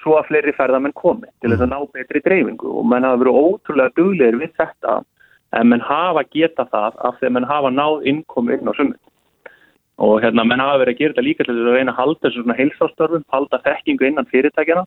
svo 0.00 0.16
að 0.16 0.28
fleiri 0.30 0.56
ferðamenn 0.56 0.96
komi 0.96 1.28
til 1.40 1.52
þess 1.52 1.64
að 1.64 1.68
mm. 1.68 1.74
ná 1.74 1.96
betri 1.96 2.22
dreifingu 2.24 2.74
og 2.80 2.86
menn 2.88 3.06
hafa 3.06 3.20
verið 3.20 3.40
ótrúlega 3.40 3.96
duglegur 3.98 4.40
við 4.40 4.54
þetta 4.56 4.96
en 5.58 5.70
menn 5.72 5.84
hafa 5.84 6.24
geta 6.32 6.66
það 6.70 6.98
af 7.08 7.18
því 7.18 7.28
að 7.28 7.34
menn 7.36 7.48
hafa 7.50 7.72
náð 7.74 8.06
innkomi 8.12 8.56
inn 8.56 8.70
á 8.70 8.74
summit 8.78 9.00
og 10.00 10.20
hérna 10.24 10.46
menn 10.48 10.62
hafa 10.62 10.80
verið 10.80 10.94
að 10.94 11.00
gera 11.00 11.14
þetta 11.14 11.26
líka 11.26 11.46
til 11.46 11.56
að 11.56 11.74
reyna 11.76 11.92
að 11.92 12.00
halda 12.00 12.26
þessu 12.26 12.42
svona 12.44 12.58
heilsástörfum, 12.60 13.24
halda 13.34 13.60
þekkingu 13.66 14.08
innan 14.08 14.28
fyrirtækjana 14.30 14.84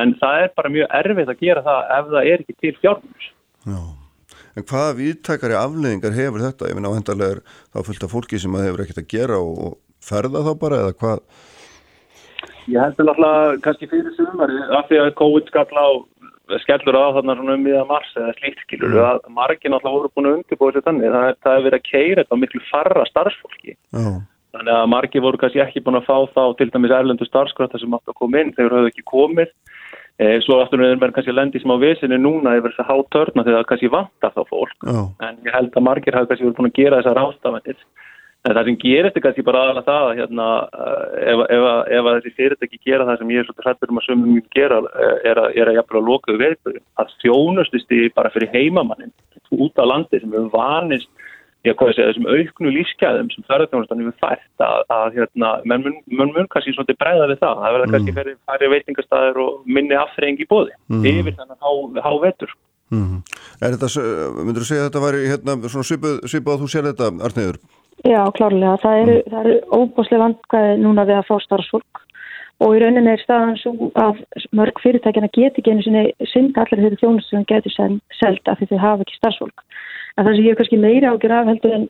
en 0.00 0.14
það 0.20 0.44
er 0.44 0.54
bara 0.56 0.72
mjög 0.72 0.94
erfitt 1.00 1.32
að 1.32 1.42
gera 1.42 1.64
það 1.66 1.92
ef 1.96 2.08
það 2.14 2.30
er 2.30 2.44
ekki 2.44 2.56
til 2.62 2.74
fjármjörns. 2.82 3.28
Já, 3.68 3.82
en 4.56 4.66
hvaða 4.70 4.96
viðtækari 5.02 5.58
afleðingar 5.58 6.16
hefur 6.16 6.44
þetta? 6.46 6.70
Ég 6.70 6.78
finna 6.78 6.92
áhendarlega 6.92 7.36
er 7.36 7.44
þá 7.72 7.78
fullt 7.88 8.08
af 8.08 8.14
fólki 8.14 8.40
sem 8.40 8.58
hefur 8.62 8.84
ekkert 8.84 9.02
að 9.04 9.12
gera 9.12 9.40
og 9.40 9.78
ferða 10.04 10.44
þá 10.46 10.52
bara 10.64 10.82
eða 10.84 10.98
hvað? 11.02 11.24
Ég 12.68 12.84
heldur 12.84 13.12
alltaf 13.14 13.60
kannski 13.64 13.88
fyrir 13.88 14.12
sumari 14.16 14.60
af 14.76 14.88
því 14.88 15.02
að 15.02 15.14
COVID 15.20 15.52
skall 15.52 15.68
á 15.72 15.88
skellur 16.62 16.96
á 16.96 17.12
þarna 17.16 17.36
svona 17.36 17.56
um 17.58 17.64
miða 17.64 17.84
mars 17.88 18.08
eða 18.16 18.32
slíkt 18.38 18.62
skilur 18.64 18.94
mm. 18.94 19.04
að 19.04 19.30
margin 19.36 19.76
alltaf 19.76 19.94
voru 19.94 20.10
búin 20.14 20.28
að 20.30 20.36
undirbúa 20.38 20.72
sér 20.72 20.84
þannig 20.86 21.12
það 21.12 21.26
er, 21.28 21.38
það 21.44 21.56
er 21.56 21.64
verið 21.66 21.78
að 21.78 21.88
keira 21.88 22.22
þetta 22.22 22.38
á 22.38 22.42
miklu 22.42 22.60
farra 22.70 23.04
starfsfólki 23.08 23.74
oh. 24.00 24.16
Þannig 24.58 24.74
að 24.74 24.88
margi 24.90 25.20
voru 25.22 25.38
kannski 25.38 25.62
ekki 25.62 25.84
búin 25.86 26.00
að 26.00 26.08
fá 26.08 26.16
þá 26.34 26.42
til 26.58 26.66
dæmis 26.74 26.94
erlendu 26.94 27.26
starfskrafta 27.28 27.78
sem 27.78 27.92
átt 27.94 28.10
að 28.10 28.18
koma 28.18 28.40
inn, 28.42 28.50
þeir 28.56 28.74
höfðu 28.74 28.90
ekki 28.90 29.04
komið. 29.06 29.52
E, 30.18 30.32
svo 30.42 30.58
aftur 30.58 30.82
er 30.82 30.96
verið 30.98 31.14
kannski 31.14 31.30
að 31.30 31.38
lendi 31.38 31.62
smá 31.62 31.76
visinu 31.78 32.18
núna 32.18 32.56
yfir 32.58 32.74
þess 32.74 32.82
að 32.82 32.90
há 32.90 32.96
törna 33.14 33.44
þegar 33.46 33.60
það 33.60 33.68
kannski 33.70 33.92
vantar 33.92 34.34
þá 34.34 34.42
fólk. 34.50 34.76
Oh. 34.90 35.06
En 35.22 35.38
ég 35.46 35.54
held 35.54 35.70
að 35.78 35.86
margir 35.86 36.18
hafi 36.18 36.30
kannski 36.32 36.48
verið 36.48 36.58
búin 36.58 36.70
að 36.72 36.80
gera 36.80 36.98
þessar 36.98 37.22
ástafanir. 37.22 37.86
En 38.48 38.54
það 38.54 38.68
sem 38.68 38.80
gerist 38.82 39.16
er 39.18 39.22
kannski 39.22 39.44
bara 39.46 39.62
aðalega 39.62 39.86
það 39.86 40.08
að 40.08 40.18
hérna, 40.18 40.48
ef, 41.22 41.40
ef, 41.54 41.64
ef 41.98 42.10
að 42.10 42.18
þessi 42.18 42.34
fyrirtæki 42.38 42.82
gera 42.86 43.06
það 43.06 43.22
sem 43.22 43.32
ég 43.34 43.40
er 43.42 43.48
svolítið 43.48 43.66
hrættur 43.66 43.92
um 43.92 43.98
að 44.00 44.06
sömum 44.08 44.34
mjög 44.34 44.52
gera 44.58 44.78
er 45.26 45.40
að, 45.42 45.48
er 45.54 45.70
að 45.70 45.78
jafnvel 45.78 46.00
að 46.00 46.10
lokaðu 46.10 46.42
veðböru. 46.42 46.82
Það 46.98 47.16
þjónustist 47.24 47.94
í 47.94 48.00
bara 48.14 48.34
fyrir 48.34 48.52
heimamannin 48.54 49.14
út 49.54 49.82
á 49.82 49.84
landi 49.90 50.22
sem 50.22 50.34
við 50.34 50.50
vanist 50.54 51.10
ég 51.68 51.82
segja 51.96 52.08
þessum 52.10 52.28
auknu 52.28 52.72
lífskeiðum 52.74 53.30
sem 53.32 53.46
ferðarþjónustan 53.48 54.02
hefur 54.02 54.16
fært 54.22 54.64
að, 54.64 54.84
að 54.94 55.18
hérna, 55.18 55.50
menn 55.68 55.84
mun, 55.84 55.98
mun, 56.10 56.32
mun 56.36 56.48
kannski 56.52 56.74
svolítið 56.74 56.98
breyða 57.02 57.28
við 57.30 57.42
það, 57.42 57.62
það 57.62 57.76
verður 57.76 57.88
mm. 57.88 57.94
kannski 57.96 58.16
færri, 58.18 58.34
færri 58.50 58.70
veitingastæðir 58.74 59.40
og 59.44 59.68
minni 59.78 59.98
afþreying 59.98 60.42
í 60.42 60.48
bóði 60.48 60.74
mm. 60.88 61.06
yfir 61.12 61.38
þannig 61.38 61.60
há, 61.62 61.70
há 62.06 62.10
vetur 62.24 62.54
mm. 62.94 63.20
Er 63.58 63.76
þetta, 63.76 63.92
myndur 64.38 64.64
þú 64.64 64.70
segja 64.70 64.84
að 64.84 64.90
þetta 64.90 65.04
væri 65.06 65.22
hérna, 65.32 65.58
svona 65.68 65.88
svipað 65.88 66.52
að 66.54 66.64
þú 66.64 66.72
sér 66.74 66.90
þetta 66.90 67.12
Arnæður? 67.28 67.62
Já, 68.06 68.20
klárlega, 68.36 68.76
það 68.84 69.00
eru, 69.04 69.16
mm. 69.22 69.38
eru 69.42 69.56
óbúslega 69.74 70.24
vandkvæði 70.26 70.76
núna 70.84 71.08
við 71.08 71.20
að 71.20 71.30
fá 71.30 71.34
starfsfólk 71.46 72.04
og 72.64 72.74
í 72.74 72.80
rauninni 72.82 73.12
er 73.14 73.20
staðan 73.22 73.58
svo 73.60 73.90
að 73.98 74.22
mörg 74.56 74.80
fyrirtækjana 74.82 75.30
geti 75.34 75.62
ekki 75.62 75.74
einu 75.74 75.84
sinni 75.86 76.30
synda 76.32 76.64
allir 76.64 76.82
þeirri 76.84 77.00
þjónustu 77.02 77.36
sem 77.36 77.46
getur 77.46 77.74
selta 78.18 78.54
af 78.54 78.58
því 78.58 78.70
þau 78.72 78.80
hafa 78.82 79.06
ekki 79.06 79.18
starfsfólk 79.18 79.64
að 80.18 80.26
það 80.26 80.36
sem 80.36 80.46
ég 80.46 80.52
er 80.52 80.58
kannski 80.58 80.80
meira 80.82 81.12
ágjör 81.14 81.34
af 81.36 81.50
heldur 81.52 81.74
en, 81.76 81.88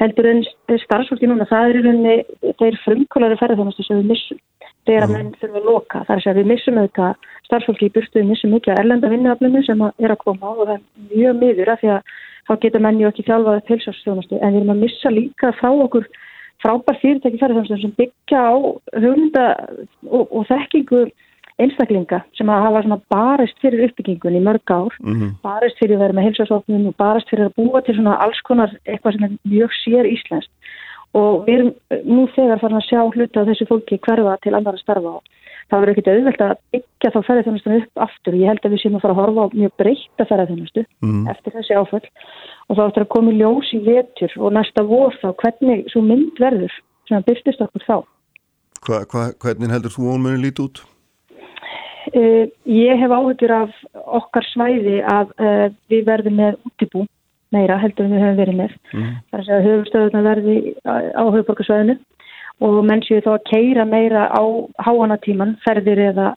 heldur 0.00 0.28
en 0.30 0.42
starfsfólki 0.82 1.28
núna, 1.28 1.48
það 1.50 1.68
er 1.68 1.78
í 1.78 1.82
rauninni, 1.84 2.16
þeir 2.60 2.78
frumkólari 2.84 3.38
ferðarþjónustu 3.40 3.86
sem 3.86 4.00
við 4.00 4.12
missum 4.14 4.40
þegar 4.86 5.06
að 5.06 5.14
menn 5.16 5.32
þurfa 5.40 5.60
að 5.60 5.66
loka, 5.66 6.04
að 6.06 6.22
segja 6.22 6.36
við 6.38 6.48
missum 6.52 6.78
auðvitað 6.80 7.26
starfsfólki 7.48 7.88
í 7.88 7.94
burtu, 7.96 8.20
við 8.20 8.30
missum 8.30 8.54
mikið 8.54 8.80
erlenda 8.80 9.10
vinnuaflunum 9.12 9.66
sem 9.66 9.82
er 9.88 10.14
að 10.14 10.22
koma 10.22 10.52
og 10.52 10.62
það 10.62 10.76
er 10.76 10.84
mjög 11.10 11.40
miður 11.42 11.72
af 11.74 11.82
því 11.82 11.92
að 11.96 12.14
þá 12.46 12.52
geta 12.62 12.82
menn 12.86 13.00
ju 13.00 13.10
ekki 13.10 13.26
þjálfað 13.26 13.60
upp 13.60 13.72
heilsástjónustu 13.72 14.38
en 14.38 14.54
við 14.54 14.60
erum 14.60 14.74
að 14.76 14.82
missa 14.84 15.12
líka 15.12 15.52
frá 15.58 15.70
okkur 15.74 16.06
frábær 16.62 17.00
fyrirtæki 17.02 17.40
ferðarþjónustu 17.42 17.82
sem 17.82 17.96
byggja 17.98 18.44
á 18.46 18.54
hugunda 19.02 19.46
og, 20.06 20.24
og 20.30 20.46
þekkingu 20.52 21.02
einstaklinga 21.62 22.22
sem 22.36 22.50
að 22.52 22.64
hafa 22.66 22.98
barist 23.12 23.60
fyrir 23.62 23.86
uppbyggingun 23.88 24.38
í 24.38 24.42
mörg 24.44 24.70
ár, 24.70 24.92
mm 25.00 25.14
-hmm. 25.14 25.30
barist 25.42 25.78
fyrir 25.80 25.96
að 25.96 26.02
vera 26.04 26.16
með 26.16 26.26
heilsasofnum 26.28 26.88
og 26.90 26.96
barist 26.96 27.30
fyrir 27.30 27.46
að 27.46 27.56
búa 27.56 27.80
til 27.82 27.94
svona 27.96 28.18
alls 28.24 28.40
konar 28.48 28.76
eitthvað 28.84 29.12
sem 29.12 29.24
er 29.24 29.38
mjög 29.44 29.70
sér 29.84 30.04
íslenskt 30.04 30.52
og 31.16 31.46
við 31.46 31.54
erum 31.54 31.72
nú 32.04 32.26
þegar 32.36 32.60
farin 32.60 32.80
að 32.80 32.88
sjá 32.90 33.00
hluta 33.14 33.40
á 33.40 33.48
þessu 33.48 33.66
fólki 33.70 33.98
hverfa 33.98 34.36
til 34.42 34.54
andara 34.54 34.80
starfa 34.80 35.12
og 35.18 35.22
það 35.70 35.80
verður 35.80 35.92
ekkit 35.92 36.10
auðvelt 36.12 36.42
að 36.46 36.58
byggja 36.74 37.12
þá 37.14 37.20
ferðarþjónustunum 37.26 37.80
upp 37.80 38.02
aftur 38.06 38.34
ég 38.38 38.50
held 38.50 38.66
að 38.66 38.74
við 38.74 38.82
séum 38.82 38.98
að 38.98 39.04
fara 39.04 39.14
að 39.14 39.20
horfa 39.20 39.46
á 39.46 39.54
mjög 39.60 39.72
breyta 39.80 40.26
ferðarþjónustu 40.30 40.84
mm 41.02 41.30
eftir 41.32 41.56
þessi 41.56 41.78
áföll 41.80 42.08
og 42.68 42.76
þá 42.76 42.82
ættir 42.86 43.04
að 43.06 43.12
koma 43.14 43.32
í 43.32 43.38
ljós 43.40 43.72
í 43.72 43.80
vetur 43.86 44.36
og 44.36 44.52
næsta 44.52 44.84
vor 44.86 45.16
þá 45.22 45.28
hvernig 45.42 45.88
svo 45.92 46.02
mynd 46.02 46.42
verður 46.42 46.74
sem 47.08 47.18
að 47.18 47.26
byrstist 47.30 47.62
okkur 47.62 47.86
þá. 47.86 47.96
Hva, 48.86 48.98
hva, 49.10 49.22
hvernig 49.42 49.72
heldur 49.72 49.94
þú 49.94 50.12
ónmenni 50.14 50.46
lítið 50.46 50.68
út? 50.68 50.82
Uh, 52.14 52.46
ég 52.70 53.00
hef 53.00 53.10
áhugur 53.10 53.52
af 53.56 53.78
okkar 54.20 54.46
svæði 54.52 55.00
að 55.02 55.32
uh, 55.42 55.68
við 55.90 56.04
verðum 56.06 56.36
með 56.38 56.58
útibú 56.68 57.06
meira 57.54 57.78
heldur 57.80 58.06
en 58.06 58.14
við 58.14 58.24
höfum 58.24 58.40
verið 58.40 58.58
með. 58.60 58.76
Mm. 58.92 59.14
Það 59.30 59.38
er 59.38 59.40
að 59.40 59.46
segja 59.46 59.58
að 59.58 59.66
höfustöðuna 59.70 60.22
verði 60.26 60.56
á 60.86 61.24
höfuborgarsvæðinu 61.24 61.96
og 62.66 62.76
menn 62.88 63.04
séu 63.04 63.22
þá 63.24 63.30
að 63.36 63.46
keira 63.50 63.84
meira 63.88 64.26
á 64.32 64.42
háanatíman, 64.86 65.56
ferðir 65.64 66.00
eða 66.10 66.32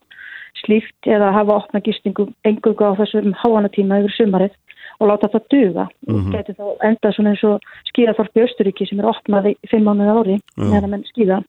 slíkt 0.60 1.08
eða 1.08 1.32
hafa 1.34 1.56
opna 1.62 1.80
gistingu 1.84 2.28
engungu 2.44 2.84
á 2.84 2.98
þessum 2.98 3.32
háanatíma 3.40 4.02
yfir 4.02 4.16
sumarið 4.18 4.56
og 5.00 5.08
láta 5.08 5.30
það 5.32 5.46
duga. 5.50 5.88
Mm 6.06 6.14
-hmm. 6.14 6.32
Getur 6.36 6.54
þá 6.54 6.66
enda 6.88 7.12
svona 7.12 7.30
eins 7.30 7.44
og 7.44 7.60
skíðaþorpi 7.90 8.44
Östuríki 8.46 8.88
sem 8.88 9.00
er 9.00 9.10
opnaði 9.10 9.56
fimm 9.70 9.84
mánuði 9.88 10.12
ári 10.18 10.36
meðan 10.56 10.90
menn 10.90 11.04
skíða 11.08 11.42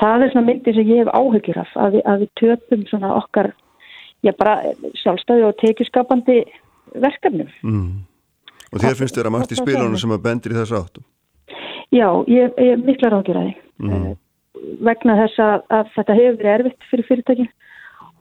það 0.00 0.24
er 0.24 0.32
svona 0.32 0.46
myndi 0.46 0.74
sem 0.74 0.88
ég 0.88 1.02
hef 1.02 1.10
áhugir 1.14 1.58
af 1.58 1.72
að 1.76 1.96
við, 1.96 2.04
að 2.04 2.22
við 2.22 2.30
töpum 2.40 2.84
svona 2.90 3.14
okkar 3.18 3.52
já 4.26 4.32
bara 4.38 4.56
sjálfstæði 5.02 5.46
og 5.48 5.58
tekjuskapandi 5.62 6.38
verkefnum 6.94 7.50
mm. 7.62 7.90
Og 8.68 8.82
þér 8.82 8.98
finnst 8.98 9.16
þér 9.16 9.30
að 9.30 9.32
margt 9.32 9.54
í 9.54 9.56
spilunum 9.56 10.00
sem 10.00 10.12
að 10.12 10.24
bendir 10.26 10.52
í 10.52 10.58
þessu 10.58 10.76
áttu? 10.76 11.02
Já, 11.88 12.08
ég 12.28 12.58
er 12.60 12.82
mikla 12.84 13.14
ráðgjur 13.14 13.38
að 13.40 13.46
því 13.46 13.54
mm. 13.88 14.10
vegna 14.84 15.16
þess 15.22 15.40
að, 15.44 15.62
að 15.78 15.94
þetta 15.94 16.18
hefur 16.18 16.42
verið 16.42 16.54
erfitt 16.58 16.90
fyrir 16.90 17.08
fyrirtækin 17.08 17.50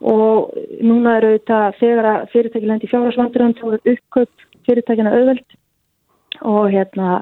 og 0.08 0.54
núna 0.86 1.18
eru 1.18 1.34
þetta 1.36 1.60
þegar 1.82 2.10
að 2.14 2.28
fyrirtækin 2.34 2.72
lendi 2.72 2.92
fjárhagsvandurinn 2.92 3.58
þá 3.58 3.66
er 3.74 3.94
uppköp 3.96 4.47
fyrirtækina 4.68 5.14
auðveld 5.16 5.58
og 6.46 6.72
hérna 6.74 7.22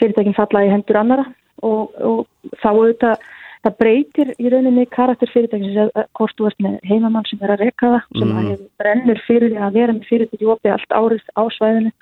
fyrirtækin 0.00 0.36
falla 0.36 0.66
í 0.66 0.72
hendur 0.72 1.00
annara 1.00 1.28
og, 1.62 1.94
og 1.98 2.26
þá 2.62 2.68
auðvitað 2.72 3.30
það 3.62 3.76
breytir 3.78 4.32
í 4.42 4.50
rauninni 4.50 4.86
karakter 4.90 5.30
fyrirtækins 5.30 5.78
að 5.84 5.92
hvort 6.18 6.38
þú 6.38 6.48
ert 6.50 6.64
með 6.64 6.78
heimamann 6.90 7.28
sem 7.28 7.42
er 7.44 7.54
að 7.54 7.64
reka 7.66 7.92
það, 7.92 8.08
sem 8.18 8.32
mm. 8.32 8.64
brennur 8.82 9.22
fyrir 9.26 9.54
að 9.58 9.78
vera 9.78 9.94
með 9.96 10.08
fyrirtæki 10.10 10.48
opið 10.54 10.74
allt 10.74 10.96
árið 10.98 11.28
á 11.38 11.42
svæðinu, 11.56 11.92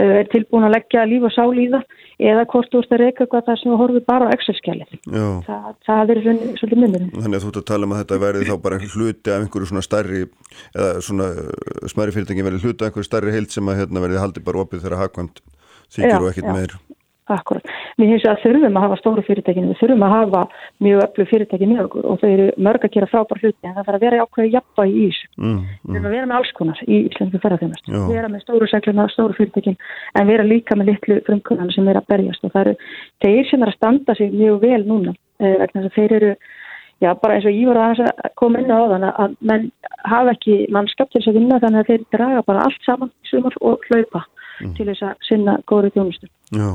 er 0.00 0.28
tilbúin 0.32 0.64
að 0.64 0.74
leggja 0.76 1.04
líf 1.08 1.26
og 1.28 1.32
sál 1.34 1.52
í 1.60 1.66
það 1.72 1.82
eða 2.22 2.44
hvort 2.52 2.70
þú 2.72 2.80
ert 2.82 2.94
að 2.94 3.02
reka 3.02 3.26
hvað 3.28 3.46
það 3.48 3.58
sem 3.60 3.74
horfið 3.80 4.04
bara 4.08 4.28
á 4.30 4.32
Excel-skjalið. 4.36 4.94
Það, 5.48 5.66
það 5.88 6.12
er 6.14 6.20
svolítið 6.28 6.80
myndin. 6.80 7.10
Þannig 7.16 7.36
að 7.38 7.44
þú 7.44 7.50
ert 7.50 7.60
að 7.60 7.68
tala 7.72 7.88
um 7.88 7.94
að 7.94 8.02
þetta 8.02 8.20
verði 8.22 8.48
þá 8.48 8.54
bara 8.66 8.80
hluti 8.82 9.34
af 9.34 9.42
einhverju 9.42 9.70
svona 9.72 9.84
starri 9.86 10.22
eða 10.22 11.04
svona 11.08 11.28
smæri 11.92 12.16
fyrirtæki 12.16 12.46
verði 12.46 12.62
hluti 12.62 12.78
af 12.80 12.88
einhverju 12.88 13.08
starri 13.10 13.36
heilt 13.36 13.54
sem 13.54 13.72
að 13.72 13.82
hérna, 13.82 14.04
verði 14.06 14.22
haldið 14.22 14.48
bara 14.48 14.64
opið 14.64 14.86
þegar 14.86 15.02
hafkvæmt 15.02 15.44
þykir 15.92 16.18
og 16.20 16.30
ekkit 16.32 16.50
meir. 16.52 16.78
Akkurat. 17.30 17.62
Við 18.00 18.08
hins 18.10 18.24
vegar 18.26 18.40
þurfum 18.42 18.76
að 18.76 18.82
hafa 18.82 18.96
stóru 18.98 19.22
fyrirtækinu, 19.22 19.68
við 19.70 19.78
þurfum 19.78 20.00
að 20.02 20.12
hafa 20.12 20.40
mjög 20.82 21.02
öllu 21.04 21.26
fyrirtæki 21.30 21.68
með 21.70 21.82
okkur 21.84 22.08
og 22.10 22.16
þau 22.18 22.26
eru 22.28 22.46
mörg 22.66 22.86
að 22.88 22.94
gera 22.96 23.08
frábær 23.12 23.38
hluti 23.38 23.68
en 23.68 23.76
það 23.76 23.86
þarf 23.86 23.98
að 23.98 24.02
vera 24.02 24.24
ákveði 24.24 24.50
jafnvægi 24.56 24.96
í 24.96 25.04
þessu. 25.06 25.28
Mm, 25.38 25.52
mm. 25.52 25.60
Við 25.62 25.92
þurfum 25.92 26.08
að 26.08 26.16
vera 26.16 26.30
með 26.32 26.38
alls 26.40 26.50
konar 26.58 26.80
í 26.82 26.98
Íslandinu 27.12 27.42
ferðarþjónast. 27.44 27.92
Erum 28.16 28.34
með 28.34 28.42
stóru 28.42 28.68
segluna, 28.72 29.06
stóru 29.14 29.38
fyrirtækin 29.38 29.78
en 30.18 30.34
erum 30.34 30.50
líka 30.50 30.78
með 30.78 30.90
litlu 30.90 31.20
frumkunnarna 31.28 31.76
sem 31.76 31.92
er 31.92 32.02
að 32.02 32.10
berjast 32.10 32.42
og 32.42 32.56
það 32.56 32.66
eru 32.66 32.74
þeir 33.22 33.48
sem 33.52 33.62
er 33.62 33.70
að 33.70 33.78
standa 33.78 34.18
sig 34.18 34.34
mjög 34.34 34.60
vel 34.66 34.82
núna 34.90 35.14
eh, 35.38 35.56
vegna 35.62 35.86
þess 35.86 35.92
að 35.92 35.96
þeir 36.00 36.16
eru, 36.18 36.34
já 37.06 37.10
bara 37.22 37.38
eins 37.38 37.46
og 37.46 37.54
ég 37.54 37.70
var 37.70 38.02
að 38.02 38.34
koma 38.42 38.62
inn 38.62 38.74
á 38.74 38.80
þann 38.96 39.08
að 39.12 39.40
menn 39.46 39.70
hafa 40.10 40.34
ekki 40.34 40.60
mannskap 40.74 41.10
til 41.10 41.20
þess 41.20 41.30
að 41.30 41.38
vinna 41.38 41.62
þannig 41.62 41.84
að 41.84 41.90
þeir 41.92 42.06
draga 42.18 42.46
bara 42.50 42.66
allt 42.66 42.86
saman 42.86 43.14
og 43.62 43.86
hlaupa 43.86 44.26
mm. 44.68 44.74
til 44.78 44.88
þess 44.90 45.06
að 45.08 45.28
sinna 45.28 45.58
góðri 45.68 45.92
þjónustu. 45.96 46.30
Já. 46.54 46.68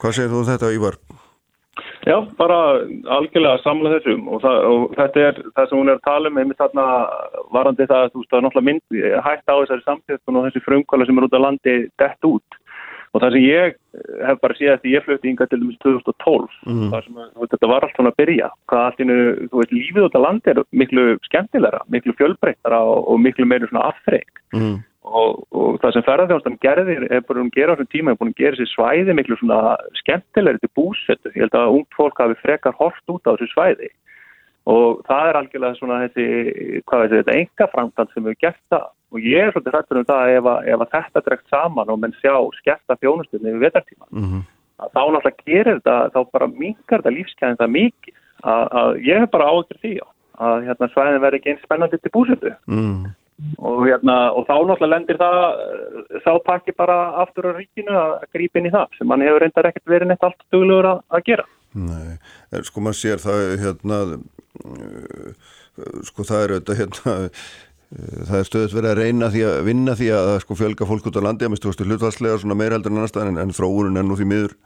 Hvað 0.00 0.14
segir 0.16 0.32
þú 0.32 0.42
um 0.42 0.48
þetta 0.48 0.74
Ívar? 0.76 1.00
Já, 2.06 2.16
bara 2.38 2.58
algjörlega 3.18 3.58
samla 3.62 3.92
þessum 3.96 4.28
og, 4.32 4.40
það, 4.42 4.60
og 4.68 4.94
þetta 4.96 5.24
er 5.26 5.40
það 5.56 5.66
sem 5.68 5.78
hún 5.78 5.90
er 5.90 5.98
að 5.98 6.06
tala 6.06 6.30
um 6.30 6.38
einmitt 6.40 6.62
þarna 6.62 6.86
varandi 7.54 7.86
það 7.86 8.04
að 8.04 8.14
þú 8.14 8.22
veist 8.22 8.32
að 8.34 8.44
náttúrulega 8.46 8.68
mynd 8.68 9.20
hægt 9.26 9.52
á 9.52 9.54
þessari 9.58 9.84
samtíðstun 9.84 10.38
og 10.38 10.48
þessi 10.48 10.64
frumkvæla 10.64 11.08
sem 11.08 11.20
er 11.20 11.28
út 11.28 11.36
á 11.38 11.44
landi 11.44 11.76
dett 12.02 12.28
út 12.28 12.58
og 13.08 13.22
það 13.22 13.36
sem 13.36 13.44
ég 13.46 13.78
hef 14.28 14.40
bara 14.42 14.58
séð 14.58 14.72
eftir 14.74 14.94
ég 14.94 15.06
flutti 15.06 15.30
yngar 15.30 15.50
til 15.50 15.60
dæmis 15.62 15.78
2012 15.84 16.58
mm. 16.66 16.90
þar 16.94 17.06
sem 17.06 17.20
veist, 17.20 17.54
þetta 17.54 17.72
var 17.72 17.86
allt 17.86 17.96
svona 17.96 18.12
að 18.12 18.20
byrja 18.22 18.50
hvað 18.70 18.84
allt 18.84 19.02
innu, 19.04 19.18
þú 19.48 19.62
veist, 19.62 19.74
lífið 19.78 20.08
út 20.08 20.18
á 20.18 20.26
landi 20.26 20.52
er 20.52 20.62
miklu 20.82 21.06
skemmtilegra, 21.28 21.82
miklu 21.94 22.16
fjölbreyttara 22.18 22.82
og, 22.84 23.00
og 23.08 23.22
miklu 23.24 23.48
meiri 23.48 23.70
svona 23.70 23.88
afþreying 23.92 24.44
mm 24.56 24.78
og, 25.06 25.44
og 25.54 25.78
það 25.82 25.94
sem 25.94 26.04
ferðarþjóðstan 26.06 26.58
gerðir 26.62 27.06
er 27.06 27.22
bara 27.26 27.42
um 27.42 27.48
að 27.50 27.56
gera 27.56 27.74
á 27.74 27.76
þessum 27.78 27.92
tíma 27.92 28.12
er 28.12 28.18
búin 28.18 28.32
að 28.32 28.42
gera 28.42 28.58
þessi 28.58 28.74
svæði 28.74 29.14
miklu 29.14 29.38
svona 29.38 29.60
skemmtilegri 30.00 30.62
til 30.62 30.70
búsettu 30.76 31.32
ég 31.34 31.40
held 31.44 31.56
að 31.56 31.78
ungt 31.78 31.96
fólk 31.96 32.20
hafi 32.22 32.38
frekar 32.42 32.76
hort 32.78 33.14
út 33.14 33.30
á 33.30 33.32
þessu 33.32 33.50
svæði. 33.52 33.90
Og 34.68 35.00
það 35.08 35.30
er 35.30 35.38
algjörlega 35.38 35.78
svona 35.78 36.02
þessi 36.04 36.82
hvað 36.84 37.04
veit 37.04 37.14
þetta 37.14 37.36
enga 37.40 37.70
framkvæmt 37.72 38.12
sem 38.12 38.26
hefur 38.26 38.40
gert 38.42 38.62
það. 38.74 38.86
Og 39.08 39.24
ég 39.24 39.40
er 39.40 39.54
svolítið 39.54 39.76
hrættur 39.76 40.00
um 40.02 40.08
það 40.10 40.34
ef, 40.34 40.50
að, 40.52 40.68
ef 40.68 40.84
að 40.84 40.94
þetta 40.96 41.24
drekt 41.24 41.54
saman 41.54 41.92
og 41.94 42.00
menn 42.02 42.16
sjá 42.18 42.34
skemmta 42.58 42.98
fjónustunni 43.00 43.54
við 43.54 43.64
vetartíma 43.64 44.06
mm 44.10 44.26
-hmm. 44.26 44.42
þá 44.92 45.00
náttúrulega 45.00 45.46
gerir 45.46 45.78
þetta 45.78 45.96
þá 46.12 46.20
bara 46.34 46.50
mingar 46.52 47.00
þetta 47.00 47.16
lífskeiðin 47.16 47.60
það 47.62 47.74
mikið. 47.78 48.18
Að, 48.38 48.64
að 48.80 48.90
ég 49.02 49.22
hef 49.22 49.30
bara 49.30 49.48
áður 49.48 49.80
því 49.82 49.94
að 50.38 50.66
hérna, 50.68 50.88
svæðin 50.92 51.22
verði 51.24 51.38
ekki 51.40 51.50
eins 51.50 51.64
spennandi 51.64 51.98
til 51.98 52.12
búsettu 52.14 52.52
mm 52.68 53.08
og, 53.58 53.84
hérna, 53.86 54.16
og 54.34 54.46
þá 54.48 54.54
náttúrulega 54.56 54.90
lendir 54.94 55.18
það 55.20 55.36
þá 56.24 56.32
pakki 56.46 56.74
bara 56.78 56.96
aftur 57.22 57.50
á 57.50 57.52
ríkinu 57.54 57.94
að 57.94 58.26
grípa 58.34 58.58
inn 58.58 58.68
í 58.70 58.74
það 58.74 58.98
sem 58.98 59.08
mann 59.10 59.22
hefur 59.22 59.44
reyndar 59.44 59.70
ekkert 59.70 59.94
verið 59.94 60.10
neitt 60.10 60.26
allt 60.26 60.42
duglegur 60.54 60.90
að, 60.90 61.04
að 61.14 61.24
gera. 61.28 61.46
Nei, 61.78 62.18
sko 62.66 62.82
maður 62.82 62.98
sér 62.98 63.22
það 63.22 63.44
hérna 63.62 64.00
uh, 64.16 65.48
sko 66.08 66.26
það 66.26 66.44
er 66.44 66.54
auðvitað 66.56 66.80
hérna 66.82 67.14
uh, 67.28 67.46
það 68.30 68.40
er 68.40 68.48
stöðut 68.48 68.76
verið 68.78 68.90
að 68.90 69.02
reyna 69.04 69.30
því 69.34 69.44
að 69.50 69.60
vinna 69.68 69.94
því 69.98 70.10
að 70.16 70.32
sko 70.44 70.58
fjölga 70.58 70.88
fólk 70.88 71.08
út 71.10 71.20
á 71.20 71.26
landi 71.28 71.46
að 71.46 71.54
mistu 71.54 71.72
hlutvarslega 71.72 72.40
svona 72.42 72.58
meirheldur 72.58 72.92
en 72.92 73.00
annar 73.00 73.12
stað 73.12 73.30
en, 73.30 73.40
en 73.44 73.54
þróunin 73.54 74.00
er 74.00 74.08
nú 74.08 74.18
því 74.18 74.28
miður 74.32 74.58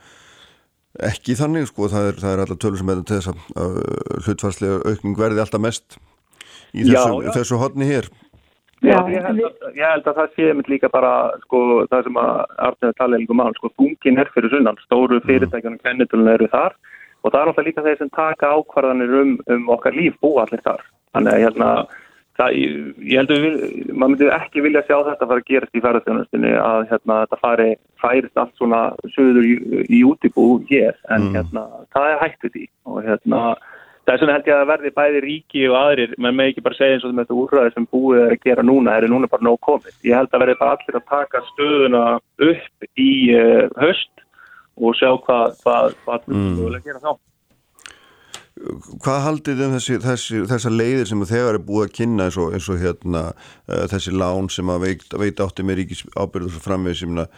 ekki 1.09 1.37
þannig 1.37 1.69
sko 1.69 1.89
það 1.93 2.09
er, 2.11 2.25
er 2.33 2.43
alltaf 2.45 2.59
tölur 2.61 2.81
sem 2.81 2.91
er 2.93 3.05
til 3.09 3.21
þess 3.21 3.31
að 3.33 3.79
hlutvarslega 4.27 4.81
aukning 4.93 5.19
verði 5.19 5.45
alltaf 5.45 5.63
mest 5.65 5.97
í 6.73 6.85
þessu, 6.89 7.33
þessu 7.37 7.61
hodni 7.61 7.89
hér 7.89 8.09
Já, 8.83 8.97
ég 9.13 9.23
held, 9.23 9.43
að, 9.47 9.67
ég 9.79 9.85
held 9.87 10.09
að 10.11 10.17
það 10.19 10.33
sé 10.37 10.53
mynd 10.59 10.71
líka 10.71 10.89
bara 10.91 11.13
sko, 11.45 11.59
það 11.91 12.09
sem 12.09 12.17
að 12.19 12.31
Arnið 12.67 12.95
tala 12.99 13.21
um 13.23 13.37
mann, 13.39 13.57
sko, 13.59 13.71
þungin 13.79 14.19
er 14.19 14.31
fyrir 14.35 14.51
sunnan, 14.51 14.81
stóru 14.83 15.21
mm. 15.21 15.27
fyrirtækjunum 15.29 15.83
kennitulun 15.87 16.33
eru 16.33 16.49
þar 16.51 16.75
og 17.23 17.31
það 17.31 17.41
er 17.41 17.51
alltaf 17.53 17.67
líka 17.69 17.85
þeir 17.87 18.01
sem 18.01 18.11
taka 18.17 18.51
ákvarðanir 18.57 19.13
um, 19.21 19.37
um 19.55 19.69
okkar 19.77 19.95
líf 19.95 20.17
búa 20.25 20.43
allir 20.43 20.63
þar. 20.67 20.83
Þannig 21.15 21.37
að 21.37 21.45
hérna, 21.45 21.69
það, 22.41 22.57
ég 22.59 23.21
held 23.21 23.35
að 23.35 23.47
við, 23.47 23.61
maður 23.93 24.13
myndi 24.15 24.31
ekki 24.35 24.65
vilja 24.67 24.83
sjá 24.89 24.97
þetta 25.11 25.29
fara 25.31 25.45
að 25.45 25.51
gerast 25.53 25.79
í 25.79 25.85
ferðarþjónustinni 25.85 26.55
að 26.59 26.87
hérna, 26.91 27.19
þetta 27.23 27.41
fari, 27.45 27.69
færist 28.03 28.43
allt 28.43 28.57
svona 28.59 28.83
söður 29.15 29.47
í, 29.47 29.55
í 29.87 30.03
útibú 30.09 30.49
hér 30.71 30.97
en 31.13 31.29
mm. 31.29 31.37
hérna, 31.37 31.67
það 31.95 32.09
er 32.11 32.21
hægt 32.25 32.49
við 32.49 32.57
því 32.57 32.67
og 32.91 33.07
hérna 33.07 33.45
Það 34.03 34.13
er 34.15 34.21
svona 34.21 34.35
held 34.35 34.49
ég 34.51 34.57
að 34.59 34.71
verði 34.73 34.91
bæði 34.97 35.19
ríki 35.23 35.61
og 35.71 35.77
aðrir, 35.79 36.15
menn 36.19 36.35
með 36.35 36.49
ekki 36.51 36.65
bara 36.67 36.79
segja 36.79 36.97
eins 36.97 37.05
og 37.07 37.13
þetta 37.21 37.37
úrræði 37.39 37.75
sem 37.77 37.85
búið 37.93 38.23
er 38.25 38.33
að 38.35 38.47
gera 38.49 38.65
núna, 38.67 38.97
er 38.99 39.07
núna 39.13 39.31
bara 39.31 39.47
nóg 39.47 39.61
komið. 39.63 39.95
Ég 40.09 40.19
held 40.19 40.33
að 40.35 40.43
verði 40.43 40.57
bara 40.59 40.75
allir 40.75 40.99
að 40.99 41.11
taka 41.13 41.43
stöðuna 41.53 42.03
upp 42.49 42.89
í 42.99 43.13
höst 43.79 44.25
og 44.83 44.97
sjá 44.99 45.13
hvað 45.27 45.55
hvað, 45.63 45.95
hvað 46.03 46.27
mm. 46.33 46.49
við 46.57 46.65
vilja 46.67 46.83
gera 46.89 47.05
þá. 47.05 47.13
Hvað 48.53 49.23
haldið 49.25 49.61
um 49.65 49.75
þessi, 49.79 49.97
þessi, 50.03 50.41
þessa 50.51 50.71
leiðir 50.73 51.09
sem 51.09 51.23
þegar 51.25 51.57
er 51.57 51.65
búið 51.65 51.87
að 51.87 51.95
kynna 51.97 52.27
eins 52.29 52.37
og, 52.37 52.51
eins 52.53 52.69
og 52.69 52.83
hérna, 52.83 53.23
uh, 53.65 53.85
þessi 53.89 54.13
lán 54.13 54.51
sem 54.53 54.73
að 54.75 54.85
veit, 54.85 55.07
veit 55.23 55.41
átti 55.41 55.65
með 55.65 55.81
ríkis 55.81 56.05
ábyrður 56.13 56.59
og 56.61 56.67
framvegð 56.67 56.99
sem 57.01 57.23
uh, 57.25 57.29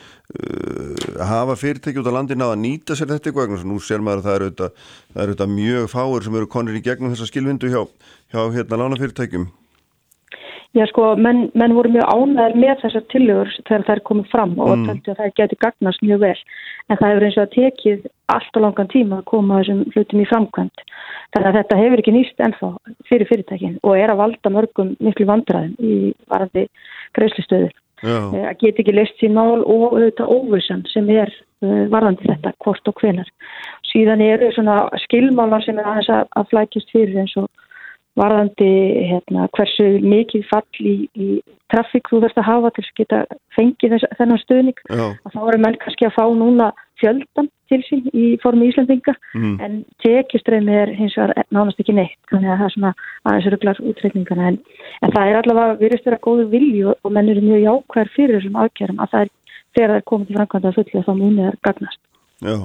hafa 1.30 1.56
fyrirtæki 1.60 2.02
út 2.02 2.10
á 2.10 2.16
landin 2.18 2.42
á 2.42 2.50
að 2.50 2.60
nýta 2.66 2.98
sér 2.98 3.12
þetta 3.14 3.30
eitthvað, 3.30 3.66
nú 3.70 3.78
sér 3.78 4.02
maður 4.02 4.24
að 4.24 4.26
það 4.26 4.38
eru 4.38 4.48
auðvitað, 4.50 4.86
það 5.14 5.22
eru 5.22 5.34
auðvitað 5.36 5.54
mjög 5.54 5.90
fáir 5.94 6.26
sem 6.26 6.40
eru 6.40 6.54
konir 6.56 6.80
í 6.80 6.86
gegnum 6.90 7.14
þessa 7.14 7.30
skilvindu 7.30 7.70
hjá, 7.70 7.84
hjá 8.34 8.40
hérna 8.58 8.82
lánafyrirtækjum. 8.82 9.52
Já 10.74 10.88
sko, 10.90 11.12
menn, 11.14 11.48
menn 11.54 11.74
voru 11.76 11.92
mjög 11.94 12.08
ánæður 12.10 12.56
með 12.58 12.80
þessar 12.82 13.04
tillögur 13.12 13.50
þegar 13.68 13.92
er 13.94 14.00
komið 14.08 14.30
fram 14.32 14.56
og 14.58 14.72
mm. 14.80 15.02
það 15.06 15.34
geti 15.38 15.58
gagnast 15.62 16.02
mjög 16.02 16.24
vel. 16.24 16.38
En 16.90 16.98
það 16.98 17.12
hefur 17.12 17.26
eins 17.28 17.38
og 17.38 17.44
að 17.44 17.54
tekið 17.54 18.08
allt 18.34 18.58
og 18.58 18.64
langan 18.64 18.90
tíma 18.90 19.20
að 19.20 19.28
koma 19.30 19.60
þessum 19.60 19.84
hlutum 19.94 20.22
í 20.24 20.26
framkvæmt 20.30 20.84
þannig 21.34 21.48
að 21.48 21.56
þetta 21.58 21.78
hefur 21.80 22.02
ekki 22.02 22.14
nýst 22.14 22.44
ennþá 22.46 22.70
fyrir 23.08 23.30
fyrirtækin 23.30 23.78
og 23.82 23.96
er 23.98 24.12
að 24.12 24.20
valda 24.22 24.52
mörgum 24.54 24.92
miklu 25.02 25.26
vandræðin 25.28 25.74
í 25.78 25.94
varandi 26.30 26.66
greiðslistöður 27.18 27.72
eh, 28.04 28.46
að 28.50 28.60
geti 28.62 28.84
ekki 28.84 28.94
list 28.94 29.18
sín 29.20 29.36
mál 29.36 29.62
og 29.62 29.96
auðvitað 29.96 30.32
óvissan 30.36 30.84
sem 30.92 31.10
er 31.12 31.32
uh, 31.64 31.84
varandi 31.92 32.28
þetta 32.28 32.54
hvort 32.64 32.90
og 32.90 33.02
hvenar 33.02 33.30
síðan 33.90 34.24
eru 34.24 34.50
svona 34.54 34.84
skilmálar 35.04 35.64
sem 35.66 35.78
er 35.78 35.90
aðeins 35.90 36.12
að, 36.14 36.24
að 36.38 36.50
flækjast 36.52 36.94
fyrir 36.94 37.20
eins 37.24 37.36
og 37.40 37.50
varðandi 38.18 38.70
hérna, 39.10 39.48
hversu 39.56 39.86
mikið 40.04 40.46
fall 40.50 40.62
í, 40.80 40.94
í 41.18 41.28
trafík 41.72 42.08
þú 42.10 42.20
verðst 42.22 42.38
að 42.38 42.48
hafa 42.48 42.70
til 42.76 42.84
að 42.84 42.96
geta 43.00 43.20
fengið 43.56 43.94
þess, 43.96 44.16
þennan 44.20 44.42
stöðning 44.42 44.82
og 44.94 45.34
þá 45.34 45.40
eru 45.42 45.60
menn 45.64 45.78
kannski 45.82 46.06
að 46.06 46.16
fá 46.18 46.24
núna 46.38 46.70
fjöldan 47.02 47.50
til 47.72 47.80
sín 47.88 48.06
í 48.14 48.24
formi 48.42 48.68
Íslandinga 48.70 49.16
mm. 49.34 49.54
en 49.64 49.76
tekjuströmi 50.04 50.76
er 50.84 50.92
hins 50.94 51.16
vegar 51.18 51.48
nánast 51.54 51.80
ekki 51.82 51.96
neitt 51.96 52.18
þannig 52.30 52.52
að 52.52 52.60
það 52.60 52.66
er 52.68 52.74
svona 52.76 52.92
aðeins 53.24 53.50
röglar 53.54 53.82
útreikningana 53.90 54.50
en, 54.52 54.60
en 55.02 55.14
það 55.16 55.30
er 55.30 55.40
allavega 55.40 55.78
virðist 55.82 56.08
vera 56.08 56.22
góðu 56.28 56.48
vilju 56.54 56.94
og, 56.94 57.10
menn 57.10 57.32
eru 57.32 57.44
mjög 57.44 57.64
jákvæðar 57.66 58.14
fyrir 58.14 58.38
þessum 58.38 58.60
ákjærum 58.62 59.02
að 59.02 59.14
það 59.14 59.26
er 59.26 59.32
þegar 59.74 59.94
það 59.94 60.00
er 60.00 60.08
komið 60.12 60.28
til 60.28 60.38
framkvæmda 60.38 60.70
að 60.72 60.80
fulla 60.80 61.06
þá 61.08 61.14
munið 61.18 61.48
er 61.50 61.62
gagnast 61.66 62.02
Já, 62.44 62.56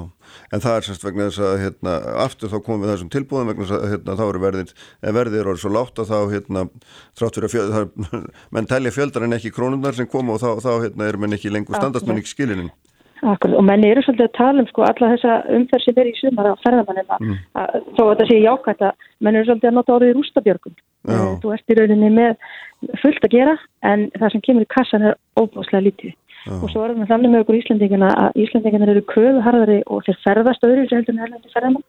en 0.51 0.64
það 0.64 0.73
er 0.76 0.85
sérst 0.85 1.06
vegna 1.06 1.30
þess 1.30 1.43
að 1.47 1.61
hérna, 1.64 1.93
aftur 2.26 2.51
þá 2.51 2.57
komum 2.65 2.81
við 2.84 2.91
þessum 2.91 3.11
tilbúðum 3.14 3.51
vegna 3.53 3.68
þess 3.68 3.77
að 3.77 3.93
hérna, 3.93 4.15
þá 4.19 4.23
eru 4.26 4.41
verðir, 4.43 4.73
verðir 5.19 5.39
eru 5.45 5.61
svo 5.61 5.72
látt 5.72 6.01
að 6.03 6.11
þá, 6.11 6.18
hérna, 6.34 6.64
þrátt 7.19 7.39
fyrir 7.39 7.47
að 7.47 7.56
fjöld, 7.56 7.73
það, 7.77 8.19
menn 8.57 8.69
telja 8.69 8.95
fjöldar 8.97 9.26
en 9.26 9.38
ekki 9.39 9.53
krónunar 9.56 9.95
sem 9.95 10.10
koma 10.11 10.35
og 10.35 10.43
þá, 10.43 10.49
þá 10.65 10.72
hérna, 10.84 11.07
er 11.07 11.19
menn 11.23 11.38
ekki 11.39 11.53
lengur 11.53 11.80
standast 11.80 12.10
menn 12.10 12.19
ekki 12.19 12.34
skilinin. 12.34 12.72
Akkur, 13.19 13.51
og 13.60 13.65
menn 13.68 13.84
eru 13.84 14.03
svolítið 14.03 14.30
að 14.30 14.35
tala 14.38 14.64
um 14.64 14.68
sko 14.69 14.84
alla 14.88 15.10
þessa 15.14 15.34
umferð 15.57 15.85
sem 15.85 15.97
er 15.99 16.07
í 16.07 16.14
sumar 16.15 16.47
á 16.47 16.61
ferðamannina 16.64 17.18
mm. 17.19 17.34
þó 17.97 18.03
að 18.06 18.14
það 18.22 18.30
sé 18.30 18.38
jákvæmt 18.39 18.85
að 18.88 19.07
menn 19.19 19.39
eru 19.39 19.49
svolítið 19.49 19.69
að 19.69 19.76
nota 19.76 19.95
orðið 19.97 20.14
rústabjörgum. 20.15 20.77
Eh, 21.10 21.26
þú 21.43 21.51
ert 21.56 21.73
í 21.73 21.77
rauninni 21.80 22.11
með 22.15 22.47
fullt 23.01 23.27
að 23.27 23.35
gera 23.35 23.57
en 23.91 24.07
það 24.15 24.34
sem 24.35 24.45
kemur 24.47 24.64
í 24.64 24.72
kassan 24.72 25.07
er 25.10 25.19
óbúslega 25.35 25.84
lítið. 25.89 26.15
Já. 26.45 26.56
og 26.56 26.70
svo 26.72 26.86
er 26.86 26.95
það 26.95 27.11
þannig 27.11 27.34
með 27.34 27.44
okkur 27.44 27.60
Íslandingina 27.60 28.10
að 28.24 28.41
Íslandingina 28.45 28.90
eru 28.94 29.06
kröðuharðari 29.11 29.80
og 29.88 30.03
þeir 30.07 30.20
ferðast 30.24 30.66
öðru 30.68 30.88
sem 30.88 30.99
heldur 30.99 31.16
en 31.16 31.24
erlendi 31.26 31.53
ferðamann 31.53 31.88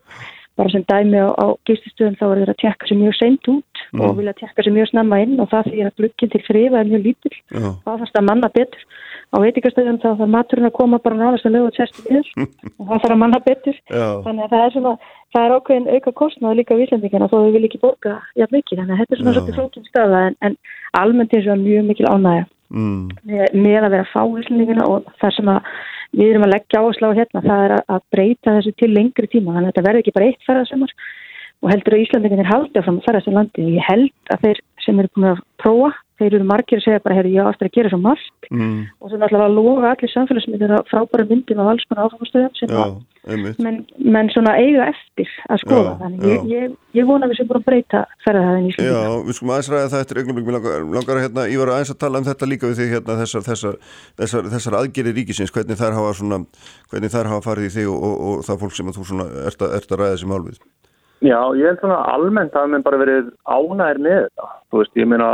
bara 0.60 0.70
sem 0.72 0.85
dæmi 0.85 1.20
á, 1.24 1.28
á 1.32 1.47
gístistöðum 1.68 2.16
þá 2.20 2.24
er 2.27 2.40
þeir 2.40 2.52
að 2.52 2.59
tjekka 2.62 2.89
sér 2.89 2.98
mjög 3.01 3.14
seint 3.16 3.48
út 3.52 3.81
Já. 3.81 4.02
og 4.05 4.16
vilja 4.18 4.35
tjekka 4.40 4.64
sér 4.66 4.74
mjög 4.77 4.90
snemma 4.90 5.20
inn 5.24 5.40
og 5.40 5.48
það 5.52 5.70
því 5.70 5.85
að 5.86 5.94
glukkin 6.01 6.32
til 6.35 6.43
friða 6.47 6.82
er 6.82 6.90
mjög 6.90 7.06
lítill. 7.06 7.39
Það 7.55 8.02
fannst 8.02 8.20
að 8.20 8.27
manna 8.28 8.51
betur. 8.52 8.85
Á 9.31 9.36
veitikastöðum 9.44 9.98
þá 10.02 10.09
þarf 10.10 10.32
maturinn 10.35 10.68
að 10.68 10.77
koma 10.77 10.98
bara 10.98 11.18
náðast 11.20 11.47
að 11.47 11.56
lögu 11.56 11.70
og 11.70 11.77
tjesti 11.78 12.06
við 12.09 12.31
og 12.78 12.85
það 12.90 13.02
þarf 13.05 13.14
að 13.14 13.20
manna 13.22 13.43
betur. 13.47 13.81
Já. 13.86 14.06
þannig 14.27 14.47
að 14.47 14.55
það 14.55 14.64
er 14.66 14.77
svona 14.77 14.94
það 15.31 15.44
er 15.47 15.56
ákveðin 15.56 15.90
auka 15.94 16.14
kostnáð 16.20 16.56
líka 16.59 16.77
á 16.77 16.82
Íslandingina 16.85 17.31
þó 17.31 17.36
þau 17.39 17.52
vil 17.56 17.66
ekki 17.68 17.85
borga 17.85 18.16
jafn 18.36 18.56
mikið. 18.59 18.82
Þannig 18.82 18.97
að 18.97 19.02
þetta 19.05 19.16
er 19.16 19.22
svona 19.22 19.36
svolítið 19.39 19.60
flókin 19.60 19.90
staða 19.90 20.24
en, 20.28 20.40
en 20.44 20.59
almennt 20.98 21.36
er 21.39 21.47
það 21.47 21.68
mjög 21.68 21.93
mikil 21.93 22.10
ánægja 22.10 22.48
mm. 22.70 23.01
með, 23.55 23.80
að 23.84 23.94
vera 23.97 24.10
fá 24.10 24.22
Íslandingina 24.24 24.86
og 24.90 25.09
það 25.22 25.36
sem 25.36 25.52
við 26.16 26.32
erum 26.32 26.47
að 26.47 26.55
leggja 26.56 26.82
áherslu 26.82 27.10
á 27.10 27.18
hérna 27.18 27.44
það 27.47 27.64
er 27.66 27.74
að 27.78 28.05
breyta 28.14 28.56
þessu 28.59 28.74
til 28.78 28.90
lengri 28.94 29.30
tíma 29.30 29.55
þannig 29.55 29.68
að 29.68 29.72
þetta 29.72 29.86
verður 29.88 30.02
ekki 30.02 30.16
bara 30.16 30.30
eitt 30.30 30.47
ferðarsumar 30.48 30.94
og 31.60 31.72
heldur 31.74 31.97
að 31.97 32.05
Íslandinginir 32.06 32.51
haldi 32.51 32.80
áfram 32.80 33.01
að 33.01 33.09
ferðast 33.09 33.30
í 33.30 33.34
landi 33.36 33.66
og 33.66 33.74
ég 33.76 33.88
held 33.90 34.34
að 34.34 34.47
þeir 34.47 34.62
sem 34.84 35.02
eru 35.02 35.12
búin 35.14 35.30
að 35.30 35.42
prófa 35.60 35.90
þeir 36.20 36.36
eru 36.38 36.48
margir 36.48 36.80
að 36.80 36.86
segja 36.86 37.02
bara, 37.05 37.16
herru, 37.18 37.32
ég 37.34 37.47
á 37.47 37.51
aftur 37.51 37.68
að 37.70 37.76
gera 37.76 37.92
svo 37.92 38.01
margt 38.05 38.51
mm. 38.51 38.74
og 39.01 39.12
þannig 39.12 39.36
að 39.40 39.55
loga 39.56 39.92
allir 39.94 40.12
samfélagsmyndir 40.12 40.74
að 40.76 40.90
frábæra 40.90 41.26
myndum 41.30 41.62
af 41.62 41.70
alls 41.72 41.86
konar 41.88 42.09
áfangastöðum 42.09 42.59
sem 42.59 42.72
Já, 42.72 42.80
að 42.84 43.01
menn, 43.64 43.78
menn 44.01 44.30
svona 44.34 44.55
eiga 44.60 44.88
eftir 44.92 45.32
að 45.52 45.62
skoða, 45.64 45.92
já, 45.92 45.98
þannig 46.01 46.26
ég, 46.30 46.47
ég, 46.51 46.74
ég 47.01 47.09
vona 47.09 47.26
að 47.26 47.34
við 47.34 47.40
sem 47.40 47.51
búin 47.51 47.60
að 47.60 47.66
breyta 47.68 48.02
ferðaðin 48.24 48.66
í 48.66 48.72
Íslanda. 48.72 49.05
Já, 49.05 49.14
við 49.26 49.38
skulum 49.38 49.55
aðeins 49.55 49.70
ræða 49.74 49.92
það 49.94 50.05
eftir 50.06 50.20
eignum, 50.22 50.40
mér 50.40 50.56
langar, 50.56 51.14
að 51.16 51.22
hérna, 51.26 51.47
ég 51.52 51.62
var 51.62 51.72
aðeins 51.74 51.94
að 51.94 52.01
tala 52.05 52.20
um 52.22 52.28
þetta 52.30 52.51
líka 52.51 52.70
við 52.70 52.80
þig 52.80 52.94
hérna, 52.97 53.18
þessar, 53.20 53.47
þessar, 53.51 53.78
þessar, 54.22 54.51
þessar 54.56 54.78
aðgerir 54.80 55.16
ríkisins, 55.20 55.55
hvernig 55.55 55.80
þær 55.80 55.98
hafa 56.01 56.16
svona, 56.20 56.42
hvernig 56.92 57.14
þær 57.14 57.32
hafa 57.34 57.47
farið 57.51 57.68
í 57.68 57.74
þig 57.76 57.92
og, 57.92 58.05
og, 58.09 58.20
og 58.30 58.44
það 58.48 58.62
fólk 58.64 58.76
sem 58.78 58.92
þú 58.97 59.09
svona 59.12 59.28
ert 59.47 59.66
að, 59.66 59.76
ert 59.80 59.92
að 59.92 60.02
ræða 60.02 60.16
þessi 60.16 60.30
málvið. 60.32 60.62
Já, 61.20 61.36
ég 61.52 61.66
held 61.68 61.82
svona 61.82 61.98
almennt 62.09 62.55
að 62.56 62.70
við 62.72 62.84
bara 62.86 62.98
verið 63.02 63.26
ánægir 63.44 63.98
með 64.01 64.18
þetta. 64.22 64.47
Þú 64.70 64.80
veist, 64.80 64.94
ég 64.97 65.09
meina, 65.10 65.28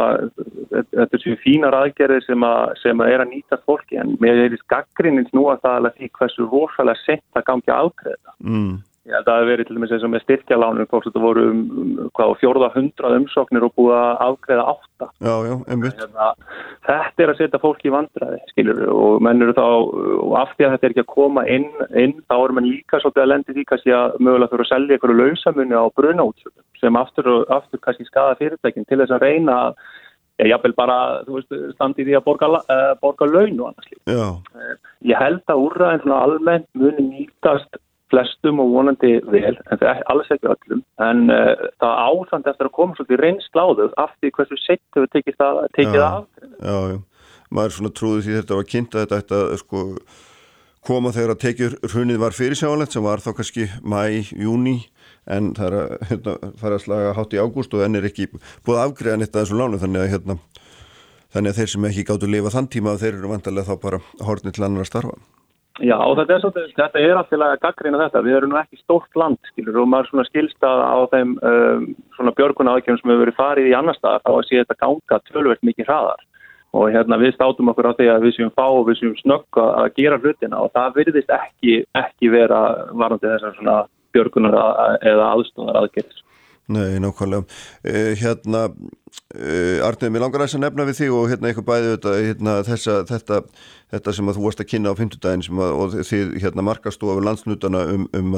þetta 0.72 1.06
er 1.06 1.22
svona 1.22 1.42
fínar 1.44 1.76
aðgerðir 1.78 2.24
sem 2.26 2.46
að, 2.48 2.62
sem 2.82 3.02
að 3.04 3.12
er 3.12 3.22
að 3.22 3.30
nýta 3.30 3.58
fólki 3.62 4.00
en 4.02 4.16
mér 4.22 4.40
er 4.46 4.56
í 4.56 4.58
skaggrinins 4.64 5.30
nú 5.36 5.46
að 5.52 5.62
það 5.62 5.78
alveg 5.78 6.00
því 6.00 6.10
hversu 6.18 6.48
rosalega 6.50 7.02
sent 7.04 7.38
að 7.38 7.46
gangi 7.52 7.74
aðgreða. 7.76 8.34
Mm. 8.42 8.74
Ég 9.06 9.14
held 9.14 9.28
að 9.28 9.28
það 9.28 9.36
hefur 9.38 9.50
verið 9.52 9.66
til 9.68 9.76
dæmis 9.76 9.92
eins 9.94 10.04
og 10.06 10.10
með 10.10 10.22
styrkjalánum 10.24 10.88
hvort 10.90 11.04
þetta 11.06 11.20
voru 11.22 11.42
um, 11.46 11.58
hvað, 12.18 12.32
fjórða 12.40 12.68
hundra 12.74 13.10
umsóknir 13.14 13.66
og 13.66 13.74
búið 13.78 13.94
að 14.00 14.22
afgreða 14.24 14.64
átta. 14.72 15.08
Já, 15.22 15.34
já, 15.46 15.52
einmitt. 15.70 16.00
Hérna, 16.00 16.26
þetta 16.88 17.22
er 17.22 17.32
að 17.32 17.38
setja 17.38 17.60
fólki 17.62 17.86
í 17.86 17.92
vandræði, 17.94 18.40
skiljur, 18.50 18.80
og 18.90 19.22
mennur 19.22 19.52
þá, 19.54 19.62
og 20.24 20.34
af 20.40 20.56
því 20.56 20.66
að 20.66 20.74
þetta 20.74 20.88
er 20.88 20.96
ekki 20.96 21.04
að 21.04 21.12
koma 21.12 21.46
inn, 21.46 21.68
inn 22.02 22.16
þá 22.26 22.36
er 22.40 22.56
mann 22.58 22.66
líka 22.66 23.02
svolítið 23.04 23.24
að 23.26 23.30
lendi 23.34 23.56
því 23.56 23.66
kannski 23.70 23.94
að 23.94 24.18
mögulega 24.18 24.52
þurfa 24.54 24.66
að 24.66 24.72
selja 24.72 24.98
einhverju 24.98 25.18
lausamunni 25.22 25.78
á 25.78 25.84
brunaútsökum 26.00 26.66
sem 26.82 26.98
aftur 26.98 27.30
aftur 27.54 27.84
kannski 27.86 28.10
skada 28.10 28.34
fyrirtækinn 28.42 28.90
til 28.90 29.00
þess 29.04 29.14
að 29.14 29.22
reyna 29.22 29.56
að 29.68 29.80
ég 30.42 30.50
jafnvel 30.50 30.74
bara, 30.76 30.98
þú 31.24 31.38
veist, 31.38 31.54
standi 31.78 32.04
því 32.04 32.18
að 32.18 32.26
borga, 32.26 32.50
uh, 32.58 32.92
borga 33.00 33.30
laun 33.30 33.62
og 33.62 33.70
annars. 33.70 33.94
Já. 34.04 34.26
Ég 35.06 35.22
held 35.22 35.44
að 35.48 35.62
úrraðin 35.62 36.02
svona 36.02 36.22
almennt 36.26 36.68
muni 36.76 37.06
nýtast 37.06 37.78
flestum 38.12 38.62
og 38.62 38.70
vonandi 38.74 39.16
vel, 39.32 39.56
en 39.56 39.80
það 39.80 39.88
er 39.92 40.04
alls 40.12 40.30
ekki 40.34 40.50
öllum, 40.52 40.84
en 41.06 41.26
uh, 41.32 41.66
það 41.82 42.00
áþand 42.06 42.48
eftir 42.52 42.68
að 42.68 42.76
koma 42.78 42.98
svolítið 42.98 43.22
reynsláðuð 43.24 43.98
af 44.02 44.14
því 44.20 44.32
hversu 44.38 44.60
sett 44.62 44.98
hefur 44.98 45.12
tekið 45.14 45.38
það 45.42 45.60
tekið 45.78 46.00
já, 46.00 46.06
af. 46.06 46.48
Já, 46.60 46.78
já, 46.92 46.98
maður 47.58 47.76
svona 47.78 47.92
trúði 48.00 48.24
því 48.26 48.38
þetta 48.40 48.60
var 48.60 48.70
kynnt 48.72 48.96
að 48.96 49.12
þetta 49.16 49.42
sko 49.62 49.84
koma 50.86 51.10
þegar 51.14 51.34
að 51.34 51.42
tekið 51.42 51.78
hrunið 51.90 52.20
var 52.22 52.36
fyrirsjáðanlegt 52.36 52.94
sem 52.94 53.06
var 53.06 53.22
þá 53.24 53.30
kannski 53.40 53.66
mæ, 53.82 54.00
júni 54.38 54.76
en 55.26 55.50
það 55.56 55.66
er 55.66 55.76
að 55.80 56.04
hérna, 56.10 56.36
að 56.70 56.76
slaga 56.84 57.14
hátt 57.16 57.34
í 57.34 57.40
ágúst 57.42 57.74
og 57.74 57.82
enn 57.82 57.98
er 57.98 58.06
ekki 58.06 58.28
búið 58.30 58.82
afgreðan 58.84 59.26
eitt 59.26 59.34
að 59.34 59.42
þessu 59.42 59.58
lánu 59.58 59.80
þannig 59.82 60.04
að 60.04 60.12
hérna 60.14 60.38
þannig 61.34 61.52
að 61.52 61.58
þeir 61.60 61.72
sem 61.72 61.88
ekki 61.90 62.04
gáttu 62.08 62.28
að 62.28 62.34
lifa 62.36 62.52
þann 62.54 62.68
tíma 62.72 62.98
þeir 63.00 63.14
eru 63.16 63.32
vantarlega 63.32 63.68
þá 63.72 63.82
bara 63.82 64.00
hornið 64.28 64.56
til 64.56 64.66
annar 64.66 64.86
að 64.86 64.90
starfa. 64.92 65.16
Já, 65.84 65.96
þetta 66.16 66.32
er, 66.32 66.40
svolítið, 66.40 66.68
þetta 66.76 67.00
er 67.02 67.18
alltaf 67.20 67.42
að 67.44 67.58
gaggrina 67.60 67.98
þetta. 68.00 68.22
Við 68.24 68.36
erum 68.38 68.52
nú 68.52 68.58
ekki 68.60 68.78
stórt 68.80 69.18
land, 69.18 69.40
skilur, 69.50 69.82
og 69.82 69.90
maður 69.92 70.08
svona 70.08 70.24
skilstað 70.30 70.80
á 70.80 70.96
þeim 71.12 71.34
um, 71.36 71.84
svona 72.16 72.32
björguna 72.38 72.76
aðgjörnum 72.76 73.02
sem 73.02 73.12
hefur 73.12 73.24
verið 73.26 73.36
farið 73.36 73.68
í 73.68 73.74
annar 73.76 73.98
stað 73.98 74.24
þá 74.24 74.30
að 74.32 74.46
sé 74.48 74.62
þetta 74.62 74.78
ganga 74.80 75.20
tölvert 75.28 75.66
mikið 75.68 75.90
hraðar. 75.90 76.24
Og 76.76 76.88
hérna 76.92 77.20
við 77.20 77.34
státum 77.36 77.72
okkur 77.72 77.90
á 77.92 77.96
því 77.98 78.08
að 78.12 78.24
við 78.24 78.36
séum 78.36 78.54
fá 78.56 78.64
og 78.64 78.86
við 78.88 79.00
séum 79.02 79.16
snögg 79.20 79.60
að 79.62 79.90
gera 80.00 80.20
hlutina 80.20 80.62
og 80.64 80.72
það 80.76 80.96
virðist 81.00 81.34
ekki, 81.36 81.76
ekki 81.96 82.32
vera 82.32 82.62
varandi 82.96 83.32
þessar 83.34 83.56
svona 83.60 83.76
björgunar 84.16 84.56
eða 85.04 85.28
aðstofnar 85.34 85.80
aðgjörðis. 85.82 86.22
Nei, 86.72 86.96
nákvæmlega. 86.98 87.44
Uh, 87.86 88.12
hérna, 88.18 88.62
uh, 89.36 89.86
Arnið, 89.86 90.12
mér 90.12 90.26
langar 90.26 90.46
að 90.46 90.58
nefna 90.62 90.86
við 90.88 91.00
þig 91.00 91.16
og 91.16 91.30
hérna 91.32 91.50
eitthvað 91.50 91.68
bæðið 91.70 91.92
þetta, 91.96 92.14
hérna, 92.26 92.56
þessa, 92.66 92.98
þetta 93.10 93.42
þetta 93.92 94.12
sem 94.16 94.26
að 94.26 94.38
þú 94.38 94.42
varst 94.42 94.60
að 94.62 94.68
kynna 94.72 94.90
á 94.90 94.98
fymtudagin 94.98 95.60
og 95.62 95.94
þið 95.94 96.32
hérna 96.42 96.64
markastofur 96.66 97.22
landsnutana 97.22 97.84
um, 97.92 98.06
um, 98.18 98.34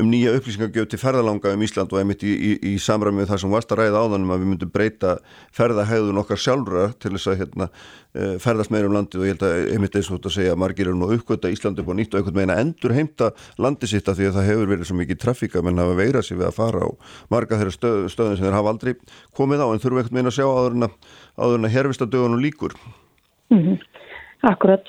um 0.00 0.08
nýja 0.08 0.32
upplýsingagjöf 0.38 0.88
til 0.88 1.00
ferðalanga 1.02 1.52
um 1.52 1.64
Ísland 1.64 1.92
og 1.92 2.00
einmitt 2.00 2.24
í, 2.24 2.32
í, 2.32 2.52
í 2.72 2.74
samræmi 2.80 3.20
með 3.20 3.34
það 3.34 3.42
sem 3.42 3.52
varst 3.52 3.74
að 3.74 3.82
ræða 3.82 4.04
áðanum 4.06 4.32
að 4.32 4.40
við 4.40 4.50
myndum 4.54 4.72
breyta 4.72 5.18
ferðahæðun 5.58 6.22
okkar 6.22 6.40
sjálfra 6.40 6.86
til 6.96 7.12
þess 7.18 7.28
að 7.28 7.42
hérna, 7.42 7.68
eh, 8.16 8.34
ferðast 8.40 8.72
meira 8.72 8.88
um 8.88 8.96
landið 8.96 9.20
og 9.20 9.28
ég 9.28 9.36
held 9.36 9.44
að 9.44 9.74
einmitt 9.74 10.00
eins 10.00 10.08
og 10.08 10.16
þetta 10.16 10.34
segja 10.38 10.56
að 10.56 10.62
margir 10.64 10.88
eru 10.88 10.96
nú 10.96 11.10
uppgötta 11.18 11.52
Íslandi 11.52 11.84
upp 11.84 11.92
á 11.92 11.98
nýtt 12.00 12.16
og 12.16 12.22
einhvern 12.22 12.40
veginn 12.40 12.54
að 12.56 12.62
endur 12.64 12.96
heimta 12.96 13.30
landið 13.60 13.92
sitt 13.92 14.08
af 14.08 14.16
því 14.16 14.30
að 14.30 14.40
það 14.40 14.48
hefur 14.48 14.72
verið 14.72 14.88
svo 14.88 14.98
mikið 15.02 15.20
trafíka 15.20 15.64
menn 15.66 15.84
hafa 15.84 16.00
veirað 16.00 16.24
sér 16.30 16.40
við 16.40 16.48
að 16.48 16.56
fara 16.62 16.80
á 16.80 16.88
marga 17.28 17.60
þeirra 17.60 17.76
stöð, 17.76 18.08
stöðin 18.14 18.40
sem 18.40 18.48
þeir 18.48 18.56
hafa 18.56 18.72
aldrei 18.72 18.94
komið 19.36 19.64
á. 19.64 19.68
En 19.68 19.82
þurfum 19.98 20.16
einhvern 20.16 20.18
veginn 20.18 20.30
að 20.30 20.38
sjá 20.38 20.46
áður 20.46 20.78
en 20.78 20.86
að, 20.88 20.96
að 21.66 21.68
herfista 21.74 22.06
dögunum 22.06 22.42
líkur. 22.42 22.78
Mm 23.50 23.60
-hmm. 23.64 23.76
Akkurat. 24.48 24.86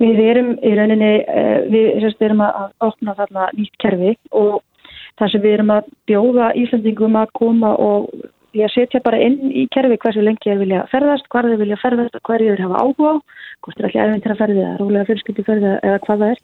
Við 0.00 0.18
erum 0.24 0.50
í 0.64 0.74
rauninni, 0.74 1.12
eh, 1.28 1.60
við 1.70 2.00
sérst, 2.00 2.22
erum 2.22 2.40
að 2.40 2.72
opna 2.80 3.14
þarna 3.14 3.48
nýtt 3.54 3.76
kerfi 3.78 4.16
og 4.32 4.62
þar 5.18 5.30
sem 5.30 5.42
við 5.42 5.54
erum 5.54 5.70
að 5.70 5.88
bjóða 6.08 6.52
Íslandingum 6.56 7.16
að 7.20 7.32
koma 7.36 7.74
og 7.76 8.08
við 8.54 8.64
að 8.66 8.74
setja 8.74 9.02
bara 9.04 9.20
inn 9.22 9.52
í 9.52 9.66
kerfi 9.74 9.98
hversu 10.02 10.24
lengi 10.24 10.48
þeir 10.48 10.62
vilja 10.64 10.86
ferðast, 10.90 11.28
hvað 11.30 11.50
þeir 11.50 11.62
vilja 11.62 11.78
ferðast 11.82 12.18
hverju 12.26 12.54
þeir 12.54 12.64
hafa 12.64 12.82
áhuga 12.82 13.12
á, 13.14 13.16
hvort 13.62 13.78
þeir 13.78 13.88
ekki 13.88 14.00
aðeins 14.02 14.24
til 14.24 14.32
að 14.32 14.40
ferði 14.42 14.62
eða 14.64 14.78
rólega 14.80 15.08
fjölskyldi 15.10 15.46
ferði 15.46 15.72
eða 15.76 16.02
hvað 16.06 16.24
það 16.24 16.30
er 16.34 16.40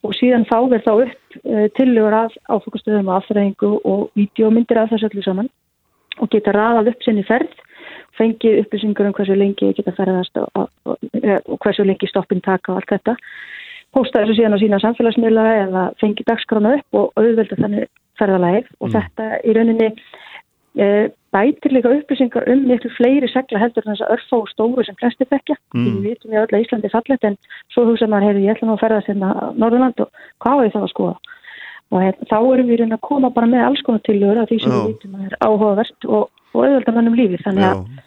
og 0.00 0.16
síðan 0.16 0.46
fá 0.48 0.56
við 0.70 0.86
þá 0.86 0.92
upp 0.94 1.36
uh, 1.44 1.66
tillögur 1.76 2.16
af 2.16 2.36
áfokastöðum 2.48 3.10
og 3.10 3.18
afþræðingu 3.18 3.72
og 3.84 4.06
vídeomyndir 4.16 4.80
af 4.80 4.94
þessu 4.94 5.10
öllu 5.10 5.26
saman 5.26 5.50
og 6.20 6.30
geta 6.32 6.54
raðað 6.56 6.92
upp 6.92 7.04
sinni 7.06 7.26
ferð 7.26 7.58
fengið 8.18 8.60
upplýsingur 8.64 9.08
um 9.08 9.16
hversu 9.16 9.36
lengi 9.38 9.72
geta 9.76 9.94
ferðast 9.96 10.36
og, 10.40 10.50
og, 10.58 10.98
og, 11.24 11.56
hversu 11.62 11.86
lengi 11.86 12.08
stoppin 12.10 12.42
taka 12.44 12.74
og 12.74 12.80
allt 12.80 12.94
þetta 12.94 13.16
posta 13.94 14.22
þessu 14.22 14.38
síðan 14.38 14.56
á 14.58 14.62
sína 14.62 14.82
samfélagsmiðla 14.82 15.46
eða 15.64 15.86
fengið 16.02 16.28
dagskrána 16.30 16.76
upp 16.78 17.00
og 17.00 17.20
auðvelda 17.20 17.58
þannig 17.58 17.88
ferðalæg 18.20 18.68
og 18.78 18.90
mm. 18.90 18.92
þetta 18.96 19.30
í 19.40 19.54
rauninni 19.56 19.88
e, 19.90 20.86
bætir 21.34 21.74
líka 21.74 21.92
upplýsingar 21.96 22.46
um 22.52 22.62
miklu 22.68 22.92
fleiri 22.98 23.30
segla 23.32 23.62
heldur 23.62 23.86
en 23.86 23.94
þess 23.94 24.06
að 24.06 24.14
örfa 24.16 24.40
og 24.42 24.52
stóru 24.52 24.86
sem 24.86 24.98
flesti 25.00 25.26
þekkja 25.30 25.56
mm. 25.74 25.88
við 25.88 26.00
vitum 26.10 26.36
ég 26.36 26.44
öll 26.46 26.54
að 26.54 26.64
Íslandi 26.66 26.90
er 26.90 26.94
fallet 26.94 27.28
en 27.30 27.38
svo 27.72 27.86
hugsa 27.88 28.10
maður, 28.10 28.30
heyrðu 28.30 28.46
ég 28.46 28.56
ætla 28.56 28.70
nú 28.70 28.76
að 28.76 28.84
ferða 28.84 29.04
sérna 29.08 29.34
Norðurland 29.56 30.04
og 30.04 30.24
hvað 30.44 30.64
er 30.66 30.74
það 30.76 30.86
að 30.86 30.94
skoða 30.94 31.38
og 31.90 32.04
hef, 32.04 32.20
þá 32.30 32.36
erum 32.38 32.68
við 32.70 32.82
rauninni 32.82 32.98
að 32.98 33.08
koma 33.08 33.32
bara 33.34 33.50
með 33.50 33.66
alls 33.66 33.82
konar 33.86 34.04
tilur 34.06 34.38
af 34.38 34.50
því 34.50 34.60
sem 34.62 34.74
oh. 34.74 34.84
við 34.84 34.94
vitum 34.94 35.18
að 35.18 35.26
er 35.26 35.40
áhugavert 35.42 36.08
og 36.08 36.30
auðvelda 36.54 36.94
mannum 36.96 37.18
lífi 37.18 37.42
þannig 37.44 37.68
að 37.70 37.82
Já 37.82 38.06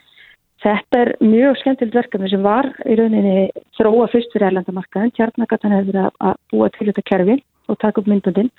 Þetta 0.63 0.99
er 1.01 1.11
mjög 1.19 1.57
skemmtilegt 1.59 1.97
verkefni 1.97 2.29
sem 2.31 2.43
var 2.43 2.69
í 2.87 2.95
rauninni 2.95 3.49
þróa 3.75 4.07
fyrst 4.13 4.31
fyrir 4.31 4.47
erlendamarkaðin. 4.47 5.11
Tjarnagatan 5.17 5.75
hefur 5.75 5.89
verið 5.89 6.21
að 6.23 6.37
búa 6.53 6.69
til 6.71 6.87
þetta 6.87 7.03
kerfi 7.09 7.37
og 7.71 7.79
taka 7.81 7.99
upp 7.99 8.07
myndundin 8.11 8.51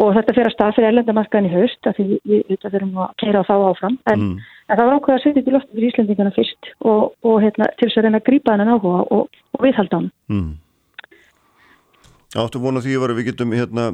og 0.00 0.12
þetta 0.16 0.34
fyrir 0.34 0.50
að 0.50 0.54
stað 0.56 0.74
fyrir 0.76 0.88
erlendamarkaðin 0.90 1.50
í 1.50 1.52
haust 1.54 1.90
af 1.90 1.98
því 1.98 2.06
við, 2.16 2.42
við 2.50 2.66
verum 2.74 2.98
að 3.04 3.12
keira 3.22 3.44
þá 3.46 3.54
áfram. 3.68 3.98
En, 4.10 4.24
mm. 4.24 4.50
en 4.66 4.80
það 4.80 4.90
var 4.90 4.98
ákveð 4.98 5.16
að 5.16 5.22
setja 5.26 5.44
til 5.46 5.54
loftum 5.54 5.78
fyrir 5.78 5.92
Íslandingana 5.92 6.34
fyrst 6.34 6.72
og, 6.80 7.04
og 7.26 7.38
hérna, 7.44 7.70
til 7.76 7.86
þess 7.86 8.00
að 8.00 8.08
reyna 8.08 8.22
að 8.22 8.26
grípa 8.30 8.56
hennan 8.56 8.74
áhuga 8.74 9.06
og, 9.14 9.40
og 9.54 9.64
viðhalda 9.66 10.00
hann. 10.00 10.10
Mm. 10.34 10.50
Áttu 12.42 12.62
vona 12.62 12.82
því 12.82 12.98
að 12.98 13.16
við 13.20 13.30
getum 13.30 13.54
hérna, 13.54 13.90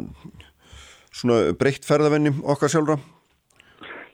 breytt 1.60 1.86
ferðavenni 1.88 2.34
okkar 2.44 2.72
sjálfra? 2.72 2.98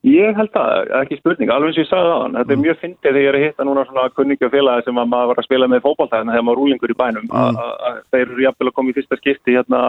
Ég 0.02 0.34
held 0.34 0.56
að, 0.58 0.88
ekki 0.98 1.16
spurning, 1.20 1.50
alveg 1.54 1.70
eins 1.70 1.76
og 1.76 1.84
ég 1.84 1.88
sagði 1.92 2.08
það 2.10 2.32
þetta 2.34 2.50
er 2.50 2.56
mm. 2.56 2.62
mjög 2.64 2.78
fyndið 2.80 3.04
þegar 3.06 3.20
ég 3.20 3.28
er 3.28 3.36
að 3.38 3.44
hitta 3.44 3.66
núna 3.68 3.84
svona 3.86 4.06
kunningafélagi 4.16 4.84
sem 4.88 4.98
að 4.98 5.12
maður 5.12 5.30
var 5.30 5.38
að 5.38 5.46
spila 5.46 5.68
með 5.70 5.84
fókbaltæðina 5.84 6.34
þegar 6.34 6.46
maður 6.48 6.58
rúlingur 6.58 6.94
í 6.94 6.96
bænum 6.98 7.28
mm. 7.28 7.60
að 7.86 8.00
þeir 8.10 8.24
eru 8.24 8.42
jafnvel 8.42 8.68
að 8.72 8.74
koma 8.78 8.90
í 8.90 8.96
fyrsta 8.96 9.18
skipti 9.20 9.54
hérna 9.54 9.82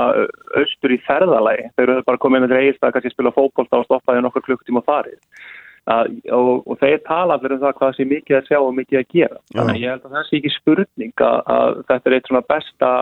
austur 0.62 0.94
í 0.94 1.00
ferðalagi 1.08 1.66
þeir 1.74 1.88
eru 1.88 2.06
bara 2.12 2.22
komið 2.28 2.46
með 2.46 2.54
reist 2.60 2.86
að 2.86 2.94
kannski 2.94 3.14
spila 3.16 3.34
fókbaltæð 3.34 3.80
og 3.80 3.88
stoppaði 3.90 4.24
nokkur 4.28 4.46
klukktíma 4.46 4.86
farið 4.86 5.18
að, 5.90 6.14
og, 6.30 6.62
og 6.70 6.80
þeir 6.86 7.02
tala 7.10 7.40
allir 7.40 7.58
um 7.58 7.64
það 7.66 7.76
hvað 7.82 7.98
sé 7.98 8.08
mikið 8.14 8.38
að 8.38 8.52
sjá 8.52 8.60
og 8.62 8.72
mikið 8.78 9.02
að 9.02 9.10
gera 9.18 9.42
þannig 9.50 9.82
ég 9.82 9.96
held 9.96 10.06
að 10.06 10.16
það 10.20 10.30
sé 10.30 10.40
ekki 10.40 10.54
spurning 10.60 11.26
að, 11.26 11.42
að 11.58 11.82
þetta 11.90 12.10
er 12.12 12.18
eitt 12.20 12.30
svona 12.30 12.46
besta 12.54 12.94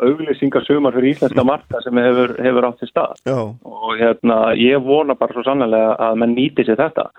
auglýsingasumar 0.00 0.94
fyrir 0.96 1.12
íslenska 1.12 1.44
marka 1.44 1.80
sem 1.84 1.98
hefur, 2.00 2.34
hefur 2.40 2.66
átt 2.68 2.84
í 2.84 2.88
stað 2.88 3.18
Já. 3.28 3.38
og 3.44 3.90
hérna 4.00 4.38
ég 4.56 4.84
vona 4.84 5.16
bara 5.18 5.36
svo 5.36 5.44
sannlega 5.46 5.96
að 6.00 6.20
mann 6.22 6.36
nýti 6.36 6.64
sér 6.64 6.80
þetta 6.80 7.10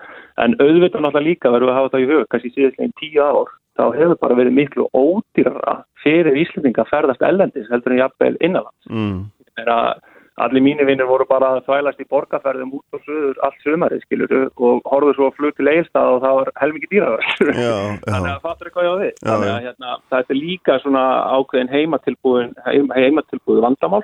en 0.42 0.56
auðvitað 0.58 1.04
náttúrulega 1.04 1.28
líka 1.28 1.52
verður 1.54 1.72
að 1.72 1.78
hafa 1.78 1.92
það 1.94 2.04
í 2.04 2.08
hug 2.10 2.26
kannski 2.32 2.54
síðastleginn 2.54 2.96
tíu 2.98 3.22
ár 3.22 3.52
þá 3.78 3.84
hefur 3.98 4.18
bara 4.22 4.38
verið 4.40 4.58
miklu 4.58 4.88
ódýrara 4.94 5.76
fyrir 6.02 6.40
íslendinga 6.42 6.86
ferðast 6.90 7.22
ellendis 7.22 7.70
heldur 7.70 7.94
en 7.94 8.02
jafnvel 8.02 8.34
innanlands 8.40 8.90
mm. 8.90 9.22
það 9.54 9.64
er 9.64 9.72
að 9.76 9.92
allir 10.42 10.62
mínir 10.64 10.86
vinnir 10.88 11.06
voru 11.06 11.26
bara 11.30 11.52
að 11.54 11.66
þvælast 11.68 12.00
í 12.02 12.08
borgarferðum 12.10 12.72
út 12.78 12.96
og 12.96 13.02
söður 13.06 13.38
allt 13.46 13.60
sömari 13.62 14.00
skiluru 14.02 14.40
og 14.56 14.80
horfðu 14.90 15.14
svo 15.18 15.28
að 15.30 15.36
flug 15.38 15.54
til 15.58 15.70
eilstað 15.70 16.10
og 16.16 16.20
það 16.24 16.38
var 16.40 16.50
helmikið 16.62 16.94
dýraður 16.94 17.52
þannig 18.08 18.32
að 18.32 18.42
fattur 18.48 18.70
ekki 18.70 18.80
hvað 18.80 18.88
ég 18.88 18.90
á 18.90 18.98
því 18.98 19.12
þannig 19.28 19.52
að 19.52 19.68
hérna, 19.68 19.96
þetta 20.14 20.34
er 20.34 20.40
líka 20.40 20.78
svona 20.82 21.04
ákveðin 21.38 21.72
heimatilbúin 21.74 22.52
heim, 22.66 22.90
heimatilbúin 22.98 23.64
vandamál 23.68 24.02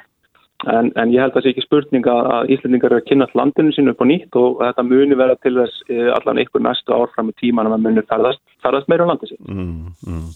En, 0.69 0.91
en 1.01 1.13
ég 1.13 1.23
held 1.23 1.33
að 1.33 1.39
það 1.39 1.45
sé 1.47 1.53
ekki 1.55 1.63
spurning 1.65 2.09
að 2.13 2.51
Íslandingar 2.53 2.93
eru 2.93 3.01
að 3.01 3.07
kynast 3.09 3.37
landinu 3.39 3.73
sínu 3.73 3.95
upp 3.95 4.03
á 4.05 4.07
nýtt 4.11 4.37
og 4.37 4.59
þetta 4.61 4.85
muni 4.85 5.17
vera 5.17 5.37
til 5.41 5.55
þess 5.57 5.87
eh, 5.89 6.11
allan 6.13 6.41
ykkur 6.43 6.65
næstu 6.67 6.93
árfram 6.93 7.31
í 7.33 7.37
tíman 7.41 7.71
að 7.71 7.73
maður 7.73 7.87
muni 7.87 8.05
ferðast, 8.11 8.43
ferðast 8.61 8.91
meira 8.93 9.07
á 9.09 9.11
landinu 9.11 9.31
sínu. 9.31 9.57
Mm, 9.57 9.95
mm. 10.05 10.29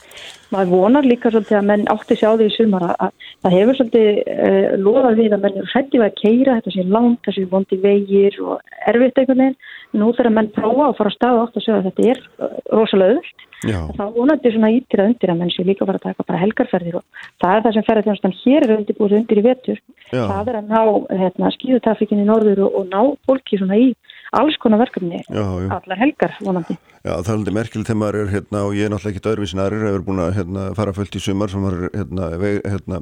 Maður 0.54 0.72
vonar 0.72 1.08
líka 1.08 1.32
svolítið 1.32 1.58
að 1.60 1.68
menn 1.68 1.86
átti 1.92 2.16
sjá 2.16 2.28
því 2.30 2.48
í 2.48 2.54
sumar 2.56 2.86
að 2.94 3.12
það 3.44 3.56
hefur 3.58 3.78
svolítið 3.80 4.20
uh, 4.24 4.68
loðað 4.80 5.20
við 5.20 5.36
að 5.36 5.44
menn 5.44 5.60
eru 5.60 5.72
hættið 5.74 6.06
að 6.06 6.18
keira 6.22 6.58
þetta 6.58 6.74
sé 6.74 6.84
langt, 6.96 7.22
þessi 7.28 7.48
vondi 7.52 7.80
vegir 7.84 8.38
og 8.44 8.76
erfitt 8.88 9.20
einhvern 9.20 9.42
veginn. 9.44 9.72
Nú 9.94 10.12
þegar 10.16 10.36
menn 10.38 10.52
prófa 10.54 10.88
að 10.88 10.96
fara 11.00 11.12
að 11.12 11.18
staða 11.18 11.42
átt 11.44 11.58
að 11.58 11.66
segja 11.66 11.80
að 11.82 11.90
þetta 11.90 12.12
er 12.14 12.22
uh, 12.24 12.54
rosalega 12.72 13.16
öðvöld. 13.18 13.44
Þá 13.64 14.04
vonandi 14.12 14.52
svona 14.52 14.70
ítir 14.74 15.00
að 15.00 15.10
undir 15.10 15.32
að 15.32 15.38
menn 15.40 15.52
sé 15.54 15.64
líka 15.64 15.84
að 15.84 15.90
fara 15.90 16.00
að 16.00 16.06
taka 16.08 16.26
bara 16.28 16.40
helgarferðir 16.42 16.98
og 16.98 17.04
það 17.40 17.54
er 17.54 17.62
það 17.64 17.76
sem 17.76 17.86
ferðarþjónastan 17.88 18.36
hér 18.42 18.66
er 18.66 18.74
undirbúið 18.76 19.16
undir 19.20 19.40
í 19.40 19.44
vetur 19.46 19.80
Já. 20.14 20.24
það 20.30 20.50
er 20.52 20.58
að 20.60 20.72
ná 20.72 20.82
hérna, 21.22 21.52
skíðutrafikin 21.58 22.22
í 22.22 22.26
norður 22.28 22.66
og, 22.68 22.80
og 22.80 22.90
ná 22.92 23.00
fólki 23.26 23.60
svona 23.60 23.78
í 23.80 23.92
alls 24.34 24.56
konar 24.62 24.80
verkefni, 24.82 25.22
já, 25.28 25.44
já. 25.62 25.70
allar 25.76 26.00
helgar 26.00 26.36
vonandi. 26.42 26.76
Já, 27.04 27.18
það 27.20 27.28
er 27.28 27.36
alveg 27.36 27.54
merkilegt 27.58 27.88
þegar 27.90 27.98
maður 28.00 28.16
er 28.22 28.30
hérna 28.32 28.60
og 28.64 28.74
ég 28.74 28.86
er 28.86 28.92
náttúrulega 28.92 29.12
ekki 29.12 29.24
dörfið 29.26 29.48
sinna 29.50 29.64
aðrir, 29.66 29.82
hefur 29.90 30.04
búin 30.06 30.22
að 30.24 30.36
hérna, 30.38 30.62
fara 30.78 30.94
fullt 30.96 31.18
í 31.18 31.20
sumar 31.20 31.52
sem 31.52 31.66
var 31.66 31.76
hérna, 31.92 32.28
hérna 32.64 33.00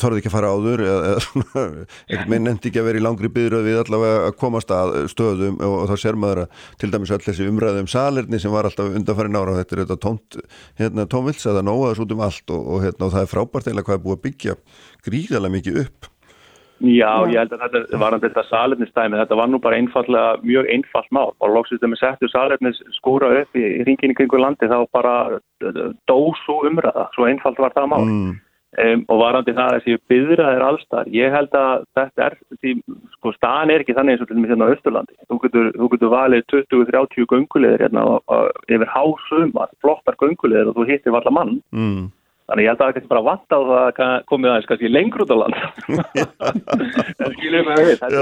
þorðið 0.00 0.20
ekki 0.20 0.30
að 0.30 0.34
fara 0.36 0.52
áður 0.54 0.82
eða, 0.84 1.00
eða 1.08 1.24
svona, 1.24 1.64
ekkert 2.06 2.30
minn 2.30 2.52
endi 2.52 2.70
ekki 2.70 2.80
að 2.80 2.86
vera 2.86 3.00
í 3.00 3.02
langri 3.04 3.32
byrjuð 3.34 3.66
við 3.66 3.80
allavega 3.82 4.22
að 4.28 4.36
komast 4.44 4.70
að 4.76 4.94
stöðum 5.10 5.58
og, 5.58 5.74
og 5.80 5.90
þá 5.90 6.04
ser 6.04 6.20
maður 6.22 6.42
að 6.44 6.62
til 6.80 6.92
dæmis 6.94 7.12
öll 7.16 7.20
þessi 7.26 7.50
umræðum 7.50 7.88
um 7.88 7.90
salirni 7.90 8.40
sem 8.40 8.54
var 8.54 8.70
alltaf 8.70 8.94
undanfæri 8.94 9.34
nára 9.34 9.56
og 9.56 9.60
þetta 9.60 9.76
er 9.76 9.84
þetta 9.84 9.98
tómt, 10.06 10.40
hérna 10.80 11.08
tómvils 11.10 11.50
að 11.50 11.60
það 11.60 11.68
nóðast 11.68 12.06
út 12.06 12.14
um 12.14 12.24
allt 12.28 12.54
og, 12.54 12.62
og, 12.62 12.86
hérna, 12.86 13.10
og 13.10 13.14
það 13.16 13.26
er 13.26 13.34
frábært 13.34 13.74
eða 13.74 13.86
hvað 13.88 13.98
er 13.98 14.06
búið 14.06 14.18
að 14.20 14.24
byggja 14.28 14.58
gríðarlega 15.10 15.56
mikið 15.58 15.82
upp 15.84 16.09
Já, 16.80 17.28
ég 17.28 17.36
held 17.36 17.52
að 17.52 17.64
þetta 17.74 17.98
var 18.00 18.14
um 18.16 18.20
þetta 18.22 18.42
salefnistæmi, 18.48 19.18
þetta 19.20 19.36
var 19.36 19.50
nú 19.52 19.58
bara 19.60 19.76
einfallega 19.76 20.36
mjög 20.40 20.68
einfalt 20.72 21.10
mál. 21.12 21.32
Og 21.44 21.52
lóksist 21.52 21.82
að 21.84 21.92
með 21.92 22.00
settu 22.00 22.28
salefnis 22.32 22.78
skúra 22.96 23.28
upp 23.42 23.58
í, 23.58 23.64
ringinni 23.84 24.16
kringu 24.16 24.40
landi 24.40 24.68
þá 24.70 24.78
bara 24.94 25.16
dósu 26.08 26.56
umræða, 26.70 27.10
svo 27.16 27.26
einfalt 27.28 27.60
var 27.60 27.76
það 27.76 27.90
mál. 27.92 28.06
Mm. 28.06 28.38
um, 28.80 29.02
og 29.10 29.20
varandi 29.20 29.52
það 29.52 29.66
að 29.66 29.76
þessi 29.76 30.00
byðraðir 30.12 30.64
allstar, 30.64 31.10
ég 31.12 31.34
held 31.34 31.56
að 31.58 31.84
þetta 31.98 32.26
er, 32.28 32.36
því, 32.62 32.74
sko 33.16 33.32
staðan 33.34 33.72
er 33.74 33.84
ekki 33.84 33.96
þannig 33.98 34.16
eins 34.16 34.22
og 34.24 34.30
til 34.30 34.36
og 34.38 34.40
með 34.44 34.54
hérna 34.54 34.68
á 34.70 34.74
Östurlandi, 34.76 35.18
þú 35.26 35.38
getur, 35.42 35.68
þú 35.74 35.90
getur 35.94 36.12
valið 36.14 36.46
20-30 36.54 37.28
gungulegur 37.34 37.84
hérna 37.84 38.06
yfir 38.70 38.94
hásumar, 38.94 39.74
flottar 39.84 40.16
gungulegur 40.22 40.72
og 40.72 40.80
þú 40.80 40.88
hittir 40.94 41.16
valla 41.16 41.34
mann. 41.34 41.58
Mm. 41.74 42.08
Þannig 42.50 42.64
ég 42.64 42.72
held 42.72 42.80
að 42.80 42.88
það 42.88 42.94
kannski 42.96 43.12
bara 43.12 43.28
vant 43.28 43.54
á 43.54 43.58
það 43.60 43.84
að 43.86 43.92
komið 44.26 44.50
aðeins 44.50 44.66
kannski 44.66 44.88
lengur 44.90 45.22
út 45.22 45.30
á 45.30 45.38
land. 45.38 45.54
það, 48.00 48.16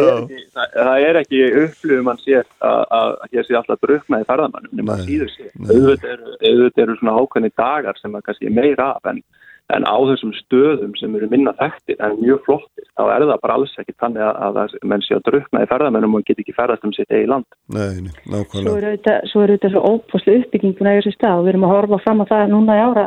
það 0.75 1.05
er 1.07 1.19
ekki 1.23 1.39
upplöfum 1.63 2.05
mann 2.11 2.21
sér 2.21 2.45
að 2.69 3.15
hér 3.33 3.47
sé 3.47 3.53
alltaf 3.57 3.81
drukna 3.81 4.21
í 4.21 4.27
ferðamannum 4.29 4.75
nema 4.77 5.01
síður 5.07 5.31
sér. 5.33 5.49
Auðvitað 5.65 6.85
eru 6.85 6.97
svona 6.99 7.17
ákveðni 7.23 7.51
dagar 7.57 7.97
sem 8.03 8.13
er 8.19 8.27
kannski 8.27 8.53
meira 8.53 8.87
af 8.99 9.09
en, 9.09 9.23
en 9.73 9.83
á 9.89 9.97
þessum 10.11 10.33
stöðum 10.37 10.93
sem 11.01 11.17
eru 11.17 11.29
minna 11.33 11.57
þekktir 11.57 11.97
en 12.05 12.21
mjög 12.21 12.45
flottir 12.45 12.85
þá 12.99 13.03
er 13.15 13.25
það 13.31 13.41
bara 13.47 13.57
alls 13.57 13.73
ekki 13.81 13.97
þannig 13.97 14.23
að, 14.27 14.61
að 14.61 14.77
menn 14.93 15.07
sé 15.07 15.13
að 15.17 15.25
drukna 15.31 15.65
í 15.65 15.71
ferðamannum 15.73 16.19
og 16.21 16.27
get 16.29 16.43
ekki 16.45 16.59
ferðast 16.59 16.85
um 16.85 16.93
sitt 16.93 17.09
eigi 17.17 17.31
land. 17.33 17.49
Nei, 17.73 18.13
nákvæmlega. 18.29 19.17
Svo 19.33 19.41
eru 19.47 19.57
þetta 19.57 19.73
svo 19.73 19.81
ópáslu 19.95 20.37
uppbygginguna 20.43 20.99
í 20.99 21.01
þessu 21.01 21.17
stað 21.17 21.41
og 21.41 21.49
við 21.49 21.55
erum 21.55 21.67
að 21.71 21.75
horfa 21.79 22.03
fram 22.05 22.21
á 22.21 22.29
það 22.35 22.45
núna 22.53 22.77
í 22.77 22.85
ára 22.91 23.07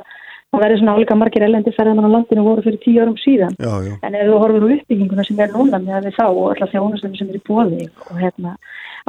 það 0.52 0.64
verður 0.66 0.82
svona 0.82 0.96
álíka 0.98 1.16
margir 1.16 1.46
elendi 1.48 1.72
ferðan 1.76 2.04
á 2.04 2.12
landinu 2.12 2.44
voru 2.44 2.64
fyrir 2.66 2.80
tíu 2.84 3.02
árum 3.02 3.18
síðan 3.22 3.56
já, 3.56 3.72
já. 3.88 3.94
en 4.04 4.16
ef 4.20 4.28
þú 4.28 4.40
horfur 4.44 4.66
úr 4.68 4.76
uppbygginguna 4.78 5.26
sem 5.28 5.40
er 5.40 5.54
núna 5.56 5.80
með 5.80 6.10
þá 6.18 6.26
og 6.28 6.48
alltaf 6.50 6.74
þjónustum 6.74 7.16
sem 7.16 7.32
er 7.32 7.40
í 7.40 7.44
bóði 7.48 7.88
og 8.10 8.20
hérna 8.20 8.58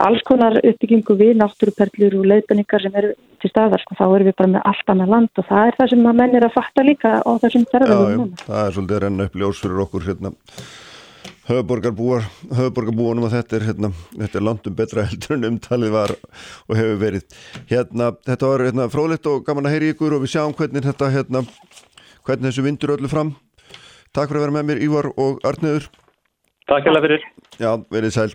alls 0.07 0.23
konar 0.29 0.57
uppbyggingu 0.63 1.17
við 1.19 1.35
náttúruperlur 1.41 2.21
og 2.21 2.29
leiðbenningar 2.31 2.85
sem 2.85 2.95
eru 2.97 3.13
til 3.43 3.51
staðar 3.51 3.83
sko, 3.83 3.97
þá 3.99 4.05
erum 4.07 4.31
við 4.31 4.39
bara 4.39 4.53
með 4.55 4.71
allt 4.71 4.95
annað 4.95 5.13
land 5.17 5.43
og 5.43 5.49
það 5.51 5.67
er 5.67 5.79
það 5.81 5.91
sem 5.93 6.07
að 6.07 6.19
menn 6.21 6.39
er 6.39 6.47
að 6.47 6.55
fatta 6.55 6.87
líka 6.87 7.13
á 7.21 7.31
þessum 7.43 7.67
ferðanum 7.73 8.15
núna. 8.23 8.47
Það 8.47 8.63
er 8.63 8.77
svolítið 8.77 9.03
renn 9.05 9.27
upp 9.27 9.39
ljós 9.43 9.63
fyrir 9.65 9.85
okkur 9.85 10.07
hérna 10.07 10.33
höfuborgarbúanum 11.49 13.27
og 13.27 13.33
þetta 13.33 13.59
er, 13.59 13.65
hérna, 13.71 13.93
þetta 14.15 14.39
er 14.39 14.47
landum 14.47 14.77
betra 14.79 15.07
heldur 15.11 15.37
en 15.37 15.49
umtalið 15.53 15.95
var 15.95 16.15
og 16.17 16.77
hefur 16.79 17.01
verið. 17.01 17.39
Hérna, 17.71 18.13
þetta 18.29 18.53
var 18.53 18.67
hérna, 18.69 18.91
frólitt 18.93 19.27
og 19.31 19.43
gaman 19.47 19.71
að 19.71 19.77
heyri 19.77 19.95
ykkur 19.95 20.19
og 20.19 20.25
við 20.27 20.35
sjáum 20.37 20.55
hvernig 20.59 20.87
þetta, 20.87 21.11
hérna, 21.17 21.45
hvernig 22.27 22.51
þessu 22.51 22.67
vindur 22.67 22.95
öllu 22.97 23.11
fram. 23.11 23.35
Takk 24.13 24.31
fyrir 24.31 24.43
að 24.43 24.47
vera 24.47 24.57
með 24.59 24.71
mér 24.71 24.83
Ívar 24.87 25.11
og 25.17 25.43
Arniður. 25.49 25.89
Takk 26.71 26.87
fyrir. 27.09 27.29
Já, 27.59 27.71
verið 27.91 28.15
sæl. 28.15 28.33